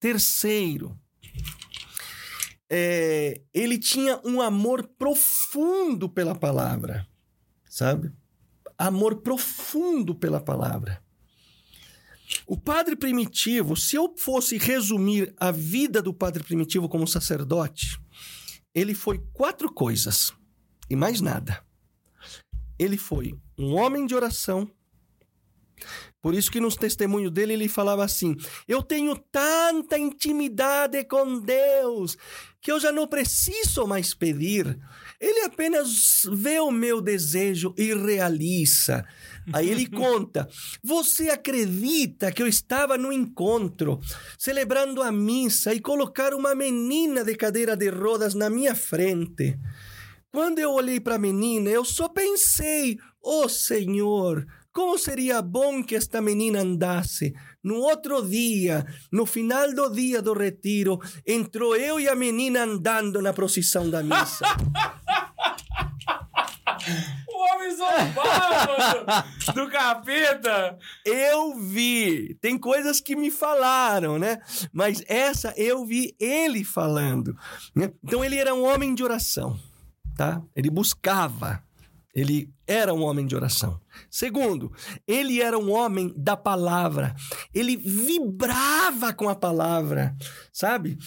Terceiro, 0.03 0.99
é, 2.69 3.41
ele 3.55 3.79
tinha 3.79 4.21
um 4.25 4.41
amor 4.41 4.85
profundo 4.99 6.09
pela 6.09 6.35
palavra, 6.35 7.07
sabe? 7.71 8.13
Amor 8.77 9.23
profundo 9.23 10.13
pela 10.13 10.41
palavra. 10.41 11.01
O 12.49 12.57
padre 12.57 12.97
primitivo, 12.97 13.77
se 13.77 13.95
eu 13.95 14.13
fosse 14.19 14.59
resumir 14.59 15.33
a 15.37 15.53
vida 15.53 16.03
do 16.03 16.13
padre 16.13 16.43
primitivo 16.43 16.89
como 16.89 17.07
sacerdote, 17.07 17.97
ele 18.75 18.95
foi 18.97 19.25
quatro 19.33 19.73
coisas 19.73 20.33
e 20.91 20.97
mais 20.97 21.21
nada. 21.21 21.65
Ele 22.77 22.97
foi 22.97 23.39
um 23.57 23.75
homem 23.75 24.05
de 24.05 24.17
oração. 24.17 24.69
Por 26.21 26.35
isso 26.35 26.51
que 26.51 26.61
nos 26.61 26.77
testemunhos 26.77 27.33
dele 27.33 27.55
ele 27.55 27.69
falava 27.69 28.05
assim: 28.05 28.37
"Eu 28.67 28.83
tenho 28.83 29.17
tanta 29.31 29.99
intimidade 29.99 31.05
com 31.05 31.41
Deus 31.41 32.17
que 32.61 32.71
eu 32.71 32.79
já 32.79 32.93
não 32.93 33.09
preciso 33.09 33.87
mais 33.87 34.15
pedir. 34.15 34.79
Ele 35.21 35.41
apenas 35.41 36.23
vê 36.33 36.61
o 36.61 36.71
meu 36.71 37.01
desejo 37.01 37.75
e 37.77 37.93
realiza." 37.95 39.05
Aí 39.53 39.69
ele 39.69 39.87
conta: 39.91 40.49
Você 40.83 41.31
acredita 41.31 42.31
que 42.31 42.43
eu 42.43 42.47
estava 42.47 42.97
no 42.97 43.13
encontro, 43.13 43.99
celebrando 44.39 45.03
a 45.03 45.11
missa 45.11 45.75
e 45.75 45.81
colocaram 45.81 46.39
uma 46.39 46.55
menina 46.55 47.25
de 47.25 47.35
cadeira 47.35 47.77
de 47.77 47.89
rodas 47.89 48.35
na 48.35 48.49
minha 48.49 48.75
frente? 48.75 49.59
Quando 50.31 50.59
eu 50.59 50.73
olhei 50.73 51.01
para 51.01 51.17
a 51.17 51.19
menina, 51.19 51.69
eu 51.69 51.85
só 51.85 52.09
pensei: 52.09 52.99
Oh 53.23 53.49
Senhor, 53.49 54.47
como 54.73 54.97
seria 54.99 55.43
bom 55.43 55.83
que 55.83 55.95
esta 55.95 56.21
menina 56.21 56.61
andasse. 56.61 57.35
No 57.63 57.77
outro 57.77 58.27
dia, 58.27 58.87
no 59.11 59.27
final 59.27 59.73
do 59.75 59.91
dia 59.91 60.23
do 60.23 60.33
retiro, 60.33 60.99
entrou 61.27 61.77
eu 61.77 62.01
e 62.01 62.09
a 62.09 62.15
menina 62.17 62.65
andando 62.65 63.21
na 63.21 63.33
procissão 63.33 63.91
da 63.91 64.03
missa. 64.03 64.45
O 67.29 67.39
homem 67.55 67.77
zombava 67.77 69.27
do, 69.55 69.71
capeta. 69.71 70.79
Eu 71.05 71.59
vi. 71.59 72.35
Tem 72.41 72.59
coisas 72.59 73.01
que 73.01 73.15
me 73.15 73.31
falaram, 73.31 74.19
né? 74.19 74.39
Mas 74.73 75.03
essa 75.07 75.53
eu 75.57 75.85
vi 75.85 76.17
ele 76.19 76.65
falando. 76.65 77.37
né? 77.75 77.93
Então 78.03 78.25
ele 78.25 78.37
era 78.37 78.55
um 78.55 78.65
homem 78.65 78.95
de 78.95 79.05
oração, 79.05 79.59
tá? 80.17 80.43
Ele 80.57 80.71
buscava. 80.71 81.63
Ele 82.15 82.53
era 82.67 82.93
um 82.93 83.03
homem 83.03 83.27
de 83.27 83.35
oração. 83.35 83.81
Segundo, 84.11 84.71
ele 85.07 85.41
era 85.41 85.59
um 85.59 85.71
homem 85.71 86.13
da 86.17 86.37
palavra. 86.37 87.15
Ele 87.55 87.77
vibrava 87.77 89.13
com 89.15 89.29
a 89.29 89.35
palavra, 89.35 90.15
sabe? 90.53 90.99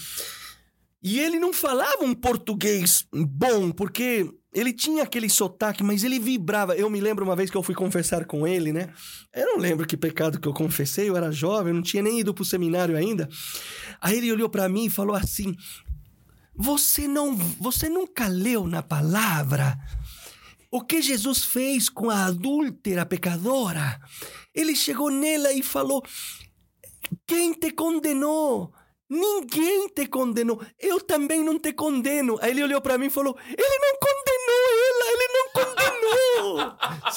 E 1.02 1.20
ele 1.20 1.38
não 1.38 1.52
falava 1.52 2.04
um 2.04 2.12
português 2.12 3.06
bom, 3.12 3.70
porque 3.70 4.28
ele 4.52 4.72
tinha 4.72 5.04
aquele 5.04 5.28
sotaque, 5.28 5.84
mas 5.84 6.02
ele 6.02 6.18
vibrava. 6.18 6.74
Eu 6.74 6.90
me 6.90 7.00
lembro 7.00 7.24
uma 7.24 7.36
vez 7.36 7.50
que 7.50 7.56
eu 7.56 7.62
fui 7.62 7.74
confessar 7.74 8.24
com 8.24 8.44
ele, 8.44 8.72
né? 8.72 8.88
Eu 9.32 9.46
não 9.46 9.58
lembro 9.58 9.86
que 9.86 9.96
pecado 9.96 10.40
que 10.40 10.48
eu 10.48 10.54
confessei, 10.54 11.08
eu 11.08 11.16
era 11.16 11.30
jovem, 11.30 11.68
eu 11.68 11.74
não 11.74 11.82
tinha 11.82 12.02
nem 12.02 12.18
ido 12.18 12.34
pro 12.34 12.44
seminário 12.44 12.96
ainda. 12.96 13.28
Aí 14.00 14.16
ele 14.16 14.32
olhou 14.32 14.48
para 14.48 14.68
mim 14.68 14.86
e 14.86 14.90
falou 14.90 15.14
assim: 15.14 15.54
"Você 16.56 17.06
não, 17.06 17.36
você 17.36 17.88
nunca 17.88 18.26
leu 18.26 18.66
na 18.66 18.82
palavra 18.82 19.78
o 20.76 20.84
que 20.84 21.00
Jesus 21.00 21.44
fez 21.44 21.88
com 21.88 22.10
a 22.10 22.26
adúltera 22.26 23.06
pecadora? 23.06 23.98
Ele 24.54 24.76
chegou 24.76 25.10
nela 25.10 25.52
e 25.52 25.62
falou: 25.62 26.04
Quem 27.26 27.54
te 27.54 27.70
condenou? 27.70 28.72
Ninguém 29.08 29.88
te 29.88 30.06
condenou. 30.06 30.60
Eu 30.78 31.00
também 31.00 31.42
não 31.42 31.58
te 31.58 31.72
condeno. 31.72 32.38
Aí 32.42 32.50
ele 32.50 32.64
olhou 32.64 32.80
para 32.80 32.98
mim 32.98 33.06
e 33.06 33.10
falou: 33.10 33.36
Ele 33.46 33.78
não 33.78 33.98
condenou 34.06 34.66
ela, 34.86 35.04
ele 35.12 35.28
não 35.32 35.52
condenou. 35.52 35.76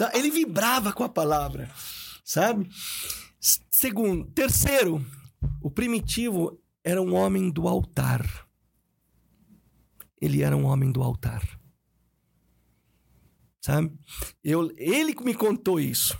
Ele 0.13 0.31
vibrava 0.31 0.93
com 0.93 1.03
a 1.03 1.09
palavra, 1.09 1.69
sabe? 2.23 2.69
Segundo, 3.69 4.25
terceiro, 4.31 5.05
o 5.61 5.69
primitivo 5.69 6.59
era 6.83 7.01
um 7.01 7.13
homem 7.13 7.49
do 7.49 7.67
altar. 7.67 8.25
Ele 10.21 10.41
era 10.41 10.55
um 10.55 10.65
homem 10.65 10.91
do 10.91 11.03
altar. 11.03 11.58
Sabe? 13.61 13.91
Eu, 14.43 14.71
ele 14.77 15.15
me 15.23 15.33
contou 15.33 15.79
isso. 15.79 16.17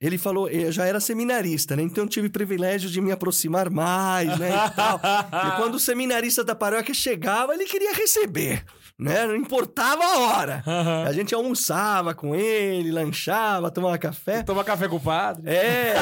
Ele 0.00 0.18
falou, 0.18 0.48
eu 0.48 0.72
já 0.72 0.84
era 0.84 0.98
seminarista, 0.98 1.76
né? 1.76 1.82
Então 1.82 2.02
eu 2.04 2.08
tive 2.08 2.28
privilégio 2.28 2.90
de 2.90 3.00
me 3.00 3.12
aproximar 3.12 3.70
mais, 3.70 4.36
né? 4.36 4.50
E, 4.50 4.70
tal. 4.74 5.00
e 5.00 5.56
quando 5.56 5.76
o 5.76 5.80
seminarista 5.80 6.42
da 6.42 6.56
paróquia 6.56 6.92
chegava, 6.92 7.54
ele 7.54 7.64
queria 7.66 7.94
receber, 7.94 8.64
né? 8.98 9.24
Não 9.28 9.36
importava 9.36 10.02
a 10.02 10.18
hora. 10.18 10.64
A 11.06 11.12
gente 11.12 11.32
almoçava 11.32 12.14
com 12.14 12.34
ele, 12.34 12.90
lanchava, 12.90 13.70
tomava 13.70 13.96
café. 13.96 14.42
Toma 14.42 14.64
café 14.64 14.88
com 14.88 14.96
o 14.96 15.00
padre. 15.00 15.48
É. 15.48 15.94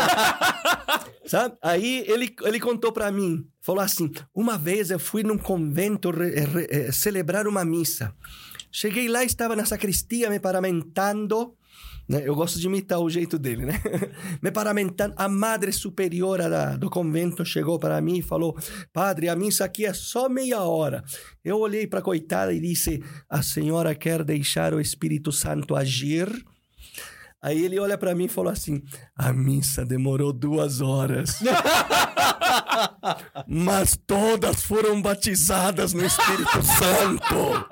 Sabe? 1.29 1.55
Aí 1.63 2.03
ele, 2.09 2.35
ele 2.43 2.59
contou 2.59 2.93
pra 2.93 3.13
mim, 3.13 3.47
falou 3.61 3.83
assim: 3.85 4.11
uma 4.35 4.57
vez 4.57 4.91
eu 4.91 4.99
fui 4.99 5.23
num 5.23 5.37
convento 5.39 6.11
re- 6.11 6.41
re- 6.41 6.67
eh, 6.71 6.91
celebrar 6.93 7.47
uma 7.47 7.65
missa. 7.67 8.15
Cheguei 8.71 9.09
lá, 9.09 9.25
estava 9.25 9.57
na 9.57 9.65
sacristia 9.65 10.31
me 10.31 10.39
paramentando. 10.41 11.55
Né? 12.09 12.23
Eu 12.25 12.35
gosto 12.35 12.59
de 12.59 12.67
imitar 12.67 12.99
o 12.99 13.09
jeito 13.09 13.39
dele, 13.39 13.65
né? 13.67 13.81
me 14.43 14.51
paramentando. 14.51 15.15
A 15.17 15.29
madre 15.29 15.73
superiora 15.73 16.49
da- 16.49 16.77
do 16.77 16.91
convento 16.91 17.45
chegou 17.45 17.79
para 17.79 18.01
mim 18.01 18.19
e 18.19 18.23
falou: 18.23 18.57
Padre, 18.93 19.29
a 19.29 19.37
missa 19.37 19.65
aqui 19.65 19.87
é 19.87 19.93
só 19.93 20.29
meia 20.29 20.61
hora. 20.63 21.05
Eu 21.45 21.59
olhei 21.59 21.87
para 21.87 22.01
a 22.01 22.03
coitada 22.03 22.53
e 22.53 22.61
disse: 22.61 23.03
A 23.29 23.43
senhora 23.43 23.95
quer 23.95 24.25
deixar 24.25 24.75
o 24.75 24.81
Espírito 24.81 25.31
Santo 25.31 25.77
agir? 25.77 26.29
Aí 27.43 27.65
ele 27.65 27.81
olha 27.81 27.97
pra 27.97 28.15
mim 28.15 28.25
e 28.25 28.29
falou 28.29 28.53
assim: 28.53 28.83
a 29.17 29.33
missa 29.33 29.83
demorou 29.85 30.31
duas 30.33 30.83
horas. 30.83 31.39
Mas 33.49 33.99
todas 34.07 34.63
foram 34.63 35.01
batizadas 35.01 35.95
no 35.95 36.05
Espírito 36.05 36.61
Santo. 36.63 37.67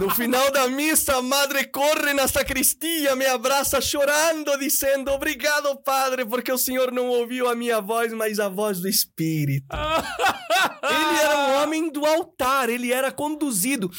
No 0.00 0.10
final 0.10 0.50
da 0.50 0.68
missa, 0.68 1.16
a 1.16 1.22
madre 1.22 1.64
corre 1.64 2.12
na 2.12 2.28
sacristia, 2.28 3.16
me 3.16 3.24
abraça 3.26 3.80
chorando, 3.80 4.58
dizendo: 4.58 5.10
Obrigado, 5.10 5.74
padre, 5.82 6.26
porque 6.26 6.52
o 6.52 6.58
senhor 6.58 6.92
não 6.92 7.08
ouviu 7.08 7.48
a 7.48 7.54
minha 7.54 7.80
voz, 7.80 8.12
mas 8.12 8.38
a 8.38 8.50
voz 8.50 8.80
do 8.80 8.88
Espírito. 8.88 9.66
Ele 10.82 11.20
era 11.20 11.38
um 11.38 11.62
homem 11.62 11.90
do 11.90 12.04
altar, 12.04 12.68
ele 12.68 12.92
era 12.92 13.12
conduzido. 13.12 13.90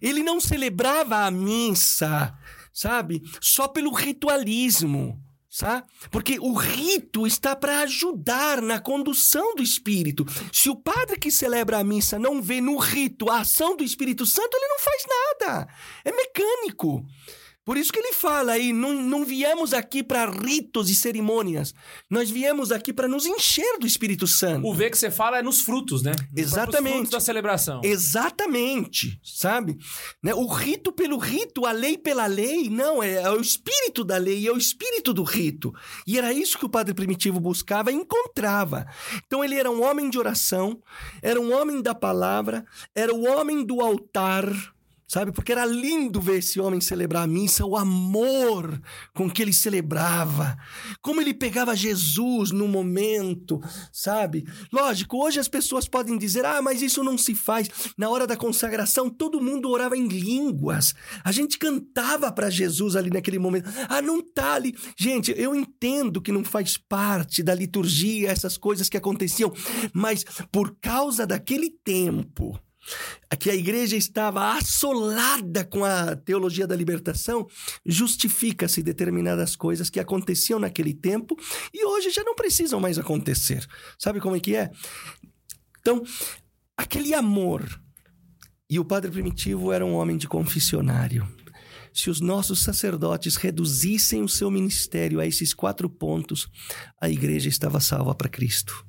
Ele 0.00 0.22
não 0.22 0.40
celebrava 0.40 1.24
a 1.24 1.30
missa 1.30 2.34
sabe? 2.72 3.22
Só 3.40 3.68
pelo 3.68 3.92
ritualismo. 3.92 5.20
Sabe? 5.48 5.86
Porque 6.10 6.38
o 6.40 6.54
rito 6.54 7.26
está 7.26 7.54
para 7.54 7.80
ajudar 7.80 8.62
na 8.62 8.80
condução 8.80 9.54
do 9.54 9.62
Espírito. 9.62 10.24
Se 10.50 10.70
o 10.70 10.76
padre 10.76 11.18
que 11.18 11.30
celebra 11.30 11.78
a 11.78 11.84
missa 11.84 12.18
não 12.18 12.40
vê 12.40 12.58
no 12.58 12.78
rito 12.78 13.28
a 13.28 13.40
ação 13.40 13.76
do 13.76 13.84
Espírito 13.84 14.24
Santo, 14.24 14.56
ele 14.56 14.66
não 14.66 14.78
faz 14.78 15.02
nada. 15.06 15.68
É 16.06 16.10
mecânico. 16.10 17.04
Por 17.64 17.76
isso 17.76 17.92
que 17.92 17.98
ele 17.98 18.12
fala 18.12 18.52
aí, 18.52 18.72
não, 18.72 18.92
não 18.92 19.24
viemos 19.24 19.72
aqui 19.72 20.02
para 20.02 20.28
ritos 20.28 20.90
e 20.90 20.96
cerimônias. 20.96 21.72
Nós 22.10 22.28
viemos 22.28 22.72
aqui 22.72 22.92
para 22.92 23.06
nos 23.06 23.24
encher 23.24 23.78
do 23.78 23.86
Espírito 23.86 24.26
Santo. 24.26 24.66
O 24.66 24.74
V 24.74 24.90
que 24.90 24.98
você 24.98 25.12
fala 25.12 25.38
é 25.38 25.42
nos 25.42 25.60
frutos, 25.60 26.02
né? 26.02 26.12
Exatamente. 26.36 26.82
Nos 26.82 26.92
frutos 26.92 27.10
da 27.10 27.20
celebração. 27.20 27.80
Exatamente, 27.84 29.20
sabe? 29.22 29.78
Né? 30.20 30.34
O 30.34 30.46
rito 30.46 30.90
pelo 30.90 31.18
rito, 31.18 31.64
a 31.64 31.70
lei 31.70 31.96
pela 31.96 32.26
lei, 32.26 32.68
não, 32.68 33.00
é, 33.00 33.22
é 33.22 33.30
o 33.30 33.40
espírito 33.40 34.02
da 34.02 34.16
lei, 34.16 34.46
é 34.46 34.52
o 34.52 34.58
espírito 34.58 35.14
do 35.14 35.22
rito. 35.22 35.72
E 36.04 36.18
era 36.18 36.32
isso 36.32 36.58
que 36.58 36.66
o 36.66 36.68
padre 36.68 36.92
primitivo 36.92 37.38
buscava 37.38 37.92
e 37.92 37.94
encontrava. 37.94 38.86
Então 39.24 39.44
ele 39.44 39.54
era 39.54 39.70
um 39.70 39.84
homem 39.84 40.10
de 40.10 40.18
oração, 40.18 40.82
era 41.22 41.40
um 41.40 41.52
homem 41.52 41.80
da 41.80 41.94
palavra, 41.94 42.64
era 42.92 43.14
o 43.14 43.24
homem 43.24 43.64
do 43.64 43.80
altar, 43.80 44.52
sabe? 45.12 45.30
Porque 45.30 45.52
era 45.52 45.66
lindo 45.66 46.22
ver 46.22 46.38
esse 46.38 46.58
homem 46.58 46.80
celebrar 46.80 47.24
a 47.24 47.26
missa, 47.26 47.66
o 47.66 47.76
amor 47.76 48.80
com 49.12 49.28
que 49.28 49.42
ele 49.42 49.52
celebrava, 49.52 50.56
como 51.02 51.20
ele 51.20 51.34
pegava 51.34 51.76
Jesus 51.76 52.50
no 52.50 52.66
momento, 52.66 53.60
sabe? 53.92 54.46
Lógico, 54.72 55.22
hoje 55.22 55.38
as 55.38 55.48
pessoas 55.48 55.86
podem 55.86 56.16
dizer: 56.16 56.46
ah, 56.46 56.62
mas 56.62 56.80
isso 56.80 57.04
não 57.04 57.18
se 57.18 57.34
faz. 57.34 57.68
Na 57.98 58.08
hora 58.08 58.26
da 58.26 58.38
consagração, 58.38 59.10
todo 59.10 59.40
mundo 59.40 59.68
orava 59.68 59.94
em 59.98 60.08
línguas, 60.08 60.94
a 61.22 61.30
gente 61.30 61.58
cantava 61.58 62.32
para 62.32 62.48
Jesus 62.48 62.96
ali 62.96 63.10
naquele 63.10 63.38
momento. 63.38 63.68
Ah, 63.90 64.00
não 64.00 64.22
tá 64.22 64.54
ali. 64.54 64.74
Gente, 64.98 65.34
eu 65.36 65.54
entendo 65.54 66.22
que 66.22 66.32
não 66.32 66.42
faz 66.42 66.78
parte 66.78 67.42
da 67.42 67.54
liturgia 67.54 68.30
essas 68.30 68.56
coisas 68.56 68.88
que 68.88 68.96
aconteciam, 68.96 69.52
mas 69.92 70.24
por 70.50 70.74
causa 70.80 71.26
daquele 71.26 71.68
tempo 71.68 72.58
que 73.42 73.50
a 73.50 73.54
igreja 73.56 73.96
estava 73.96 74.56
assolada 74.56 75.64
com 75.64 75.84
a 75.84 76.14
teologia 76.14 76.66
da 76.66 76.76
libertação, 76.76 77.48
justifica-se 77.84 78.82
determinadas 78.82 79.56
coisas 79.56 79.90
que 79.90 79.98
aconteciam 79.98 80.60
naquele 80.60 80.94
tempo 80.94 81.36
e 81.74 81.84
hoje 81.84 82.10
já 82.10 82.22
não 82.22 82.36
precisam 82.36 82.78
mais 82.78 82.98
acontecer. 82.98 83.66
Sabe 83.98 84.20
como 84.20 84.36
é 84.36 84.40
que 84.40 84.54
é? 84.54 84.70
Então, 85.80 86.02
aquele 86.76 87.14
amor. 87.14 87.68
E 88.70 88.78
o 88.78 88.84
padre 88.84 89.10
primitivo 89.10 89.72
era 89.72 89.84
um 89.84 89.94
homem 89.94 90.16
de 90.16 90.28
confessionário. 90.28 91.28
Se 91.92 92.08
os 92.08 92.20
nossos 92.20 92.62
sacerdotes 92.62 93.34
reduzissem 93.36 94.22
o 94.22 94.28
seu 94.28 94.50
ministério 94.50 95.18
a 95.18 95.26
esses 95.26 95.52
quatro 95.52 95.90
pontos, 95.90 96.48
a 97.00 97.10
igreja 97.10 97.48
estava 97.48 97.80
salva 97.80 98.14
para 98.14 98.30
Cristo 98.30 98.86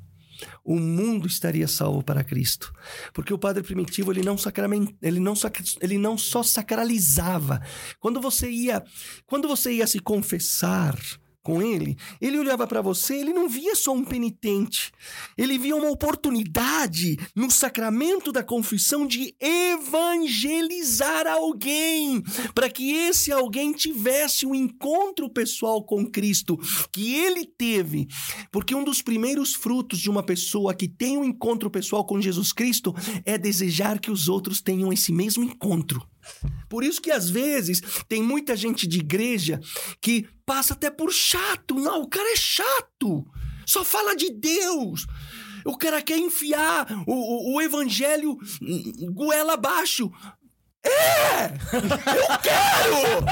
o 0.64 0.80
mundo 0.80 1.28
estaria 1.28 1.68
salvo 1.68 2.02
para 2.04 2.24
Cristo. 2.24 2.74
Porque 3.14 3.34
o 3.34 3.38
padre 3.38 3.62
primitivo, 3.64 4.12
ele 4.12 4.24
não 4.24 4.38
sacrament, 4.38 4.90
ele 5.02 5.20
não 5.20 5.36
sac, 5.36 5.62
ele 5.82 5.98
não 5.98 6.18
só 6.18 6.42
sacralizava. 6.42 7.62
Quando 8.00 8.22
você 8.22 8.50
ia, 8.50 8.84
quando 9.26 9.48
você 9.48 9.74
ia 9.74 9.88
se 9.88 10.00
confessar, 10.00 10.98
com 11.44 11.62
ele, 11.62 11.98
ele 12.22 12.40
olhava 12.40 12.66
para 12.66 12.82
você, 12.82 13.16
ele 13.16 13.34
não 13.34 13.50
via 13.50 13.76
só 13.76 13.94
um 13.94 14.04
penitente. 14.04 14.92
Ele 15.38 15.58
via 15.58 15.76
uma 15.76 15.92
oportunidade 15.92 17.18
no 17.36 17.52
sacramento 17.52 18.32
da 18.32 18.42
confissão 18.42 19.06
de 19.06 19.36
evangelizar 19.40 21.28
alguém, 21.28 22.24
para 22.56 22.70
que 22.70 22.94
esse 22.94 23.32
alguém 23.32 23.74
tivesse 23.74 24.46
um 24.46 24.56
encontro 24.56 25.30
pessoal 25.30 25.84
com 25.84 26.10
Cristo 26.10 26.58
que 26.92 27.14
ele 27.14 27.46
teve. 27.46 28.08
Porque 28.50 28.74
um 28.74 28.84
dos 28.84 29.02
primeiros 29.02 29.54
frutos 29.54 30.00
de 30.00 30.10
uma 30.10 30.24
pessoa 30.24 30.74
que 30.74 30.88
tem 30.88 31.18
um 31.18 31.26
encontro 31.26 31.70
pessoal 31.70 32.06
com 32.06 32.22
Jesus 32.22 32.54
Cristo 32.54 32.96
é 33.26 33.38
desejar 33.38 34.00
que 34.00 34.10
os 34.12 34.30
outros 34.30 34.62
tenham 34.62 34.94
esse 34.94 35.12
mesmo 35.12 35.44
encontro. 35.44 36.13
Por 36.70 36.84
isso 36.84 37.02
que 37.02 37.12
às 37.12 37.30
vezes 37.30 37.82
tem 38.08 38.22
muita 38.22 38.56
gente 38.56 38.88
de 38.88 39.00
igreja 39.00 39.60
que 40.02 40.28
passa 40.46 40.74
até 40.74 40.90
por 40.90 41.12
chato. 41.12 41.76
Não, 41.76 42.02
o 42.02 42.08
cara 42.08 42.32
é 42.32 42.36
chato. 42.36 43.26
Só 43.66 43.84
fala 43.84 44.16
de 44.16 44.32
Deus. 44.32 45.06
O 45.66 45.78
cara 45.78 46.02
quer 46.02 46.18
enfiar 46.18 46.88
o, 47.08 47.14
o, 47.14 47.56
o 47.56 47.62
evangelho 47.62 48.38
goela 49.14 49.54
abaixo. 49.54 50.12
É! 50.86 51.46
Eu 51.74 52.40
quero! 52.40 53.24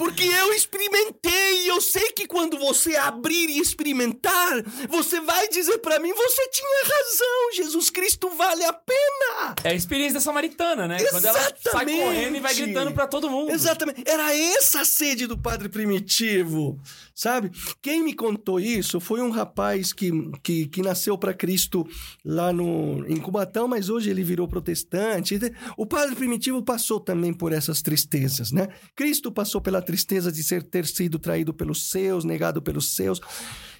Porque 0.00 0.24
eu 0.24 0.54
experimentei 0.54 1.64
e 1.64 1.68
eu 1.68 1.78
sei 1.78 2.10
que 2.12 2.26
quando 2.26 2.58
você 2.58 2.96
abrir 2.96 3.50
e 3.50 3.60
experimentar, 3.60 4.62
você 4.88 5.20
vai 5.20 5.46
dizer 5.48 5.76
para 5.78 5.98
mim, 5.98 6.10
você 6.14 6.48
tinha 6.48 6.84
razão, 6.84 7.52
Jesus 7.54 7.90
Cristo 7.90 8.30
vale 8.30 8.64
a 8.64 8.72
pena. 8.72 9.54
É 9.62 9.68
a 9.68 9.74
experiência 9.74 10.14
da 10.14 10.20
samaritana, 10.20 10.88
né? 10.88 11.04
Quando 11.04 11.26
ela 11.26 11.38
sai 11.38 11.52
Exatamente. 11.60 12.00
correndo 12.02 12.36
e 12.36 12.40
vai 12.40 12.54
gritando 12.54 12.92
pra 12.92 13.06
todo 13.06 13.28
mundo. 13.28 13.52
Exatamente. 13.52 14.02
Era 14.06 14.34
essa 14.34 14.80
a 14.80 14.84
sede 14.86 15.26
do 15.26 15.36
padre 15.36 15.68
primitivo, 15.68 16.80
sabe? 17.20 17.50
Quem 17.82 18.02
me 18.02 18.14
contou 18.14 18.58
isso 18.58 18.98
foi 18.98 19.20
um 19.20 19.28
rapaz 19.28 19.92
que, 19.92 20.10
que, 20.42 20.66
que 20.68 20.80
nasceu 20.80 21.18
para 21.18 21.34
Cristo 21.34 21.86
lá 22.24 22.50
no, 22.50 23.04
em 23.06 23.18
Cubatão, 23.18 23.68
mas 23.68 23.90
hoje 23.90 24.08
ele 24.08 24.24
virou 24.24 24.48
protestante. 24.48 25.38
O 25.76 25.84
padre 25.84 26.16
primitivo 26.16 26.62
passou 26.62 26.98
também 26.98 27.34
por 27.34 27.52
essas 27.52 27.82
tristezas, 27.82 28.50
né? 28.50 28.68
Cristo 28.96 29.30
passou 29.30 29.60
pela 29.60 29.82
tristeza 29.82 30.32
de 30.32 30.42
ser, 30.42 30.62
ter 30.62 30.86
sido 30.86 31.18
traído 31.18 31.52
pelos 31.52 31.90
seus, 31.90 32.24
negado 32.24 32.62
pelos 32.62 32.96
seus. 32.96 33.20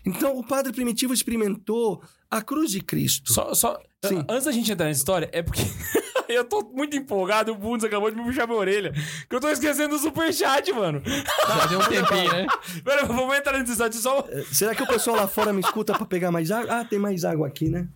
Então, 0.04 0.36
o 0.36 0.46
padre 0.46 0.70
primitivo 0.70 1.14
experimentou 1.14 2.02
a 2.30 2.42
cruz 2.42 2.70
de 2.70 2.82
Cristo. 2.82 3.32
Só, 3.32 3.54
só 3.54 3.80
Sim. 4.04 4.22
antes 4.28 4.44
da 4.44 4.52
gente 4.52 4.70
entrar 4.70 4.84
nessa 4.84 5.00
história, 5.00 5.30
é 5.32 5.42
porque 5.42 5.62
eu 6.34 6.44
tô 6.44 6.62
muito 6.72 6.96
empolgado 6.96 7.52
o 7.52 7.54
Bundes 7.54 7.84
acabou 7.84 8.10
de 8.10 8.16
me 8.16 8.24
puxar 8.24 8.46
minha 8.46 8.58
orelha. 8.58 8.92
Que 9.28 9.34
eu 9.34 9.40
tô 9.40 9.48
esquecendo 9.48 9.90
do 9.90 9.98
superchat, 9.98 10.72
mano. 10.72 11.02
Já 11.04 11.66
deu 11.66 11.80
um 11.80 11.84
tempinho, 11.84 12.32
né? 12.32 12.46
Pera, 12.84 13.04
vamos 13.04 13.36
entrar 13.36 13.58
nesse 13.58 13.74
site 13.74 13.96
só. 13.96 14.26
Será 14.52 14.74
que 14.74 14.82
o 14.82 14.86
pessoal 14.86 15.16
lá 15.16 15.28
fora 15.28 15.52
me 15.52 15.60
escuta 15.60 15.92
para 15.92 16.06
pegar 16.06 16.30
mais 16.30 16.50
água? 16.50 16.80
Ah, 16.80 16.84
tem 16.84 16.98
mais 16.98 17.24
água 17.24 17.46
aqui, 17.46 17.68
né? 17.68 17.88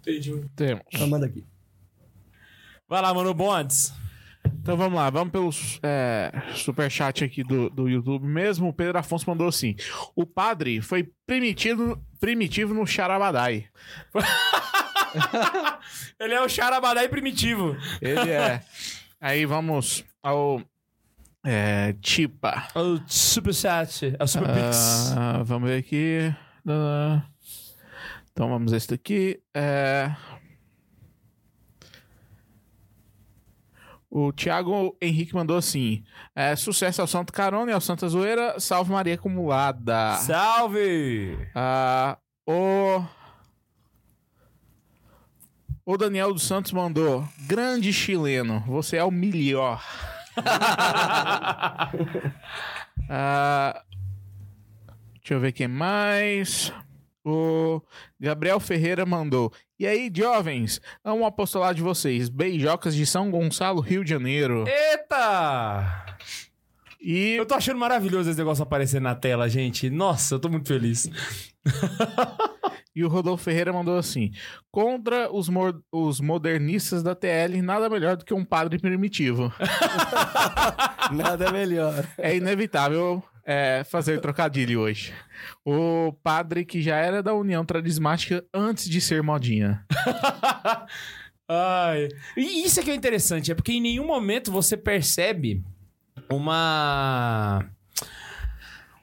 Temos. 0.56 0.84
Ah, 0.94 1.06
manda 1.06 1.26
aqui. 1.26 1.44
Vai 2.88 3.00
lá, 3.00 3.14
mano, 3.14 3.32
Bondes. 3.32 3.92
Então 4.60 4.76
vamos 4.76 4.94
lá, 4.94 5.08
vamos 5.10 5.32
pelo 5.32 5.50
é, 5.82 6.30
superchat 6.54 7.24
aqui 7.24 7.42
do, 7.42 7.70
do 7.70 7.88
YouTube 7.88 8.26
mesmo. 8.26 8.68
O 8.68 8.72
Pedro 8.72 8.98
Afonso 8.98 9.28
mandou 9.28 9.48
assim: 9.48 9.74
O 10.14 10.26
padre 10.26 10.80
foi 10.80 11.10
primitivo, 11.26 11.98
primitivo 12.20 12.74
no 12.74 12.86
Charabadai. 12.86 13.66
Ele 16.18 16.34
é 16.34 16.40
o 16.40 16.48
Charabadai 16.48 17.08
primitivo. 17.08 17.76
Ele 18.00 18.30
é. 18.30 18.60
Aí 19.20 19.44
vamos 19.46 20.04
ao. 20.22 20.60
É, 21.44 21.94
Tipa. 22.00 22.68
O 22.74 23.00
superchat. 23.06 24.14
É 24.18 24.24
o 24.24 24.26
superpix. 24.26 25.12
Ah, 25.16 25.42
vamos 25.42 25.68
ver 25.68 25.78
aqui. 25.78 26.34
Então 28.32 28.48
vamos 28.48 28.72
esse 28.72 28.88
daqui. 28.88 29.40
É... 29.54 30.14
O 34.16 34.32
Thiago 34.32 34.96
Henrique 35.02 35.34
mandou 35.34 35.56
assim: 35.56 36.04
é, 36.36 36.54
sucesso 36.54 37.00
ao 37.00 37.06
Santo 37.06 37.32
Carona 37.32 37.72
e 37.72 37.74
ao 37.74 37.80
Santa 37.80 38.08
Zoeira, 38.08 38.60
salve 38.60 38.92
Maria 38.92 39.14
acumulada. 39.14 40.14
Salve! 40.18 41.36
Ah, 41.52 42.16
o... 42.46 43.02
o 45.86 45.96
Daniel 45.96 46.32
dos 46.32 46.42
Santos 46.44 46.72
mandou: 46.72 47.26
grande 47.46 47.92
chileno, 47.92 48.62
você 48.66 48.96
é 48.96 49.04
o 49.04 49.10
melhor. 49.10 49.82
Ah, 53.08 53.82
deixa 55.20 55.34
eu 55.34 55.40
ver 55.40 55.52
quem 55.52 55.68
mais. 55.68 56.72
O 57.22 57.82
Gabriel 58.18 58.58
Ferreira 58.60 59.04
mandou. 59.04 59.52
E 59.78 59.86
aí, 59.86 60.10
jovens? 60.14 60.80
Amo 61.04 61.22
o 61.22 61.26
apostolado 61.26 61.74
de 61.74 61.82
vocês. 61.82 62.28
Beijocas 62.28 62.94
de 62.94 63.04
São 63.04 63.30
Gonçalo, 63.30 63.80
Rio 63.80 64.04
de 64.04 64.10
Janeiro. 64.10 64.64
Eita! 64.66 66.16
E 67.00 67.34
Eu 67.34 67.44
tô 67.44 67.54
achando 67.54 67.78
maravilhoso 67.78 68.30
esse 68.30 68.38
negócio 68.38 68.62
aparecer 68.62 69.00
na 69.00 69.14
tela, 69.14 69.48
gente. 69.48 69.90
Nossa, 69.90 70.36
eu 70.36 70.38
tô 70.38 70.48
muito 70.48 70.68
feliz. 70.68 71.10
E 72.94 73.02
o 73.04 73.08
Rodolfo 73.08 73.42
Ferreira 73.44 73.72
mandou 73.72 73.98
assim: 73.98 74.30
contra 74.70 75.32
os, 75.32 75.48
mor- 75.48 75.82
os 75.92 76.20
modernistas 76.20 77.02
da 77.02 77.14
TL, 77.14 77.60
nada 77.62 77.88
melhor 77.90 78.16
do 78.16 78.24
que 78.24 78.32
um 78.34 78.44
padre 78.44 78.78
primitivo. 78.78 79.52
Nada 81.12 81.50
melhor. 81.52 82.06
É 82.16 82.34
inevitável 82.36 83.22
é, 83.44 83.84
fazer 83.84 84.20
trocadilho 84.20 84.80
hoje. 84.80 85.12
O 85.64 86.12
padre 86.22 86.64
que 86.64 86.80
já 86.80 86.96
era 86.96 87.22
da 87.22 87.34
União 87.34 87.64
Tradismática 87.64 88.44
antes 88.54 88.88
de 88.88 89.00
ser 89.00 89.22
modinha. 89.22 89.84
Ai. 91.48 92.08
E 92.36 92.64
isso 92.64 92.80
é 92.80 92.82
que 92.82 92.90
é 92.90 92.94
interessante, 92.94 93.52
é 93.52 93.54
porque 93.54 93.72
em 93.72 93.80
nenhum 93.80 94.06
momento 94.06 94.50
você 94.50 94.76
percebe 94.76 95.62
uma 96.30 97.66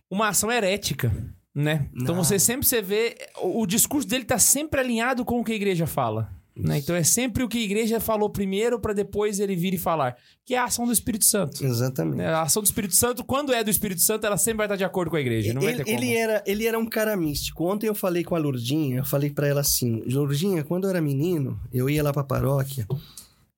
uma 0.10 0.30
ação 0.30 0.52
herética, 0.52 1.12
né? 1.54 1.90
Então 1.94 2.16
Não. 2.16 2.24
você 2.24 2.38
sempre 2.40 2.66
você 2.68 2.82
vê 2.82 3.16
o, 3.42 3.62
o 3.62 3.66
discurso 3.66 4.08
dele 4.08 4.26
tá 4.26 4.40
sempre 4.40 4.80
alinhado 4.80 5.26
com 5.26 5.40
o 5.40 5.44
que 5.44 5.52
a 5.52 5.56
igreja 5.56 5.86
fala. 5.88 6.30
Né? 6.54 6.80
Então 6.80 6.94
é 6.96 7.02
sempre 7.04 7.44
o 7.44 7.48
que 7.48 7.58
a 7.58 7.62
igreja 7.64 8.00
falou 8.02 8.30
primeiro 8.30 8.78
para 8.78 8.92
depois 8.92 9.40
ele 9.40 9.56
vir 9.56 9.74
e 9.74 9.78
falar, 9.78 10.18
que 10.46 10.54
é 10.54 10.58
a 10.58 10.66
ação 10.66 10.86
do 10.86 10.92
Espírito 10.92 11.24
Santo. 11.24 11.64
Exatamente. 11.66 12.18
né? 12.18 12.28
A 12.28 12.42
ação 12.42 12.62
do 12.62 12.66
Espírito 12.66 12.94
Santo, 12.94 13.24
quando 13.24 13.54
é 13.54 13.64
do 13.64 13.70
Espírito 13.70 14.02
Santo, 14.02 14.26
ela 14.28 14.36
sempre 14.38 14.58
vai 14.58 14.66
estar 14.66 14.76
de 14.76 14.84
acordo 14.84 15.10
com 15.10 15.16
a 15.16 15.22
igreja. 15.22 15.54
Não 15.54 15.62
vai 15.62 15.72
Ele, 15.74 15.78
ter 15.84 15.86
como. 15.86 15.98
ele 16.04 16.14
era, 16.14 16.44
ele 16.46 16.68
era 16.68 16.78
um 16.78 16.86
cara 16.86 17.16
místico. 17.16 17.64
Ontem 17.72 17.88
eu 17.88 17.96
falei 17.96 18.26
com 18.26 18.36
a 18.36 18.38
Lourdinha, 18.40 18.98
eu 18.98 19.06
falei 19.06 19.30
pra 19.30 19.48
ela 19.48 19.62
assim: 19.62 20.04
Lourdinha, 20.06 20.62
quando 20.64 20.84
eu 20.84 20.90
era 20.90 21.02
menino, 21.02 21.58
eu 21.72 21.90
ia 21.90 22.04
lá 22.04 22.12
pra 22.12 22.24
paróquia, 22.24 22.86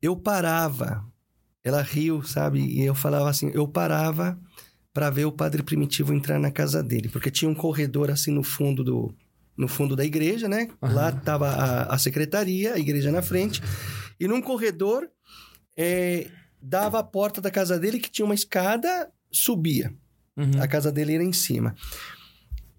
eu 0.01 0.15
parava. 0.15 1.03
Ela 1.63 1.81
riu, 1.81 2.21
sabe? 2.21 2.59
E 2.59 2.83
eu 2.83 2.93
falava 2.93 3.27
assim: 3.29 3.49
eu 3.55 3.67
parava 3.67 4.37
pra 4.93 5.09
ver 5.09 5.25
o 5.25 5.31
padre 5.31 5.63
primitivo 5.63 6.13
entrar 6.13 6.39
na 6.39 6.51
casa 6.51 6.83
dele, 6.83 7.09
porque 7.09 7.31
tinha 7.31 7.49
um 7.49 7.55
corredor 7.55 8.11
assim 8.11 8.31
no 8.31 8.43
fundo 8.43 8.83
do. 8.83 9.13
No 9.55 9.67
fundo 9.67 9.95
da 9.95 10.03
igreja, 10.03 10.47
né? 10.49 10.67
Lá 10.81 11.11
tava 11.11 11.47
a, 11.47 11.93
a 11.93 11.97
secretaria, 11.99 12.73
a 12.73 12.79
igreja 12.79 13.11
na 13.11 13.21
frente. 13.21 13.61
E 14.19 14.27
num 14.27 14.41
corredor, 14.41 15.07
é, 15.77 16.27
dava 16.59 16.97
a 16.97 17.03
porta 17.03 17.39
da 17.39 17.51
casa 17.51 17.77
dele, 17.79 17.99
que 17.99 18.09
tinha 18.09 18.25
uma 18.25 18.33
escada, 18.33 19.11
subia. 19.31 19.93
Uhum. 20.35 20.59
A 20.59 20.67
casa 20.67 20.91
dele 20.91 21.13
era 21.13 21.23
em 21.23 21.33
cima. 21.33 21.75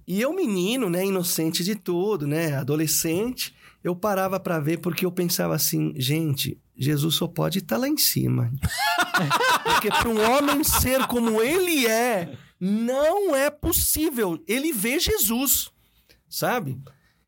E 0.07 0.20
eu, 0.20 0.35
menino, 0.35 0.91
né, 0.91 1.07
inocente 1.07 1.62
de 1.62 1.77
tudo, 1.77 2.27
né, 2.27 2.55
adolescente, 2.57 3.55
eu 3.82 3.95
parava 3.95 4.41
pra 4.41 4.59
ver 4.59 4.78
porque 4.78 5.07
eu 5.07 5.12
pensava 5.12 5.55
assim, 5.55 5.95
gente, 5.97 6.61
Jesus 6.76 7.14
só 7.14 7.26
pode 7.28 7.59
estar 7.60 7.76
lá 7.76 7.88
em 7.88 7.96
cima. 7.96 8.51
porque 9.64 9.88
para 9.88 10.09
um 10.09 10.20
homem 10.32 10.64
ser 10.64 11.06
como 11.06 11.40
ele 11.40 11.86
é, 11.86 12.36
não 12.60 13.34
é 13.34 13.51
possível. 13.51 14.42
Ele 14.46 14.72
vê 14.72 14.98
Jesus, 14.98 15.70
sabe? 16.28 16.78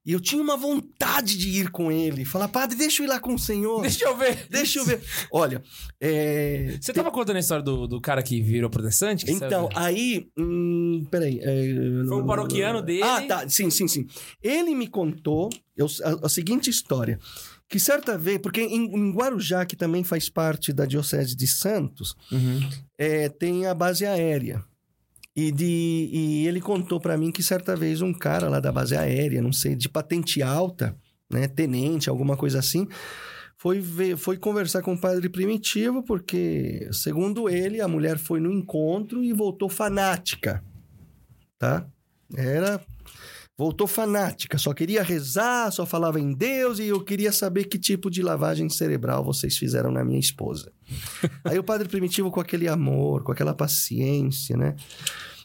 E 0.04 0.12
eu 0.12 0.20
tinha 0.20 0.40
uma 0.40 0.56
vontade 0.56 1.36
de 1.36 1.48
ir 1.48 1.68
com 1.72 1.90
ele, 1.90 2.24
falar, 2.24 2.46
padre, 2.46 2.76
deixa 2.76 3.02
eu 3.02 3.06
ir 3.06 3.08
lá 3.08 3.18
com 3.18 3.34
o 3.34 3.38
Senhor. 3.38 3.82
Deixa 3.82 4.04
eu 4.04 4.16
ver. 4.16 4.46
Deixa 4.48 4.78
eu 4.78 4.84
ver. 4.84 5.02
Olha, 5.32 5.60
é, 6.00 6.78
Você 6.80 6.92
tava 6.92 7.10
contando 7.10 7.34
a 7.34 7.40
história 7.40 7.64
do, 7.64 7.88
do 7.88 8.00
cara 8.00 8.22
que 8.22 8.40
virou 8.40 8.70
protestante? 8.70 9.24
que 9.26 9.32
então, 9.32 9.68
saiu- 9.68 9.70
aí. 9.74 10.28
Hum, 10.38 11.04
peraí. 11.10 11.40
é, 11.42 11.74
Foi 12.06 12.22
um 12.22 12.26
paroquiano 12.26 12.80
dele. 12.82 13.02
Ah, 13.02 13.20
tá. 13.22 13.48
Sim, 13.48 13.68
sim, 13.68 13.88
sim. 13.88 14.06
Ele 14.40 14.76
me 14.76 14.86
contou 14.86 15.50
eu- 15.76 15.88
a, 16.04 16.26
a 16.26 16.28
seguinte 16.28 16.70
história. 16.70 17.18
Que 17.68 17.80
certa 17.80 18.16
vez, 18.16 18.38
porque 18.38 18.60
em, 18.60 19.10
Guarujá, 19.10 19.66
que 19.66 19.74
também 19.74 20.04
faz 20.04 20.28
parte 20.28 20.72
da 20.72 20.86
Diocese 20.86 21.34
de 21.34 21.46
Santos, 21.46 22.14
Uhum. 22.30 22.60
é, 22.96 23.28
tem 23.28 23.66
a 23.66 23.74
base 23.74 24.06
aérea. 24.06 24.62
E, 25.34 25.50
de, 25.52 26.08
e 26.12 26.46
ele 26.46 26.60
contou 26.60 26.98
pra 27.00 27.16
mim 27.18 27.30
que 27.30 27.42
certa 27.42 27.76
vez 27.76 28.00
um 28.00 28.12
cara 28.12 28.48
lá 28.48 28.58
da 28.60 28.72
base 28.72 28.96
aérea, 28.96 29.42
não 29.42 29.52
sei, 29.52 29.74
de 29.74 29.88
patente 29.88 30.42
alta, 30.42 30.96
né, 31.30 31.46
tenente, 31.48 32.08
alguma 32.08 32.36
coisa 32.36 32.58
assim, 32.60 32.86
foi, 33.58 33.80
ver, 33.80 34.16
foi 34.16 34.38
conversar 34.38 34.80
com 34.80 34.94
o 34.94 34.98
padre 35.00 35.28
primitivo, 35.28 36.02
porque, 36.02 36.88
segundo 36.92 37.48
ele, 37.50 37.80
a 37.80 37.88
mulher 37.88 38.16
foi 38.16 38.38
no 38.40 38.50
encontro 38.52 39.22
e 39.24 39.32
voltou 39.32 39.68
fanática, 39.68 40.62
tá? 41.58 41.86
Era... 42.34 42.80
Voltou 43.58 43.86
fanática, 43.86 44.58
só 44.58 44.74
queria 44.74 45.02
rezar, 45.02 45.70
só 45.70 45.86
falava 45.86 46.20
em 46.20 46.34
Deus 46.34 46.78
e 46.78 46.88
eu 46.88 47.02
queria 47.02 47.32
saber 47.32 47.64
que 47.64 47.78
tipo 47.78 48.10
de 48.10 48.22
lavagem 48.22 48.68
cerebral 48.68 49.24
vocês 49.24 49.56
fizeram 49.56 49.90
na 49.90 50.04
minha 50.04 50.20
esposa. 50.20 50.70
Aí 51.42 51.58
o 51.58 51.64
padre 51.64 51.88
primitivo, 51.88 52.30
com 52.30 52.38
aquele 52.38 52.68
amor, 52.68 53.22
com 53.22 53.32
aquela 53.32 53.54
paciência, 53.54 54.58
né? 54.58 54.76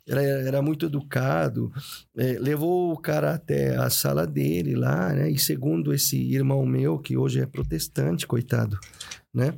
Era, 0.06 0.22
era 0.22 0.62
muito 0.62 0.88
educado, 0.88 1.72
é, 2.18 2.38
levou 2.38 2.92
o 2.92 2.98
cara 2.98 3.36
até 3.36 3.78
a 3.78 3.90
sala 3.90 4.28
dele 4.28 4.76
lá, 4.76 5.14
né? 5.14 5.32
E 5.32 5.40
segundo 5.40 5.94
esse 5.94 6.18
irmão 6.18 6.66
meu, 6.66 7.00
que 7.00 7.16
hoje 7.16 7.40
é 7.40 7.46
protestante, 7.46 8.28
coitado, 8.28 8.78
né? 9.34 9.54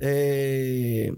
É, 0.00 1.12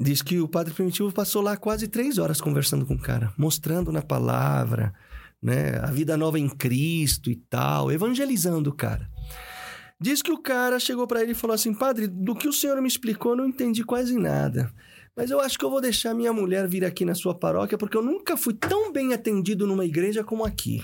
Diz 0.00 0.22
que 0.22 0.38
o 0.38 0.46
padre 0.46 0.72
primitivo 0.72 1.10
passou 1.10 1.42
lá 1.42 1.56
quase 1.56 1.88
três 1.88 2.18
horas 2.18 2.40
conversando 2.40 2.86
com 2.86 2.94
o 2.94 2.98
cara, 2.98 3.32
mostrando 3.36 3.90
na 3.90 4.00
palavra, 4.00 4.94
né? 5.42 5.78
A 5.82 5.90
vida 5.90 6.16
nova 6.16 6.38
em 6.38 6.48
Cristo 6.48 7.30
e 7.30 7.36
tal, 7.36 7.90
evangelizando 7.90 8.70
o 8.70 8.74
cara. 8.74 9.08
Diz 10.00 10.22
que 10.22 10.30
o 10.30 10.38
cara 10.38 10.78
chegou 10.78 11.06
para 11.06 11.22
ele 11.22 11.32
e 11.32 11.34
falou 11.34 11.54
assim: 11.54 11.74
Padre, 11.74 12.06
do 12.06 12.34
que 12.34 12.48
o 12.48 12.52
senhor 12.52 12.80
me 12.80 12.88
explicou, 12.88 13.32
eu 13.32 13.36
não 13.36 13.48
entendi 13.48 13.84
quase 13.84 14.16
nada. 14.16 14.72
Mas 15.16 15.30
eu 15.30 15.40
acho 15.40 15.58
que 15.58 15.64
eu 15.64 15.70
vou 15.70 15.80
deixar 15.80 16.14
minha 16.14 16.32
mulher 16.32 16.68
vir 16.68 16.84
aqui 16.84 17.04
na 17.04 17.14
sua 17.14 17.34
paróquia, 17.34 17.76
porque 17.76 17.96
eu 17.96 18.02
nunca 18.02 18.36
fui 18.36 18.54
tão 18.54 18.92
bem 18.92 19.12
atendido 19.12 19.66
numa 19.66 19.84
igreja 19.84 20.22
como 20.22 20.44
aqui, 20.44 20.80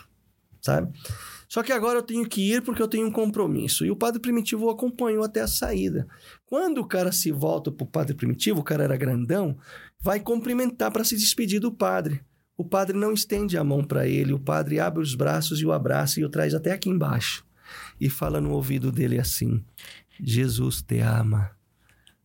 sabe? 0.60 0.92
Só 1.48 1.62
que 1.62 1.72
agora 1.72 2.00
eu 2.00 2.02
tenho 2.02 2.28
que 2.28 2.52
ir 2.52 2.62
porque 2.62 2.82
eu 2.82 2.88
tenho 2.88 3.06
um 3.06 3.12
compromisso. 3.12 3.84
E 3.84 3.90
o 3.92 3.94
padre 3.94 4.20
primitivo 4.20 4.66
o 4.66 4.70
acompanhou 4.70 5.22
até 5.22 5.40
a 5.40 5.46
saída. 5.46 6.04
Quando 6.46 6.78
o 6.78 6.86
cara 6.86 7.12
se 7.12 7.30
volta 7.30 7.70
pro 7.70 7.86
padre 7.86 8.12
primitivo, 8.12 8.58
o 8.58 8.64
cara 8.64 8.82
era 8.82 8.96
grandão, 8.96 9.56
vai 10.02 10.18
cumprimentar 10.18 10.90
para 10.90 11.04
se 11.04 11.14
despedir 11.14 11.60
do 11.60 11.70
padre. 11.70 12.20
O 12.56 12.64
padre 12.64 12.96
não 12.96 13.12
estende 13.12 13.58
a 13.58 13.64
mão 13.64 13.82
para 13.82 14.06
ele, 14.06 14.32
o 14.32 14.38
padre 14.38 14.78
abre 14.78 15.02
os 15.02 15.14
braços 15.14 15.60
e 15.60 15.66
o 15.66 15.72
abraça 15.72 16.20
e 16.20 16.24
o 16.24 16.28
traz 16.28 16.54
até 16.54 16.72
aqui 16.72 16.88
embaixo. 16.88 17.44
E 18.00 18.08
fala 18.08 18.40
no 18.40 18.52
ouvido 18.52 18.92
dele 18.92 19.18
assim: 19.18 19.64
Jesus 20.20 20.80
te 20.82 21.00
ama. 21.00 21.50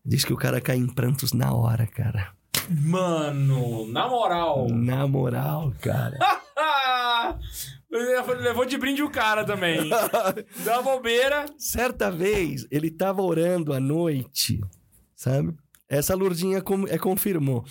Diz 0.06 0.24
que 0.24 0.34
o 0.34 0.38
cara 0.38 0.62
cai 0.62 0.78
em 0.78 0.88
prantos 0.88 1.34
na 1.34 1.54
hora, 1.54 1.86
cara. 1.88 2.32
Mano, 2.70 3.88
na 3.92 4.08
moral. 4.08 4.68
Na 4.70 5.08
moral, 5.08 5.74
cara. 5.82 6.18
Levou 8.42 8.66
de 8.66 8.78
brinde 8.78 9.02
o 9.02 9.10
cara 9.10 9.44
também. 9.44 9.90
Uma 10.64 10.82
bobeira. 10.84 11.46
Certa 11.58 12.12
vez, 12.12 12.68
ele 12.70 12.92
tava 12.92 13.22
orando 13.22 13.74
à 13.74 13.80
noite, 13.80 14.62
sabe? 15.16 15.56
Essa 15.88 16.14
Lourdinha 16.16 16.62
com- 16.62 16.88
é, 16.88 16.98
confirmou. 17.00 17.66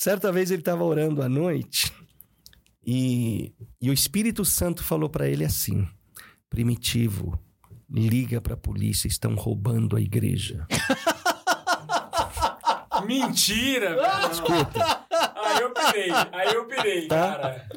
Certa 0.00 0.30
vez 0.30 0.52
ele 0.52 0.62
tava 0.62 0.84
orando 0.84 1.20
à 1.22 1.28
noite 1.28 1.92
e, 2.86 3.52
e 3.82 3.90
o 3.90 3.92
Espírito 3.92 4.44
Santo 4.44 4.84
falou 4.84 5.08
para 5.10 5.28
ele 5.28 5.44
assim: 5.44 5.88
Primitivo, 6.48 7.36
liga 7.90 8.40
pra 8.40 8.56
polícia, 8.56 9.08
estão 9.08 9.34
roubando 9.34 9.96
a 9.96 10.00
igreja. 10.00 10.64
Mentira, 13.04 13.96
velho. 13.96 14.32
Escuta, 14.32 15.04
Aí 15.10 15.60
eu 15.62 15.72
pirei, 15.72 16.10
aí 16.32 16.54
eu 16.54 16.64
pirei, 16.66 17.08
Tá. 17.08 17.36
cara. 17.36 17.68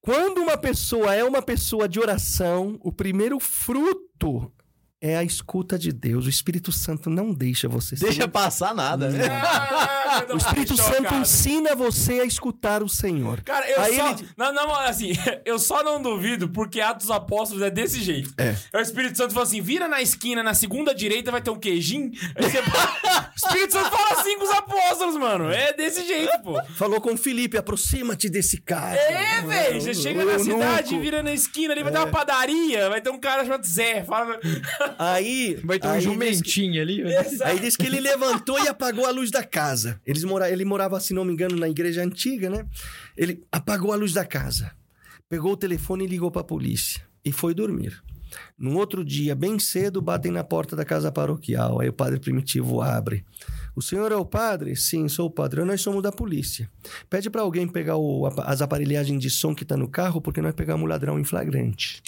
quando 0.00 0.38
uma 0.38 0.56
pessoa 0.56 1.14
é 1.14 1.22
uma 1.24 1.42
pessoa 1.42 1.86
de 1.88 2.00
oração, 2.00 2.78
o 2.82 2.90
primeiro 2.92 3.38
fruto 3.38 4.50
é 5.00 5.16
a 5.16 5.22
escuta 5.22 5.78
de 5.78 5.92
Deus. 5.92 6.26
O 6.26 6.28
Espírito 6.28 6.72
Santo 6.72 7.08
não 7.08 7.32
deixa 7.32 7.68
você 7.68 7.96
ser 7.96 8.06
Deixa 8.06 8.28
passar 8.28 8.74
nada, 8.74 9.10
né? 9.10 9.24
O 10.32 10.36
Espírito 10.36 10.76
chocado. 10.76 10.96
Santo 10.96 11.14
ensina 11.14 11.74
você 11.74 12.20
a 12.20 12.24
escutar 12.24 12.82
o 12.82 12.88
Senhor. 12.88 13.40
Cara, 13.42 13.68
eu 13.68 13.80
Aí 13.80 13.96
só. 13.96 14.10
ele- 14.10 14.28
Não, 14.36 14.52
não, 14.52 14.74
assim, 14.74 15.12
eu 15.44 15.58
só 15.58 15.82
não 15.82 16.00
duvido 16.00 16.48
porque 16.48 16.80
Atos 16.80 17.06
dos 17.06 17.16
Apóstolos 17.16 17.62
é 17.62 17.70
desse 17.70 18.00
jeito. 18.02 18.32
É. 18.38 18.54
O 18.76 18.80
Espírito 18.80 19.16
Santo 19.16 19.32
fala 19.32 19.46
assim: 19.46 19.60
vira 19.60 19.88
na 19.88 20.00
esquina, 20.02 20.42
na 20.42 20.54
segunda 20.54 20.94
direita 20.94 21.30
vai 21.30 21.40
ter 21.40 21.50
um 21.50 21.58
queijinho. 21.58 22.10
Aí 22.36 22.50
você... 22.50 22.58
o 22.62 22.64
Espírito 23.36 23.72
Santo 23.72 23.90
fala 23.90 24.20
assim 24.20 24.38
com 24.38 24.44
os 24.44 24.50
apóstolos, 24.50 25.16
mano. 25.16 25.50
É 25.50 25.72
desse 25.72 26.06
jeito, 26.06 26.38
pô. 26.42 26.62
Falou 26.74 27.00
com 27.00 27.16
Felipe, 27.16 27.56
aproxima-te 27.56 28.28
desse 28.28 28.60
cara. 28.60 28.96
É, 28.98 29.42
velho. 29.42 29.80
Você 29.80 29.94
chega 29.94 30.24
na 30.24 30.38
cidade, 30.38 30.92
nunca. 30.92 31.02
vira 31.02 31.22
na 31.22 31.32
esquina 31.32 31.72
ali, 31.72 31.82
vai 31.82 31.92
ter 31.92 31.98
uma 31.98 32.06
padaria, 32.08 32.88
vai 32.88 33.00
ter 33.00 33.10
um 33.10 33.18
cara 33.18 33.44
chamado 33.44 33.66
Zé. 33.66 34.04
Fala. 34.04 34.38
Aí. 34.98 35.58
Vai 35.64 35.78
ter 35.78 35.86
um 35.86 35.90
aí 35.90 35.98
diz, 35.98 36.04
jumentinho 36.04 36.80
ali. 36.80 37.02
aí 37.44 37.58
diz 37.58 37.76
que 37.76 37.86
ele 37.86 38.00
levantou 38.00 38.58
e 38.62 38.68
apagou 38.68 39.06
a 39.06 39.10
luz 39.10 39.30
da 39.30 39.42
casa. 39.44 39.97
Eles 40.08 40.24
mora, 40.24 40.50
ele 40.50 40.64
morava, 40.64 40.98
se 40.98 41.12
não 41.12 41.22
me 41.22 41.34
engano, 41.34 41.54
na 41.54 41.68
igreja 41.68 42.02
antiga, 42.02 42.48
né? 42.48 42.64
Ele 43.14 43.44
apagou 43.52 43.92
a 43.92 43.96
luz 43.96 44.14
da 44.14 44.24
casa. 44.24 44.72
Pegou 45.28 45.52
o 45.52 45.56
telefone 45.56 46.04
e 46.04 46.06
ligou 46.08 46.30
pra 46.30 46.42
polícia. 46.42 47.02
E 47.22 47.30
foi 47.30 47.52
dormir. 47.52 48.02
No 48.58 48.78
outro 48.78 49.04
dia, 49.04 49.34
bem 49.34 49.58
cedo, 49.58 50.00
batem 50.00 50.32
na 50.32 50.42
porta 50.42 50.74
da 50.74 50.82
casa 50.84 51.12
paroquial. 51.12 51.78
Aí 51.80 51.90
o 51.90 51.92
padre 51.92 52.18
primitivo 52.18 52.80
abre. 52.80 53.22
O 53.76 53.82
senhor 53.82 54.10
é 54.10 54.16
o 54.16 54.24
padre? 54.24 54.74
Sim, 54.76 55.08
sou 55.08 55.26
o 55.26 55.30
padre. 55.30 55.62
Nós 55.62 55.82
somos 55.82 56.02
da 56.02 56.10
polícia. 56.10 56.70
Pede 57.10 57.28
pra 57.28 57.42
alguém 57.42 57.68
pegar 57.68 57.96
o- 57.98 58.26
as 58.44 58.62
aparelhagens 58.62 59.20
de 59.20 59.28
som 59.28 59.54
que 59.54 59.64
tá 59.64 59.76
no 59.76 59.88
carro, 59.88 60.22
porque 60.22 60.40
nós 60.40 60.54
pegamos 60.54 60.84
o 60.84 60.88
ladrão 60.88 61.18
em 61.20 61.24
flagrante. 61.24 62.02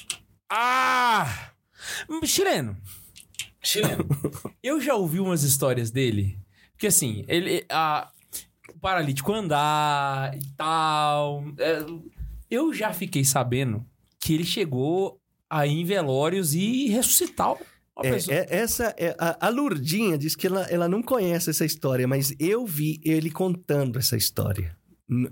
Ah! 0.51 1.51
Chileno. 2.25 2.77
Chileno. 3.63 4.07
Eu 4.63 4.81
já 4.81 4.95
ouvi 4.95 5.21
umas 5.21 5.43
histórias 5.43 5.91
dele. 5.91 6.39
Porque 6.81 6.87
assim, 6.87 7.27
ele. 7.29 7.63
A, 7.69 8.09
o 8.75 8.79
paralítico 8.81 9.35
andar 9.35 10.35
e 10.35 10.41
tal. 10.57 11.45
é, 11.59 11.85
eu 12.51 12.73
já 12.73 12.91
fiquei 12.95 13.23
sabendo 13.23 13.85
que 14.19 14.33
ele 14.33 14.45
chegou 14.47 15.21
a 15.51 15.67
ir 15.67 15.81
em 15.81 15.85
velórios 15.85 16.55
e 16.55 16.89
ressuscitar. 16.89 17.57
É, 18.03 18.11
pessoa- 18.13 18.35
é- 18.35 18.47
essa 18.49 18.95
é, 18.97 19.15
a, 19.19 19.47
a 19.47 19.51
Lurdinha 19.51 20.17
diz 20.17 20.35
que 20.35 20.47
ela, 20.47 20.63
ela 20.71 20.89
não 20.89 21.03
conhece 21.03 21.51
essa 21.51 21.67
história, 21.67 22.09
mas 22.09 22.35
eu 22.39 22.65
vi 22.65 22.99
ele 23.05 23.31
contando 23.31 23.99
essa 23.99 24.17
história. 24.17 24.75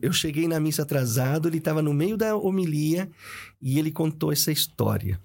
Eu 0.03 0.13
cheguei 0.13 0.47
na 0.47 0.61
missa 0.61 0.83
atrasado, 0.83 1.49
ele 1.49 1.57
estava 1.59 1.81
no 1.81 1.95
meio 1.95 2.19
da 2.19 2.37
homilia 2.37 3.09
e 3.63 3.79
ele 3.79 3.91
contou 3.91 4.31
essa 4.33 4.53
história. 4.53 5.19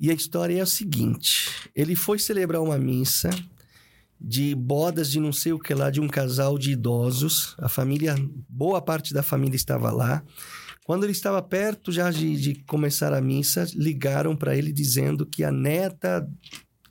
E 0.00 0.10
a 0.10 0.14
história 0.14 0.58
é 0.58 0.62
o 0.62 0.66
seguinte: 0.66 1.48
ele 1.72 1.94
foi 1.94 2.18
celebrar 2.18 2.60
uma 2.60 2.78
missa 2.78 3.30
de 4.20 4.54
bodas 4.54 5.10
de 5.10 5.20
não 5.20 5.32
sei 5.32 5.52
o 5.52 5.58
que 5.58 5.74
lá, 5.74 5.90
de 5.90 6.00
um 6.00 6.08
casal 6.08 6.58
de 6.58 6.72
idosos. 6.72 7.54
A 7.58 7.68
família, 7.68 8.14
boa 8.48 8.80
parte 8.80 9.12
da 9.12 9.22
família 9.22 9.56
estava 9.56 9.90
lá. 9.90 10.22
Quando 10.84 11.04
ele 11.04 11.12
estava 11.12 11.42
perto 11.42 11.90
já 11.90 12.10
de, 12.10 12.36
de 12.36 12.54
começar 12.64 13.12
a 13.12 13.20
missa, 13.20 13.66
ligaram 13.74 14.36
para 14.36 14.56
ele 14.56 14.72
dizendo 14.72 15.26
que 15.26 15.42
a 15.42 15.50
neta 15.50 16.28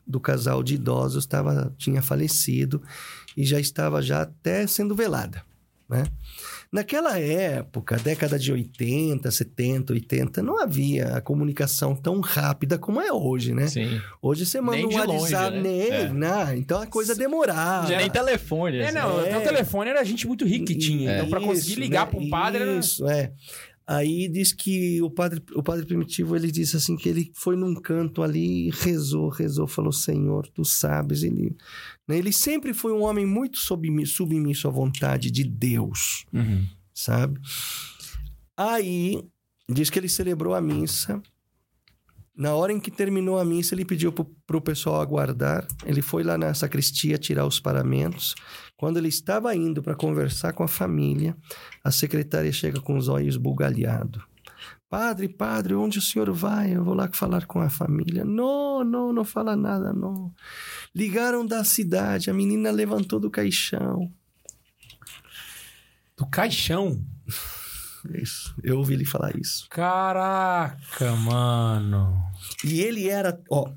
do 0.06 0.20
casal 0.20 0.62
de 0.62 0.76
idosos 0.76 1.24
estava, 1.24 1.74
tinha 1.78 2.02
falecido 2.02 2.82
e 3.36 3.46
já 3.46 3.60
estava 3.60 4.02
já 4.02 4.22
até 4.22 4.68
sendo 4.68 4.94
velada, 4.96 5.44
né? 5.90 6.06
Naquela 6.76 7.18
época, 7.18 7.96
década 7.96 8.38
de 8.38 8.52
80, 8.52 9.32
70, 9.32 9.94
80, 9.94 10.44
não 10.44 10.62
havia 10.62 11.16
a 11.16 11.22
comunicação 11.22 11.96
tão 11.96 12.20
rápida 12.20 12.78
como 12.78 13.00
é 13.00 13.14
hoje, 13.14 13.54
né? 13.54 13.68
Sim. 13.68 14.02
Hoje 14.22 14.46
você 14.46 14.60
manda 14.60 14.76
Nem 14.76 14.86
um 14.86 14.94
WhatsApp, 14.94 15.56
né? 15.56 15.62
nem, 15.62 15.90
É. 15.90 16.10
não, 16.10 16.54
então 16.54 16.82
a 16.82 16.86
coisa 16.86 17.16
demorava. 17.16 17.88
Nem 17.88 18.10
telefone. 18.10 18.80
É, 18.80 18.88
assim. 18.88 18.94
não, 18.96 19.22
É. 19.22 19.30
até 19.30 19.38
o 19.38 19.42
telefone 19.42 19.90
era 19.90 20.04
gente 20.04 20.28
muito 20.28 20.44
rica 20.46 20.66
que 20.66 20.76
tinha. 20.76 21.16
Então, 21.16 21.30
pra 21.30 21.40
conseguir 21.40 21.76
ligar 21.80 22.08
né? 22.08 22.12
pra 22.12 22.20
um 22.20 22.30
padre 22.30 22.64
era. 22.64 22.78
Isso, 22.78 23.08
é. 23.08 23.32
Aí 23.88 24.28
diz 24.28 24.52
que 24.52 25.00
o 25.02 25.12
padre, 25.12 25.42
o 25.56 25.62
padre 25.62 25.86
primitivo, 25.86 26.36
ele 26.36 26.52
disse 26.52 26.76
assim 26.76 26.98
que 26.98 27.08
ele 27.08 27.32
foi 27.36 27.56
num 27.56 27.76
canto 27.76 28.24
ali, 28.24 28.72
rezou, 28.72 29.30
rezou, 29.30 29.68
falou, 29.68 29.94
Senhor, 29.94 30.46
tu 30.48 30.66
sabes. 30.66 31.22
Ele, 31.24 31.56
né, 32.08 32.18
ele 32.18 32.32
sempre 32.32 32.74
foi 32.74 32.92
um 32.94 33.04
homem 33.04 33.26
muito 33.26 33.58
submi- 33.58 34.06
submisso 34.06 34.68
à 34.68 34.72
vontade 34.72 35.30
de 35.32 35.44
Deus, 35.44 36.26
Uhum. 36.34 36.66
sabe? 36.94 37.40
Aí, 38.58 39.24
diz 39.70 39.90
que 39.90 40.00
ele 40.00 40.10
celebrou 40.10 40.54
a 40.54 40.62
missa. 40.62 41.22
Na 42.38 42.54
hora 42.54 42.74
em 42.74 42.80
que 42.82 42.92
terminou 42.92 43.40
a 43.40 43.46
missa, 43.46 43.74
ele 43.74 43.86
pediu 43.86 44.12
pro, 44.12 44.26
pro 44.46 44.60
pessoal 44.62 45.00
aguardar. 45.02 45.66
Ele 45.86 46.02
foi 46.02 46.22
lá 46.22 46.38
na 46.38 46.54
sacristia 46.54 47.18
tirar 47.18 47.46
os 47.46 47.62
paramentos. 47.62 48.36
Quando 48.76 48.98
ele 48.98 49.08
estava 49.08 49.56
indo 49.56 49.82
para 49.82 49.96
conversar 49.96 50.52
com 50.52 50.62
a 50.64 50.68
família, 50.68 51.36
a 51.84 51.92
secretária 51.92 52.52
chega 52.52 52.82
com 52.82 52.98
os 52.98 53.08
olhos 53.08 53.38
bugalhados. 53.38 54.22
Padre, 54.98 55.28
padre, 55.28 55.76
onde 55.76 56.00
o 56.00 56.02
senhor 56.02 56.32
vai? 56.32 56.74
Eu 56.74 56.82
vou 56.82 56.94
lá 56.94 57.10
falar 57.12 57.46
com 57.46 57.60
a 57.60 57.70
família. 57.70 58.24
Não, 58.24 58.82
não, 58.82 59.12
não 59.12 59.26
fala 59.26 59.54
nada, 59.54 59.92
não. 59.92 60.34
Ligaram 60.96 61.46
da 61.46 61.66
cidade, 61.66 62.30
a 62.30 62.34
menina 62.34 62.72
levantou 62.72 63.20
do 63.20 63.30
caixão. 63.30 64.10
Do 66.16 66.26
caixão. 66.28 67.06
Isso, 68.10 68.56
eu 68.64 68.78
ouvi 68.78 68.94
ele 68.94 69.04
falar 69.04 69.36
isso. 69.36 69.68
Caraca, 69.70 71.12
mano. 71.18 72.18
E 72.64 72.80
ele 72.80 73.10
era, 73.10 73.38
ó, 73.52 73.70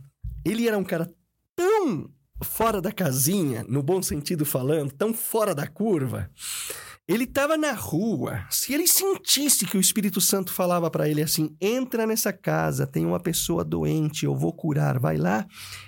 ele 0.45 0.69
era 0.69 0.79
um 0.79 0.85
cara 0.85 1.13
tão 1.57 2.09
fora 2.45 2.81
da 2.81 2.93
casinha, 2.93 3.65
no 3.69 3.83
bom 3.83 4.01
sentido 4.01 4.45
falando, 4.45 4.93
tão 4.93 5.13
fora 5.13 5.53
da 5.53 5.67
curva. 5.67 6.31
Ele 7.09 7.25
estava 7.25 7.57
na 7.57 7.73
rua. 7.73 8.45
Se 8.51 8.75
ele 8.75 8.87
sentisse 8.87 9.65
que 9.65 9.79
o 9.79 9.81
Espírito 9.81 10.21
Santo 10.21 10.53
falava 10.53 10.91
para 10.91 11.09
ele 11.09 11.23
assim: 11.23 11.57
entra 11.59 12.07
nessa 12.07 12.35
casa, 12.35 12.87
tem 12.87 13.07
uma 13.07 13.19
pessoa 13.19 13.65
doente, 13.65 14.27
eu 14.27 14.37
vou 14.37 14.53
curar, 14.53 14.99
vai 14.99 15.17
lá. 15.17 15.47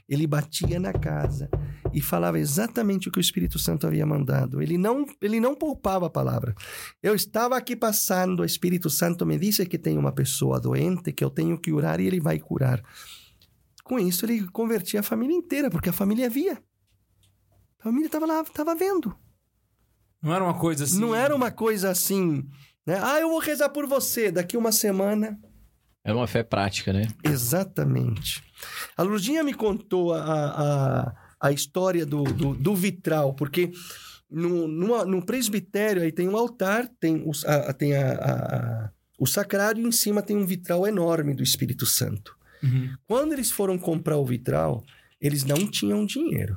Ele 0.09 0.27
batia 0.27 0.81
na 0.81 0.95
casa 0.95 1.51
e 1.93 2.01
falava 2.01 2.39
exatamente 2.39 3.09
o 3.09 3.13
que 3.13 3.19
o 3.19 3.21
Espírito 3.21 3.59
Santo 3.59 3.87
havia 3.87 4.07
mandado. 4.07 4.63
Ele 4.63 4.79
não, 4.79 5.05
ele 5.21 5.39
não 5.41 5.55
poupava 5.55 6.07
a 6.07 6.11
palavra. 6.11 6.55
Eu 7.03 7.15
estava 7.15 7.55
aqui 7.55 7.77
passando, 7.77 8.41
o 8.41 8.45
Espírito 8.45 8.89
Santo 8.89 9.27
me 9.27 9.39
disse 9.39 9.67
que 9.67 9.79
tem 9.79 9.99
uma 9.99 10.13
pessoa 10.13 10.59
doente, 10.59 11.13
que 11.13 11.23
eu 11.23 11.29
tenho 11.29 11.61
que 11.61 11.71
curar 11.71 12.01
e 12.01 12.07
ele 12.07 12.19
vai 12.19 12.39
curar. 12.39 12.83
Com 13.85 13.99
isso, 13.99 14.25
ele 14.25 14.49
convertia 14.49 15.01
a 15.01 15.03
família 15.03 15.37
inteira, 15.37 15.69
porque 15.69 15.91
a 15.91 15.93
família 15.93 16.31
via. 16.31 16.63
A 17.79 17.83
família 17.83 18.07
estava 18.07 18.25
lá, 18.25 18.41
estava 18.41 18.75
vendo. 18.75 19.15
Não 20.23 20.35
era 20.35 20.45
uma 20.45 20.55
coisa 20.55 20.85
assim. 20.85 21.01
Não 21.01 21.15
era 21.15 21.35
uma 21.35 21.51
coisa 21.51 21.91
assim, 21.91 22.45
né? 22.87 22.99
Ah, 23.03 23.21
eu 23.21 23.29
vou 23.31 23.39
rezar 23.39 23.69
por 23.71 23.87
você 23.87 24.31
daqui 24.31 24.57
uma 24.57 24.73
semana. 24.73 25.39
Era 26.05 26.17
uma 26.17 26.27
fé 26.27 26.43
prática, 26.43 26.93
né? 26.93 27.07
Exatamente. 27.25 28.43
A 28.97 29.03
Lurdinha 29.03 29.43
me 29.43 29.53
contou 29.55 30.13
a, 30.15 30.23
a, 30.23 31.15
a 31.49 31.53
história 31.53 32.07
do, 32.07 32.23
do, 32.25 32.55
do 32.55 32.75
vitral, 32.75 33.35
porque 33.35 33.71
no, 34.31 34.67
no, 34.67 35.05
no 35.05 35.25
presbitério 35.25 36.03
aí 36.03 36.13
tem 36.13 36.29
um 36.29 36.37
altar, 36.37 36.89
tem, 36.99 37.23
os, 37.27 37.45
a, 37.45 37.71
a- 37.71 37.73
tem 37.73 37.95
a, 37.97 38.13
a- 38.13 38.57
a- 38.57 38.91
o 39.19 39.27
sacrário 39.27 39.83
e 39.85 39.87
em 39.87 39.93
cima 39.93 40.23
tem 40.23 40.37
um 40.37 40.47
vitral 40.47 40.87
enorme 40.87 41.35
do 41.35 41.43
Espírito 41.43 41.85
Santo. 41.85 42.35
Uhum. 42.63 42.95
Quando 43.07 43.33
eles 43.35 43.51
foram 43.51 43.77
comprar 43.79 44.17
o 44.17 44.25
vitral, 44.25 44.83
eles 45.21 45.45
não 45.45 45.67
tinham 45.71 46.07
dinheiro. 46.07 46.57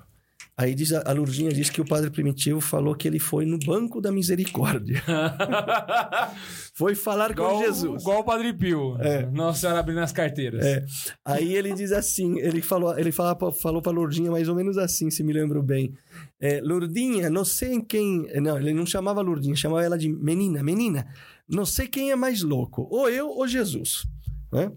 Aí 0.64 0.74
diz, 0.74 0.94
a 0.94 1.12
Lurdinha 1.12 1.52
diz 1.52 1.70
que 1.70 1.82
o 1.82 1.86
padre 1.86 2.10
primitivo 2.10 2.62
falou 2.62 2.96
que 2.96 3.06
ele 3.06 3.20
foi 3.20 3.46
no 3.46 3.60
banco 3.60 4.00
da 4.00 4.12
misericórdia. 4.14 5.04
Foi 6.76 6.96
falar 6.96 7.28
com 7.36 7.44
igual, 7.44 7.60
Jesus. 7.64 8.02
Igual 8.02 8.22
o 8.22 8.24
Padre 8.24 8.52
Pio. 8.54 8.98
É. 9.00 9.26
Nossa 9.30 9.60
Senhora 9.60 9.80
abrindo 9.80 10.00
as 10.00 10.12
carteiras. 10.12 10.66
É. 10.66 10.84
Aí 11.24 11.54
ele 11.56 11.74
diz 11.74 11.92
assim, 11.92 12.40
ele 12.40 12.62
falou, 12.62 12.98
ele 12.98 13.12
fala, 13.12 13.36
pra- 13.36 13.52
falou 13.52 13.82
para 13.82 13.92
Lourdinha 13.92 14.32
mais 14.32 14.48
ou 14.50 14.56
menos 14.56 14.78
assim, 14.78 15.12
se 15.12 15.24
me 15.24 15.32
lembro 15.34 15.62
bem. 15.62 15.94
É, 16.42 16.60
Lourdinha, 16.62 17.30
não 17.30 17.46
sei 17.46 17.74
em 17.74 17.82
quem, 17.82 18.26
não, 18.42 18.58
ele 18.58 18.74
não 18.74 18.86
chamava 18.86 19.22
Lourdinha, 19.22 19.56
chamava 19.56 19.84
ela 19.84 19.98
de 19.98 20.10
menina, 20.10 20.64
menina. 20.64 21.06
Não 21.48 21.66
sei 21.66 21.88
quem 21.88 22.10
é 22.12 22.16
mais 22.16 22.42
louco, 22.42 22.88
ou 22.90 23.10
eu 23.10 23.28
ou 23.30 23.48
Jesus, 23.48 24.04
né? 24.52 24.72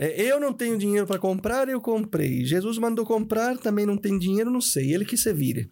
É, 0.00 0.22
eu 0.22 0.38
não 0.38 0.52
tenho 0.52 0.78
dinheiro 0.78 1.08
para 1.08 1.18
comprar, 1.18 1.68
eu 1.68 1.80
comprei. 1.80 2.44
Jesus 2.44 2.78
mandou 2.78 3.04
comprar, 3.04 3.58
também 3.58 3.84
não 3.84 3.96
tem 3.96 4.16
dinheiro, 4.16 4.48
não 4.48 4.60
sei. 4.60 4.94
Ele 4.94 5.04
que 5.04 5.16
se 5.16 5.32
vire. 5.32 5.68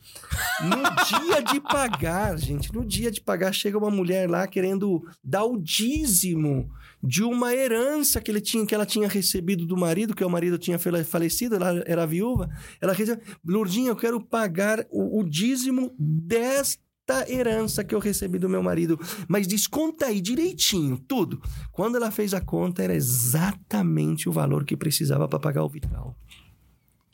No 0.63 0.83
dia 1.07 1.41
de 1.43 1.61
pagar, 1.61 2.37
gente, 2.37 2.75
no 2.75 2.85
dia 2.85 3.09
de 3.09 3.21
pagar, 3.21 3.53
chega 3.53 3.79
uma 3.79 3.91
mulher 3.91 4.29
lá 4.29 4.47
querendo 4.49 5.01
dar 5.23 5.45
o 5.45 5.57
dízimo 5.57 6.69
de 7.01 7.23
uma 7.23 7.55
herança 7.55 8.21
que 8.21 8.29
ele 8.31 8.41
tinha, 8.41 8.67
que 8.67 8.75
ela 8.75 8.85
tinha 8.85 9.07
recebido 9.07 9.65
do 9.65 9.77
marido, 9.77 10.15
que 10.15 10.25
o 10.25 10.31
marido 10.31 10.59
tinha 10.59 10.77
fale- 10.77 11.05
falecido, 11.05 11.55
ela 11.55 11.85
era 11.87 12.05
viúva. 12.05 12.49
Ela 12.81 12.93
recebeu, 12.93 13.23
Lourdinha, 13.47 13.91
eu 13.91 13.97
quero 13.97 14.21
pagar 14.21 14.85
o, 14.91 15.21
o 15.21 15.23
dízimo 15.23 15.95
desta 15.97 16.86
herança 17.29 17.85
que 17.85 17.95
eu 17.95 17.99
recebi 17.99 18.39
do 18.39 18.49
meu 18.49 18.63
marido, 18.63 18.99
mas 19.29 19.47
desconta 19.47 20.07
aí 20.07 20.21
direitinho, 20.21 20.99
tudo. 20.99 21.41
Quando 21.73 21.97
ela 21.97 22.11
fez 22.11 22.35
a 22.35 22.41
conta, 22.41 22.83
era 22.83 22.95
exatamente 22.95 24.29
o 24.29 24.33
valor 24.33 24.65
que 24.65 24.77
precisava 24.77 25.29
para 25.29 25.39
pagar 25.39 25.65
o 25.65 25.69
vitral. 25.69 26.17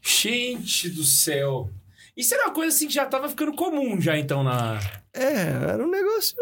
Gente 0.03 0.89
do 0.89 1.05
céu. 1.05 1.71
Isso 2.17 2.35
era 2.35 2.45
uma 2.45 2.55
coisa 2.55 2.75
assim 2.75 2.87
que 2.87 2.95
já 2.95 3.07
tava 3.07 3.29
ficando 3.29 3.55
comum 3.55 4.01
já, 4.01 4.19
então, 4.19 4.43
na... 4.43 4.79
É, 5.15 5.33
era 5.73 5.85
um 5.85 5.91
negócio. 5.91 6.37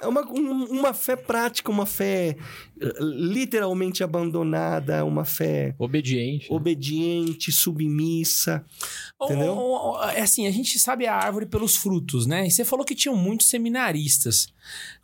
É 0.00 0.06
uma, 0.06 0.22
um- 0.30 0.64
uma 0.80 0.92
fé 0.94 1.16
prática, 1.16 1.70
uma 1.70 1.86
fé 1.86 2.36
eh, 2.80 2.92
literalmente 3.00 4.02
abandonada, 4.04 5.04
uma 5.04 5.24
fé 5.24 5.74
Obediente. 5.78 6.46
obediente, 6.50 7.50
submissa. 7.52 8.64
Entendeu? 9.22 9.54
Ou- 9.56 10.02
É 10.04 10.20
assim, 10.22 10.46
a 10.46 10.50
gente 10.50 10.78
sabe 10.78 11.06
a 11.06 11.14
árvore 11.14 11.46
pelos 11.46 11.76
frutos, 11.76 12.26
né? 12.26 12.46
E 12.46 12.50
você 12.50 12.64
falou 12.64 12.84
que 12.84 12.94
tinham 12.94 13.16
muitos 13.16 13.48
seminaristas. 13.48 14.48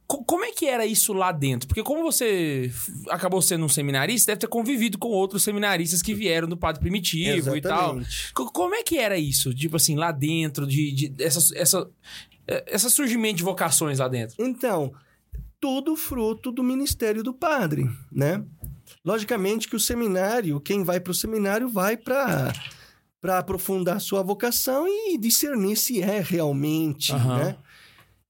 Co- 0.06 0.22
como 0.24 0.44
é 0.44 0.52
que 0.52 0.66
era 0.66 0.84
isso 0.84 1.12
lá 1.14 1.32
dentro? 1.32 1.66
Porque 1.66 1.82
como 1.82 2.02
você 2.02 2.70
acabou 3.08 3.40
sendo 3.40 3.64
um 3.64 3.68
seminarista, 3.68 4.32
deve 4.32 4.40
ter 4.40 4.46
convivido 4.48 4.98
com 4.98 5.08
outros 5.08 5.42
seminaristas 5.42 6.02
que 6.02 6.12
vieram 6.12 6.46
do 6.48 6.56
Padre 6.56 6.80
Primitivo 6.82 7.56
e 7.56 7.60
tal. 7.60 7.96
Exatamente. 7.96 8.32
Co- 8.34 8.50
Como 8.52 8.74
é 8.74 8.82
que 8.82 8.98
era 8.98 9.16
isso? 9.16 9.54
Tipo 9.54 9.76
assim, 9.76 9.94
lá 9.96 10.12
dentro, 10.12 10.66
de, 10.66 10.92
de 10.92 11.14
essa, 11.24 11.56
essa, 11.58 11.90
eh, 12.52 12.64
essa 12.66 12.90
surgimento 12.90 13.36
de 13.36 13.42
vocações 13.42 13.98
lá 13.98 14.08
dentro. 14.08 14.36
Então, 14.38 14.92
tudo 15.60 15.96
fruto 15.96 16.52
do 16.52 16.62
ministério 16.62 17.22
do 17.22 17.32
padre, 17.32 17.88
né? 18.10 18.44
Logicamente 19.04 19.68
que 19.68 19.76
o 19.76 19.80
seminário, 19.80 20.60
quem 20.60 20.84
vai 20.84 21.00
para 21.00 21.10
o 21.10 21.14
seminário 21.14 21.68
vai 21.68 21.96
para 21.96 22.52
para 23.20 23.38
aprofundar 23.38 24.00
sua 24.00 24.20
vocação 24.20 24.84
e 24.88 25.16
discernir 25.16 25.76
se 25.76 26.02
é 26.02 26.20
realmente, 26.20 27.12
Aham. 27.12 27.38
né? 27.38 27.56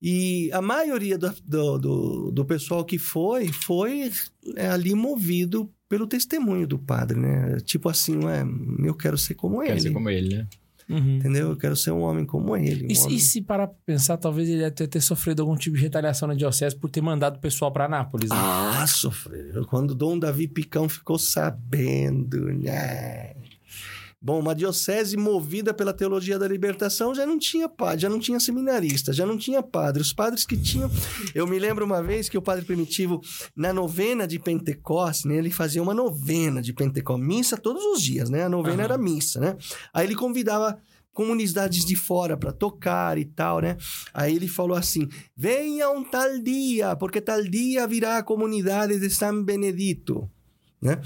E 0.02 0.50
a 0.52 0.60
maioria 0.60 1.16
do, 1.16 1.32
do, 1.44 1.78
do, 1.78 2.30
do 2.30 2.44
pessoal 2.44 2.84
que 2.84 2.98
foi, 2.98 3.48
foi 3.48 4.12
é, 4.54 4.68
ali 4.68 4.94
movido 4.94 5.72
pelo 5.88 6.06
testemunho 6.06 6.66
do 6.66 6.78
padre, 6.78 7.18
né? 7.18 7.58
Tipo 7.60 7.88
assim, 7.88 8.22
ué, 8.22 8.44
eu 8.84 8.94
quero 8.94 9.16
ser 9.16 9.34
como 9.34 9.62
Quer 9.62 9.70
ele, 9.70 9.80
ser 9.80 9.92
como 9.92 10.10
ele, 10.10 10.36
né? 10.36 10.48
Entendeu? 10.88 11.50
Eu 11.50 11.56
quero 11.56 11.74
ser 11.76 11.90
um 11.90 12.00
homem 12.02 12.24
como 12.26 12.56
ele. 12.56 12.84
um 12.84 12.88
E, 12.90 12.94
se- 12.96 13.04
homem- 13.04 13.16
e 13.16 13.20
se 13.20 13.40
parar 13.42 13.66
pra 13.68 13.76
pensar, 13.86 14.16
talvez 14.16 14.48
ele 14.48 14.58
deve 14.70 14.86
ter, 14.88 15.00
sofrido 15.00 15.40
algum 15.42 15.56
tipo 15.56 15.76
de 15.76 15.82
retaliação 15.82 16.28
na 16.28 16.34
diocese 16.34 16.76
por 16.76 16.90
ter 16.90 17.00
mandado 17.00 17.36
o 17.36 17.40
pessoal 17.40 17.70
pra 17.72 17.84
Anápolis. 17.86 18.30
né? 18.30 18.36
Ah, 18.38 18.86
sofreu. 18.86 19.64
Quando 19.66 19.94
Dom 19.94 20.18
Davi 20.18 20.46
Picão 20.48 20.88
ficou 20.88 21.18
sabendo, 21.18 22.46
né? 22.52 23.34
Bom, 24.24 24.38
uma 24.38 24.54
diocese 24.54 25.16
movida 25.16 25.74
pela 25.74 25.92
teologia 25.92 26.38
da 26.38 26.46
libertação 26.46 27.12
já 27.12 27.26
não 27.26 27.36
tinha 27.36 27.68
padre, 27.68 28.02
já 28.02 28.08
não 28.08 28.20
tinha 28.20 28.38
seminarista, 28.38 29.12
já 29.12 29.26
não 29.26 29.36
tinha 29.36 29.60
padre. 29.64 30.00
Os 30.00 30.12
padres 30.12 30.46
que 30.46 30.56
tinham. 30.56 30.88
Eu 31.34 31.44
me 31.44 31.58
lembro 31.58 31.84
uma 31.84 32.00
vez 32.00 32.28
que 32.28 32.38
o 32.38 32.42
padre 32.42 32.64
primitivo, 32.64 33.20
na 33.56 33.72
novena 33.72 34.24
de 34.24 34.38
Pentecostes, 34.38 35.24
né, 35.24 35.38
ele 35.38 35.50
fazia 35.50 35.82
uma 35.82 35.92
novena 35.92 36.62
de 36.62 36.72
Pentecostes, 36.72 37.26
missa 37.26 37.56
todos 37.56 37.82
os 37.84 38.00
dias, 38.00 38.30
né? 38.30 38.44
A 38.44 38.48
novena 38.48 38.84
Aham. 38.84 38.84
era 38.84 38.98
missa, 38.98 39.40
né? 39.40 39.56
Aí 39.92 40.06
ele 40.06 40.14
convidava 40.14 40.78
comunidades 41.12 41.84
de 41.84 41.96
fora 41.96 42.36
para 42.36 42.52
tocar 42.52 43.18
e 43.18 43.24
tal, 43.24 43.60
né? 43.60 43.76
Aí 44.14 44.36
ele 44.36 44.46
falou 44.46 44.76
assim: 44.76 45.08
venha 45.36 45.90
um 45.90 46.04
tal 46.04 46.38
dia, 46.38 46.94
porque 46.94 47.20
tal 47.20 47.42
dia 47.42 47.88
virá 47.88 48.18
a 48.18 48.22
comunidade 48.22 49.00
de 49.00 49.10
São 49.10 49.42
Benedito, 49.42 50.30
né? 50.80 51.00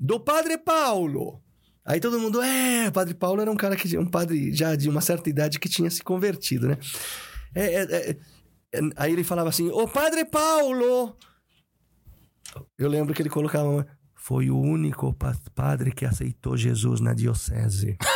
Do 0.00 0.18
Padre 0.18 0.56
Paulo. 0.56 1.43
Aí 1.86 2.00
todo 2.00 2.18
mundo, 2.18 2.40
é, 2.42 2.88
o 2.88 2.92
Padre 2.92 3.12
Paulo 3.14 3.42
era 3.42 3.50
um 3.50 3.56
cara 3.56 3.76
que 3.76 3.98
um 3.98 4.06
padre 4.06 4.54
já 4.54 4.74
de 4.74 4.88
uma 4.88 5.02
certa 5.02 5.28
idade 5.28 5.58
que 5.58 5.68
tinha 5.68 5.90
se 5.90 6.02
convertido, 6.02 6.66
né? 6.68 6.78
É, 7.54 7.74
é, 7.74 7.82
é, 7.82 8.16
é, 8.72 8.80
aí 8.96 9.12
ele 9.12 9.22
falava 9.24 9.50
assim: 9.50 9.68
Ô 9.70 9.86
Padre 9.86 10.24
Paulo! 10.24 11.14
Eu 12.78 12.88
lembro 12.88 13.12
que 13.14 13.20
ele 13.20 13.28
colocava. 13.30 13.86
Foi 14.16 14.48
o 14.48 14.58
único 14.58 15.12
pa- 15.12 15.36
padre 15.54 15.92
que 15.92 16.06
aceitou 16.06 16.56
Jesus 16.56 16.98
na 17.00 17.12
diocese. 17.12 17.98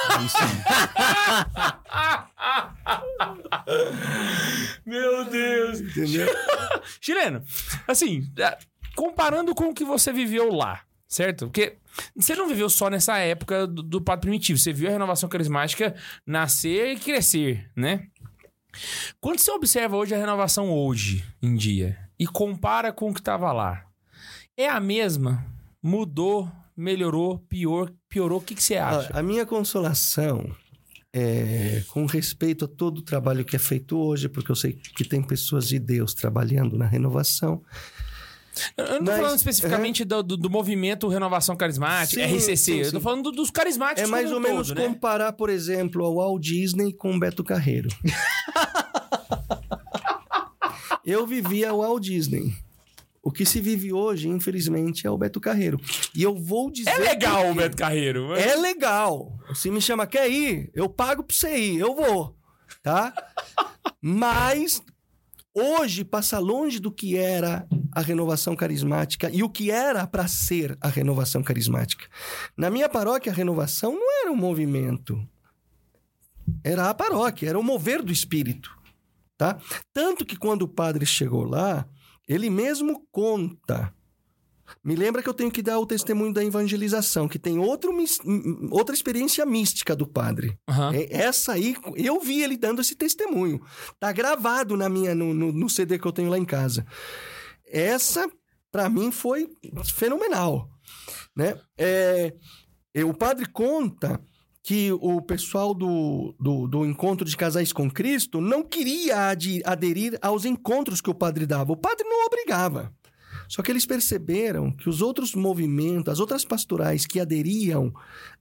Meu 4.86 5.24
Deus. 5.27 5.81
Entendeu? 5.81 6.27
Chileno, 7.01 7.43
assim, 7.86 8.31
é, 8.39 8.59
comparando 8.97 9.55
com 9.55 9.69
o 9.70 9.74
que 9.74 9.85
você 9.85 10.12
viveu 10.12 10.53
lá, 10.53 10.81
certo? 11.09 11.47
Porque 11.47 11.76
você 12.14 12.35
não 12.36 12.47
viveu 12.47 12.68
só 12.68 12.90
nessa 12.90 13.18
época 13.18 13.66
do, 13.66 13.82
do 13.82 14.01
Padre 14.01 14.22
Primitivo, 14.22 14.59
você 14.59 14.72
viu 14.72 14.89
a 14.89 14.93
renovação 14.93 15.28
carismática 15.28 15.94
nascer 16.26 16.93
e 16.93 16.98
crescer, 16.98 17.70
né? 17.74 18.06
Quando 19.20 19.39
você 19.39 19.51
observa 19.51 19.97
hoje 19.97 20.14
a 20.14 20.18
renovação 20.18 20.70
hoje 20.70 21.24
em 21.43 21.56
dia 21.56 21.98
e 22.18 22.26
compara 22.26 22.93
com 22.93 23.10
o 23.10 23.14
que 23.14 23.20
estava 23.20 23.51
lá, 23.52 23.86
é 24.56 24.68
a 24.68 24.78
mesma? 24.78 25.44
Mudou, 25.82 26.51
melhorou, 26.76 27.39
pior, 27.48 27.93
piorou? 28.09 28.39
O 28.39 28.43
que, 28.43 28.55
que 28.55 28.62
você 28.62 28.76
acha? 28.76 29.10
A 29.12 29.22
minha 29.22 29.47
consolação 29.47 30.55
é 31.12 31.82
com 31.89 32.05
respeito 32.06 32.66
a 32.66 32.68
todo 32.68 32.98
o 32.98 33.02
trabalho 33.02 33.44
que 33.44 33.56
é 33.56 33.59
feito 33.59 33.98
hoje, 33.98 34.28
porque 34.28 34.51
eu 34.51 34.56
sei 34.56 34.74
que 34.74 35.05
tem 35.05 35.22
pessoas 35.22 35.66
de 35.66 35.78
Deus 35.78 36.14
trabalhando 36.14 36.76
na 36.76 36.86
renovação. 36.86 37.62
Eu 38.76 38.86
não 39.01 39.05
tô 39.05 39.12
falando 39.12 39.36
especificamente 39.36 40.05
do, 40.05 40.22
do- 40.22 40.36
do 40.36 40.51
movimento 40.51 41.09
Renovação 41.09 41.56
Carismática, 41.56 42.26
Sim, 42.26 42.36
RCC. 42.36 42.56
sim, 42.56 42.76
Eu 42.78 42.90
tô 42.93 42.98
sim. 42.98 43.02
falando 43.02 43.22
do- 43.24 43.32
dos 43.32 43.51
carismáticos 43.51 44.09
É 44.09 44.10
mais 44.10 44.32
ou 44.32 44.40
menos 44.40 44.68
todo, 44.68 44.78
né? 44.78 44.86
comparar, 44.86 45.32
por 45.32 45.51
exemplo, 45.51 46.05
ao 46.05 46.16
Walt 46.16 46.43
Disney 46.43 46.93
com 46.93 47.14
o 47.14 47.18
Beto 47.18 47.43
Carreiro. 47.44 47.89
eu 51.05 51.26
vivia 51.26 51.72
o 51.72 51.78
Walt 51.78 52.02
Disney. 52.02 52.55
O 53.22 53.30
que 53.30 53.44
se 53.44 53.60
vive 53.60 53.93
hoje, 53.93 54.28
infelizmente, 54.28 55.06
é 55.06 55.10
o 55.10 55.18
Beto 55.18 55.40
Carreiro. 55.40 55.78
E 56.14 56.22
eu 56.22 56.35
vou 56.35 56.70
dizer. 56.70 56.90
É 56.90 56.98
legal 56.98 57.51
o. 57.51 57.55
Beto 57.55 57.76
Carreiro. 57.76 58.28
mas- 58.28 58.44
É 58.47 58.56
legal. 58.56 59.36
Se 59.55 59.70
me 59.70 59.80
chama, 59.82 60.06
quer 60.06 60.30
ir? 60.30 60.70
Eu 60.74 60.89
pago 60.89 61.22
pra 61.22 61.35
você 61.36 61.56
ir, 61.56 61.78
eu 61.78 61.94
vou. 61.94 62.35
Tá? 62.82 63.12
Mas 64.01 64.80
hoje 65.59 66.05
passa 66.05 66.39
longe 66.39 66.78
do 66.78 66.90
que 66.90 67.16
era 67.16 67.66
a 67.93 68.01
renovação 68.01 68.55
carismática 68.55 69.30
e 69.30 69.43
o 69.43 69.48
que 69.48 69.70
era 69.70 70.06
para 70.06 70.28
ser 70.28 70.76
a 70.80 70.89
renovação 70.89 71.43
carismática. 71.43 72.06
Na 72.56 72.70
minha 72.70 72.89
paróquia, 72.89 73.32
a 73.32 73.35
renovação 73.35 73.93
não 73.93 74.22
era 74.22 74.32
um 74.32 74.36
movimento. 74.36 75.20
Era 76.64 76.89
a 76.89 76.94
paróquia, 76.94 77.48
era 77.48 77.59
o 77.59 77.62
mover 77.62 78.02
do 78.02 78.12
espírito, 78.12 78.70
tá? 79.36 79.59
Tanto 79.93 80.24
que 80.24 80.36
quando 80.36 80.62
o 80.62 80.68
padre 80.68 81.05
chegou 81.05 81.44
lá, 81.44 81.86
ele 82.26 82.48
mesmo 82.48 83.06
conta 83.10 83.93
me 84.85 84.95
lembra 84.97 85.23
que 85.23 85.28
eu 85.28 85.35
tenho 85.35 85.51
que 85.51 85.62
dar 85.62 85.78
o 85.78 85.86
testemunho 85.86 86.32
da 86.32 86.45
evangelização, 86.45 87.27
que 87.28 87.39
tem 87.39 87.59
outro, 87.59 87.90
outra 88.70 88.95
experiência 88.95 89.45
mística 89.47 89.95
do 89.97 90.07
padre. 90.07 90.59
Aham. 90.69 90.93
É- 90.95 91.09
Essa 91.23 91.53
aí, 91.53 91.77
eu 91.97 92.20
vi 92.20 92.43
ele 92.43 92.57
dando 92.57 92.81
esse 92.81 92.95
testemunho. 92.95 93.61
Tá 93.99 94.12
gravado 94.12 94.77
na 94.77 94.89
minha, 94.89 95.15
no, 95.15 95.32
no- 95.35 95.53
no 95.53 95.69
CD 95.70 95.99
que 95.99 96.07
eu 96.07 96.12
tenho 96.12 96.31
lá 96.31 96.39
em 96.39 96.45
casa. 96.45 96.86
Essa, 97.66 98.28
para 98.70 98.89
mim, 98.89 99.11
foi 99.11 99.49
fenomenal. 99.95 100.69
Né? 101.36 101.59
É, 101.77 102.35
e 102.95 103.05
o 103.05 103.15
padre 103.15 103.47
conta 103.47 104.20
que 104.62 104.93
o 104.93 105.23
pessoal 105.23 105.73
do, 105.73 106.35
do, 106.39 106.66
do 106.66 106.85
Encontro 106.85 107.24
de 107.27 107.36
Casais 107.36 107.73
com 107.73 107.90
Cristo 107.90 108.40
não 108.40 108.62
queria 108.62 109.31
aderir 109.65 110.19
aos 110.20 110.45
encontros 110.45 111.01
que 111.01 111.09
o 111.09 111.15
padre 111.15 111.47
dava. 111.47 111.73
O 111.73 111.77
padre 111.77 112.05
não 112.07 112.27
obrigava. 112.27 112.93
Só 113.49 113.62
que 113.62 113.73
eles 113.73 113.87
perceberam 113.87 114.70
que 114.70 114.89
os 114.89 115.01
outros 115.01 115.35
movimentos, 115.35 116.12
as 116.12 116.20
outras 116.20 116.45
pastorais 116.45 117.07
que 117.07 117.19
aderiam 117.19 117.93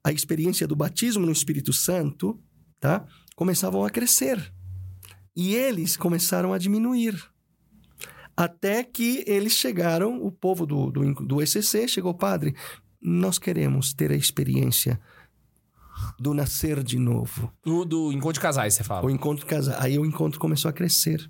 à 0.04 0.12
experiência 0.12 0.68
do 0.68 0.76
batismo 0.76 1.26
no 1.26 1.32
Espírito 1.32 1.72
Santo, 1.72 2.40
tá? 2.80 3.06
Começavam 3.36 3.86
a 3.86 3.90
crescer. 3.90 4.54
E 5.36 5.56
eles 5.56 5.96
começaram 5.96 6.52
a 6.52 6.58
diminuir. 6.58 7.16
Até 8.36 8.84
que 8.84 9.24
eles 9.26 9.54
chegaram, 9.54 10.22
o 10.22 10.32
povo 10.32 10.66
do, 10.66 10.92
do, 10.92 11.14
do 11.26 11.42
ECC 11.42 11.88
chegou, 11.88 12.14
padre, 12.14 12.54
nós 13.02 13.40
queremos 13.40 13.94
ter 13.94 14.12
a 14.12 14.16
experiência 14.16 15.00
do 16.20 16.34
nascer 16.34 16.84
de 16.84 17.00
novo. 17.00 17.52
Do, 17.64 17.86
do 17.86 18.12
Encontro 18.12 18.34
de 18.34 18.40
Casais, 18.42 18.74
você 18.74 18.84
fala. 18.84 19.06
O 19.06 19.10
encontro 19.10 19.46
casa. 19.46 19.78
Aí 19.80 19.98
o 19.98 20.06
encontro 20.06 20.40
começou 20.40 20.70
a 20.70 20.74
crescer. 20.74 21.30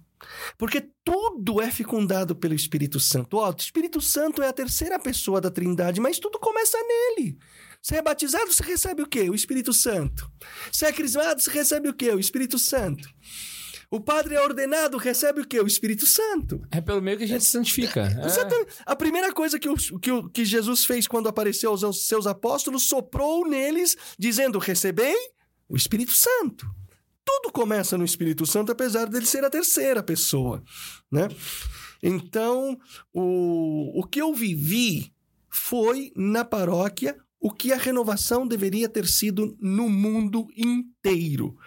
Porque 0.58 0.90
tudo 1.04 1.62
é 1.62 1.70
fecundado 1.72 2.36
pelo 2.36 2.54
Espírito 2.54 3.00
Santo. 3.00 3.38
Ó, 3.38 3.50
o 3.52 3.56
Espírito 3.58 4.02
Santo 4.02 4.42
é 4.42 4.48
a 4.48 4.54
terceira 4.54 4.98
pessoa 5.00 5.40
da 5.40 5.52
Trindade, 5.52 6.02
mas 6.02 6.20
tudo 6.20 6.40
começa 6.40 6.78
nele. 6.84 7.38
Você 7.82 7.96
é 7.98 8.02
batizado, 8.02 8.52
você 8.52 8.64
recebe 8.64 9.02
o 9.04 9.08
quê? 9.08 9.30
O 9.30 9.36
Espírito 9.36 9.72
Santo. 9.74 10.30
Você 10.72 10.86
é 10.88 10.92
crismado, 10.92 11.42
você 11.42 11.52
recebe 11.52 11.88
o 11.90 11.94
quê? 11.94 12.10
O 12.12 12.20
Espírito 12.20 12.58
Santo. 12.58 13.08
O 13.90 14.02
padre 14.02 14.36
é 14.36 14.42
ordenado, 14.42 14.98
recebe 14.98 15.40
o 15.42 15.48
quê? 15.48 15.62
O 15.62 15.68
Espírito 15.68 16.06
Santo. 16.06 16.62
É 16.72 16.82
pelo 16.82 17.02
meio 17.02 17.18
que 17.18 17.24
a 17.24 17.28
gente 17.28 17.46
se 17.46 17.52
santifica. 17.52 18.02
É. 18.22 18.26
Exatamente. 18.26 18.74
A 18.86 18.96
primeira 18.98 19.32
coisa 19.32 19.58
que, 19.58 19.70
o, 19.70 19.76
que, 20.00 20.12
o- 20.12 20.28
que 20.30 20.44
Jesus 20.44 20.84
fez 20.84 21.08
quando 21.08 21.30
apareceu 21.30 21.70
aos 21.72 22.06
seus 22.06 22.28
apóstolos, 22.28 22.90
soprou 22.90 23.48
neles, 23.48 23.96
dizendo: 24.20 24.60
Recebei 24.60 25.16
o 25.70 25.78
Espírito 25.78 26.12
Santo. 26.12 26.68
Tudo 27.28 27.52
começa 27.52 27.98
no 27.98 28.06
Espírito 28.06 28.46
Santo, 28.46 28.72
apesar 28.72 29.08
dele 29.08 29.26
ser 29.26 29.44
a 29.44 29.50
terceira 29.50 30.02
pessoa, 30.02 30.64
né? 31.12 31.28
Então, 32.02 32.80
o, 33.14 34.00
o 34.00 34.04
que 34.08 34.22
eu 34.22 34.34
vivi 34.34 35.12
foi 35.50 36.14
na 36.16 36.46
paróquia 36.46 37.18
o 37.38 37.52
que 37.52 37.74
a 37.74 37.78
renovação 37.78 38.48
deveria 38.48 38.88
ter 38.88 39.06
sido 39.06 39.58
no 39.60 39.90
mundo 39.90 40.48
inteiro. 40.56 41.58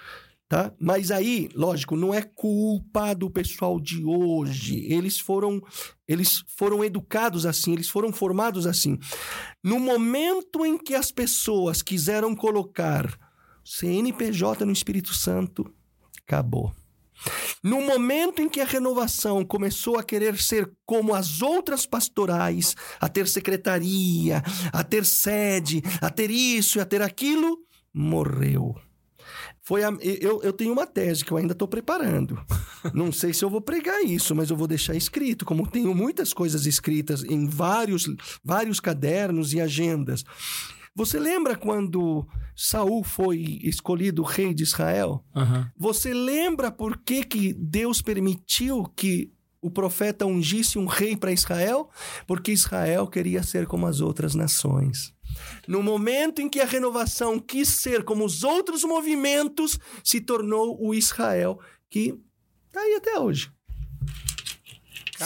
Tá? 0.49 0.73
Mas 0.81 1.11
aí, 1.11 1.51
lógico, 1.55 1.95
não 1.95 2.13
é 2.13 2.23
culpa 2.23 3.15
do 3.15 3.31
pessoal 3.31 3.79
de 3.79 4.03
hoje. 4.03 4.85
Eles 4.91 5.21
foram, 5.21 5.61
eles 6.09 6.43
foram 6.57 6.83
educados 6.83 7.45
assim, 7.45 7.75
eles 7.75 7.89
foram 7.89 8.13
formados 8.13 8.67
assim. 8.67 8.99
No 9.63 9.79
momento 9.79 10.65
em 10.65 10.79
que 10.79 10.95
as 10.95 11.13
pessoas 11.13 11.83
quiseram 11.83 12.35
colocar 12.35 13.30
CNPJ 13.75 14.65
no 14.67 14.73
Espírito 14.73 15.15
Santo, 15.15 15.73
acabou. 16.27 16.75
No 17.63 17.81
momento 17.83 18.43
em 18.43 18.49
que 18.49 18.61
a 18.61 18.65
renovação 18.65 19.45
começou 19.45 19.97
a 19.97 20.03
querer 20.03 20.37
ser 20.41 20.69
como 20.85 21.15
as 21.15 21.41
outras 21.41 21.87
pastorais, 21.87 22.75
a 22.99 23.09
ter 23.09 23.29
secretaria, 23.29 24.43
a 24.73 24.83
ter 24.83 25.05
sede, 25.05 25.83
a 26.01 26.11
ter 26.11 26.31
isso 26.33 26.79
e 26.79 26.81
a 26.81 26.85
ter 26.85 27.01
aquilo, 27.01 27.59
morreu. 27.95 28.75
Foi 29.63 29.85
a- 29.85 29.97
eu, 30.01 30.43
eu 30.43 30.53
tenho 30.53 30.73
uma 30.73 30.87
tese 30.87 31.25
que 31.25 31.31
eu 31.31 31.37
ainda 31.37 31.53
estou 31.53 31.69
preparando. 31.69 32.43
Não 32.93 33.13
sei 33.13 33.33
se 33.33 33.45
eu 33.45 33.51
vou 33.51 33.61
pregar 33.61 34.03
isso, 34.03 34.35
mas 34.35 34.51
eu 34.51 34.57
vou 34.57 34.67
deixar 34.67 34.97
escrito, 34.97 35.45
como 35.45 35.65
tenho 35.71 35.95
muitas 35.95 36.33
coisas 36.33 36.67
escritas 36.67 37.23
em 37.23 37.47
vários, 37.47 38.07
vários 38.43 38.81
cadernos 38.81 39.53
e 39.53 39.61
agendas. 39.61 40.25
Você 41.01 41.19
lembra 41.19 41.57
quando 41.57 42.29
Saul 42.55 43.03
foi 43.03 43.59
escolhido 43.63 44.23
rei 44.23 44.53
de 44.53 44.65
Israel? 44.65 45.25
Aham. 45.35 45.73
Você 45.75 46.13
lembra 46.13 46.71
por 46.71 46.99
que, 46.99 47.25
que 47.25 47.55
Deus 47.55 48.03
permitiu 48.03 48.85
que 48.95 49.33
o 49.63 49.71
profeta 49.71 50.27
ungisse 50.27 50.79
um 50.79 50.85
rei 50.85 51.17
para 51.17 51.33
Israel? 51.33 51.89
Porque 52.27 52.53
Israel 52.53 53.07
queria 53.07 53.43
ser 53.43 53.67
como 53.67 53.87
as 53.87 54.03
outras 54.03 54.35
nações. 54.35 55.15
No 55.67 55.83
momento 55.83 56.43
em 56.43 56.51
que 56.51 56.61
a 56.61 56.67
renovação 56.67 57.39
quis 57.39 57.69
ser 57.69 58.05
como 58.05 58.23
os 58.23 58.45
outros 58.45 58.85
movimentos, 58.85 59.79
se 60.05 60.21
tornou 60.21 60.77
o 60.87 60.95
Israel 60.95 61.59
que 61.89 62.15
está 62.67 62.83
aí 62.83 62.95
até 62.97 63.19
hoje. 63.19 63.51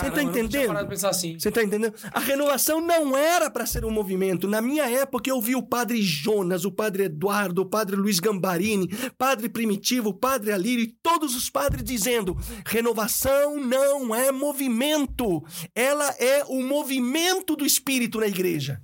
Você 0.00 0.10
tá 0.10 0.22
entendendo? 0.22 1.06
assim. 1.06 1.38
Você 1.38 1.50
tá 1.50 1.62
entendendo? 1.62 1.94
A 2.12 2.18
renovação 2.18 2.80
não 2.80 3.16
era 3.16 3.50
para 3.50 3.64
ser 3.64 3.84
um 3.84 3.90
movimento. 3.90 4.48
Na 4.48 4.60
minha 4.60 4.84
época, 4.90 5.30
eu 5.30 5.40
vi 5.40 5.54
o 5.54 5.62
padre 5.62 6.02
Jonas, 6.02 6.64
o 6.64 6.72
padre 6.72 7.04
Eduardo, 7.04 7.62
o 7.62 7.66
padre 7.66 7.94
Luiz 7.94 8.18
Gambarini, 8.18 8.88
padre 9.16 9.48
Primitivo, 9.48 10.10
o 10.10 10.14
padre 10.14 10.52
Alírio 10.52 10.84
e 10.84 10.96
todos 11.02 11.36
os 11.36 11.48
padres 11.48 11.84
dizendo: 11.84 12.36
renovação 12.66 13.58
não 13.60 14.14
é 14.14 14.32
movimento. 14.32 15.42
Ela 15.74 16.10
é 16.18 16.44
o 16.44 16.62
movimento 16.62 17.54
do 17.54 17.64
espírito 17.64 18.18
na 18.18 18.26
igreja. 18.26 18.80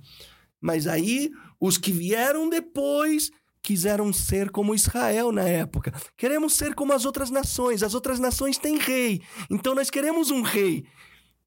Mas 0.61 0.87
aí, 0.87 1.29
os 1.59 1.77
que 1.77 1.91
vieram 1.91 2.49
depois 2.49 3.31
quiseram 3.63 4.11
ser 4.11 4.49
como 4.49 4.75
Israel 4.75 5.31
na 5.31 5.47
época. 5.47 5.93
Queremos 6.17 6.53
ser 6.53 6.73
como 6.73 6.93
as 6.93 7.05
outras 7.05 7.29
nações. 7.29 7.83
As 7.83 7.93
outras 7.93 8.19
nações 8.19 8.57
têm 8.57 8.77
rei. 8.77 9.21
Então 9.49 9.75
nós 9.75 9.89
queremos 9.89 10.31
um 10.31 10.41
rei. 10.41 10.85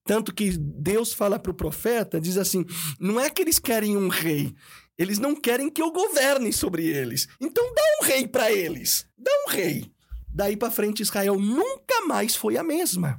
Tanto 0.04 0.34
que 0.34 0.56
Deus 0.56 1.12
fala 1.12 1.38
para 1.38 1.50
o 1.50 1.54
profeta, 1.54 2.20
diz 2.20 2.36
assim: 2.36 2.64
não 3.00 3.18
é 3.18 3.30
que 3.30 3.40
eles 3.40 3.58
querem 3.58 3.96
um 3.96 4.08
rei, 4.08 4.54
eles 4.98 5.18
não 5.18 5.34
querem 5.34 5.70
que 5.70 5.80
eu 5.80 5.90
governe 5.90 6.52
sobre 6.52 6.86
eles. 6.86 7.26
Então 7.40 7.64
dá 7.74 7.82
um 8.00 8.04
rei 8.04 8.28
para 8.28 8.52
eles, 8.52 9.06
dá 9.16 9.30
um 9.46 9.50
rei. 9.50 9.90
Daí 10.28 10.56
para 10.56 10.70
frente 10.70 11.00
Israel 11.00 11.38
nunca 11.38 12.04
mais 12.06 12.36
foi 12.36 12.58
a 12.58 12.62
mesma. 12.62 13.18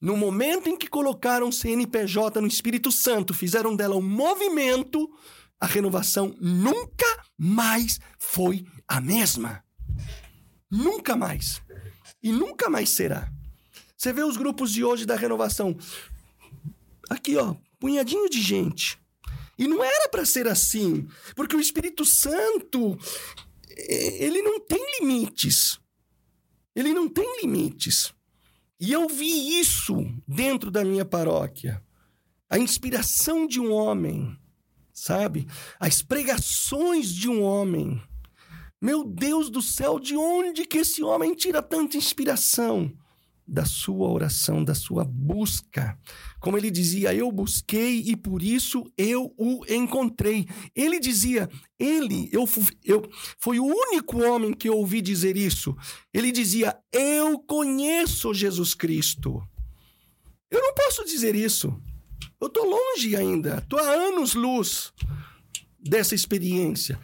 No 0.00 0.16
momento 0.16 0.68
em 0.68 0.76
que 0.76 0.86
colocaram 0.86 1.50
CNPJ 1.50 2.40
no 2.40 2.46
Espírito 2.46 2.92
Santo, 2.92 3.34
fizeram 3.34 3.74
dela 3.74 3.96
um 3.96 4.02
movimento, 4.02 5.10
a 5.60 5.66
renovação 5.66 6.34
nunca 6.40 7.06
mais 7.36 7.98
foi 8.18 8.66
a 8.86 9.00
mesma. 9.00 9.64
Nunca 10.70 11.16
mais. 11.16 11.62
E 12.22 12.32
nunca 12.32 12.68
mais 12.68 12.90
será. 12.90 13.30
Você 13.96 14.12
vê 14.12 14.22
os 14.22 14.36
grupos 14.36 14.72
de 14.72 14.84
hoje 14.84 15.06
da 15.06 15.16
renovação. 15.16 15.76
Aqui, 17.08 17.36
ó, 17.36 17.56
punhadinho 17.78 18.28
de 18.28 18.40
gente. 18.40 18.98
E 19.58 19.66
não 19.66 19.82
era 19.82 20.08
para 20.08 20.26
ser 20.26 20.46
assim, 20.46 21.08
porque 21.34 21.56
o 21.56 21.60
Espírito 21.60 22.04
Santo, 22.04 22.98
ele 23.76 24.42
não 24.42 24.60
tem 24.60 24.84
limites. 25.00 25.78
Ele 26.74 26.92
não 26.92 27.08
tem 27.08 27.40
limites. 27.40 28.12
E 28.78 28.92
eu 28.92 29.08
vi 29.08 29.58
isso 29.58 29.94
dentro 30.28 30.70
da 30.70 30.84
minha 30.84 31.06
paróquia. 31.06 31.82
A 32.50 32.58
inspiração 32.58 33.46
de 33.46 33.58
um 33.58 33.72
homem, 33.72 34.38
sabe? 34.96 35.46
As 35.78 36.00
pregações 36.00 37.14
de 37.14 37.28
um 37.28 37.42
homem. 37.42 38.00
Meu 38.80 39.04
Deus 39.04 39.50
do 39.50 39.60
céu, 39.60 40.00
de 40.00 40.16
onde 40.16 40.64
que 40.64 40.78
esse 40.78 41.02
homem 41.02 41.34
tira 41.34 41.62
tanta 41.62 41.98
inspiração? 41.98 42.90
Da 43.46 43.64
sua 43.64 44.08
oração, 44.10 44.64
da 44.64 44.74
sua 44.74 45.04
busca. 45.04 45.96
Como 46.40 46.58
ele 46.58 46.68
dizia, 46.68 47.14
eu 47.14 47.30
busquei 47.30 48.00
e 48.00 48.16
por 48.16 48.42
isso 48.42 48.84
eu 48.96 49.32
o 49.36 49.64
encontrei. 49.68 50.48
Ele 50.74 50.98
dizia, 50.98 51.48
ele, 51.78 52.28
eu, 52.32 52.48
eu 52.84 53.08
foi 53.38 53.60
o 53.60 53.64
único 53.64 54.20
homem 54.20 54.52
que 54.52 54.68
eu 54.68 54.76
ouvi 54.76 55.00
dizer 55.00 55.36
isso. 55.36 55.76
Ele 56.12 56.32
dizia, 56.32 56.76
eu 56.90 57.38
conheço 57.38 58.34
Jesus 58.34 58.74
Cristo. 58.74 59.40
Eu 60.50 60.60
não 60.60 60.74
posso 60.74 61.04
dizer 61.04 61.36
isso. 61.36 61.80
Eu 62.46 62.50
tô 62.50 62.64
longe 62.64 63.16
ainda. 63.16 63.60
Tô 63.68 63.76
há 63.76 63.82
anos 63.90 64.34
luz 64.34 64.92
dessa 65.80 66.14
experiência. 66.14 66.94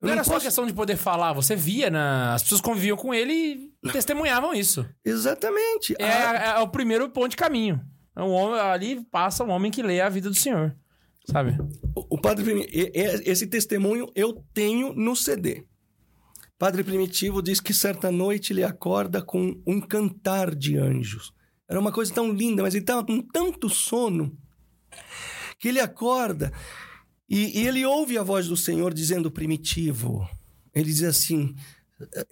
Eu 0.00 0.06
Não 0.06 0.10
era 0.10 0.16
não 0.20 0.24
só 0.24 0.32
posso- 0.34 0.44
questão 0.46 0.66
de 0.66 0.72
poder 0.72 0.96
falar, 0.96 1.32
você 1.32 1.54
via, 1.56 1.90
na... 1.90 2.34
as 2.34 2.42
pessoas 2.42 2.60
conviviam 2.60 2.96
com 2.96 3.12
ele 3.12 3.70
e 3.82 3.90
testemunhavam 3.90 4.54
isso. 4.54 4.86
Exatamente. 5.04 5.94
É, 5.98 6.04
Ah, 6.12 6.54
é 6.56 6.58
o 6.60 6.68
primeiro 6.68 7.08
ponto 7.10 7.30
de 7.30 7.36
caminho. 7.36 7.80
É 8.16 8.22
um 8.22 8.30
homem, 8.30 8.60
ali 8.60 9.04
passa 9.10 9.44
um 9.44 9.50
homem 9.50 9.70
que 9.70 9.82
lê 9.82 10.00
a 10.00 10.08
vida 10.08 10.28
do 10.28 10.34
Senhor. 10.36 10.74
Sabe? 11.30 11.56
O 11.94 12.16
o 12.16 12.20
Padre 12.20 12.44
Primitivo, 12.44 12.90
esse 12.94 13.46
testemunho 13.46 14.10
eu 14.14 14.44
tenho 14.52 14.92
no 14.94 15.14
CD. 15.14 15.64
Padre 16.58 16.82
Primitivo 16.84 17.40
diz 17.42 17.60
que 17.60 17.72
certa 17.72 18.10
noite 18.10 18.52
ele 18.52 18.64
acorda 18.64 19.22
com 19.22 19.58
um 19.66 19.80
cantar 19.80 20.54
de 20.54 20.76
anjos. 20.76 21.32
Era 21.68 21.78
uma 21.78 21.92
coisa 21.92 22.12
tão 22.12 22.32
linda, 22.32 22.62
mas 22.62 22.74
ele 22.74 22.82
estava 22.82 23.04
com 23.06 23.22
tanto 23.22 23.68
sono 23.68 24.36
que 25.60 25.68
ele 25.68 25.78
acorda 25.78 26.50
e, 27.28 27.60
e 27.60 27.68
ele 27.68 27.86
ouve 27.86 28.18
a 28.18 28.22
voz 28.24 28.48
do 28.48 28.56
Senhor 28.56 28.92
dizendo 28.92 29.30
Primitivo. 29.30 30.28
Ele 30.74 30.86
diz 30.86 31.04
assim: 31.04 31.54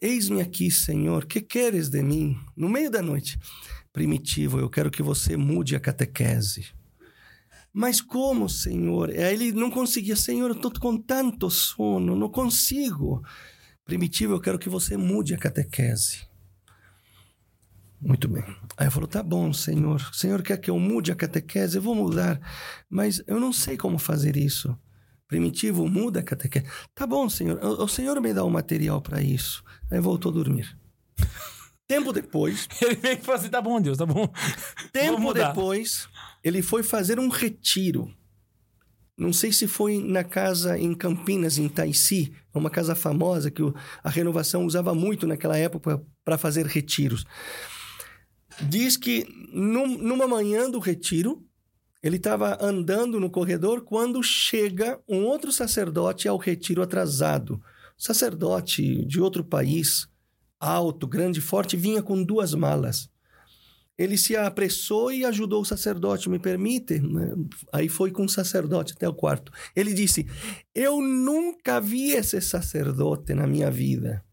Eis-me 0.03 0.41
aqui, 0.41 0.71
Senhor, 0.71 1.27
que 1.27 1.41
queres 1.41 1.89
de 1.89 2.03
mim? 2.03 2.37
No 2.57 2.69
meio 2.69 2.91
da 2.91 3.03
noite. 3.03 3.39
Primitivo, 3.93 4.59
eu 4.59 4.71
quero 4.71 4.91
que 4.91 5.03
você 5.03 5.37
mude 5.37 5.77
a 5.77 5.81
catequese. 5.81 6.67
Mas 7.73 8.01
como, 8.01 8.49
Senhor? 8.49 9.11
Aí 9.11 9.35
ele 9.35 9.53
não 9.53 9.71
conseguia, 9.71 10.17
Senhor, 10.17 10.51
eu 10.51 10.57
estou 10.57 10.73
com 10.81 10.97
tanto 10.97 11.51
sono, 11.51 12.17
não 12.17 12.29
consigo. 12.29 13.23
Primitivo, 13.85 14.35
eu 14.35 14.41
quero 14.41 14.59
que 14.59 14.69
você 14.69 14.97
mude 14.97 15.35
a 15.35 15.39
catequese. 15.39 16.28
Muito 18.01 18.29
bem. 18.29 18.45
Aí 18.77 18.87
eu 18.87 18.91
falou, 18.91 19.09
tá 19.09 19.23
bom, 19.23 19.53
Senhor. 19.53 19.97
O 19.97 20.15
Senhor 20.15 20.43
quer 20.43 20.57
que 20.59 20.71
eu 20.71 20.79
mude 20.79 21.11
a 21.11 21.17
catequese? 21.17 21.77
Eu 21.77 21.83
vou 21.83 21.95
mudar. 21.95 22.41
Mas 22.89 23.23
eu 23.27 23.41
não 23.41 23.53
sei 23.53 23.77
como 23.77 23.99
fazer 23.99 24.37
isso. 24.37 24.77
Primitivo, 25.27 25.87
muda 25.87 26.21
a 26.21 26.23
catequese. 26.23 26.67
Tá 26.95 27.07
bom, 27.07 27.29
Senhor. 27.29 27.59
O, 27.63 27.85
o 27.85 27.89
Senhor 27.89 28.21
me 28.21 28.33
dá 28.33 28.45
o 28.45 28.51
material 28.51 29.03
para 29.03 29.21
isso. 29.21 29.65
Aí 29.91 30.01
voltou 30.01 30.31
a 30.31 30.35
dormir. 30.35 30.77
Tempo 31.89 32.13
depois, 32.13 32.69
Ele 32.83 32.97
veio 32.97 33.19
e 33.19 33.23
falou 33.23 33.41
assim: 33.41 33.49
tá 33.49 33.63
bom, 33.63 33.81
Deus, 33.81 33.97
tá 33.97 34.07
bom. 34.07 34.31
Tempo 34.93 35.33
depois, 35.33 36.07
ele 36.45 36.63
foi 36.63 36.83
fazer 36.83 37.19
um 37.19 37.29
retiro. 37.29 38.15
Não 39.17 39.33
sei 39.33 39.51
se 39.51 39.67
foi 39.67 39.99
na 40.01 40.23
casa 40.23 40.79
em 40.79 40.95
Campinas, 40.95 41.59
em 41.59 41.69
Taici, 41.69 42.33
é 42.55 42.59
uma 42.59 42.71
casa 42.71 42.95
famosa 42.95 43.51
que 43.51 43.63
a 44.05 44.09
renovação 44.09 44.65
usava 44.65 44.95
muito 44.95 45.27
naquela 45.27 45.57
época 45.59 46.01
para 46.25 46.39
fazer 46.39 46.67
retiros. 46.67 47.25
Diz 48.67 48.97
que 48.97 49.27
num- 49.53 49.99
numa 49.99 50.27
manhã 50.27 50.71
do 50.71 50.79
retiro, 50.79 51.45
ele 52.03 52.17
estava 52.17 52.59
andando 52.61 53.21
no 53.21 53.31
corredor 53.31 53.83
quando 53.83 54.23
chega 54.23 55.01
um 55.09 55.25
outro 55.25 55.53
sacerdote 55.53 56.29
ao 56.29 56.37
retiro 56.37 56.83
atrasado. 56.83 57.61
Sacerdote 57.97 59.05
de 59.05 59.21
outro 59.21 59.45
país, 59.45 60.09
alto, 60.59 61.07
grande, 61.07 61.41
forte, 61.41 61.77
vinha 61.77 62.03
com 62.03 62.23
duas 62.23 62.55
malas 62.55 63.09
ele 63.99 64.17
se 64.17 64.37
apressou 64.37 65.11
e 65.11 65.25
ajudou 65.25 65.63
o 65.63 65.65
sacerdote, 65.65 66.31
me 66.31 66.39
permite? 66.39 67.01
né? 67.01 67.35
Aí 67.73 67.89
foi 67.89 68.13
com 68.13 68.25
o 68.25 68.29
sacerdote 68.29 68.93
até 68.93 69.09
o 69.09 69.13
quarto. 69.13 69.51
Ele 69.75 69.93
disse: 69.93 70.25
Eu 70.73 71.01
nunca 71.03 71.81
vi 71.81 72.13
esse 72.13 72.41
sacerdote 72.41 73.35
na 73.35 73.45
minha 73.45 73.71
vida. 73.73 74.25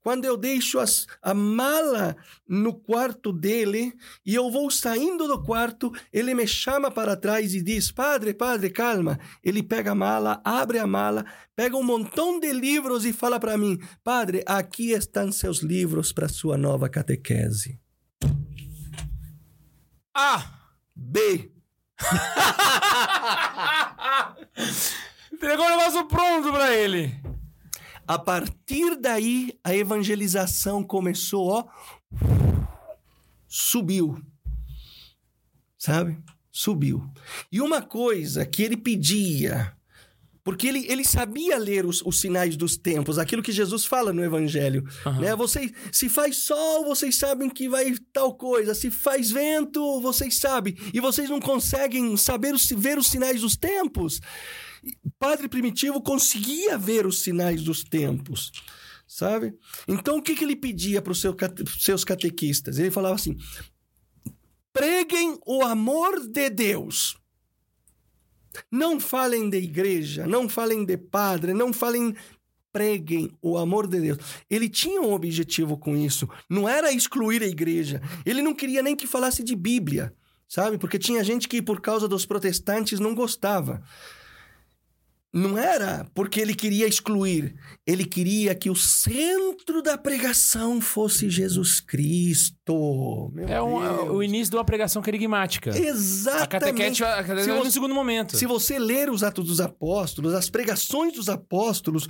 Quando 0.00 0.24
eu 0.24 0.36
deixo 0.36 0.78
as- 0.78 1.06
a 1.22 1.34
mala 1.34 2.16
no 2.48 2.72
quarto 2.74 3.32
dele 3.32 3.92
e 4.24 4.34
eu 4.34 4.50
vou 4.50 4.70
saindo 4.70 5.26
do 5.26 5.42
quarto, 5.42 5.90
ele 6.12 6.34
me 6.34 6.46
chama 6.46 6.90
para 6.90 7.16
trás 7.16 7.54
e 7.54 7.62
diz: 7.62 7.90
Padre, 7.90 8.32
padre, 8.34 8.70
calma. 8.70 9.18
Ele 9.42 9.62
pega 9.62 9.92
a 9.92 9.94
mala, 9.94 10.40
abre 10.44 10.78
a 10.78 10.86
mala, 10.86 11.24
pega 11.56 11.76
um 11.76 11.82
montão 11.82 12.38
de 12.40 12.52
livros 12.52 13.04
e 13.04 13.12
fala 13.12 13.38
para 13.40 13.58
mim: 13.58 13.78
Padre, 14.04 14.42
aqui 14.46 14.92
estão 14.92 15.30
seus 15.32 15.58
livros 15.58 16.12
para 16.12 16.28
sua 16.28 16.56
nova 16.56 16.88
catequese. 16.88 17.78
Ah! 20.14 20.58
B. 20.94 21.50
Entregou 25.32 25.66
o 25.66 25.70
negócio 25.70 26.04
pronto 26.06 26.52
pra 26.52 26.74
ele. 26.74 27.14
A 28.12 28.18
partir 28.18 28.94
daí, 29.00 29.58
a 29.64 29.74
evangelização 29.74 30.84
começou, 30.84 31.48
ó. 31.48 31.64
Subiu. 33.48 34.20
Sabe? 35.78 36.18
Subiu. 36.50 37.10
E 37.50 37.62
uma 37.62 37.80
coisa 37.80 38.44
que 38.44 38.62
ele 38.62 38.76
pedia, 38.76 39.74
porque 40.44 40.66
ele, 40.66 40.84
ele 40.90 41.06
sabia 41.06 41.56
ler 41.56 41.86
os, 41.86 42.02
os 42.02 42.20
sinais 42.20 42.54
dos 42.54 42.76
tempos, 42.76 43.18
aquilo 43.18 43.42
que 43.42 43.50
Jesus 43.50 43.86
fala 43.86 44.12
no 44.12 44.22
Evangelho. 44.22 44.84
Né? 45.18 45.34
Vocês, 45.34 45.72
se 45.90 46.10
faz 46.10 46.36
sol, 46.36 46.84
vocês 46.84 47.16
sabem 47.16 47.48
que 47.48 47.66
vai 47.66 47.94
tal 48.12 48.34
coisa. 48.34 48.74
Se 48.74 48.90
faz 48.90 49.30
vento, 49.30 50.02
vocês 50.02 50.36
sabem. 50.36 50.76
E 50.92 51.00
vocês 51.00 51.30
não 51.30 51.40
conseguem 51.40 52.14
saber 52.18 52.54
os, 52.54 52.68
ver 52.76 52.98
os 52.98 53.06
sinais 53.06 53.40
dos 53.40 53.56
tempos. 53.56 54.20
Padre 55.18 55.48
Primitivo 55.48 56.00
conseguia 56.00 56.76
ver 56.76 57.06
os 57.06 57.22
sinais 57.22 57.62
dos 57.62 57.84
tempos, 57.84 58.50
sabe? 59.06 59.54
Então, 59.86 60.18
o 60.18 60.22
que, 60.22 60.34
que 60.34 60.44
ele 60.44 60.56
pedia 60.56 61.00
para 61.00 61.12
os 61.12 61.20
seu, 61.20 61.36
seus 61.78 62.04
catequistas? 62.04 62.78
Ele 62.78 62.90
falava 62.90 63.14
assim: 63.14 63.36
preguem 64.72 65.38
o 65.46 65.62
amor 65.62 66.26
de 66.28 66.50
Deus. 66.50 67.16
Não 68.70 69.00
falem 69.00 69.48
de 69.48 69.58
igreja, 69.58 70.26
não 70.26 70.48
falem 70.48 70.84
de 70.84 70.96
padre, 70.96 71.54
não 71.54 71.72
falem. 71.72 72.14
Preguem 72.72 73.30
o 73.42 73.58
amor 73.58 73.86
de 73.86 74.00
Deus. 74.00 74.18
Ele 74.48 74.66
tinha 74.66 75.00
um 75.02 75.12
objetivo 75.12 75.76
com 75.76 75.94
isso. 75.94 76.26
Não 76.48 76.66
era 76.66 76.90
excluir 76.90 77.42
a 77.42 77.46
igreja. 77.46 78.00
Ele 78.24 78.40
não 78.40 78.54
queria 78.54 78.82
nem 78.82 78.96
que 78.96 79.06
falasse 79.06 79.42
de 79.42 79.54
Bíblia. 79.54 80.14
sabe? 80.48 80.78
Porque 80.78 80.98
tinha 80.98 81.22
gente 81.22 81.48
que, 81.48 81.60
por 81.60 81.82
causa 81.82 82.08
dos 82.08 82.24
protestantes, 82.24 82.98
não 82.98 83.14
gostava. 83.14 83.82
Não 85.34 85.56
era 85.56 86.06
porque 86.14 86.38
ele 86.40 86.54
queria 86.54 86.86
excluir, 86.86 87.54
ele 87.86 88.04
queria 88.04 88.54
que 88.54 88.68
o 88.68 88.76
centro 88.76 89.80
da 89.82 89.96
pregação 89.96 90.78
fosse 90.78 91.30
Jesus 91.30 91.80
Cristo. 91.80 93.30
Meu 93.32 93.48
É 93.48 93.62
um- 93.62 93.80
Deus. 93.80 94.10
o 94.10 94.22
início 94.22 94.50
de 94.50 94.56
uma 94.58 94.64
pregação 94.64 95.00
querigmática. 95.00 95.70
Exatamente. 95.70 96.42
A 96.42 96.46
catequete, 96.46 97.04
a 97.04 97.16
catequete 97.16 97.44
Se 97.44 97.50
é 97.50 97.54
no 97.54 97.64
você- 97.64 97.70
segundo 97.70 97.94
momento. 97.94 98.36
Se 98.36 98.44
você 98.46 98.78
ler 98.78 99.08
os 99.10 99.22
Atos 99.22 99.46
dos 99.46 99.60
Apóstolos, 99.60 100.34
as 100.34 100.50
pregações 100.50 101.14
dos 101.14 101.28
apóstolos, 101.30 102.06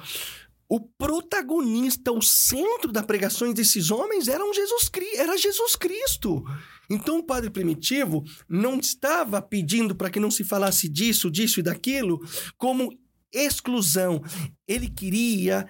o 0.68 0.80
protagonista, 0.80 2.10
o 2.10 2.22
centro 2.22 2.90
das 2.90 3.04
pregações 3.04 3.54
desses 3.54 3.90
homens 3.90 4.26
eram 4.26 4.52
Jesus, 4.52 4.88
Cri- 4.88 5.16
era 5.16 5.36
Jesus 5.36 5.76
Cristo. 5.76 6.42
Então 6.90 7.18
o 7.18 7.22
padre 7.22 7.50
primitivo 7.50 8.24
não 8.48 8.78
estava 8.78 9.40
pedindo 9.40 9.94
para 9.94 10.10
que 10.10 10.18
não 10.18 10.30
se 10.30 10.42
falasse 10.44 10.88
disso, 10.88 11.30
disso 11.30 11.60
e 11.60 11.62
daquilo 11.62 12.20
como 12.58 12.90
exclusão. 13.32 14.22
Ele 14.66 14.88
queria 14.88 15.68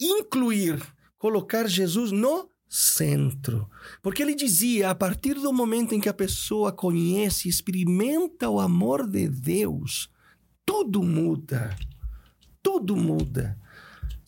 incluir, 0.00 0.82
colocar 1.18 1.66
Jesus 1.68 2.12
no 2.12 2.50
centro. 2.68 3.68
Porque 4.02 4.22
ele 4.22 4.34
dizia, 4.34 4.90
a 4.90 4.94
partir 4.94 5.34
do 5.34 5.52
momento 5.52 5.94
em 5.94 6.00
que 6.00 6.08
a 6.08 6.14
pessoa 6.14 6.72
conhece, 6.72 7.48
experimenta 7.48 8.48
o 8.48 8.60
amor 8.60 9.06
de 9.06 9.28
Deus, 9.28 10.10
tudo 10.64 11.02
muda. 11.02 11.76
Tudo 12.62 12.96
muda. 12.96 13.58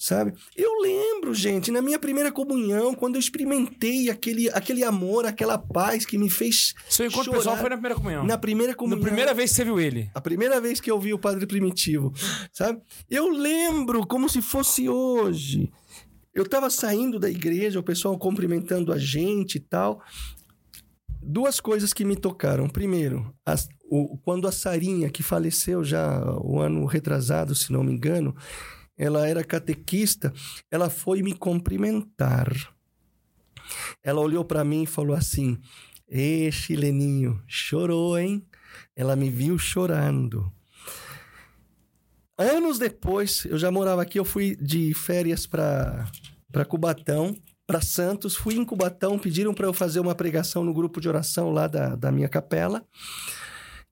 Sabe? 0.00 0.32
Eu 0.56 0.80
lembro, 0.80 1.34
gente, 1.34 1.72
na 1.72 1.82
minha 1.82 1.98
primeira 1.98 2.30
comunhão, 2.30 2.94
quando 2.94 3.16
eu 3.16 3.18
experimentei 3.20 4.08
aquele, 4.08 4.48
aquele 4.50 4.84
amor, 4.84 5.26
aquela 5.26 5.58
paz 5.58 6.06
que 6.06 6.16
me 6.16 6.30
fez 6.30 6.72
Seu 6.88 7.06
encontro 7.06 7.24
chorar 7.24 7.36
pessoal 7.38 7.56
foi 7.56 7.68
na 7.68 7.74
primeira 7.76 7.94
comunhão. 7.96 8.24
na 8.24 8.38
primeira 8.38 8.72
Na 8.72 8.76
comunhão. 8.78 9.02
primeira 9.02 9.34
vez 9.34 9.50
que 9.50 9.56
você 9.56 9.64
viu 9.64 9.80
ele. 9.80 10.08
A 10.14 10.20
primeira 10.20 10.60
vez 10.60 10.80
que 10.80 10.88
eu 10.88 11.00
vi 11.00 11.12
o 11.12 11.18
Padre 11.18 11.46
Primitivo, 11.46 12.12
sabe? 12.52 12.80
Eu 13.10 13.28
lembro 13.28 14.06
como 14.06 14.28
se 14.28 14.40
fosse 14.40 14.88
hoje. 14.88 15.68
Eu 16.32 16.44
estava 16.44 16.70
saindo 16.70 17.18
da 17.18 17.28
igreja, 17.28 17.80
o 17.80 17.82
pessoal 17.82 18.16
cumprimentando 18.16 18.92
a 18.92 18.98
gente 18.98 19.56
e 19.56 19.60
tal. 19.60 20.00
Duas 21.20 21.58
coisas 21.58 21.92
que 21.92 22.04
me 22.04 22.14
tocaram. 22.14 22.68
Primeiro, 22.68 23.34
as- 23.44 23.68
o- 23.90 24.16
quando 24.18 24.46
a 24.46 24.52
Sarinha, 24.52 25.10
que 25.10 25.22
faleceu 25.22 25.82
já 25.82 26.22
o 26.40 26.60
ano 26.60 26.84
retrasado, 26.86 27.54
se 27.54 27.72
não 27.72 27.82
me 27.82 27.92
engano, 27.92 28.34
ela 28.98 29.26
era 29.26 29.44
catequista, 29.44 30.34
ela 30.70 30.90
foi 30.90 31.22
me 31.22 31.32
cumprimentar. 31.32 32.52
Ela 34.02 34.20
olhou 34.20 34.44
para 34.44 34.64
mim 34.64 34.82
e 34.82 34.86
falou 34.86 35.14
assim: 35.14 35.56
Ê, 36.08 36.50
chileninho, 36.50 37.40
chorou, 37.46 38.18
hein? 38.18 38.44
Ela 38.96 39.14
me 39.14 39.30
viu 39.30 39.56
chorando. 39.58 40.52
Anos 42.36 42.78
depois, 42.78 43.44
eu 43.44 43.58
já 43.58 43.70
morava 43.70 44.02
aqui, 44.02 44.18
eu 44.18 44.24
fui 44.24 44.56
de 44.56 44.94
férias 44.94 45.46
para 45.46 46.64
Cubatão, 46.68 47.36
para 47.66 47.80
Santos, 47.80 48.36
fui 48.36 48.54
em 48.54 48.64
Cubatão, 48.64 49.18
pediram 49.18 49.52
para 49.52 49.66
eu 49.66 49.72
fazer 49.72 50.00
uma 50.00 50.14
pregação 50.14 50.64
no 50.64 50.72
grupo 50.72 51.00
de 51.00 51.08
oração 51.08 51.50
lá 51.50 51.66
da, 51.66 51.94
da 51.94 52.10
minha 52.10 52.28
capela. 52.28 52.86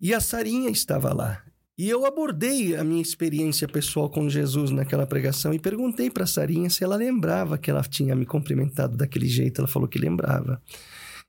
E 0.00 0.14
a 0.14 0.20
Sarinha 0.20 0.70
estava 0.70 1.12
lá. 1.12 1.42
E 1.78 1.90
eu 1.90 2.07
abordei 2.07 2.74
a 2.74 2.82
minha 2.82 3.03
experiência 3.03 3.69
pessoal 3.69 4.09
com 4.09 4.31
Jesus 4.31 4.70
naquela 4.70 5.07
pregação 5.07 5.53
e 5.53 5.59
perguntei 5.59 6.11
para 6.11 6.27
Sarinha 6.27 6.70
se 6.70 6.82
ela 6.82 6.97
lembrava 6.97 7.59
que 7.59 7.70
ela 7.70 7.82
tinha 7.82 8.16
me 8.16 8.24
cumprimentado 8.24 8.97
daquele 8.97 9.28
jeito. 9.28 9.61
Ela 9.61 9.69
falou 9.69 9.86
que 9.86 9.98
lembrava. 9.98 10.62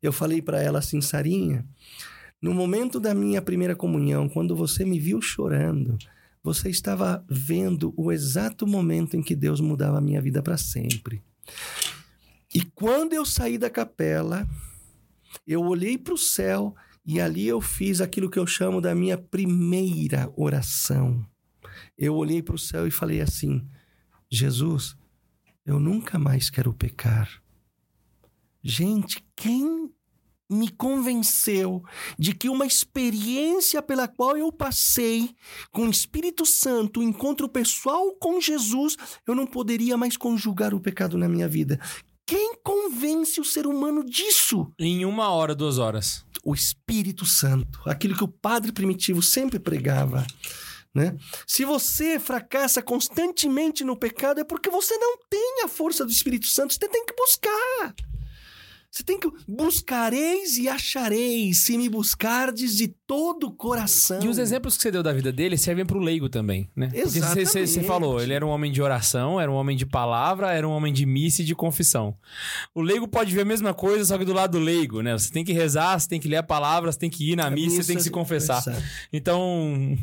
Eu 0.01 0.13
falei 0.13 0.41
para 0.41 0.61
ela 0.61 0.79
assim, 0.79 1.01
Sarinha, 1.01 1.65
no 2.41 2.53
momento 2.53 2.97
da 2.97 3.13
minha 3.13 3.41
primeira 3.41 3.75
comunhão, 3.75 4.29
quando 4.29 4.55
você 4.55 4.85
me 4.85 4.97
viu 4.97 5.21
chorando, 5.21 5.97
você 6.41 6.69
estava 6.69 7.25
vendo 7.29 7.93
o 7.97 8.09
exato 8.09 8.65
momento 8.65 9.17
em 9.17 9.21
que 9.21 9.35
Deus 9.35 9.59
mudava 9.59 9.97
a 9.97 10.01
minha 10.01 10.21
vida 10.21 10.41
para 10.41 10.55
sempre. 10.55 11.21
E 12.55 12.61
quando 12.61 13.11
eu 13.11 13.25
saí 13.25 13.57
da 13.57 13.69
capela, 13.69 14.47
eu 15.45 15.61
olhei 15.61 15.97
para 15.97 16.13
o 16.13 16.17
céu 16.17 16.73
e 17.07 17.21
ali 17.21 17.47
eu 17.47 17.61
fiz 17.61 18.01
aquilo 18.01 18.29
que 18.29 18.37
eu 18.37 18.45
chamo 18.45 18.81
da 18.81 18.93
minha 18.93 19.17
primeira 19.17 20.29
oração. 20.35 21.25
Eu 21.97 22.13
olhei 22.15 22.43
para 22.43 22.55
o 22.55 22.59
céu 22.59 22.85
e 22.85 22.91
falei 22.91 23.21
assim: 23.21 23.65
Jesus, 24.29 24.93
eu 25.65 25.79
nunca 25.79 26.19
mais 26.19 26.49
quero 26.49 26.73
pecar. 26.73 27.41
Gente, 28.61 29.23
quem 29.37 29.89
me 30.49 30.69
convenceu 30.69 31.81
de 32.19 32.33
que 32.33 32.49
uma 32.49 32.65
experiência 32.65 33.81
pela 33.81 34.07
qual 34.07 34.35
eu 34.35 34.51
passei 34.51 35.33
com 35.71 35.87
o 35.87 35.89
Espírito 35.89 36.45
Santo, 36.45 36.99
o 36.99 37.03
encontro 37.03 37.47
pessoal 37.47 38.13
com 38.15 38.41
Jesus, 38.41 38.97
eu 39.25 39.33
não 39.33 39.47
poderia 39.47 39.97
mais 39.97 40.17
conjugar 40.17 40.73
o 40.73 40.79
pecado 40.79 41.17
na 41.17 41.29
minha 41.29 41.47
vida. 41.47 41.79
Quem 42.27 42.55
convence 42.61 43.39
o 43.39 43.45
ser 43.45 43.65
humano 43.65 44.03
disso? 44.03 44.69
Em 44.77 45.05
uma 45.05 45.29
hora, 45.29 45.55
duas 45.55 45.77
horas. 45.77 46.25
O 46.43 46.53
Espírito 46.53 47.25
Santo, 47.25 47.79
aquilo 47.85 48.17
que 48.17 48.23
o 48.23 48.27
Padre 48.27 48.73
Primitivo 48.73 49.23
sempre 49.23 49.57
pregava. 49.57 50.27
Né? 50.93 51.15
Se 51.47 51.63
você 51.63 52.19
fracassa 52.19 52.81
constantemente 52.81 53.85
no 53.85 53.95
pecado, 53.95 54.41
é 54.41 54.43
porque 54.43 54.69
você 54.69 54.97
não 54.97 55.17
tem 55.29 55.63
a 55.63 55.69
força 55.69 56.03
do 56.03 56.11
Espírito 56.11 56.47
Santo, 56.47 56.73
você 56.73 56.89
tem 56.89 57.05
que 57.05 57.15
buscar. 57.15 57.95
Você 58.91 59.03
tem 59.03 59.17
que 59.17 59.31
buscareis 59.47 60.57
e 60.57 60.67
achareis, 60.67 61.63
se 61.63 61.77
me 61.77 61.87
buscardes 61.87 62.75
de 62.75 62.93
todo 63.07 63.47
o 63.47 63.51
coração. 63.51 64.19
E 64.21 64.27
os 64.27 64.37
exemplos 64.37 64.75
que 64.75 64.83
você 64.83 64.91
deu 64.91 65.01
da 65.01 65.13
vida 65.13 65.31
dele 65.31 65.57
servem 65.57 65.85
pro 65.85 65.97
leigo 65.97 66.27
também, 66.27 66.69
né? 66.75 66.87
Porque 66.89 67.07
você- 67.07 67.19
Exatamente. 67.61 67.83
falou, 67.87 68.21
ele 68.21 68.33
era 68.33 68.45
um 68.45 68.49
homem 68.49 68.69
de 68.69 68.81
oração, 68.81 69.39
era 69.39 69.49
um 69.49 69.55
homem 69.55 69.77
de 69.77 69.85
palavra, 69.85 70.51
era 70.51 70.67
um 70.67 70.71
homem 70.71 70.91
de 70.91 71.05
missa 71.05 71.41
e 71.41 71.45
de 71.45 71.55
confissão. 71.55 72.13
O 72.75 72.81
leigo 72.81 73.07
pode 73.07 73.33
ver 73.33 73.41
a 73.41 73.45
mesma 73.45 73.73
coisa, 73.73 74.03
só 74.03 74.17
que 74.17 74.25
do 74.25 74.33
lado 74.33 74.59
do 74.59 74.63
leigo, 74.63 75.01
né? 75.01 75.17
Você 75.17 75.31
tem 75.31 75.45
que 75.45 75.53
rezar, 75.53 75.97
você 75.97 76.09
tem 76.09 76.19
que 76.19 76.27
ler 76.27 76.35
a 76.35 76.43
palavra, 76.43 76.91
você 76.91 76.99
tem 76.99 77.09
que 77.09 77.31
ir 77.31 77.35
na 77.37 77.47
A 77.47 77.49
missa, 77.49 77.77
você 77.81 77.87
tem 77.87 77.95
que 77.95 78.03
se 78.03 78.11
confessar. 78.11 78.57
Exato. 78.59 78.83
Então, 79.13 79.97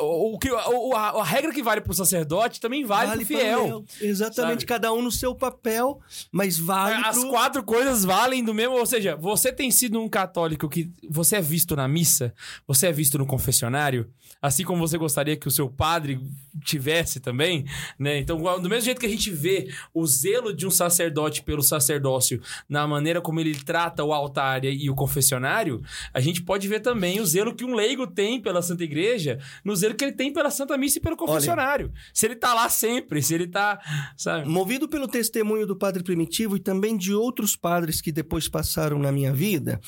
o, 0.00 0.34
o 0.34 0.38
que, 0.38 0.50
o- 0.50 0.94
a, 0.96 1.22
regra 1.24 1.52
que 1.52 1.62
vale 1.62 1.80
pro 1.80 1.94
sacerdote 1.94 2.60
também 2.60 2.84
vale, 2.84 3.10
pro 3.10 3.18
para 3.18 3.26
fiel. 3.26 3.64
o 3.64 3.68
meu. 3.68 3.84
Exatamente, 4.00 4.60
sabe? 4.60 4.66
cada 4.66 4.92
um 4.92 5.00
no 5.00 5.12
seu 5.12 5.34
papel, 5.34 6.00
mas 6.32 6.58
vale 6.58 7.04
As 7.06 7.18
pro- 7.18 7.28
quatro 7.30 7.62
coisas 7.62 8.04
valem 8.04 8.42
do 8.42 8.52
mesmo. 8.52 8.74
Ou 8.76 8.86
seja, 8.86 9.14
você 9.14 9.52
tem 9.52 9.70
sido 9.70 10.00
um 10.00 10.08
católico 10.08 10.68
que 10.68 10.90
você 11.08 11.36
é 11.36 11.40
visto 11.40 11.76
na 11.76 11.86
missa, 11.86 12.34
você 12.66 12.88
é 12.88 12.92
visto 12.92 13.18
no 13.18 13.26
confessionário, 13.26 14.10
assim 14.40 14.64
como 14.64 14.86
você 14.86 14.96
gostaria 14.96 15.36
que 15.36 15.48
o 15.48 15.50
seu 15.50 15.68
padre 15.68 16.20
tivesse 16.64 17.20
também, 17.20 17.64
né? 17.98 18.18
Então, 18.18 18.38
do 18.60 18.68
mesmo 18.68 18.84
jeito 18.84 19.00
que 19.00 19.06
a 19.06 19.10
gente 19.10 19.30
vê 19.30 19.68
o 19.92 20.06
zelo 20.06 20.54
de 20.54 20.66
um 20.66 20.70
sacerdote 20.70 21.42
pelo 21.42 21.62
sacerdócio 21.62 22.40
na 22.68 22.86
maneira 22.86 23.20
como 23.20 23.40
ele 23.40 23.54
trata 23.54 24.04
o 24.04 24.12
altar 24.12 24.64
e 24.64 24.88
o 24.90 24.94
confessionário, 24.94 25.82
a 26.12 26.20
gente 26.20 26.42
pode 26.42 26.66
ver 26.68 26.80
também 26.80 27.20
o 27.20 27.26
zelo 27.26 27.54
que 27.54 27.64
um 27.64 27.74
leigo 27.74 28.06
tem 28.06 28.40
pela 28.40 28.62
Santa 28.62 28.84
Igreja, 28.84 29.38
no 29.64 29.74
zelo 29.74 29.94
que 29.94 30.04
ele 30.04 30.12
tem 30.12 30.32
pela 30.32 30.50
Santa 30.50 30.76
Missa 30.76 30.98
e 30.98 31.00
pelo 31.00 31.16
confessionário. 31.16 31.92
Se 32.12 32.26
ele 32.26 32.36
tá 32.36 32.54
lá 32.54 32.68
sempre, 32.68 33.22
se 33.22 33.34
ele 33.34 33.46
tá, 33.46 33.78
sabe? 34.16 34.48
Movido 34.48 34.88
pelo 34.88 35.08
testemunho 35.08 35.66
do 35.66 35.76
Padre 35.76 36.02
Primitivo 36.02 36.56
e 36.56 36.60
também 36.60 36.96
de 36.96 37.14
outros 37.14 37.56
padres 37.56 38.00
que 38.00 38.12
depois 38.12 38.48
passaram 38.48 38.98
na 38.98 39.12
minha 39.12 39.32
vida, 39.32 39.80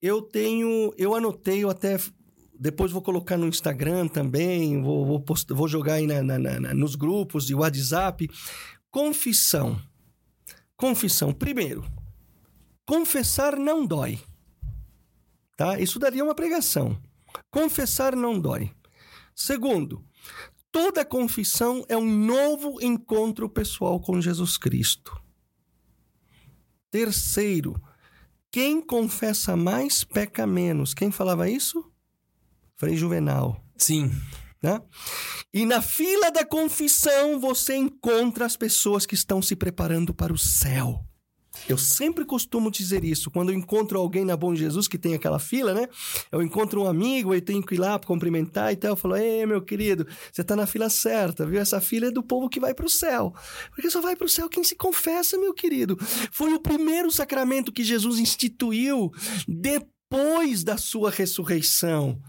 eu 0.00 0.22
tenho, 0.22 0.92
eu 0.96 1.14
anotei, 1.14 1.64
eu 1.64 1.70
até 1.70 1.98
depois 2.60 2.90
vou 2.90 3.00
colocar 3.02 3.36
no 3.36 3.46
Instagram 3.46 4.08
também, 4.08 4.82
vou, 4.82 5.06
vou, 5.06 5.20
post- 5.20 5.52
vou 5.52 5.68
jogar 5.68 5.94
aí 5.94 6.06
na- 6.06 6.22
na- 6.22 6.38
na- 6.38 6.74
nos 6.74 6.94
grupos 6.96 7.46
de 7.46 7.54
WhatsApp. 7.54 8.28
Confissão. 8.90 9.80
Confissão. 10.76 11.32
Primeiro, 11.32 11.84
confessar 12.86 13.56
não 13.56 13.86
dói. 13.86 14.18
Tá? 15.56 15.78
Isso 15.80 15.98
daria 15.98 16.22
uma 16.24 16.34
pregação. 16.34 17.00
Confessar 17.50 18.14
não 18.16 18.40
dói. 18.40 18.72
Segundo, 19.34 20.04
toda 20.72 21.04
confissão 21.04 21.84
é 21.88 21.96
um 21.96 22.06
novo 22.08 22.80
encontro 22.82 23.48
pessoal 23.48 24.00
com 24.00 24.20
Jesus 24.20 24.56
Cristo. 24.58 25.20
Terceiro, 26.90 27.80
quem 28.50 28.80
confessa 28.80 29.56
mais 29.56 30.04
peca 30.04 30.46
menos. 30.46 30.94
Quem 30.94 31.10
falava 31.10 31.48
isso? 31.48 31.84
Frei 32.76 32.96
Juvenal. 32.96 33.62
Sim. 33.76 34.10
Né? 34.62 34.80
E 35.52 35.64
na 35.64 35.80
fila 35.80 36.30
da 36.30 36.44
confissão 36.44 37.38
você 37.38 37.76
encontra 37.76 38.44
as 38.44 38.56
pessoas 38.56 39.06
que 39.06 39.14
estão 39.14 39.40
se 39.40 39.54
preparando 39.54 40.12
para 40.12 40.32
o 40.32 40.38
céu. 40.38 41.04
Eu 41.68 41.78
sempre 41.78 42.24
costumo 42.24 42.70
dizer 42.70 43.04
isso. 43.04 43.30
Quando 43.30 43.50
eu 43.50 43.54
encontro 43.54 43.98
alguém 43.98 44.24
na 44.24 44.36
Bom 44.36 44.54
Jesus 44.54 44.86
que 44.86 44.98
tem 44.98 45.14
aquela 45.14 45.38
fila, 45.38 45.72
né? 45.72 45.88
Eu 46.30 46.42
encontro 46.42 46.82
um 46.82 46.86
amigo, 46.86 47.34
eu 47.34 47.40
tenho 47.40 47.62
que 47.62 47.74
ir 47.74 47.78
lá 47.78 47.98
cumprimentar 47.98 48.72
e 48.72 48.76
tal. 48.76 48.90
Eu 48.90 48.96
falo, 48.96 49.16
ei, 49.16 49.46
meu 49.46 49.62
querido, 49.62 50.06
você 50.32 50.44
tá 50.44 50.54
na 50.54 50.66
fila 50.66 50.88
certa, 50.90 51.46
viu? 51.46 51.60
Essa 51.60 51.80
fila 51.80 52.06
é 52.06 52.10
do 52.10 52.22
povo 52.22 52.48
que 52.48 52.60
vai 52.60 52.74
para 52.74 52.86
o 52.86 52.90
céu. 52.90 53.34
Porque 53.74 53.90
só 53.90 54.00
vai 54.00 54.16
para 54.16 54.26
o 54.26 54.28
céu 54.28 54.48
quem 54.48 54.64
se 54.64 54.76
confessa, 54.76 55.38
meu 55.38 55.54
querido. 55.54 55.96
Foi 56.30 56.52
o 56.52 56.60
primeiro 56.60 57.10
sacramento 57.10 57.72
que 57.72 57.84
Jesus 57.84 58.18
instituiu 58.18 59.12
depois 59.46 60.64
da 60.64 60.76
sua 60.76 61.10
ressurreição. 61.10 62.20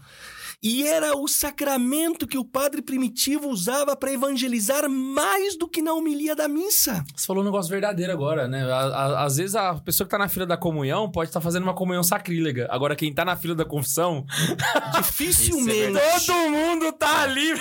E 0.62 0.86
era 0.86 1.16
o 1.16 1.26
sacramento 1.26 2.26
que 2.26 2.36
o 2.36 2.44
padre 2.44 2.82
primitivo 2.82 3.48
usava 3.48 3.96
para 3.96 4.12
evangelizar 4.12 4.88
mais 4.90 5.56
do 5.56 5.66
que 5.66 5.80
na 5.80 5.94
homilia 5.94 6.36
da 6.36 6.46
missa. 6.48 7.02
Você 7.16 7.26
falou 7.26 7.42
um 7.42 7.46
negócio 7.46 7.70
verdadeiro 7.70 8.12
agora, 8.12 8.46
né? 8.46 8.62
Às 9.16 9.38
vezes 9.38 9.56
a 9.56 9.74
pessoa 9.76 10.06
que 10.06 10.10
tá 10.10 10.18
na 10.18 10.28
fila 10.28 10.44
da 10.44 10.58
comunhão 10.58 11.10
pode 11.10 11.30
estar 11.30 11.40
fazendo 11.40 11.62
uma 11.62 11.72
comunhão 11.74 12.02
sacrílega. 12.02 12.68
Agora, 12.70 12.94
quem 12.94 13.12
tá 13.12 13.24
na 13.24 13.36
fila 13.36 13.54
da 13.54 13.64
confissão, 13.64 14.26
Dificilmente. 14.98 15.98
todo 16.26 16.50
mundo 16.50 16.92
tá 16.92 17.22
ali. 17.22 17.54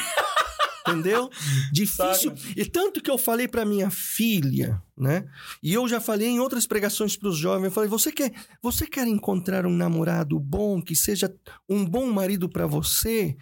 Entendeu? 0.87 1.29
Difícil. 1.71 2.33
E 2.55 2.65
tanto 2.65 3.01
que 3.01 3.09
eu 3.09 3.17
falei 3.17 3.47
pra 3.47 3.65
minha 3.65 3.89
filha, 3.89 4.81
né? 4.97 5.25
E 5.61 5.73
eu 5.73 5.87
já 5.87 5.99
falei 5.99 6.27
em 6.27 6.39
outras 6.39 6.65
pregações 6.65 7.15
pros 7.15 7.37
jovens, 7.37 7.65
eu 7.65 7.71
falei: 7.71 7.89
"Você 7.89 8.11
quer, 8.11 8.33
você 8.61 8.85
quer 8.85 9.07
encontrar 9.07 9.65
um 9.65 9.75
namorado 9.75 10.39
bom, 10.39 10.81
que 10.81 10.95
seja 10.95 11.33
um 11.67 11.85
bom 11.85 12.09
marido 12.11 12.49
pra 12.49 12.65
você, 12.65 13.35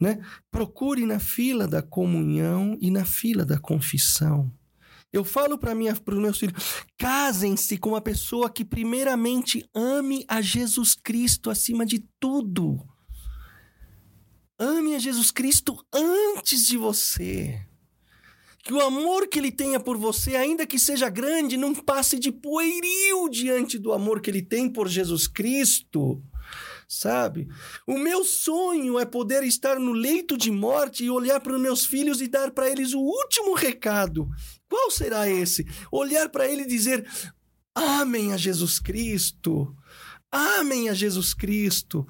né? 0.00 0.18
Procure 0.50 1.04
na 1.06 1.18
fila 1.18 1.66
da 1.66 1.82
comunhão 1.82 2.76
e 2.80 2.90
na 2.90 3.04
fila 3.04 3.44
da 3.44 3.58
confissão. 3.58 4.52
Eu 5.12 5.24
falo 5.24 5.56
para 5.56 5.74
minha 5.74 5.94
para 5.94 6.14
os 6.14 6.20
meus 6.20 6.38
filhos: 6.38 6.84
casem-se 6.98 7.78
com 7.78 7.90
uma 7.90 8.00
pessoa 8.00 8.50
que 8.50 8.64
primeiramente 8.64 9.64
ame 9.74 10.24
a 10.28 10.40
Jesus 10.40 10.94
Cristo 10.94 11.50
acima 11.50 11.86
de 11.86 12.04
tudo. 12.20 12.86
Ame 14.58 14.96
a 14.96 14.98
Jesus 14.98 15.30
Cristo 15.30 15.78
antes 15.92 16.66
de 16.66 16.76
você. 16.76 17.60
Que 18.64 18.72
o 18.72 18.80
amor 18.80 19.28
que 19.28 19.38
ele 19.38 19.52
tenha 19.52 19.78
por 19.78 19.96
você, 19.96 20.34
ainda 20.34 20.66
que 20.66 20.78
seja 20.78 21.08
grande, 21.08 21.56
não 21.56 21.74
passe 21.74 22.18
de 22.18 22.32
pueril 22.32 23.28
diante 23.30 23.78
do 23.78 23.92
amor 23.92 24.20
que 24.20 24.28
ele 24.28 24.42
tem 24.42 24.68
por 24.68 24.88
Jesus 24.88 25.28
Cristo. 25.28 26.20
Sabe? 26.88 27.46
O 27.86 27.98
meu 27.98 28.24
sonho 28.24 28.98
é 28.98 29.04
poder 29.04 29.44
estar 29.44 29.78
no 29.78 29.92
leito 29.92 30.36
de 30.36 30.50
morte 30.50 31.04
e 31.04 31.10
olhar 31.10 31.38
para 31.40 31.54
os 31.54 31.60
meus 31.60 31.86
filhos 31.86 32.20
e 32.20 32.26
dar 32.26 32.50
para 32.50 32.68
eles 32.68 32.94
o 32.94 32.98
último 32.98 33.54
recado. 33.54 34.28
Qual 34.68 34.90
será 34.90 35.28
esse? 35.28 35.66
Olhar 35.92 36.28
para 36.30 36.48
ele 36.48 36.62
e 36.62 36.68
dizer: 36.68 37.06
Amem 37.74 38.32
a 38.32 38.36
Jesus 38.36 38.80
Cristo. 38.80 39.74
Amem 40.30 40.88
a 40.88 40.94
Jesus 40.94 41.32
Cristo. 41.32 42.06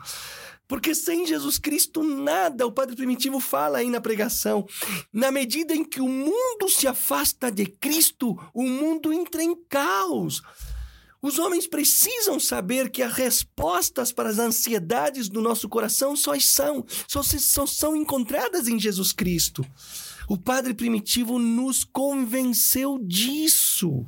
Porque 0.68 0.94
sem 0.94 1.26
Jesus 1.26 1.58
Cristo 1.58 2.04
nada, 2.04 2.66
o 2.66 2.70
Padre 2.70 2.94
Primitivo 2.94 3.40
fala 3.40 3.78
aí 3.78 3.88
na 3.88 4.02
pregação. 4.02 4.66
Na 5.10 5.32
medida 5.32 5.74
em 5.74 5.82
que 5.82 6.00
o 6.00 6.06
mundo 6.06 6.68
se 6.68 6.86
afasta 6.86 7.50
de 7.50 7.64
Cristo, 7.64 8.38
o 8.52 8.62
mundo 8.62 9.10
entra 9.10 9.42
em 9.42 9.56
caos. 9.68 10.42
Os 11.22 11.38
homens 11.38 11.66
precisam 11.66 12.38
saber 12.38 12.90
que 12.90 13.02
as 13.02 13.12
respostas 13.14 14.12
para 14.12 14.28
as 14.28 14.38
ansiedades 14.38 15.28
do 15.28 15.40
nosso 15.40 15.68
coração 15.68 16.14
só 16.14 16.38
são, 16.38 16.84
só, 17.08 17.22
só 17.22 17.66
são 17.66 17.96
encontradas 17.96 18.68
em 18.68 18.78
Jesus 18.78 19.10
Cristo. 19.10 19.64
O 20.28 20.36
Padre 20.36 20.74
Primitivo 20.74 21.38
nos 21.38 21.82
convenceu 21.82 22.98
disso. 23.00 24.06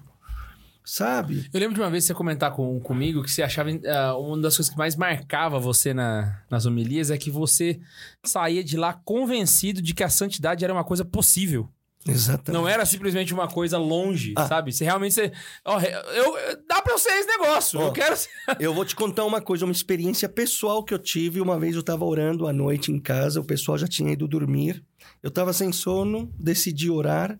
Sabe? 0.92 1.48
Eu 1.52 1.60
lembro 1.60 1.74
de 1.76 1.80
uma 1.80 1.88
vez 1.88 2.02
você 2.04 2.12
comentar 2.12 2.50
com, 2.52 2.80
comigo 2.80 3.22
que 3.22 3.30
você 3.30 3.42
achava. 3.44 3.70
ah, 3.86 4.16
uma 4.18 4.36
das 4.40 4.56
coisas 4.56 4.72
que 4.72 4.76
mais 4.76 4.96
marcava 4.96 5.56
você 5.60 5.94
na- 5.94 6.42
nas 6.50 6.66
homilias 6.66 7.12
é 7.12 7.16
que 7.16 7.30
você 7.30 7.78
saía 8.24 8.64
de 8.64 8.76
lá 8.76 8.92
convencido 8.92 9.80
de 9.80 9.94
que 9.94 10.02
a 10.02 10.08
santidade 10.08 10.64
era 10.64 10.72
uma 10.74 10.82
coisa 10.82 11.04
possível. 11.04 11.68
Exatamente. 12.04 12.50
Não 12.60 12.66
era 12.66 12.84
simplesmente 12.84 13.32
uma 13.32 13.46
coisa 13.46 13.78
longe, 13.78 14.32
Ah. 14.36 14.48
sabe? 14.48 14.72
Você 14.72 14.82
realmente. 14.84 15.12
Você, 15.14 15.30
ó, 15.64 15.78
eu, 15.80 16.36
eu- 16.38 16.58
dá 16.66 16.82
pra 16.82 16.94
eu 16.94 16.98
ser 16.98 17.10
esse 17.10 17.28
negócio. 17.28 17.78
Ó. 17.78 17.86
Eu 17.88 17.92
quero 17.92 18.16
ser. 18.16 18.28
Eu 18.58 18.74
vou 18.74 18.84
te 18.84 18.96
contar 18.96 19.24
uma 19.24 19.40
coisa, 19.40 19.64
uma 19.66 19.72
experiência 19.72 20.28
pessoal 20.28 20.82
que 20.82 20.92
eu 20.92 20.98
tive. 20.98 21.40
Uma 21.40 21.56
vez 21.60 21.74
eu 21.74 21.80
estava 21.82 22.04
orando 22.04 22.48
à 22.48 22.52
noite 22.52 22.90
em 22.90 22.98
casa, 22.98 23.38
o 23.40 23.44
pessoal 23.44 23.78
já 23.78 23.86
tinha 23.86 24.10
ido 24.12 24.26
dormir. 24.26 24.82
Eu 25.22 25.28
estava 25.28 25.52
sem 25.52 25.70
sono, 25.72 26.32
decidi 26.36 26.90
orar 26.90 27.38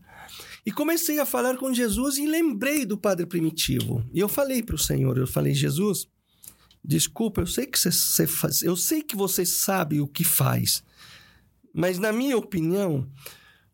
e 0.65 0.71
comecei 0.71 1.19
a 1.19 1.27
falar 1.27 1.57
com 1.57 1.73
Jesus 1.73 2.19
e 2.19 2.27
lembrei 2.27 2.85
do 2.85 2.99
Padre 2.99 3.27
Primitivo. 3.27 4.05
E 4.13 4.21
eu 4.21 4.29
falei 4.29 4.63
para 4.63 4.75
o 4.75 4.79
Senhor, 4.79 5.17
eu 5.17 5.27
falei, 5.27 5.55
Jesus, 5.55 6.09
desculpa, 6.85 7.41
eu 7.41 7.47
sei 7.47 7.67
que 7.67 7.79
você, 7.79 7.91
você 7.91 8.27
faz, 8.27 8.63
eu 8.63 8.77
sei 8.77 9.03
que 9.03 9.17
você 9.17 9.45
sabe 9.47 10.01
o 10.01 10.07
que 10.07 10.25
faz, 10.25 10.83
mas 11.73 11.99
na 11.99 12.13
minha 12.13 12.37
opinião, 12.37 13.09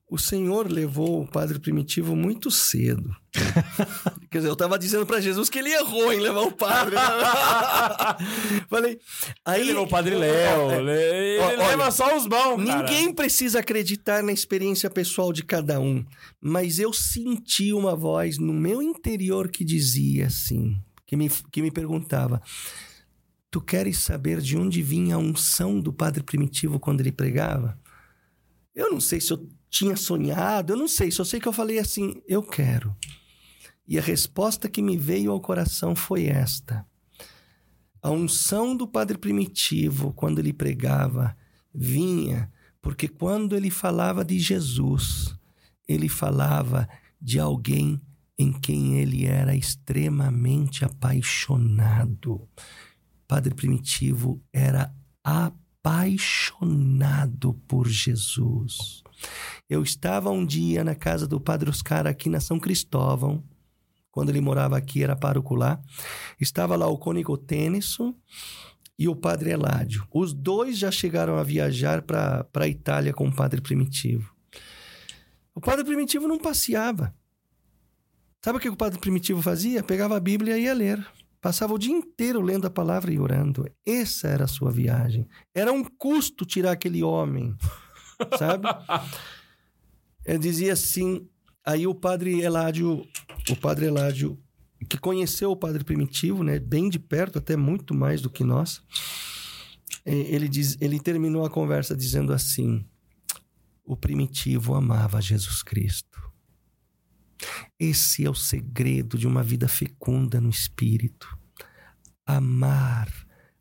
o 0.08 0.16
Senhor 0.16 0.70
levou 0.70 1.22
o 1.22 1.26
Padre 1.26 1.58
Primitivo 1.58 2.14
muito 2.14 2.48
cedo. 2.48 3.10
Quer 4.30 4.38
dizer, 4.38 4.48
eu 4.48 4.54
tava 4.54 4.78
dizendo 4.78 5.04
para 5.04 5.20
Jesus 5.20 5.48
que 5.48 5.58
ele 5.58 5.72
errou 5.72 6.12
em 6.12 6.20
levar 6.20 6.42
o 6.42 6.52
padre. 6.52 6.94
né? 6.94 7.02
Falei. 8.70 9.00
Aí, 9.44 9.62
Ele 9.62 9.70
levou 9.70 9.84
o 9.84 9.88
Padre 9.88 10.14
Léo. 10.14 10.70
Ele 10.70 11.38
Ó, 11.40 11.46
olha, 11.48 11.68
leva 11.68 11.90
só 11.90 12.16
os 12.16 12.26
bons, 12.26 12.64
cara. 12.64 12.82
Ninguém 12.82 13.12
precisa 13.12 13.58
acreditar 13.58 14.22
na 14.22 14.32
experiência 14.32 14.88
pessoal 14.88 15.32
de 15.32 15.42
cada 15.42 15.80
um, 15.80 16.04
mas 16.40 16.78
eu 16.78 16.92
senti 16.92 17.72
uma 17.72 17.96
voz 17.96 18.38
no 18.38 18.52
meu 18.52 18.80
interior 18.80 19.48
que 19.48 19.64
dizia 19.64 20.26
assim, 20.26 20.80
que 21.04 21.16
me, 21.16 21.28
que 21.50 21.60
me 21.60 21.70
perguntava: 21.72 22.40
Tu 23.50 23.60
queres 23.60 23.98
saber 23.98 24.40
de 24.40 24.56
onde 24.56 24.82
vinha 24.82 25.16
a 25.16 25.18
unção 25.18 25.80
do 25.80 25.92
Padre 25.92 26.22
Primitivo 26.22 26.78
quando 26.78 27.00
ele 27.00 27.12
pregava? 27.12 27.76
Eu 28.72 28.90
não 28.90 29.00
sei 29.00 29.20
se 29.20 29.32
eu 29.32 29.48
tinha 29.68 29.96
sonhado, 29.96 30.72
eu 30.72 30.76
não 30.76 30.88
sei, 30.88 31.10
só 31.10 31.24
sei 31.24 31.40
que 31.40 31.48
eu 31.48 31.52
falei 31.52 31.78
assim: 31.78 32.22
Eu 32.26 32.42
quero. 32.42 32.96
E 33.86 33.98
a 33.98 34.02
resposta 34.02 34.68
que 34.68 34.82
me 34.82 34.96
veio 34.96 35.30
ao 35.30 35.40
coração 35.40 35.94
foi 35.94 36.26
esta. 36.26 36.84
A 38.02 38.10
unção 38.10 38.76
do 38.76 38.86
Padre 38.86 39.18
Primitivo, 39.18 40.12
quando 40.12 40.38
ele 40.38 40.52
pregava, 40.52 41.36
vinha 41.72 42.50
porque 42.86 43.08
quando 43.08 43.56
ele 43.56 43.68
falava 43.68 44.24
de 44.24 44.38
Jesus, 44.38 45.36
ele 45.88 46.08
falava 46.08 46.88
de 47.20 47.40
alguém 47.40 48.00
em 48.38 48.52
quem 48.52 49.00
ele 49.00 49.26
era 49.26 49.56
extremamente 49.56 50.84
apaixonado. 50.84 52.48
Padre 53.26 53.56
Primitivo 53.56 54.40
era 54.52 54.94
apaixonado 55.24 57.54
por 57.66 57.88
Jesus. 57.88 59.02
Eu 59.68 59.82
estava 59.82 60.30
um 60.30 60.44
dia 60.44 60.84
na 60.84 60.94
casa 60.94 61.26
do 61.26 61.40
Padre 61.40 61.70
Oscar 61.70 62.06
aqui 62.06 62.28
na 62.28 62.40
São 62.40 62.58
Cristóvão, 62.58 63.42
quando 64.16 64.30
ele 64.30 64.40
morava 64.40 64.78
aqui, 64.78 65.02
era 65.02 65.14
pároco 65.14 65.54
lá. 65.54 65.78
Estava 66.40 66.74
lá 66.74 66.86
o 66.86 66.96
cônego 66.96 67.36
Têniso 67.36 68.14
e 68.98 69.06
o 69.08 69.14
Padre 69.14 69.50
Eládio. 69.50 70.06
Os 70.10 70.32
dois 70.32 70.78
já 70.78 70.90
chegaram 70.90 71.36
a 71.36 71.42
viajar 71.42 72.00
para 72.00 72.48
a 72.54 72.66
Itália 72.66 73.12
com 73.12 73.28
o 73.28 73.34
Padre 73.34 73.60
Primitivo. 73.60 74.34
O 75.54 75.60
Padre 75.60 75.84
Primitivo 75.84 76.26
não 76.26 76.38
passeava. 76.38 77.14
Sabe 78.42 78.56
o 78.56 78.60
que 78.60 78.70
o 78.70 78.76
Padre 78.76 78.98
Primitivo 78.98 79.42
fazia? 79.42 79.82
Pegava 79.82 80.16
a 80.16 80.20
Bíblia 80.20 80.56
e 80.56 80.62
ia 80.62 80.72
ler. 80.72 81.06
Passava 81.38 81.74
o 81.74 81.78
dia 81.78 81.94
inteiro 81.94 82.40
lendo 82.40 82.66
a 82.66 82.70
palavra 82.70 83.12
e 83.12 83.18
orando. 83.18 83.70
Essa 83.84 84.28
era 84.28 84.44
a 84.44 84.48
sua 84.48 84.70
viagem. 84.70 85.28
Era 85.54 85.72
um 85.72 85.84
custo 85.84 86.46
tirar 86.46 86.72
aquele 86.72 87.02
homem, 87.02 87.54
sabe? 88.38 88.66
Ele 90.24 90.38
dizia 90.38 90.72
assim. 90.72 91.28
Aí 91.64 91.86
o 91.86 91.94
Padre 91.94 92.40
Eládio, 92.40 93.04
o 93.50 93.56
Padre 93.56 93.86
Eládio, 93.86 94.38
que 94.88 94.96
conheceu 94.96 95.50
o 95.50 95.56
Padre 95.56 95.82
Primitivo, 95.82 96.44
né, 96.44 96.60
bem 96.60 96.88
de 96.88 96.98
perto, 96.98 97.38
até 97.38 97.56
muito 97.56 97.92
mais 97.92 98.20
do 98.20 98.30
que 98.30 98.44
nós, 98.44 98.82
ele, 100.04 100.48
diz, 100.48 100.76
ele 100.80 101.00
terminou 101.00 101.44
a 101.44 101.50
conversa 101.50 101.96
dizendo 101.96 102.32
assim: 102.32 102.86
o 103.84 103.96
Primitivo 103.96 104.74
amava 104.74 105.20
Jesus 105.20 105.62
Cristo. 105.62 106.20
Esse 107.78 108.24
é 108.24 108.30
o 108.30 108.34
segredo 108.34 109.18
de 109.18 109.26
uma 109.26 109.42
vida 109.42 109.68
fecunda 109.68 110.40
no 110.40 110.48
espírito. 110.48 111.36
Amar 112.24 113.12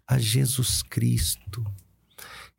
a 0.07 0.17
Jesus 0.17 0.81
Cristo. 0.81 1.65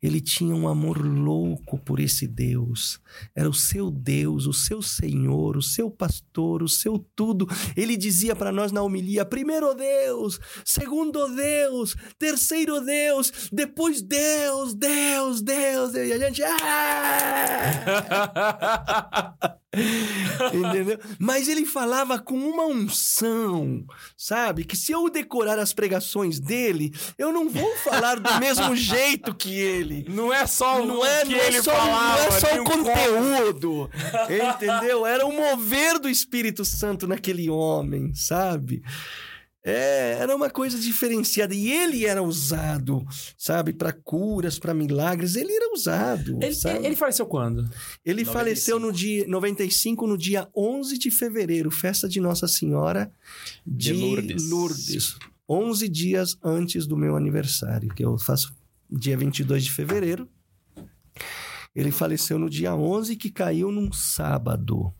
Ele 0.01 0.21
tinha 0.21 0.55
um 0.55 0.67
amor 0.67 1.03
louco 1.03 1.79
por 1.79 1.99
esse 1.99 2.27
Deus. 2.27 2.99
Era 3.35 3.49
o 3.49 3.53
seu 3.53 3.89
Deus, 3.89 4.45
o 4.45 4.53
seu 4.53 4.79
Senhor, 4.81 5.57
o 5.57 5.61
seu 5.61 5.89
pastor, 5.89 6.61
o 6.61 6.67
seu 6.67 6.99
tudo. 7.15 7.47
Ele 7.75 7.97
dizia 7.97 8.35
para 8.35 8.51
nós 8.51 8.71
na 8.71 8.83
homilia: 8.83 9.25
primeiro 9.25 9.73
Deus, 9.73 10.39
segundo 10.63 11.27
Deus, 11.35 11.95
terceiro 12.19 12.79
Deus, 12.81 13.49
depois 13.51 14.01
Deus, 14.01 14.75
Deus, 14.75 15.41
Deus. 15.41 15.93
E 15.93 16.13
a 16.13 16.19
gente. 16.19 16.43
"Ah!" 16.43 16.57
Entendeu? 20.53 20.99
Mas 21.19 21.47
ele 21.47 21.65
falava 21.65 22.19
com 22.19 22.37
uma 22.37 22.65
unção, 22.65 23.85
sabe? 24.15 24.63
Que 24.63 24.75
se 24.75 24.91
eu 24.91 25.09
decorar 25.09 25.59
as 25.59 25.73
pregações 25.73 26.39
dele, 26.39 26.93
eu 27.17 27.31
não 27.31 27.49
vou 27.49 27.75
falar 27.77 28.19
do 28.19 28.39
mesmo 28.39 28.75
jeito 28.75 29.33
que 29.33 29.53
ele. 29.53 30.05
Não 30.09 30.33
é 30.33 30.45
só 30.45 30.81
o 30.81 30.85
Não 30.85 31.05
é, 31.05 31.25
que 31.25 31.31
não 31.31 31.39
é 31.39 31.47
ele 31.47 31.61
só, 31.61 31.71
falava, 31.71 32.21
não 32.21 32.27
é 32.27 32.31
só 32.31 32.61
o 32.61 32.63
conteúdo, 32.63 33.89
entendeu? 34.55 35.05
Era 35.05 35.25
o 35.25 35.31
mover 35.31 35.99
do 35.99 36.09
Espírito 36.09 36.65
Santo 36.65 37.07
naquele 37.07 37.49
homem, 37.49 38.13
sabe? 38.13 38.81
É, 39.69 40.13
era 40.21 40.33
uma 40.33 40.49
coisa 40.49 40.79
diferenciada. 40.79 41.53
E 41.53 41.69
ele 41.69 42.05
era 42.05 42.23
usado, 42.23 43.05
sabe, 43.37 43.73
para 43.73 43.91
curas, 43.91 44.57
para 44.57 44.73
milagres. 44.73 45.35
Ele 45.35 45.51
era 45.51 45.73
usado. 45.73 46.39
Ele, 46.41 46.55
sabe? 46.55 46.85
ele 46.85 46.95
faleceu 46.95 47.25
quando? 47.25 47.69
Ele 48.05 48.23
95. 48.23 48.31
faleceu 48.31 48.79
no 48.79 48.93
dia 48.93 49.27
95, 49.27 50.07
no 50.07 50.17
dia 50.17 50.47
11 50.55 50.97
de 50.97 51.11
fevereiro, 51.11 51.69
festa 51.69 52.07
de 52.07 52.21
Nossa 52.21 52.47
Senhora 52.47 53.11
de, 53.65 53.91
De 53.91 53.93
Lourdes. 53.93 54.49
Lourdes. 54.49 55.17
11 55.49 55.89
dias 55.89 56.37
antes 56.41 56.87
do 56.87 56.95
meu 56.95 57.17
aniversário, 57.17 57.89
que 57.93 58.05
eu 58.05 58.17
faço 58.17 58.55
dia 58.89 59.17
22 59.17 59.65
de 59.65 59.71
fevereiro. 59.71 60.29
Ele 61.75 61.91
faleceu 61.91 62.39
no 62.39 62.49
dia 62.49 62.73
11, 62.73 63.17
que 63.17 63.29
caiu 63.29 63.69
num 63.69 63.91
sábado. 63.91 64.93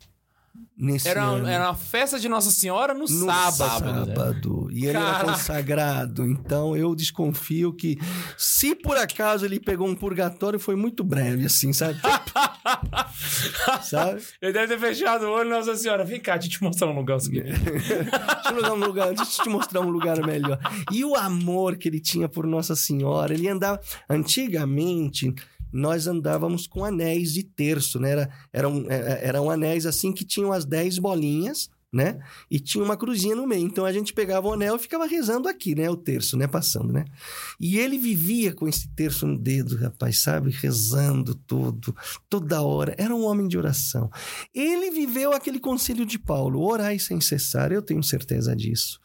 Nesse 0.80 1.08
Era, 1.08 1.24
ano. 1.24 1.46
era 1.48 1.64
uma 1.64 1.74
festa 1.74 2.20
de 2.20 2.28
Nossa 2.28 2.52
Senhora 2.52 2.94
no, 2.94 3.00
No 3.00 3.08
sábado. 3.08 3.56
sábado. 3.56 4.68
E 4.70 4.86
ele 4.86 4.96
era 4.96 5.00
Caraca. 5.00 5.32
consagrado. 5.32 6.24
Então 6.24 6.76
eu 6.76 6.94
desconfio 6.94 7.72
que, 7.72 7.98
se 8.36 8.76
por 8.76 8.96
acaso 8.96 9.44
ele 9.44 9.58
pegou 9.58 9.88
um 9.88 9.94
purgatório, 9.96 10.60
foi 10.60 10.76
muito 10.76 11.02
breve, 11.02 11.46
assim, 11.46 11.72
sabe? 11.72 11.98
sabe? 13.82 14.22
Ele 14.40 14.52
deve 14.52 14.68
ter 14.68 14.78
fechado 14.78 15.24
o 15.26 15.30
olho, 15.30 15.50
Nossa 15.50 15.74
Senhora. 15.76 16.04
Vem 16.04 16.20
cá, 16.20 16.34
deixa 16.36 16.46
eu 16.48 16.52
te 16.58 16.62
mostrar 16.62 16.86
um 16.88 16.94
lugar. 16.94 17.18
seguinte. 17.20 17.48
Deixa 18.48 18.66
eu, 18.68 18.72
um 18.74 18.76
lugar, 18.76 19.08
deixa 19.14 19.40
eu 19.40 19.44
te 19.44 19.48
mostrar 19.50 19.80
um 19.80 19.90
lugar 19.90 20.24
melhor. 20.24 20.58
E 20.92 21.04
o 21.04 21.14
amor 21.14 21.76
que 21.76 21.88
ele 21.88 22.00
tinha 22.00 22.28
por 22.28 22.46
Nossa 22.46 22.74
Senhora, 22.74 23.34
ele 23.34 23.48
andava. 23.48 23.80
Antigamente, 24.08 25.34
nós 25.72 26.06
andávamos 26.06 26.66
com 26.66 26.84
anéis 26.84 27.32
de 27.32 27.42
terço, 27.42 27.98
né? 27.98 28.10
Era, 28.10 28.30
eram, 28.52 28.86
é, 28.88 29.26
eram 29.26 29.50
anéis 29.50 29.86
assim 29.86 30.12
que 30.12 30.24
tinham 30.24 30.52
as 30.52 30.64
10 30.64 30.98
bolinhas. 30.98 31.70
Né? 31.90 32.18
E 32.50 32.60
tinha 32.60 32.84
uma 32.84 32.98
cruzinha 32.98 33.34
no 33.34 33.46
meio. 33.46 33.64
Então 33.64 33.86
a 33.86 33.92
gente 33.94 34.12
pegava 34.12 34.46
o 34.46 34.52
anel 34.52 34.76
e 34.76 34.78
ficava 34.78 35.06
rezando 35.06 35.48
aqui, 35.48 35.74
né? 35.74 35.88
O 35.88 35.96
terço, 35.96 36.36
né? 36.36 36.46
Passando, 36.46 36.92
né? 36.92 37.06
E 37.58 37.78
ele 37.78 37.96
vivia 37.96 38.52
com 38.52 38.68
esse 38.68 38.90
terço 38.90 39.26
no 39.26 39.38
dedo, 39.38 39.74
rapaz, 39.74 40.20
sabe? 40.20 40.50
Rezando 40.50 41.34
tudo, 41.34 41.96
toda 42.28 42.60
hora. 42.60 42.94
Era 42.98 43.16
um 43.16 43.24
homem 43.24 43.48
de 43.48 43.56
oração. 43.56 44.10
Ele 44.54 44.90
viveu 44.90 45.32
aquele 45.32 45.58
conselho 45.58 46.04
de 46.04 46.18
Paulo: 46.18 46.60
orai 46.60 46.98
sem 46.98 47.22
cessar. 47.22 47.72
Eu 47.72 47.80
tenho 47.80 48.02
certeza 48.02 48.54
disso. 48.54 49.00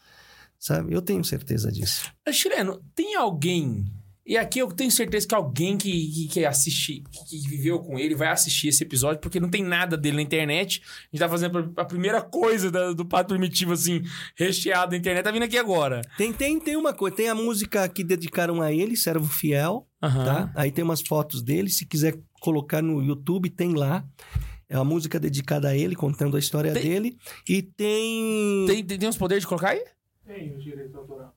Sabe? 0.60 0.94
Eu 0.94 1.02
tenho 1.02 1.24
certeza 1.24 1.72
disso. 1.72 2.10
Mas, 2.26 2.36
Chileno, 2.36 2.82
tem 2.94 3.16
alguém. 3.16 3.86
E 4.26 4.38
aqui 4.38 4.60
eu 4.60 4.72
tenho 4.72 4.90
certeza 4.90 5.28
que 5.28 5.36
alguém 5.36 5.78
que, 5.78 5.92
que, 5.92 6.28
que 6.30 6.46
assiste, 6.46 7.04
que, 7.12 7.26
que 7.42 7.50
viveu 7.50 7.80
com 7.80 8.00
ele, 8.00 8.16
vai 8.16 8.30
assistir 8.30 8.70
esse 8.70 8.82
episódio, 8.82 9.20
porque 9.20 9.38
não 9.40 9.50
tem 9.50 9.62
nada 9.62 9.98
dele 9.98 10.16
na 10.16 10.22
internet. 10.22 10.82
A 10.82 11.06
gente 11.12 11.20
tá 11.20 11.28
fazendo 11.28 11.74
a 11.76 11.84
primeira 11.84 12.22
coisa 12.22 12.72
da- 12.72 12.94
do 12.94 13.06
Pato 13.06 13.30
Primitivo, 13.34 13.74
assim, 13.74 14.02
recheado 14.38 14.92
na 14.92 14.98
internet, 14.98 15.24
tá 15.26 15.32
vindo 15.32 15.44
aqui 15.44 15.58
agora. 15.58 16.00
Tem, 16.18 16.32
tem, 16.32 16.58
tem 16.60 16.78
uma 16.78 16.94
coisa: 16.94 17.16
tem 17.18 17.28
a 17.28 17.36
música 17.36 17.88
que 17.90 18.02
dedicaram 18.04 18.62
a 18.62 18.72
ele, 18.72 18.96
Servo 18.96 19.28
Fiel, 19.28 19.86
Aham. 20.02 20.24
tá? 20.26 20.52
Aí 20.56 20.72
tem 20.72 20.86
umas 20.86 21.02
fotos 21.02 21.42
dele. 21.42 21.70
Se 21.70 21.86
quiser 21.86 22.18
colocar 22.40 22.82
no 22.82 23.02
YouTube, 23.04 23.50
tem 23.50 23.74
lá. 23.74 24.06
É 24.70 24.78
uma 24.78 24.86
música 24.86 25.20
dedicada 25.20 25.68
a 25.68 25.76
ele, 25.78 25.96
contando 25.96 26.38
a 26.38 26.40
história 26.40 26.72
Tem- 26.72 26.82
dele. 26.84 27.18
E 27.48 27.62
tem. 27.62 28.66
Tem, 28.68 28.84
tem, 28.86 28.98
tem 29.00 29.10
uns 29.10 29.18
poderes 29.18 29.44
de 29.44 29.48
colocar 29.48 29.72
aí? 29.72 29.84
Tem 30.26 30.56
os 30.56 30.64
direitos 30.64 30.96
autorais. 30.96 31.30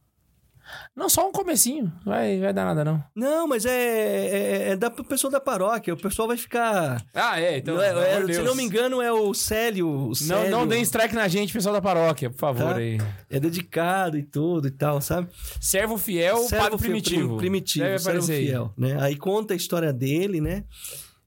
Não, 0.96 1.10
só 1.10 1.28
um 1.28 1.32
comecinho. 1.32 1.92
Vai, 2.06 2.40
vai 2.40 2.54
dar 2.54 2.64
nada, 2.64 2.82
não. 2.82 3.04
Não, 3.14 3.46
mas 3.46 3.66
é, 3.66 3.70
é, 3.70 4.68
é 4.70 4.76
da 4.76 4.90
pessoa 4.90 5.30
da 5.30 5.38
paróquia. 5.38 5.92
O 5.92 5.96
pessoal 5.96 6.26
vai 6.26 6.38
ficar. 6.38 7.04
Ah, 7.12 7.38
é, 7.38 7.58
então. 7.58 7.74
não 7.74 7.82
é- 7.82 8.22
é- 8.22 8.32
se 8.32 8.40
não 8.40 8.54
me 8.54 8.62
engano, 8.62 9.02
é 9.02 9.12
o 9.12 9.34
Célio. 9.34 9.86
o 9.86 10.06
Não, 10.08 10.14
Célio. 10.14 10.50
não 10.50 10.66
deem 10.66 10.80
strike 10.82 11.14
na 11.14 11.28
gente, 11.28 11.52
pessoal 11.52 11.74
da 11.74 11.82
paróquia, 11.82 12.30
por 12.30 12.38
favor 12.38 12.72
Tá. 12.72 12.76
aí. 12.76 12.96
É 13.28 13.38
dedicado 13.38 14.16
e 14.16 14.22
tudo 14.22 14.68
e 14.68 14.70
tal, 14.70 15.02
sabe? 15.02 15.28
Servo 15.60 15.98
fiel, 15.98 16.38
Servo 16.48 16.56
padre 16.64 16.78
fiel, 16.78 16.78
primitivo. 16.78 17.28
prim- 17.28 17.36
Primitivo, 17.46 17.84
Deve 17.84 17.98
servo 17.98 18.18
aparecer 18.18 18.32
aí. 18.40 18.46
fiel, 18.46 18.72
né? 18.78 18.96
Aí 18.98 19.16
conta 19.16 19.52
a 19.52 19.56
história 19.56 19.92
dele, 19.92 20.40
né? 20.40 20.64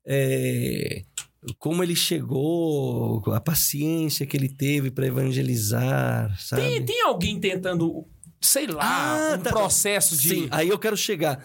É, 0.05 1.03
Como 1.57 1.81
ele 1.83 1.95
chegou, 1.95 3.23
a 3.33 3.39
paciência 3.39 4.25
que 4.25 4.35
ele 4.35 4.49
teve 4.49 4.91
para 4.91 5.07
evangelizar, 5.07 6.35
sabe? 6.39 6.61
Tem, 6.63 6.83
tem 6.85 7.01
alguém 7.03 7.39
tentando, 7.39 8.05
sei 8.41 8.67
lá, 8.67 9.33
Ah, 9.33 9.35
um 9.37 9.41
tá. 9.41 9.49
processo 9.51 10.15
de. 10.17 10.29
Sim, 10.29 10.47
aí 10.51 10.69
eu 10.69 10.79
quero 10.79 10.95
chegar. 10.97 11.43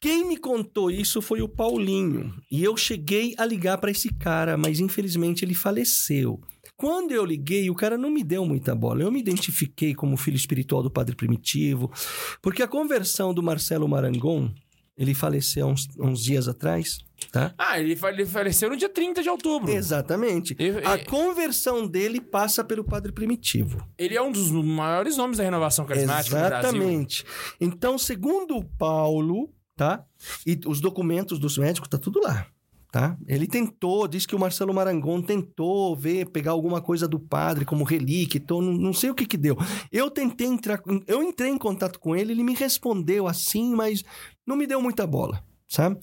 Quem 0.00 0.26
me 0.26 0.36
contou 0.38 0.90
isso 0.90 1.20
foi 1.20 1.42
o 1.42 1.48
Paulinho. 1.48 2.34
E 2.50 2.64
eu 2.64 2.74
cheguei 2.76 3.34
a 3.36 3.44
ligar 3.44 3.76
para 3.78 3.90
esse 3.90 4.08
cara, 4.14 4.56
mas 4.56 4.80
infelizmente 4.80 5.44
ele 5.44 5.54
faleceu. 5.54 6.40
Quando 6.74 7.12
eu 7.12 7.22
liguei, 7.26 7.68
o 7.68 7.74
cara 7.74 7.98
não 7.98 8.10
me 8.10 8.24
deu 8.24 8.46
muita 8.46 8.74
bola. 8.74 9.02
Eu 9.02 9.12
me 9.12 9.20
identifiquei 9.20 9.94
como 9.94 10.16
filho 10.16 10.36
espiritual 10.36 10.82
do 10.82 10.90
Padre 10.90 11.14
Primitivo, 11.14 11.92
porque 12.40 12.62
a 12.62 12.68
conversão 12.68 13.34
do 13.34 13.42
Marcelo 13.42 13.86
Marangon, 13.86 14.50
ele 14.96 15.12
faleceu 15.12 15.66
uns, 15.66 15.86
uns 15.98 16.24
dias 16.24 16.48
atrás, 16.48 16.96
tá? 17.28 17.54
Ah, 17.58 17.78
ele, 17.80 17.94
fa- 17.96 18.10
ele 18.10 18.24
faleceu 18.26 18.70
no 18.70 18.76
dia 18.76 18.88
30 18.88 19.22
de 19.22 19.28
outubro. 19.28 19.70
Exatamente. 19.70 20.56
A 20.84 20.98
conversão 21.04 21.86
dele 21.86 22.20
passa 22.20 22.62
pelo 22.64 22.84
Padre 22.84 23.12
Primitivo. 23.12 23.86
ele 23.98 24.16
é 24.16 24.22
um 24.22 24.32
dos 24.32 24.50
maiores 24.50 25.16
nomes 25.16 25.38
da 25.38 25.44
renovação 25.44 25.84
carismática. 25.84 26.36
Exatamente. 26.36 27.24
Então, 27.60 27.98
segundo 27.98 28.56
o 28.56 28.64
Paulo, 28.64 29.50
tá? 29.76 30.04
E 30.46 30.58
os 30.66 30.80
documentos 30.80 31.38
dos 31.38 31.56
médicos, 31.58 31.88
tá 31.88 31.98
tudo 31.98 32.20
lá. 32.22 32.46
Tá? 32.92 33.16
Ele 33.28 33.46
tentou, 33.46 34.08
disse 34.08 34.26
que 34.26 34.34
o 34.34 34.38
Marcelo 34.38 34.74
Marangon 34.74 35.22
tentou 35.22 35.94
ver, 35.94 36.26
pegar 36.26 36.50
alguma 36.50 36.80
coisa 36.80 37.06
do 37.06 37.20
padre 37.20 37.64
como 37.64 37.84
relíquia, 37.84 38.40
então 38.42 38.60
não, 38.60 38.72
não 38.72 38.92
sei 38.92 39.10
o 39.10 39.14
que 39.14 39.26
que 39.26 39.36
deu. 39.36 39.56
Eu 39.92 40.10
tentei 40.10 40.48
entrar, 40.48 40.82
eu 41.06 41.22
entrei 41.22 41.50
em 41.52 41.56
contato 41.56 42.00
com 42.00 42.16
ele, 42.16 42.32
ele 42.32 42.42
me 42.42 42.52
respondeu 42.52 43.28
assim, 43.28 43.76
mas 43.76 44.02
não 44.44 44.56
me 44.56 44.66
deu 44.66 44.82
muita 44.82 45.06
bola, 45.06 45.40
sabe? 45.68 46.00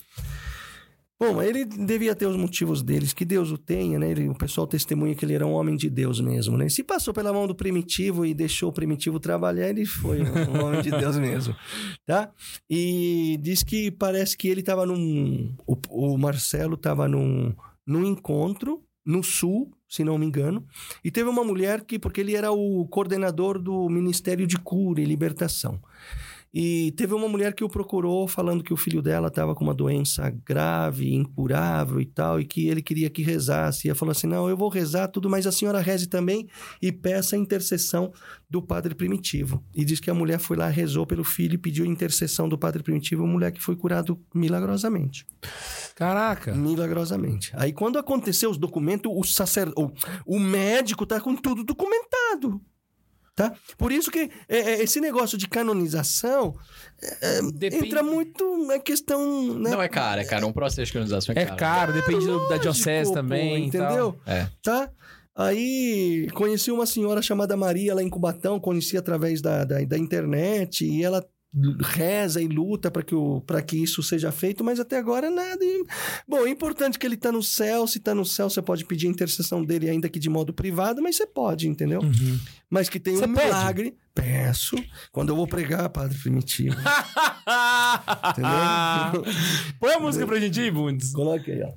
Bom, 1.20 1.42
ele 1.42 1.64
devia 1.64 2.14
ter 2.14 2.26
os 2.26 2.36
motivos 2.36 2.80
deles, 2.80 3.12
que 3.12 3.24
Deus 3.24 3.50
o 3.50 3.58
tenha, 3.58 3.98
né? 3.98 4.08
Ele, 4.08 4.28
o 4.28 4.34
pessoal 4.34 4.68
testemunha 4.68 5.16
que 5.16 5.24
ele 5.24 5.34
era 5.34 5.44
um 5.44 5.52
homem 5.52 5.76
de 5.76 5.90
Deus 5.90 6.20
mesmo, 6.20 6.56
né? 6.56 6.68
Se 6.68 6.84
passou 6.84 7.12
pela 7.12 7.32
mão 7.32 7.44
do 7.44 7.56
primitivo 7.56 8.24
e 8.24 8.32
deixou 8.32 8.70
o 8.70 8.72
primitivo 8.72 9.18
trabalhar, 9.18 9.68
ele 9.68 9.84
foi 9.84 10.22
um 10.22 10.64
homem 10.64 10.80
de 10.80 10.92
Deus 10.92 11.16
mesmo, 11.18 11.56
tá? 12.06 12.30
E 12.70 13.36
diz 13.42 13.64
que 13.64 13.90
parece 13.90 14.36
que 14.36 14.46
ele 14.46 14.60
estava 14.60 14.86
num... 14.86 15.56
O, 15.66 15.76
o 15.90 16.16
Marcelo 16.16 16.74
estava 16.74 17.08
num, 17.08 17.52
num 17.84 18.04
encontro 18.04 18.80
no 19.04 19.24
sul, 19.24 19.72
se 19.88 20.04
não 20.04 20.18
me 20.18 20.26
engano, 20.26 20.64
e 21.02 21.10
teve 21.10 21.28
uma 21.28 21.42
mulher 21.42 21.82
que, 21.84 21.98
porque 21.98 22.20
ele 22.20 22.36
era 22.36 22.52
o 22.52 22.86
coordenador 22.86 23.58
do 23.58 23.88
Ministério 23.88 24.46
de 24.46 24.58
Cura 24.58 25.00
e 25.00 25.04
Libertação. 25.04 25.80
E 26.52 26.92
teve 26.92 27.14
uma 27.14 27.28
mulher 27.28 27.54
que 27.54 27.62
o 27.62 27.68
procurou 27.68 28.26
falando 28.26 28.64
que 28.64 28.72
o 28.72 28.76
filho 28.76 29.02
dela 29.02 29.28
estava 29.28 29.54
com 29.54 29.64
uma 29.64 29.74
doença 29.74 30.30
grave, 30.44 31.14
incurável 31.14 32.00
e 32.00 32.06
tal, 32.06 32.40
e 32.40 32.44
que 32.44 32.68
ele 32.68 32.82
queria 32.82 33.10
que 33.10 33.22
rezasse. 33.22 33.86
E 33.86 33.90
ela 33.90 33.98
falou 33.98 34.12
assim: 34.12 34.26
Não, 34.26 34.48
eu 34.48 34.56
vou 34.56 34.68
rezar 34.68 35.08
tudo, 35.08 35.28
mas 35.28 35.46
a 35.46 35.52
senhora 35.52 35.80
reze 35.80 36.06
também 36.06 36.48
e 36.80 36.90
peça 36.90 37.36
a 37.36 37.38
intercessão 37.38 38.12
do 38.48 38.62
Padre 38.62 38.94
Primitivo. 38.94 39.62
E 39.74 39.84
diz 39.84 40.00
que 40.00 40.10
a 40.10 40.14
mulher 40.14 40.38
foi 40.38 40.56
lá, 40.56 40.68
rezou 40.68 41.06
pelo 41.06 41.22
filho 41.22 41.54
e 41.54 41.58
pediu 41.58 41.84
a 41.84 41.88
intercessão 41.88 42.48
do 42.48 42.56
Padre 42.56 42.82
Primitivo, 42.82 43.24
a 43.24 43.26
mulher 43.26 43.52
que 43.52 43.62
foi 43.62 43.76
curado 43.76 44.18
milagrosamente. 44.34 45.26
Caraca. 45.94 46.54
Milagrosamente. 46.54 47.52
Aí 47.54 47.72
quando 47.72 47.98
aconteceu 47.98 48.50
os 48.50 48.56
documentos, 48.56 49.12
o 49.14 49.22
sacerdote, 49.22 50.02
o 50.24 50.38
médico 50.38 51.04
tá 51.04 51.20
com 51.20 51.36
tudo 51.36 51.62
documentado. 51.62 52.60
Tá? 53.38 53.54
Por 53.78 53.90
isso 53.92 54.10
que 54.10 54.28
é, 54.48 54.58
é, 54.58 54.82
esse 54.82 55.00
negócio 55.00 55.38
de 55.38 55.46
canonização 55.48 56.56
é, 57.22 57.40
Depende- 57.52 57.86
entra 57.86 58.02
muito 58.02 58.66
na 58.66 58.78
questão. 58.80 59.54
Né? 59.54 59.70
Não 59.70 59.80
é 59.80 59.88
caro, 59.88 60.20
é 60.20 60.24
caro. 60.24 60.46
Um 60.48 60.52
processo 60.52 60.86
de 60.86 60.92
canonização 60.92 61.32
é 61.36 61.40
É 61.42 61.44
caro. 61.46 61.56
caro, 61.56 61.92
depende 61.92 62.26
do- 62.26 62.32
da 62.32 62.56
Lógico, 62.56 62.58
diocese 62.62 63.10
pô, 63.10 63.14
também. 63.14 63.70
tal. 63.70 63.84
entendeu? 63.86 64.20
É. 64.26 64.46
Tá? 64.62 64.90
Aí 65.36 66.26
conheci 66.34 66.70
uma 66.72 66.84
senhora 66.84 67.22
chamada 67.22 67.56
Maria 67.56 67.94
lá 67.94 68.02
em 68.02 68.10
Cubatão, 68.10 68.58
conheci 68.58 68.96
através 68.96 69.40
da, 69.40 69.64
da, 69.64 69.80
da 69.84 69.96
internet, 69.96 70.84
e 70.84 71.04
ela 71.04 71.24
reza 71.82 72.40
e 72.40 72.46
luta 72.48 72.90
para 72.90 73.02
que, 73.02 73.14
o- 73.14 73.42
que 73.66 73.76
isso 73.82 74.02
seja 74.02 74.30
feito, 74.32 74.62
mas 74.64 74.78
até 74.80 74.96
agora 74.98 75.30
nada. 75.30 75.62
E, 75.64 75.84
bom, 76.26 76.46
é 76.46 76.50
importante 76.50 76.98
que 76.98 77.06
ele 77.06 77.16
tá 77.16 77.30
no 77.32 77.42
céu, 77.42 77.86
se 77.86 77.98
tá 78.00 78.14
no 78.14 78.24
céu, 78.24 78.48
você 78.50 78.60
pode 78.62 78.84
pedir 78.84 79.06
a 79.06 79.10
intercessão 79.10 79.64
dele, 79.64 79.88
ainda 79.90 80.08
que 80.08 80.18
de 80.18 80.28
modo 80.28 80.52
privado, 80.52 81.02
mas 81.02 81.16
você 81.16 81.26
pode, 81.26 81.68
entendeu? 81.68 82.00
Uhum. 82.00 82.38
Mas 82.70 82.88
que 82.88 83.00
tem 83.00 83.16
Você 83.16 83.24
um 83.26 83.34
pede? 83.34 83.46
milagre. 83.46 83.96
Peço. 84.14 84.76
Quando 85.12 85.28
eu 85.30 85.36
vou 85.36 85.46
pregar, 85.46 85.88
Padre 85.90 86.18
Primitivo. 86.18 86.76
entendeu? 88.30 89.24
Põe 89.80 89.92
a 89.94 90.00
música 90.00 90.26
pra 90.26 90.38
gente 90.40 90.60
aí, 90.60 90.70
Bundes. 90.70 91.12
Coloque 91.12 91.50
aí, 91.52 91.62
ó. 91.62 91.72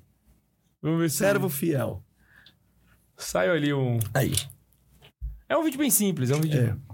Vamos 0.81 0.99
ver 0.99 1.09
se 1.09 1.17
Servo 1.17 1.49
fiel. 1.49 2.03
saiu 3.17 3.53
ali 3.53 3.73
um. 3.73 3.99
Aí. 4.13 4.33
É 5.47 5.55
um 5.57 5.63
vídeo 5.63 5.77
bem 5.77 5.89
simples, 5.91 6.31
é 6.31 6.35
um 6.35 6.41
vídeo. 6.41 6.59
É. 6.59 6.90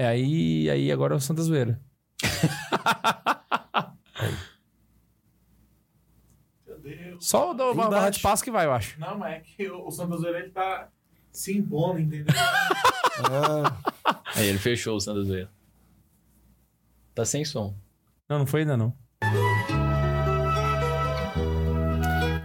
É, 0.00 0.06
aí, 0.06 0.70
aí 0.70 0.90
agora 0.90 1.12
é 1.12 1.18
o 1.18 1.20
Santa 1.20 1.42
Zoeira. 1.42 1.78
Meu 6.66 6.78
Deus. 6.78 7.28
Só 7.28 7.52
dá 7.52 7.70
uma 7.70 7.90
barra 7.90 8.08
de 8.08 8.18
passo 8.18 8.42
que 8.42 8.50
vai, 8.50 8.64
eu 8.64 8.72
acho. 8.72 8.98
Não, 8.98 9.18
mas 9.18 9.34
é 9.34 9.40
que 9.40 9.68
o, 9.68 9.86
o 9.86 9.90
Santa 9.90 10.16
Zoeira, 10.16 10.38
ele 10.38 10.48
tá... 10.48 10.88
Simbora, 11.30 12.00
entendeu? 12.00 12.34
Ah, 13.30 13.76
Aí 14.36 14.48
ele 14.48 14.58
fechou 14.58 14.96
o 14.96 15.00
Santa 15.00 15.22
Zoeira. 15.22 15.50
Tá 17.14 17.26
sem 17.26 17.44
som. 17.44 17.76
Não, 18.26 18.38
não 18.38 18.46
foi 18.46 18.60
ainda 18.60 18.78
não. 18.78 18.96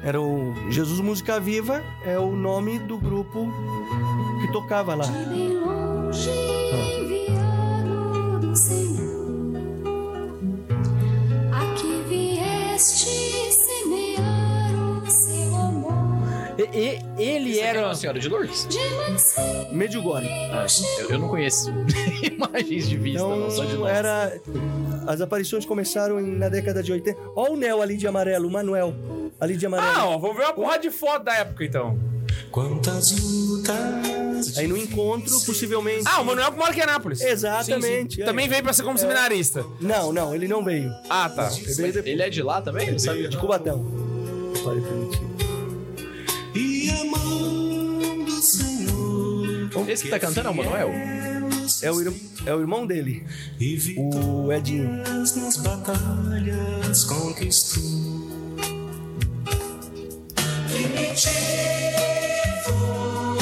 era 0.04 0.20
o 0.20 0.54
Jesus 0.70 1.00
Música 1.00 1.40
Viva, 1.40 1.82
é 2.04 2.20
o 2.20 2.36
nome 2.36 2.80
do 2.80 2.98
grupo 2.98 3.48
que 4.42 4.52
tocava 4.52 4.94
lá. 4.94 5.06
De 5.06 5.26
bem 5.30 5.58
longe 5.58 6.45
E, 16.74 17.00
e- 17.22 17.24
ele 17.24 17.60
era. 17.60 17.82
Nossa 17.82 18.02
Senhora 18.02 18.20
de 18.20 18.28
Lourdes? 18.30 18.68
Medjugorje. 19.72 20.28
Ah, 20.30 20.66
eu, 21.00 21.10
eu 21.12 21.20
não 21.20 21.28
conheço 21.30 21.72
imagens 22.24 22.88
de 22.90 22.98
vista, 22.98 23.20
não, 23.28 23.50
só 23.52 23.64
de 23.64 23.70
Então, 23.70 23.80
nome. 23.82 23.92
era... 23.92 24.40
As 25.08 25.22
aparições 25.22 25.66
começaram 25.66 26.20
em- 26.20 26.38
na 26.38 26.50
década 26.50 26.82
de 26.82 26.92
80. 26.92 27.20
Ó 27.36 27.52
o 27.52 27.56
Nel 27.56 27.82
ali 27.82 27.98
de 27.98 28.08
amarelo, 28.08 28.48
o 28.48 28.52
Manuel. 28.52 28.94
Ali 29.40 29.56
de 29.58 29.66
amarelo. 29.66 29.94
Ah, 29.96 30.06
ó, 30.10 30.18
vamos 30.18 30.38
ver 30.38 30.44
uma 30.44 30.54
porra 30.54 30.78
de 30.80 30.90
foto 30.90 31.24
da 31.24 31.34
época 31.36 31.64
então. 31.64 31.98
Aí 34.58 34.68
no 34.68 34.78
encontro, 34.78 35.32
possivelmente... 35.46 36.04
Ah, 36.06 36.22
o 36.22 36.26
Manuel 36.26 36.52
que 36.52 36.58
mora 36.58 36.72
aqui 36.72 36.80
em 36.80 36.84
Anápolis. 36.84 37.22
Exatamente, 37.22 38.16
Sim, 38.16 38.18
sim. 38.18 38.22
é. 38.22 38.26
Também 38.26 38.48
veio 38.48 38.64
pra 38.64 38.74
ser 38.74 38.84
como 38.84 38.98
seminarista. 38.98 39.66
Não, 39.82 40.12
não, 40.14 40.34
ele 40.34 40.48
não 40.48 40.64
veio. 40.64 40.92
Ah, 41.10 41.30
tá. 41.30 41.52
Ele 41.56 41.74
veio 41.74 41.94
depois 41.94 42.14
Ele 42.14 42.22
é 42.22 42.30
de 42.30 42.42
lá 42.42 42.62
também? 42.62 42.92
Não 42.92 43.00
sabia. 43.00 43.28
de 43.30 43.38
Cubatão. 43.38 43.86
Pode 44.64 44.82
permitir. 44.82 45.25
Esse 49.88 50.04
que 50.04 50.10
tá 50.10 50.20
cantando 50.20 50.48
é 50.48 50.52
o 50.52 50.56
Manuel? 50.56 50.90
É 51.82 51.92
o, 51.92 52.14
é 52.46 52.56
o 52.56 52.60
irmão 52.62 52.86
dele, 52.88 53.26
o 53.98 54.52
Edinho. 54.52 55.04
nas 55.36 55.58
batalhas 55.58 57.04
conquistou. 57.04 57.84
Primitivo, 62.56 63.38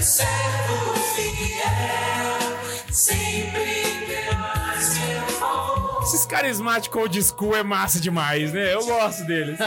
servo 0.00 0.94
fiel, 1.14 2.38
sempre 2.90 3.82
terás 4.06 4.98
meu 4.98 5.22
favor. 5.38 6.02
Esses 6.02 6.24
carismáticos 6.26 7.00
old 7.02 7.22
school 7.22 7.54
é 7.56 7.62
massa 7.62 8.00
demais, 8.00 8.52
né? 8.52 8.74
Eu 8.74 8.84
gosto 8.84 9.24
deles. 9.24 9.58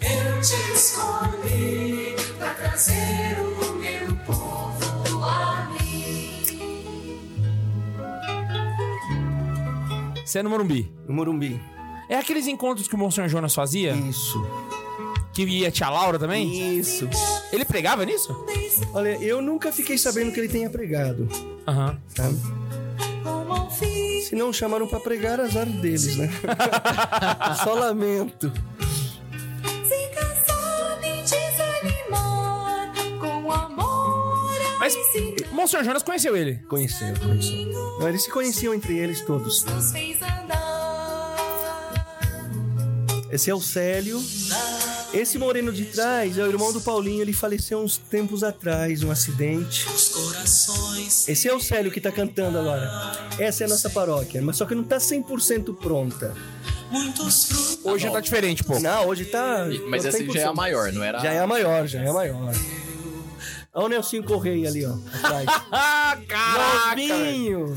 Eu 0.00 0.40
te 0.40 0.72
escolhi 0.74 2.14
pra 2.38 2.50
trazer 2.54 3.38
o 3.40 3.45
É 10.36 10.42
no 10.42 10.50
Morumbi. 10.50 10.92
No 11.08 11.14
Morumbi. 11.14 11.60
É 12.08 12.16
aqueles 12.18 12.46
encontros 12.46 12.86
que 12.86 12.94
o 12.94 12.98
Monsenhor 12.98 13.28
Jonas 13.28 13.54
fazia? 13.54 13.92
Isso. 13.94 14.44
Que 15.32 15.42
ia 15.44 15.70
tia 15.70 15.88
Laura 15.88 16.18
também? 16.18 16.78
Isso. 16.78 17.08
Ele 17.52 17.64
pregava 17.64 18.04
nisso? 18.04 18.34
Olha, 18.94 19.16
eu 19.22 19.40
nunca 19.42 19.72
fiquei 19.72 19.98
sabendo 19.98 20.32
que 20.32 20.40
ele 20.40 20.48
tenha 20.48 20.70
pregado, 20.70 21.28
Aham. 21.66 21.98
sabe? 22.08 22.36
como 23.22 23.66
um 23.66 23.70
filho 23.70 24.22
Se 24.22 24.34
não 24.34 24.52
chamaram 24.52 24.86
pra 24.86 25.00
pregar, 25.00 25.40
azar 25.40 25.66
deles, 25.66 26.16
né? 26.16 26.30
Só 27.64 27.74
lamento. 27.74 28.52
Mas 34.86 35.50
Monsenhor 35.50 35.84
Jonas 35.84 36.04
conheceu 36.04 36.36
ele. 36.36 36.60
Conheceu, 36.68 37.12
conheceu. 37.18 37.72
Não, 37.98 38.08
eles 38.08 38.22
se 38.22 38.30
conheciam 38.30 38.72
entre 38.72 38.96
eles 38.96 39.20
todos. 39.20 39.64
Esse 43.32 43.50
é 43.50 43.54
o 43.54 43.60
Célio. 43.60 44.22
Esse 45.12 45.38
moreno 45.38 45.72
de 45.72 45.86
trás 45.86 46.38
é 46.38 46.44
o 46.44 46.46
irmão 46.46 46.72
do 46.72 46.80
Paulinho. 46.80 47.20
Ele 47.20 47.32
faleceu 47.32 47.80
uns 47.80 47.98
tempos 47.98 48.44
atrás, 48.44 49.02
um 49.02 49.10
acidente. 49.10 49.84
Esse 51.26 51.48
é 51.48 51.52
o 51.52 51.58
Célio 51.58 51.90
que 51.90 52.00
tá 52.00 52.12
cantando 52.12 52.56
agora. 52.56 52.88
Essa 53.40 53.64
é 53.64 53.66
a 53.66 53.68
nossa 53.68 53.90
paróquia, 53.90 54.40
mas 54.40 54.56
só 54.56 54.66
que 54.66 54.74
não 54.76 54.84
tá 54.84 54.98
100% 54.98 55.74
pronta. 55.74 56.32
Hoje 57.82 58.04
já 58.04 58.12
tá 58.12 58.20
diferente, 58.20 58.62
pô. 58.62 58.78
Não, 58.78 59.08
hoje 59.08 59.24
tá. 59.24 59.66
Mas 59.88 60.04
tá 60.04 60.10
essa 60.10 60.24
já 60.32 60.40
é 60.42 60.44
a 60.44 60.52
100%. 60.52 60.54
maior, 60.54 60.92
não 60.92 61.02
era? 61.02 61.18
Já 61.18 61.32
é 61.32 61.40
a 61.40 61.46
maior, 61.46 61.88
já 61.88 62.00
é 62.00 62.08
a 62.08 62.12
maior. 62.12 62.52
Olha 63.76 63.84
o 63.84 63.88
Nelson 63.88 64.22
Correia 64.22 64.68
ali, 64.70 64.86
ó. 64.86 64.94
Atrás. 65.22 65.46
Ah, 65.70 66.16
caraca! 66.26 66.96
Novinho! 66.96 67.76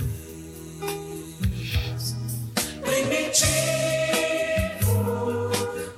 Primitivo, 4.69 5.51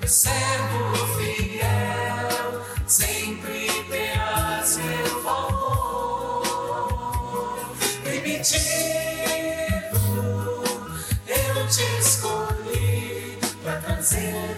servo 0.06 1.08
fiel, 1.18 2.62
sempre 2.88 3.68
terás 3.90 4.78
meu 4.78 5.22
favor. 5.22 6.42
Primitivo, 8.04 8.62
eu 11.28 11.68
te 11.68 11.84
escolhi 12.00 13.38
pra 13.64 13.76
trazer 13.78 14.56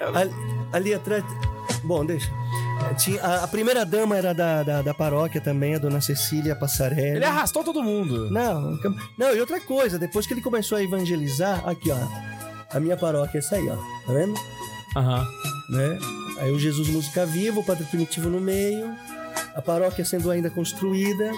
Ali, 0.00 0.32
ali 0.72 0.94
atrás. 0.94 1.24
Bom, 1.84 2.04
deixa. 2.04 2.30
Tinha, 2.96 3.22
a, 3.22 3.44
a 3.44 3.48
primeira 3.48 3.84
dama 3.84 4.16
era 4.16 4.32
da, 4.32 4.62
da, 4.62 4.82
da 4.82 4.94
paróquia 4.94 5.40
também, 5.40 5.74
a 5.74 5.78
dona 5.78 6.00
Cecília 6.00 6.56
Passarelli. 6.56 7.16
Ele 7.16 7.24
arrastou 7.24 7.62
todo 7.62 7.82
mundo. 7.82 8.30
Não, 8.30 8.78
não, 9.18 9.34
e 9.34 9.40
outra 9.40 9.60
coisa, 9.60 9.98
depois 9.98 10.26
que 10.26 10.34
ele 10.34 10.40
começou 10.40 10.78
a 10.78 10.82
evangelizar, 10.82 11.62
aqui 11.68 11.90
ó, 11.90 11.98
a 12.74 12.80
minha 12.80 12.96
paróquia 12.96 13.38
é 13.38 13.40
essa 13.40 13.56
aí, 13.56 13.68
ó, 13.68 13.76
tá 13.76 14.12
vendo? 14.12 14.34
Aham. 14.96 15.26
Né? 15.70 15.98
Aí 16.40 16.50
o 16.50 16.58
Jesus 16.58 16.88
Música 16.88 17.26
Viva, 17.26 17.60
o 17.60 17.64
Padre 17.64 17.84
Primitivo 17.84 18.28
no 18.28 18.40
meio, 18.40 18.94
a 19.54 19.62
paróquia 19.62 20.04
sendo 20.04 20.30
ainda 20.30 20.50
construída. 20.50 21.30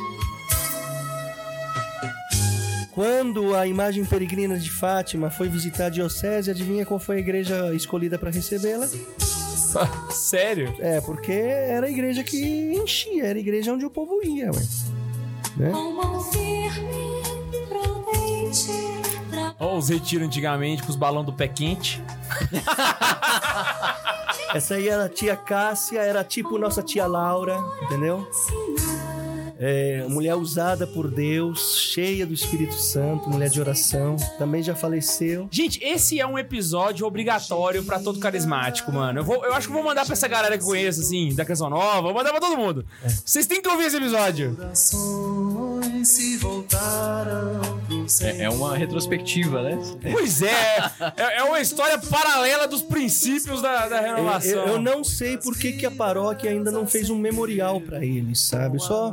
Quando 2.92 3.56
a 3.56 3.66
imagem 3.66 4.04
peregrina 4.04 4.58
de 4.58 4.70
Fátima 4.70 5.30
foi 5.30 5.48
visitar 5.48 5.86
a 5.86 5.88
diocese, 5.88 6.50
adivinha 6.50 6.84
qual 6.84 7.00
foi 7.00 7.16
a 7.16 7.20
igreja 7.20 7.74
escolhida 7.74 8.18
para 8.18 8.30
recebê-la? 8.30 8.86
Sério? 10.10 10.74
É, 10.78 11.00
porque 11.00 11.32
era 11.32 11.86
a 11.86 11.90
igreja 11.90 12.22
que 12.22 12.74
enchia, 12.74 13.24
era 13.24 13.38
a 13.38 13.40
igreja 13.40 13.72
onde 13.72 13.86
o 13.86 13.90
povo 13.90 14.20
ia, 14.22 14.50
ué. 14.52 14.60
Né? 15.56 15.72
Ó, 19.58 19.78
os 19.78 19.88
retiros 19.88 20.26
antigamente 20.26 20.82
com 20.82 20.90
os 20.90 20.96
balões 20.96 21.24
do 21.24 21.32
pé 21.32 21.48
quente. 21.48 22.02
Essa 24.54 24.74
aí 24.74 24.88
era 24.88 25.06
a 25.06 25.08
tia 25.08 25.34
Cássia, 25.34 26.00
era 26.00 26.22
tipo 26.22 26.58
nossa 26.58 26.82
tia 26.82 27.06
Laura, 27.06 27.58
entendeu? 27.84 28.28
É, 29.64 30.04
mulher 30.08 30.34
usada 30.34 30.88
por 30.88 31.08
Deus, 31.08 31.78
cheia 31.78 32.26
do 32.26 32.34
Espírito 32.34 32.74
Santo, 32.74 33.30
mulher 33.30 33.48
de 33.48 33.60
oração, 33.60 34.16
também 34.36 34.60
já 34.60 34.74
faleceu. 34.74 35.46
Gente, 35.52 35.78
esse 35.84 36.18
é 36.18 36.26
um 36.26 36.36
episódio 36.36 37.06
obrigatório 37.06 37.84
pra 37.84 38.00
todo 38.00 38.18
carismático, 38.18 38.90
mano. 38.90 39.20
Eu, 39.20 39.24
vou, 39.24 39.44
eu 39.44 39.54
acho 39.54 39.68
que 39.68 39.72
vou 39.72 39.84
mandar 39.84 40.04
pra 40.04 40.14
essa 40.14 40.26
galera 40.26 40.58
que 40.58 40.64
eu 40.64 40.68
conheço, 40.68 41.00
assim, 41.00 41.32
da 41.32 41.44
Canção 41.44 41.70
Nova. 41.70 42.02
Vou 42.02 42.12
mandar 42.12 42.30
pra 42.30 42.40
todo 42.40 42.56
mundo. 42.56 42.84
Vocês 43.24 43.46
têm 43.46 43.62
que 43.62 43.68
ouvir 43.68 43.84
esse 43.84 43.98
episódio. 43.98 44.56
Corações 44.56 45.71
se 46.04 46.36
voltaram 46.36 47.60
pro 47.86 48.08
Senhor. 48.08 48.40
É, 48.40 48.44
é 48.44 48.50
uma 48.50 48.76
retrospectiva, 48.76 49.62
né? 49.62 49.78
Pois 50.12 50.42
é. 50.42 50.90
É, 51.16 51.38
é 51.38 51.42
uma 51.44 51.60
história 51.60 51.98
paralela 51.98 52.66
dos 52.68 52.82
princípios 52.82 53.60
da, 53.62 53.88
da 53.88 53.96
Eu, 54.02 54.14
renovação. 54.16 54.50
eu- 54.50 54.66
eu 54.68 54.82
não 54.82 55.02
sei 55.04 55.36
por 55.36 55.56
que, 55.56 55.72
que 55.72 55.86
a 55.86 55.90
paróquia 55.90 56.50
ainda 56.50 56.70
não 56.70 56.86
fez 56.86 57.10
um 57.10 57.16
memorial 57.16 57.80
pra 57.80 58.04
eles, 58.04 58.40
sabe? 58.40 58.78
Só, 58.80 59.12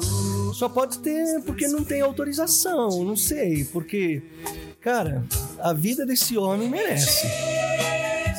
só 0.53 0.67
pode 0.69 0.99
ter 0.99 1.41
porque 1.45 1.67
não 1.67 1.83
tem 1.83 2.01
autorização, 2.01 3.03
não 3.03 3.15
sei. 3.15 3.65
Porque, 3.65 4.21
cara, 4.81 5.23
a 5.59 5.73
vida 5.73 6.05
desse 6.05 6.37
homem 6.37 6.69
merece. 6.69 7.27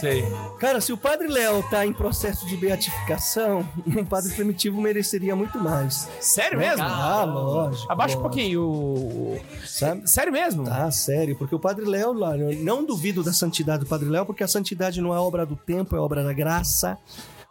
Sei. 0.00 0.24
Cara, 0.58 0.80
se 0.80 0.92
o 0.92 0.96
Padre 0.96 1.28
Léo 1.28 1.62
tá 1.70 1.84
em 1.84 1.92
processo 1.92 2.46
de 2.46 2.56
beatificação, 2.56 3.68
o 3.86 4.04
Padre 4.06 4.32
Primitivo 4.34 4.80
mereceria 4.80 5.36
muito 5.36 5.58
mais. 5.58 6.08
Sério 6.20 6.58
mesmo? 6.58 6.82
Ah, 6.82 7.24
lógico. 7.24 7.92
Abaixa 7.92 8.16
um 8.18 8.22
pouquinho 8.22 8.62
o. 8.62 9.40
Sabe? 9.66 10.08
Sério 10.08 10.32
mesmo? 10.32 10.64
Ah, 10.70 10.90
sério, 10.90 11.36
porque 11.36 11.54
o 11.54 11.58
Padre 11.60 11.84
Léo, 11.84 12.12
lá, 12.12 12.36
não 12.36 12.84
duvido 12.84 13.22
da 13.22 13.32
santidade 13.32 13.84
do 13.84 13.88
Padre 13.88 14.08
Léo, 14.08 14.24
porque 14.24 14.42
a 14.42 14.48
santidade 14.48 15.00
não 15.00 15.14
é 15.14 15.18
obra 15.18 15.44
do 15.44 15.54
tempo, 15.56 15.94
é 15.94 16.00
obra 16.00 16.24
da 16.24 16.32
graça. 16.32 16.96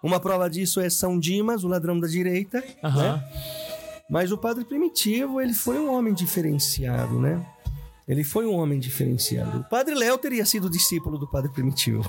Uma 0.01 0.19
prova 0.19 0.49
disso 0.49 0.79
é 0.79 0.89
São 0.89 1.19
Dimas, 1.19 1.63
o 1.63 1.67
ladrão 1.67 1.99
da 1.99 2.07
direita, 2.07 2.63
Aham. 2.83 3.17
né? 3.17 3.23
Mas 4.09 4.31
o 4.31 4.37
Padre 4.37 4.65
Primitivo, 4.65 5.39
ele 5.39 5.53
foi 5.53 5.77
um 5.77 5.93
homem 5.93 6.13
diferenciado, 6.13 7.19
né? 7.19 7.45
Ele 8.09 8.23
foi 8.23 8.47
um 8.47 8.55
homem 8.55 8.79
diferenciado. 8.79 9.59
O 9.59 9.63
Padre 9.63 9.93
Léo 9.93 10.17
teria 10.17 10.43
sido 10.43 10.67
discípulo 10.67 11.15
do 11.19 11.27
Padre 11.27 11.51
Primitivo. 11.51 12.03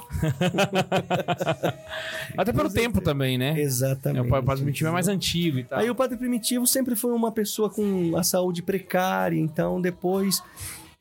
Até 2.35 2.55
pelo 2.55 2.73
tempo 2.73 3.03
também, 3.03 3.37
né? 3.37 3.61
É, 3.61 3.63
Exatamente. 3.63 4.27
o 4.27 4.31
Padre 4.31 4.63
Primitivo 4.63 4.89
é 4.89 4.93
mais 4.93 5.09
antigo 5.09 5.59
e 5.59 5.65
tal. 5.65 5.79
Aí 5.79 5.91
o 5.91 5.95
Padre 5.95 6.17
Primitivo 6.17 6.67
sempre 6.67 6.97
foi 6.97 7.13
uma 7.13 7.31
pessoa 7.31 7.69
com 7.69 8.17
a 8.17 8.23
saúde 8.23 8.63
precária, 8.63 9.39
então 9.39 9.79
depois 9.79 10.43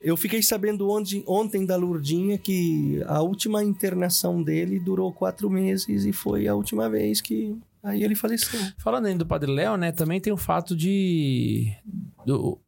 eu 0.01 0.17
fiquei 0.17 0.43
sabendo 0.43 0.89
onde, 0.89 1.23
ontem 1.25 1.65
da 1.65 1.77
Lurdinha 1.77 2.37
que 2.37 3.01
a 3.07 3.21
última 3.21 3.63
internação 3.63 4.43
dele 4.43 4.81
durou 4.81 5.13
quatro 5.13 5.49
meses 5.49 6.03
e 6.03 6.11
foi 6.11 6.45
a 6.45 6.55
última 6.55 6.89
vez 6.89 7.21
que 7.21 7.57
aí 7.83 8.03
ele 8.03 8.15
faleceu. 8.15 8.59
Falando 8.77 9.05
ainda 9.07 9.19
do 9.19 9.25
Padre 9.25 9.51
Léo, 9.51 9.77
né? 9.77 9.91
Também 9.91 10.19
tem 10.19 10.31
o 10.33 10.37
fato 10.37 10.75
de. 10.75 11.73
do- 12.25 12.59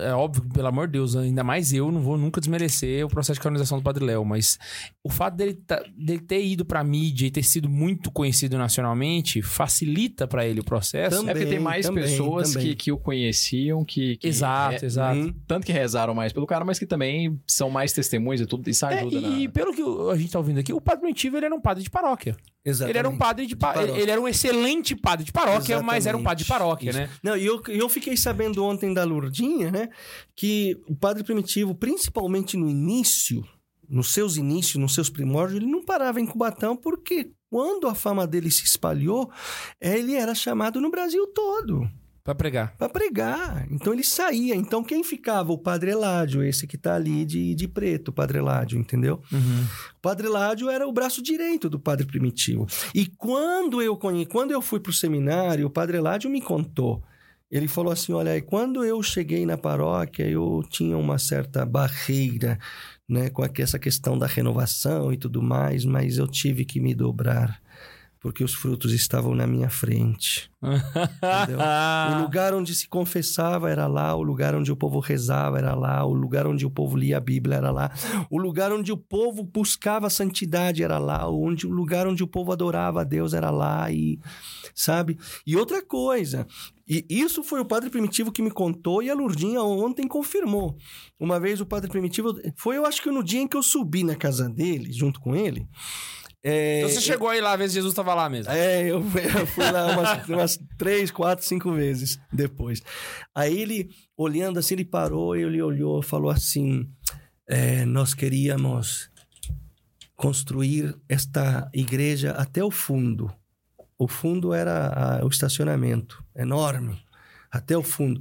é 0.00 0.12
óbvio, 0.14 0.44
pelo 0.52 0.68
amor 0.68 0.86
de 0.86 0.92
Deus, 0.92 1.16
ainda 1.16 1.42
mais 1.42 1.72
eu 1.72 1.90
não 1.90 2.00
vou 2.00 2.16
nunca 2.16 2.40
desmerecer 2.40 3.04
o 3.04 3.08
processo 3.08 3.38
de 3.38 3.42
canonização 3.42 3.78
do 3.78 3.82
Padre 3.84 4.04
Léo, 4.04 4.24
mas 4.24 4.58
o 5.02 5.10
fato 5.10 5.34
dele, 5.36 5.54
tá- 5.54 5.82
dele 5.96 6.20
ter 6.20 6.44
ido 6.44 6.64
pra 6.64 6.84
mídia 6.84 7.26
e 7.26 7.30
ter 7.30 7.42
sido 7.42 7.68
muito 7.68 8.10
conhecido 8.10 8.56
nacionalmente 8.56 9.42
facilita 9.42 10.26
pra 10.28 10.46
ele 10.46 10.60
o 10.60 10.64
processo. 10.64 11.16
Também. 11.16 11.30
É 11.30 11.34
porque 11.34 11.46
tem 11.48 11.58
mais 11.58 11.86
também, 11.86 12.04
pessoas 12.04 12.52
também. 12.52 12.68
Que, 12.68 12.74
que 12.76 12.92
o 12.92 12.98
conheciam, 12.98 13.84
que, 13.84 14.16
que 14.18 14.28
Exato, 14.28 14.84
é- 14.84 14.86
exato. 14.86 15.18
Hum. 15.18 15.34
tanto 15.46 15.66
que 15.66 15.72
rezaram 15.72 16.14
mais 16.14 16.32
pelo 16.32 16.46
cara, 16.46 16.64
mas 16.64 16.78
que 16.78 16.86
também 16.86 17.40
são 17.46 17.68
mais 17.70 17.92
testemunhas 17.92 18.40
e 18.42 18.46
tudo, 18.46 18.68
isso 18.70 18.86
É, 18.86 19.00
ajuda 19.00 19.16
e 19.16 19.46
na... 19.46 19.52
pelo 19.52 19.72
que 19.74 19.82
a 20.12 20.16
gente 20.16 20.30
tá 20.30 20.38
ouvindo 20.38 20.60
aqui, 20.60 20.72
o 20.72 20.80
Padre 20.80 21.00
Primitivo 21.00 21.36
ele 21.36 21.46
era 21.46 21.54
um 21.54 21.60
padre 21.60 21.82
de 21.82 21.90
paróquia. 21.90 22.36
Exatamente. 22.64 22.92
Ele 22.92 22.98
era 22.98 23.08
um 23.08 23.16
padre 23.16 23.46
de, 23.46 23.56
pa-. 23.56 23.82
Ele 23.82 24.10
era 24.10 24.20
um 24.20 24.28
excelente 24.28 24.94
padre 24.94 25.24
de 25.24 25.32
paróquia, 25.32 25.82
mas 25.82 26.06
era 26.06 26.16
um 26.16 26.22
padre 26.22 26.44
de 26.44 26.48
paróquia, 26.48 26.90
Isso. 26.90 26.98
né? 26.98 27.10
Não, 27.22 27.36
e 27.36 27.44
eu, 27.44 27.62
eu 27.68 27.88
fiquei 27.88 28.16
sabendo 28.16 28.64
ontem 28.64 28.92
da 28.92 29.02
Lurdinha, 29.04 29.70
né? 29.70 29.88
Que 30.36 30.78
o 30.86 30.94
Padre 30.94 31.24
Primitivo, 31.24 31.74
principalmente 31.74 32.56
no 32.56 32.68
início, 32.68 33.42
nos 33.88 34.12
seus 34.12 34.36
inícios, 34.36 34.76
nos 34.76 34.94
seus 34.94 35.08
primórdios, 35.08 35.56
ele 35.56 35.70
não 35.70 35.84
parava 35.84 36.20
em 36.20 36.26
Cubatão 36.26 36.76
porque 36.76 37.32
quando 37.48 37.88
a 37.88 37.94
fama 37.94 38.26
dele 38.26 38.50
se 38.50 38.64
espalhou, 38.64 39.30
ele 39.80 40.14
era 40.14 40.34
chamado 40.34 40.80
no 40.80 40.90
Brasil 40.90 41.26
todo 41.28 41.90
Pra 42.30 42.34
pregar. 42.34 42.76
para 42.76 42.88
pregar. 42.88 43.66
Então 43.70 43.92
ele 43.92 44.04
saía. 44.04 44.54
Então 44.54 44.84
quem 44.84 45.02
ficava? 45.02 45.52
O 45.52 45.58
Padre 45.58 45.90
Eládio, 45.90 46.42
esse 46.42 46.66
que 46.66 46.78
tá 46.78 46.94
ali 46.94 47.24
de, 47.24 47.54
de 47.54 47.66
preto, 47.66 48.08
o 48.08 48.12
Padre 48.12 48.38
Eládio, 48.38 48.78
entendeu? 48.78 49.20
O 49.32 50.00
Padre 50.00 50.28
Ládio 50.28 50.70
era 50.70 50.86
o 50.86 50.92
braço 50.92 51.22
direito 51.22 51.68
do 51.68 51.78
Padre 51.78 52.06
Primitivo. 52.06 52.66
E 52.94 53.06
quando 53.06 53.82
eu 53.82 53.96
conhe... 53.96 54.26
quando 54.26 54.52
eu 54.52 54.62
fui 54.62 54.78
para 54.80 54.90
o 54.90 54.94
seminário, 54.94 55.66
o 55.66 55.70
Padre 55.70 55.98
Ládio 56.00 56.30
me 56.30 56.40
contou. 56.40 57.02
Ele 57.50 57.66
falou 57.66 57.92
assim: 57.92 58.12
olha, 58.12 58.32
aí, 58.32 58.40
quando 58.40 58.84
eu 58.84 59.02
cheguei 59.02 59.44
na 59.44 59.58
paróquia, 59.58 60.28
eu 60.28 60.62
tinha 60.70 60.96
uma 60.96 61.18
certa 61.18 61.66
barreira, 61.66 62.58
né, 63.08 63.28
com 63.28 63.44
essa 63.58 63.78
questão 63.78 64.16
da 64.16 64.26
renovação 64.26 65.12
e 65.12 65.16
tudo 65.16 65.42
mais, 65.42 65.84
mas 65.84 66.16
eu 66.16 66.28
tive 66.28 66.64
que 66.64 66.80
me 66.80 66.94
dobrar, 66.94 67.60
porque 68.20 68.44
os 68.44 68.52
frutos 68.52 68.92
estavam 68.92 69.34
na 69.34 69.46
minha 69.46 69.70
frente. 69.70 70.50
O 70.62 70.68
lugar 72.22 72.52
onde 72.52 72.74
se 72.74 72.86
confessava 72.86 73.70
era 73.70 73.86
lá, 73.86 74.14
o 74.14 74.22
lugar 74.22 74.54
onde 74.54 74.70
o 74.70 74.76
povo 74.76 75.00
rezava 75.00 75.56
era 75.56 75.74
lá, 75.74 76.04
o 76.04 76.12
lugar 76.12 76.46
onde 76.46 76.66
o 76.66 76.70
povo 76.70 76.98
lia 76.98 77.16
a 77.16 77.20
Bíblia 77.20 77.56
era 77.56 77.70
lá, 77.70 77.90
o 78.28 78.38
lugar 78.38 78.72
onde 78.72 78.92
o 78.92 78.96
povo 78.96 79.42
buscava 79.42 80.06
a 80.06 80.10
santidade 80.10 80.82
era 80.84 80.98
lá, 80.98 81.26
onde 81.30 81.66
o 81.66 81.70
lugar 81.70 82.06
onde 82.06 82.22
o 82.22 82.28
povo 82.28 82.52
adorava 82.52 83.00
a 83.00 83.04
Deus 83.04 83.32
era 83.32 83.50
lá 83.50 83.90
e 83.90 84.20
sabe? 84.74 85.18
E 85.46 85.56
outra 85.56 85.82
coisa, 85.82 86.46
e 86.86 87.06
isso 87.08 87.42
foi 87.42 87.60
o 87.60 87.64
Padre 87.64 87.88
Primitivo 87.88 88.30
que 88.30 88.42
me 88.42 88.50
contou 88.50 89.02
e 89.02 89.08
a 89.08 89.14
Lurdinha 89.14 89.62
ontem 89.62 90.06
confirmou. 90.06 90.76
Uma 91.18 91.40
vez 91.40 91.60
o 91.60 91.66
Padre 91.66 91.88
Primitivo 91.88 92.34
foi, 92.54 92.76
eu 92.76 92.84
acho 92.84 93.00
que 93.00 93.10
no 93.10 93.24
dia 93.24 93.40
em 93.40 93.48
que 93.48 93.56
eu 93.56 93.62
subi 93.62 94.04
na 94.04 94.14
casa 94.14 94.46
dele 94.46 94.92
junto 94.92 95.20
com 95.20 95.34
ele. 95.34 95.66
É, 96.42 96.78
Então 96.78 96.90
você 96.90 97.00
chegou 97.00 97.28
aí 97.28 97.40
lá 97.40 97.54
ver 97.56 97.68
se 97.68 97.74
Jesus 97.74 97.92
tava 97.94 98.14
lá 98.14 98.28
mesmo. 98.28 98.52
é, 98.52 98.82
eu, 98.82 99.00
eu 99.00 99.46
fui 99.46 99.70
lá 99.70 99.86
umas, 99.92 100.28
umas 100.28 100.60
três, 100.78 101.10
quatro, 101.10 101.44
cinco 101.44 101.72
vezes 101.72 102.18
depois. 102.32 102.82
Aí 103.34 103.60
ele, 103.60 103.90
olhando 104.16 104.58
assim, 104.58 104.74
ele 104.74 104.84
parou, 104.84 105.36
ele 105.36 105.60
olhou, 105.62 106.02
falou 106.02 106.30
assim: 106.30 106.88
é, 107.48 107.84
Nós 107.84 108.14
queríamos 108.14 109.10
construir 110.16 110.94
esta 111.08 111.68
igreja 111.72 112.32
até 112.32 112.62
o 112.62 112.70
fundo. 112.70 113.32
O 113.98 114.08
fundo 114.08 114.52
era 114.52 115.18
a- 115.20 115.24
o 115.24 115.28
estacionamento, 115.28 116.22
enorme, 116.34 117.02
até 117.50 117.76
o 117.76 117.82
fundo. 117.82 118.20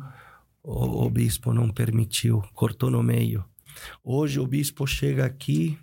O, 0.63 1.05
o 1.05 1.09
bispo 1.09 1.53
não 1.53 1.69
permitiu, 1.69 2.41
cortou 2.53 2.89
no 2.89 3.01
meio. 3.01 3.43
Hoje 4.03 4.39
o 4.39 4.47
bispo 4.47 4.85
chega 4.85 5.25
aqui 5.25 5.77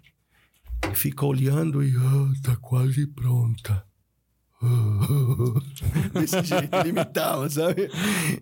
e 0.90 0.94
fica 0.94 1.24
olhando 1.26 1.82
e 1.82 1.92
ah, 1.96 2.32
tá 2.42 2.56
quase 2.56 3.06
pronta. 3.06 3.84
Desse 6.14 6.42
jeito, 6.42 6.74
ele 6.76 6.88
imitava, 6.88 7.48
sabe? 7.48 7.90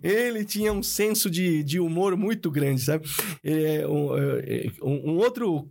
Ele 0.01 0.45
tinha 0.45 0.71
um 0.71 0.81
senso 0.81 1.29
de, 1.29 1.63
de 1.63 1.79
humor 1.79 2.15
muito 2.15 2.49
grande, 2.49 2.81
sabe? 2.81 3.05
É, 3.43 3.81
é, 3.81 3.87
um- 3.87 5.11
um 5.11 5.17
outro 5.17 5.69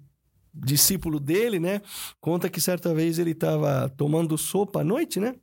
discípulo 0.52 1.18
dele, 1.18 1.58
né? 1.58 1.80
Conta 2.20 2.48
que 2.48 2.60
certa 2.60 2.94
vez 2.94 3.18
ele 3.18 3.32
estava 3.32 3.88
tomando 3.96 4.36
sopa 4.38 4.82
à 4.82 4.84
noite, 4.84 5.18
né? 5.18 5.34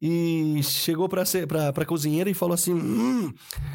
E 0.00 0.60
chegou 0.62 1.08
para 1.08 1.22
a 1.22 1.84
cozinheira 1.86 2.28
e 2.28 2.34
falou 2.34 2.54
assim: 2.54 2.74
hum, 2.74 3.32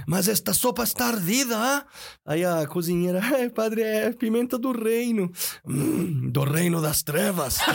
Mas 0.07 0.27
esta 0.27 0.53
sopa 0.53 0.83
está 0.83 1.07
ardida, 1.07 1.57
ah? 1.57 1.83
Aí 2.25 2.45
a 2.45 2.67
cozinheira, 2.67 3.19
é, 3.37 3.49
padre, 3.49 3.81
é 3.81 4.11
pimenta 4.11 4.57
do 4.59 4.71
reino. 4.71 5.31
"Hum, 5.65 6.29
do 6.29 6.43
reino 6.43 6.79
das 6.81 7.01
trevas. 7.01 7.57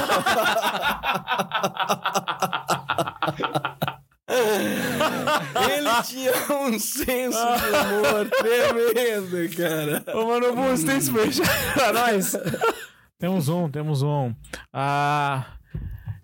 Ele 4.29 6.03
tinha 6.05 6.33
um 6.53 6.79
senso 6.79 7.39
de 7.39 7.95
humor 7.95 8.29
tremendo, 8.31 9.57
cara. 9.57 10.05
Ô, 10.19 10.27
mano, 10.27 10.55
Busto, 10.55 10.87
tem 10.87 11.01
superchat 11.01 11.49
pra 11.75 11.93
nós? 11.93 12.37
Temos 13.19 13.49
um, 13.49 13.69
temos 13.71 14.03
um. 14.03 14.35
A 14.73 15.45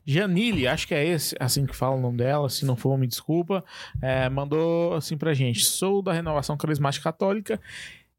Janile, 0.07 0.67
acho 0.67 0.87
que 0.87 0.95
é 0.95 1.07
esse, 1.07 1.35
assim 1.39 1.67
que 1.67 1.77
fala 1.77 1.97
o 1.97 2.01
nome 2.01 2.19
dela, 2.19 2.49
se 2.49 2.65
não 2.65 2.77
for, 2.77 2.97
me 2.99 3.07
desculpa. 3.07 3.65
é, 4.01 4.29
mandou 4.29 4.95
assim 4.95 5.17
pra 5.17 5.35
gente: 5.35 5.65
sou 5.65 6.03
da 6.03 6.13
Renovação 6.13 6.57
Carismática 6.57 7.05
Católica 7.05 7.61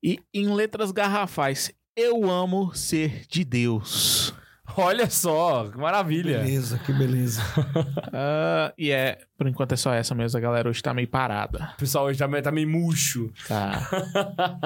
e 0.02 0.20
em 0.34 0.54
letras 0.54 0.92
garrafais, 0.92 1.72
eu 1.96 2.30
amo 2.30 2.74
ser 2.74 3.26
de 3.28 3.44
Deus. 3.44 4.34
Olha 4.76 5.10
só, 5.10 5.70
que 5.70 5.78
maravilha. 5.78 6.40
Beleza, 6.40 6.80
que 6.80 6.92
beleza. 6.94 7.42
Ah, 8.16 8.72
e 8.78 8.92
é, 8.92 9.18
por 9.36 9.48
enquanto 9.48 9.72
é 9.74 9.76
só 9.76 9.92
essa 9.92 10.14
mesmo, 10.14 10.38
a 10.38 10.42
galera 10.42 10.70
hoje 10.70 10.82
tá 10.82 10.94
meio 10.94 11.08
parada. 11.08 11.72
O 11.74 11.78
pessoal 11.78 12.06
hoje 12.06 12.20
tá 12.20 12.28
meio, 12.28 12.44
tá 12.44 12.52
meio 12.52 12.68
murcho. 12.68 13.32
Tá. 13.48 13.90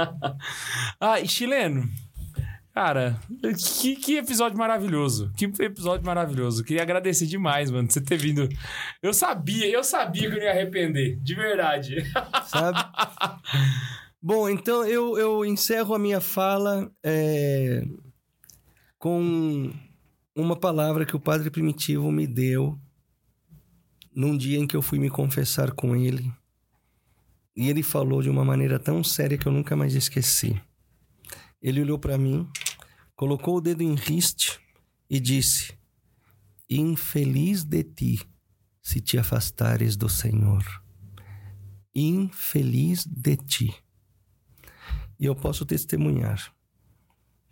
ah, 0.99 1.19
e 1.19 1.27
chileno. 1.27 1.89
Cara, 2.77 3.19
que, 3.81 3.95
que 3.95 4.17
episódio 4.17 4.55
maravilhoso. 4.55 5.33
Que 5.35 5.45
episódio 5.45 6.05
maravilhoso. 6.05 6.63
Queria 6.63 6.83
agradecer 6.83 7.25
demais, 7.25 7.71
mano, 7.71 7.89
você 7.89 7.99
ter 7.99 8.17
vindo. 8.17 8.47
Eu 9.01 9.15
sabia, 9.15 9.67
eu 9.67 9.83
sabia 9.83 10.29
que 10.29 10.35
eu 10.35 10.37
não 10.37 10.45
ia 10.45 10.51
arrepender. 10.51 11.17
De 11.19 11.33
verdade. 11.33 11.95
sabe? 12.45 12.77
Bom, 14.21 14.47
então 14.47 14.85
eu, 14.85 15.17
eu 15.17 15.43
encerro 15.43 15.95
a 15.95 15.97
minha 15.97 16.21
fala 16.21 16.87
é, 17.03 17.83
com 18.99 19.73
uma 20.35 20.55
palavra 20.55 21.03
que 21.03 21.15
o 21.15 21.19
Padre 21.19 21.49
Primitivo 21.49 22.11
me 22.11 22.27
deu 22.27 22.77
num 24.15 24.37
dia 24.37 24.59
em 24.59 24.67
que 24.67 24.77
eu 24.77 24.83
fui 24.83 24.99
me 24.99 25.09
confessar 25.09 25.71
com 25.71 25.95
ele. 25.95 26.31
E 27.55 27.69
ele 27.69 27.81
falou 27.81 28.21
de 28.21 28.29
uma 28.29 28.45
maneira 28.45 28.77
tão 28.77 29.03
séria 29.03 29.35
que 29.35 29.47
eu 29.47 29.51
nunca 29.51 29.75
mais 29.75 29.95
esqueci. 29.95 30.61
Ele 31.59 31.81
olhou 31.81 31.97
para 31.97 32.19
mim, 32.19 32.47
colocou 33.17 33.57
o 33.57 33.61
dedo 33.61 33.83
em 33.83 33.95
riste 33.95 34.57
e 35.09 35.19
disse: 35.19 35.77
Infeliz 36.69 37.65
de 37.65 37.83
ti 37.83 38.21
se 38.81 39.01
te 39.01 39.17
afastares 39.17 39.97
do 39.97 40.07
Senhor 40.07 40.63
infeliz 41.99 43.07
de 43.07 43.35
ti. 43.37 43.75
E 45.19 45.25
eu 45.25 45.35
posso 45.35 45.65
testemunhar 45.65 46.53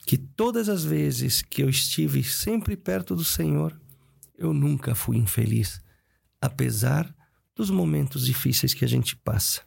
que 0.06 0.20
todas 0.20 0.70
as 0.70 0.84
vezes 0.84 1.42
que 1.42 1.64
eu 1.64 1.70
estive 1.70 2.24
sempre 2.24 2.78
perto 2.78 3.16
do 3.16 3.24
Senhor, 3.24 3.80
eu 4.38 4.54
nunca 4.54 4.94
fui 4.94 5.18
infeliz, 5.18 5.82
apesar 6.40 7.12
dos 7.56 7.72
momentos 7.72 8.26
difíceis 8.26 8.76
que 8.76 8.86
a 8.86 8.88
gente 8.88 9.16
passa. 9.16 9.64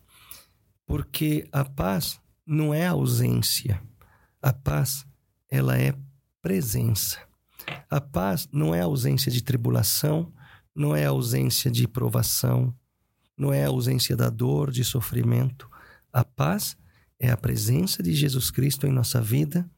Porque 0.86 1.48
a 1.50 1.64
paz 1.64 2.20
não 2.46 2.72
é 2.72 2.86
ausência. 2.86 3.82
A 4.40 4.52
paz, 4.52 5.04
ela 5.50 5.78
é 5.78 5.94
presença. 6.42 7.18
A 7.90 8.00
paz 8.00 8.48
não 8.52 8.74
é 8.74 8.80
ausência 8.80 9.30
de 9.30 9.42
tribulação, 9.42 10.32
não 10.74 10.94
é 10.94 11.04
ausência 11.04 11.70
de 11.70 11.86
provação, 11.88 12.74
não 13.36 13.52
é 13.52 13.64
ausência 13.64 14.16
da 14.16 14.30
dor, 14.30 14.70
de 14.70 14.84
sofrimento. 14.84 15.68
A 16.12 16.24
paz 16.24 16.76
é 17.18 17.30
a 17.30 17.36
presença 17.36 18.02
de 18.02 18.14
Jesus 18.14 18.50
Cristo 18.50 18.86
em 18.86 18.92
nossa 18.92 19.20
vida, 19.20 19.68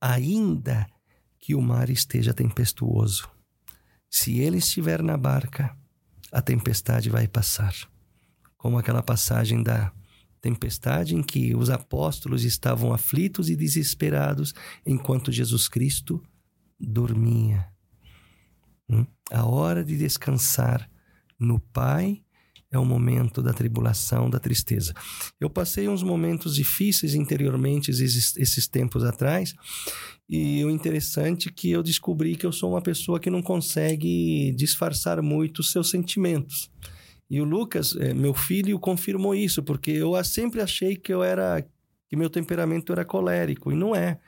ainda 0.00 0.86
que 1.38 1.54
o 1.54 1.60
mar 1.60 1.90
esteja 1.90 2.32
tempestuoso. 2.32 3.28
Se 4.08 4.38
ele 4.38 4.58
estiver 4.58 5.02
na 5.02 5.16
barca, 5.16 5.76
a 6.32 6.40
tempestade 6.40 7.08
vai 7.08 7.26
passar. 7.26 7.74
Como 8.56 8.78
aquela 8.78 9.02
passagem 9.02 9.62
da 9.62 9.92
tempestade 10.40 11.14
em 11.14 11.22
que 11.22 11.54
os 11.54 11.70
apóstolos 11.70 12.44
estavam 12.44 12.92
aflitos 12.92 13.50
e 13.50 13.56
desesperados 13.56 14.54
enquanto 14.86 15.32
Jesus 15.32 15.68
Cristo 15.68 16.22
dormia. 16.78 17.66
Hum? 18.88 19.06
A 19.30 19.44
hora 19.44 19.84
de 19.84 19.96
descansar 19.96 20.90
no 21.38 21.60
Pai 21.60 22.22
é 22.72 22.78
o 22.78 22.84
momento 22.84 23.42
da 23.42 23.52
tribulação, 23.52 24.30
da 24.30 24.38
tristeza. 24.38 24.94
Eu 25.40 25.50
passei 25.50 25.88
uns 25.88 26.02
momentos 26.02 26.54
difíceis 26.54 27.14
interiormente 27.14 27.90
esses, 27.90 28.36
esses 28.36 28.68
tempos 28.68 29.04
atrás, 29.04 29.54
e 30.28 30.64
o 30.64 30.70
interessante 30.70 31.48
é 31.48 31.52
que 31.52 31.70
eu 31.70 31.82
descobri 31.82 32.36
que 32.36 32.46
eu 32.46 32.52
sou 32.52 32.70
uma 32.70 32.80
pessoa 32.80 33.18
que 33.18 33.28
não 33.28 33.42
consegue 33.42 34.52
disfarçar 34.52 35.20
muito 35.20 35.58
os 35.58 35.72
seus 35.72 35.90
sentimentos. 35.90 36.70
E 37.30 37.40
o 37.40 37.44
Lucas, 37.44 37.96
eh, 37.96 38.12
meu 38.12 38.34
filho, 38.34 38.76
confirmou 38.80 39.36
isso, 39.36 39.62
porque 39.62 39.92
eu 39.92 40.22
sempre 40.24 40.60
achei 40.60 40.96
que 40.96 41.14
eu 41.14 41.22
era 41.22 41.64
que 42.08 42.16
meu 42.16 42.28
temperamento 42.28 42.92
era 42.92 43.04
colérico, 43.04 43.70
e 43.70 43.76
não 43.76 43.94
é. 43.94 44.18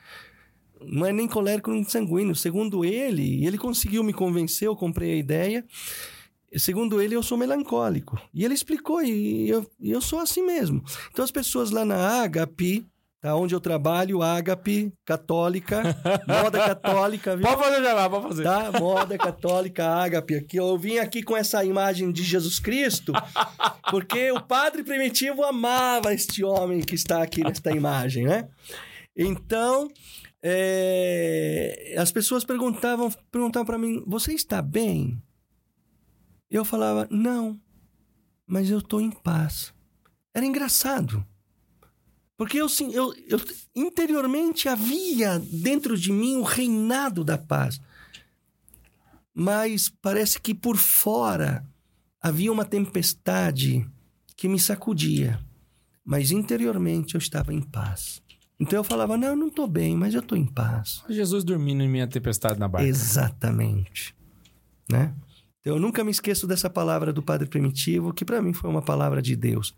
Não 0.81 1.05
é 1.05 1.11
nem 1.11 1.27
colérico 1.27 1.69
nem 1.69 1.83
sanguíneo. 1.83 2.33
Segundo 2.33 2.85
ele, 2.85 3.21
e 3.21 3.45
ele 3.45 3.57
conseguiu 3.57 4.03
me 4.03 4.13
convencer, 4.13 4.69
eu 4.69 4.75
comprei 4.75 5.13
a 5.13 5.17
ideia. 5.17 5.65
Segundo 6.55 7.01
ele, 7.01 7.15
eu 7.15 7.21
sou 7.21 7.37
melancólico. 7.37 8.17
E 8.33 8.45
ele 8.45 8.53
explicou, 8.53 9.01
e 9.03 9.49
eu, 9.49 9.69
eu 9.81 9.99
sou 9.99 10.19
assim 10.19 10.45
mesmo. 10.45 10.81
Então, 11.11 11.25
as 11.25 11.31
pessoas 11.31 11.71
lá 11.71 11.83
na 11.83 12.23
Agape, 12.23 12.85
tá, 13.23 13.35
onde 13.37 13.55
eu 13.55 13.61
trabalho, 13.61 14.21
Agape, 14.21 14.93
católica, 15.05 15.81
moda 16.27 16.59
católica, 16.59 17.37
viu? 17.37 17.47
Pode 17.47 17.63
fazer 17.63 17.81
já, 17.81 18.09
pode 18.09 18.27
fazer. 18.27 18.43
Tá? 18.43 18.71
Moda 18.77 19.17
católica, 19.17 19.87
ágape 19.87 20.35
aqui. 20.35 20.57
Eu 20.57 20.77
vim 20.77 20.97
aqui 20.97 21.23
com 21.23 21.37
essa 21.37 21.63
imagem 21.63 22.11
de 22.11 22.21
Jesus 22.21 22.59
Cristo, 22.59 23.13
porque 23.89 24.29
o 24.33 24.41
padre 24.41 24.83
primitivo 24.83 25.41
amava 25.41 26.13
este 26.13 26.43
homem 26.43 26.81
que 26.81 26.95
está 26.95 27.23
aqui 27.23 27.41
nesta 27.41 27.71
imagem, 27.71 28.25
né? 28.25 28.49
Então, 29.15 29.89
é, 30.43 31.95
as 31.97 32.11
pessoas 32.11 32.43
perguntavam, 32.43 33.09
perguntavam 33.31 33.65
para 33.65 33.77
mim: 33.77 34.03
Você 34.05 34.33
está 34.33 34.61
bem? 34.61 35.17
Eu 36.51 36.65
falava: 36.65 37.07
Não, 37.09 37.57
mas 38.45 38.69
eu 38.69 38.79
estou 38.79 38.99
em 38.99 39.11
paz. 39.11 39.73
Era 40.33 40.45
engraçado. 40.45 41.25
Porque 42.43 42.57
eu, 42.57 42.67
sim, 42.67 42.91
eu, 42.91 43.13
eu 43.29 43.39
interiormente 43.73 44.67
havia 44.67 45.39
dentro 45.39 45.97
de 45.97 46.11
mim 46.11 46.35
o 46.35 46.43
reinado 46.43 47.23
da 47.23 47.37
paz. 47.37 47.79
Mas 49.33 49.87
parece 49.87 50.41
que 50.41 50.53
por 50.53 50.75
fora 50.75 51.65
havia 52.21 52.51
uma 52.51 52.65
tempestade 52.65 53.89
que 54.35 54.49
me 54.49 54.59
sacudia. 54.59 55.39
Mas 56.03 56.31
interiormente 56.31 57.15
eu 57.15 57.19
estava 57.19 57.53
em 57.53 57.61
paz. 57.61 58.21
Então 58.59 58.77
eu 58.77 58.83
falava: 58.83 59.15
não, 59.15 59.29
eu 59.29 59.35
não 59.37 59.47
estou 59.47 59.65
bem, 59.65 59.95
mas 59.95 60.13
eu 60.13 60.19
estou 60.19 60.37
em 60.37 60.45
paz. 60.45 61.01
Jesus 61.07 61.45
dormindo 61.45 61.81
em 61.81 61.87
minha 61.87 62.07
tempestade 62.07 62.59
na 62.59 62.67
barca. 62.67 62.85
Exatamente. 62.85 64.13
Né? 64.91 65.15
Então, 65.63 65.77
eu 65.77 65.79
nunca 65.79 66.03
me 66.03 66.11
esqueço 66.11 66.45
dessa 66.45 66.69
palavra 66.69 67.13
do 67.13 67.23
Padre 67.23 67.47
Primitivo, 67.47 68.13
que 68.13 68.25
para 68.25 68.41
mim 68.41 68.51
foi 68.51 68.69
uma 68.69 68.81
palavra 68.81 69.21
de 69.21 69.33
Deus, 69.33 69.73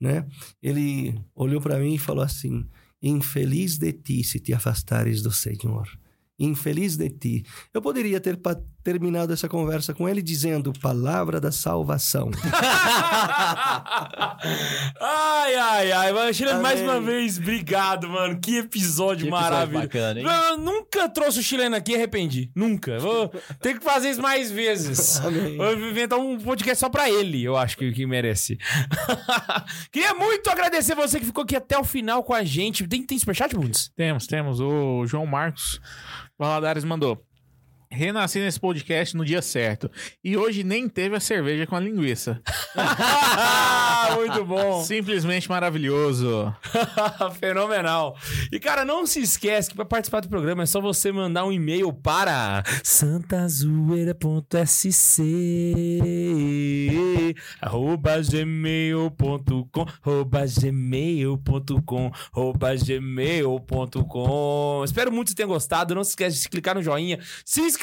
né? 0.00 0.26
Ele 0.60 1.16
olhou 1.32 1.60
para 1.60 1.78
mim 1.78 1.94
e 1.94 1.98
falou 1.98 2.24
assim: 2.24 2.66
"Infeliz 3.00 3.78
de 3.78 3.92
ti 3.92 4.24
se 4.24 4.40
te 4.40 4.52
afastares 4.52 5.22
do 5.22 5.30
Senhor. 5.30 5.88
Infeliz 6.40 6.96
de 6.96 7.08
ti". 7.08 7.44
Eu 7.72 7.80
poderia 7.80 8.20
ter 8.20 8.36
terminado 8.88 9.34
essa 9.34 9.46
conversa 9.50 9.92
com 9.92 10.08
ele 10.08 10.22
dizendo 10.22 10.72
palavra 10.72 11.38
da 11.38 11.52
salvação. 11.52 12.30
ai, 14.98 15.54
ai, 15.56 15.92
ai, 15.92 16.12
mano. 16.12 16.32
Chileno, 16.32 16.62
mais 16.62 16.80
uma 16.80 16.98
vez, 16.98 17.36
obrigado, 17.36 18.08
mano. 18.08 18.40
Que 18.40 18.56
episódio 18.56 19.26
Que 19.26 19.28
episódio 19.28 19.30
maravilhoso. 19.30 19.86
bacana, 19.86 20.20
hein? 20.20 20.26
Eu 20.26 20.56
nunca 20.56 21.06
trouxe 21.06 21.40
o 21.40 21.42
chileno 21.42 21.76
aqui 21.76 21.92
e 21.92 21.96
arrependi. 21.96 22.50
Nunca. 22.56 22.98
Vou 22.98 23.28
ter 23.60 23.78
que 23.78 23.84
fazer 23.84 24.08
isso 24.08 24.22
mais 24.22 24.50
vezes. 24.50 25.20
Amém. 25.20 25.58
Vou 25.58 25.74
inventar 25.74 26.18
um 26.18 26.38
podcast 26.38 26.80
só 26.80 26.88
pra 26.88 27.10
ele, 27.10 27.44
eu 27.44 27.58
acho 27.58 27.76
que, 27.76 27.92
que 27.92 28.06
merece. 28.06 28.56
Queria 29.92 30.14
muito 30.14 30.48
agradecer 30.48 30.94
você 30.94 31.20
que 31.20 31.26
ficou 31.26 31.44
aqui 31.44 31.56
até 31.56 31.78
o 31.78 31.84
final 31.84 32.24
com 32.24 32.32
a 32.32 32.42
gente. 32.42 32.88
Tem, 32.88 33.04
tem 33.04 33.18
superchat, 33.18 33.54
Bundes? 33.54 33.90
Temos, 33.94 34.26
temos. 34.26 34.60
O 34.60 35.04
João 35.04 35.26
Marcos 35.26 35.78
Valadares 36.38 36.84
mandou. 36.84 37.22
Renasci 37.90 38.38
nesse 38.38 38.60
podcast 38.60 39.16
no 39.16 39.24
dia 39.24 39.40
certo. 39.40 39.90
E 40.22 40.36
hoje 40.36 40.62
nem 40.62 40.86
teve 40.88 41.16
a 41.16 41.20
cerveja 41.20 41.66
com 41.66 41.74
a 41.74 41.80
linguiça. 41.80 42.38
muito 44.14 44.44
bom. 44.44 44.84
Simplesmente 44.84 45.48
maravilhoso. 45.48 46.54
Fenomenal. 47.40 48.14
E, 48.52 48.60
cara, 48.60 48.84
não 48.84 49.06
se 49.06 49.20
esquece 49.20 49.70
que 49.70 49.76
pra 49.76 49.86
participar 49.86 50.20
do 50.20 50.28
programa 50.28 50.64
é 50.64 50.66
só 50.66 50.82
você 50.82 51.10
mandar 51.10 51.46
um 51.46 51.52
e-mail 51.52 51.90
para 51.92 52.62
santazoeira.sc 52.84 55.22
arroba 57.60 58.20
gmail.com 58.20 59.86
arroba 60.04 60.44
gmail.com 60.46 62.12
arroba 62.32 62.76
gmail.com 62.76 64.82
Espero 64.84 65.10
muito 65.10 65.28
que 65.28 65.32
você 65.32 65.36
tenha 65.36 65.48
gostado. 65.48 65.94
Não 65.94 66.04
se 66.04 66.10
esquece 66.10 66.42
de 66.42 66.48
clicar 66.50 66.74
no 66.74 66.82
joinha, 66.82 67.18
se 67.44 67.62
inscrever 67.62 67.77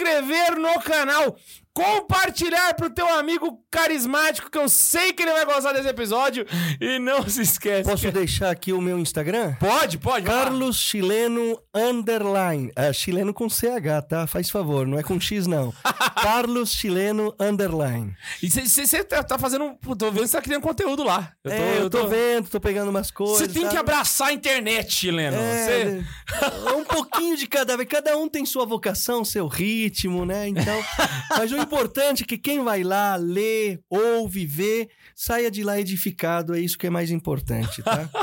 no 0.57 0.73
canal, 0.83 1.37
compartilhar 1.75 2.73
pro 2.75 2.89
teu 2.89 3.05
amigo 3.15 3.61
carismático 3.69 4.49
que 4.49 4.57
eu 4.57 4.69
sei 4.69 5.11
que 5.11 5.21
ele 5.23 5.33
vai 5.33 5.45
gostar 5.45 5.73
desse 5.73 5.89
episódio 5.89 6.45
e 6.79 6.97
não 6.99 7.27
se 7.27 7.41
esquece. 7.41 7.83
Posso 7.89 8.09
deixar 8.13 8.49
aqui 8.49 8.71
o 8.71 8.79
meu 8.79 8.97
Instagram? 8.97 9.55
Pode, 9.59 9.97
pode. 9.97 10.25
Carlos 10.25 10.77
Chileno 10.77 11.59
Underline. 11.75 12.71
É, 12.77 12.93
chileno 12.93 13.33
com 13.33 13.49
CH, 13.49 14.07
tá? 14.07 14.25
Faz 14.25 14.49
favor, 14.49 14.87
não 14.87 14.97
é 14.97 15.03
com 15.03 15.19
X, 15.19 15.47
não. 15.47 15.73
Carlos 16.23 16.71
Chileno 16.71 17.35
Underline. 17.37 18.15
E 18.41 18.49
você 18.49 19.03
tá, 19.03 19.21
tá 19.21 19.37
fazendo. 19.37 19.77
Tô 19.99 20.11
vendo 20.11 20.21
que 20.21 20.27
você 20.29 20.37
tá 20.37 20.41
criando 20.41 20.61
conteúdo 20.61 21.03
lá. 21.03 21.33
é, 21.43 21.79
eu 21.81 21.89
tô 21.89 22.07
vendo, 22.07 22.49
tô 22.49 22.59
pegando 22.61 22.89
umas 22.89 23.11
coisas. 23.11 23.39
Você 23.39 23.59
tem 23.59 23.67
que 23.67 23.75
abraçar 23.75 24.29
a 24.29 24.33
internet, 24.33 24.93
chileno. 24.93 25.35
É, 25.35 25.65
Você- 25.65 26.05
um 26.73 26.85
pouquinho 26.85 27.35
de 27.35 27.47
cada 27.47 27.75
vez. 27.75 27.89
Cada 27.89 28.17
um 28.17 28.29
tem 28.29 28.45
sua 28.45 28.65
vocação, 28.65 29.25
seu 29.25 29.47
ritmo, 29.47 30.25
né? 30.25 30.47
Então, 30.47 30.81
mas 31.37 31.51
o 31.51 31.64
importante 31.65 32.23
é 32.23 32.25
que 32.25 32.37
quem 32.37 32.63
vai 32.63 32.83
lá, 32.83 33.15
lê, 33.15 33.79
ouve, 33.89 34.45
vê, 34.45 34.89
saia 35.15 35.51
de 35.51 35.63
lá 35.63 35.79
edificado. 35.79 36.55
É 36.55 36.59
isso 36.59 36.77
que 36.77 36.87
é 36.87 36.89
mais 36.89 37.11
importante, 37.11 37.81
tá? 37.83 38.09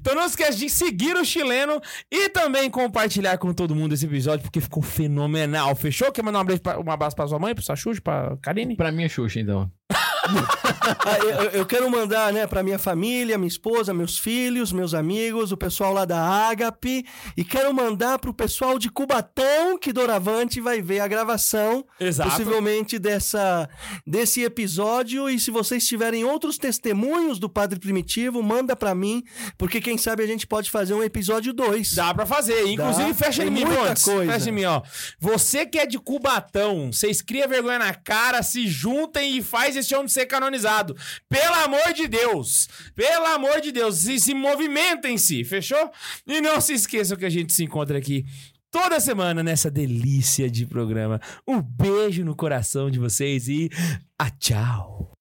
Então 0.00 0.14
não 0.14 0.24
esquece 0.24 0.56
de 0.58 0.70
seguir 0.70 1.16
o 1.16 1.24
chileno 1.24 1.80
e 2.08 2.28
também 2.28 2.70
compartilhar 2.70 3.36
com 3.38 3.52
todo 3.52 3.74
mundo 3.74 3.92
esse 3.92 4.06
episódio, 4.06 4.44
porque 4.44 4.60
ficou 4.60 4.80
fenomenal. 4.80 5.74
Fechou? 5.74 6.12
Quer 6.12 6.22
mandar 6.22 6.38
um 6.38 6.42
abraço 6.42 6.62
pra, 6.62 6.78
um 6.80 6.90
abraço 6.90 7.16
pra 7.16 7.26
sua 7.26 7.38
mãe, 7.40 7.54
pra 7.54 7.64
sua 7.64 7.74
Xuxa, 7.74 8.00
pra 8.00 8.36
Karine? 8.40 8.76
Pra 8.76 8.92
mim 8.92 9.02
é 9.02 9.08
Xuxa, 9.08 9.40
então. 9.40 9.68
Eu, 11.20 11.50
eu 11.60 11.66
quero 11.66 11.90
mandar, 11.90 12.32
né, 12.32 12.46
pra 12.46 12.62
minha 12.62 12.78
família, 12.78 13.36
minha 13.36 13.48
esposa, 13.48 13.92
meus 13.92 14.18
filhos, 14.18 14.72
meus 14.72 14.94
amigos, 14.94 15.50
o 15.50 15.56
pessoal 15.56 15.92
lá 15.92 16.04
da 16.04 16.18
Agape. 16.48 17.04
E 17.36 17.44
quero 17.44 17.72
mandar 17.74 18.18
pro 18.18 18.32
pessoal 18.32 18.78
de 18.78 18.88
Cubatão, 18.88 19.78
que 19.78 19.92
doravante 19.92 20.60
vai 20.60 20.80
ver 20.80 21.00
a 21.00 21.08
gravação, 21.08 21.84
Exato. 21.98 22.30
possivelmente, 22.30 22.98
dessa, 22.98 23.68
desse 24.06 24.42
episódio. 24.42 25.28
E 25.28 25.38
se 25.40 25.50
vocês 25.50 25.86
tiverem 25.86 26.24
outros 26.24 26.56
testemunhos 26.58 27.38
do 27.38 27.48
Padre 27.48 27.78
Primitivo, 27.80 28.42
manda 28.42 28.76
pra 28.76 28.94
mim, 28.94 29.22
porque 29.58 29.80
quem 29.80 29.98
sabe 29.98 30.22
a 30.22 30.26
gente 30.26 30.46
pode 30.46 30.70
fazer 30.70 30.94
um 30.94 31.02
episódio 31.02 31.52
2. 31.52 31.94
Dá 31.94 32.14
pra 32.14 32.26
fazer. 32.26 32.66
Inclusive, 32.68 33.08
Dá. 33.08 33.14
fecha 33.14 33.44
em 33.44 33.50
mim, 33.50 33.64
muita 33.64 33.94
coisa. 34.00 34.32
Fecha 34.32 34.50
em 34.50 34.52
mim, 34.52 34.64
ó. 34.64 34.82
Você 35.18 35.66
que 35.66 35.78
é 35.78 35.86
de 35.86 35.98
Cubatão, 35.98 36.92
vocês 36.92 37.20
criam 37.20 37.48
vergonha 37.48 37.78
na 37.78 37.94
cara, 37.94 38.42
se 38.42 38.66
juntem 38.68 39.36
e 39.36 39.42
faz 39.42 39.76
esse 39.76 39.94
homem 39.94 40.08
ser 40.16 40.26
canonizado. 40.26 40.96
Pelo 41.28 41.54
amor 41.54 41.92
de 41.94 42.08
Deus. 42.08 42.68
Pelo 42.94 43.26
amor 43.26 43.60
de 43.60 43.72
Deus. 43.72 43.96
Se, 43.96 44.18
se 44.18 44.34
movimentem-se, 44.34 45.44
fechou? 45.44 45.90
E 46.26 46.40
não 46.40 46.60
se 46.60 46.74
esqueçam 46.74 47.16
que 47.16 47.24
a 47.24 47.30
gente 47.30 47.52
se 47.52 47.64
encontra 47.64 47.98
aqui 47.98 48.24
toda 48.70 49.00
semana 49.00 49.42
nessa 49.42 49.70
delícia 49.70 50.50
de 50.50 50.66
programa. 50.66 51.20
Um 51.46 51.60
beijo 51.60 52.24
no 52.24 52.34
coração 52.34 52.90
de 52.90 52.98
vocês 52.98 53.48
e 53.48 53.70
a 54.18 54.30
tchau. 54.30 55.15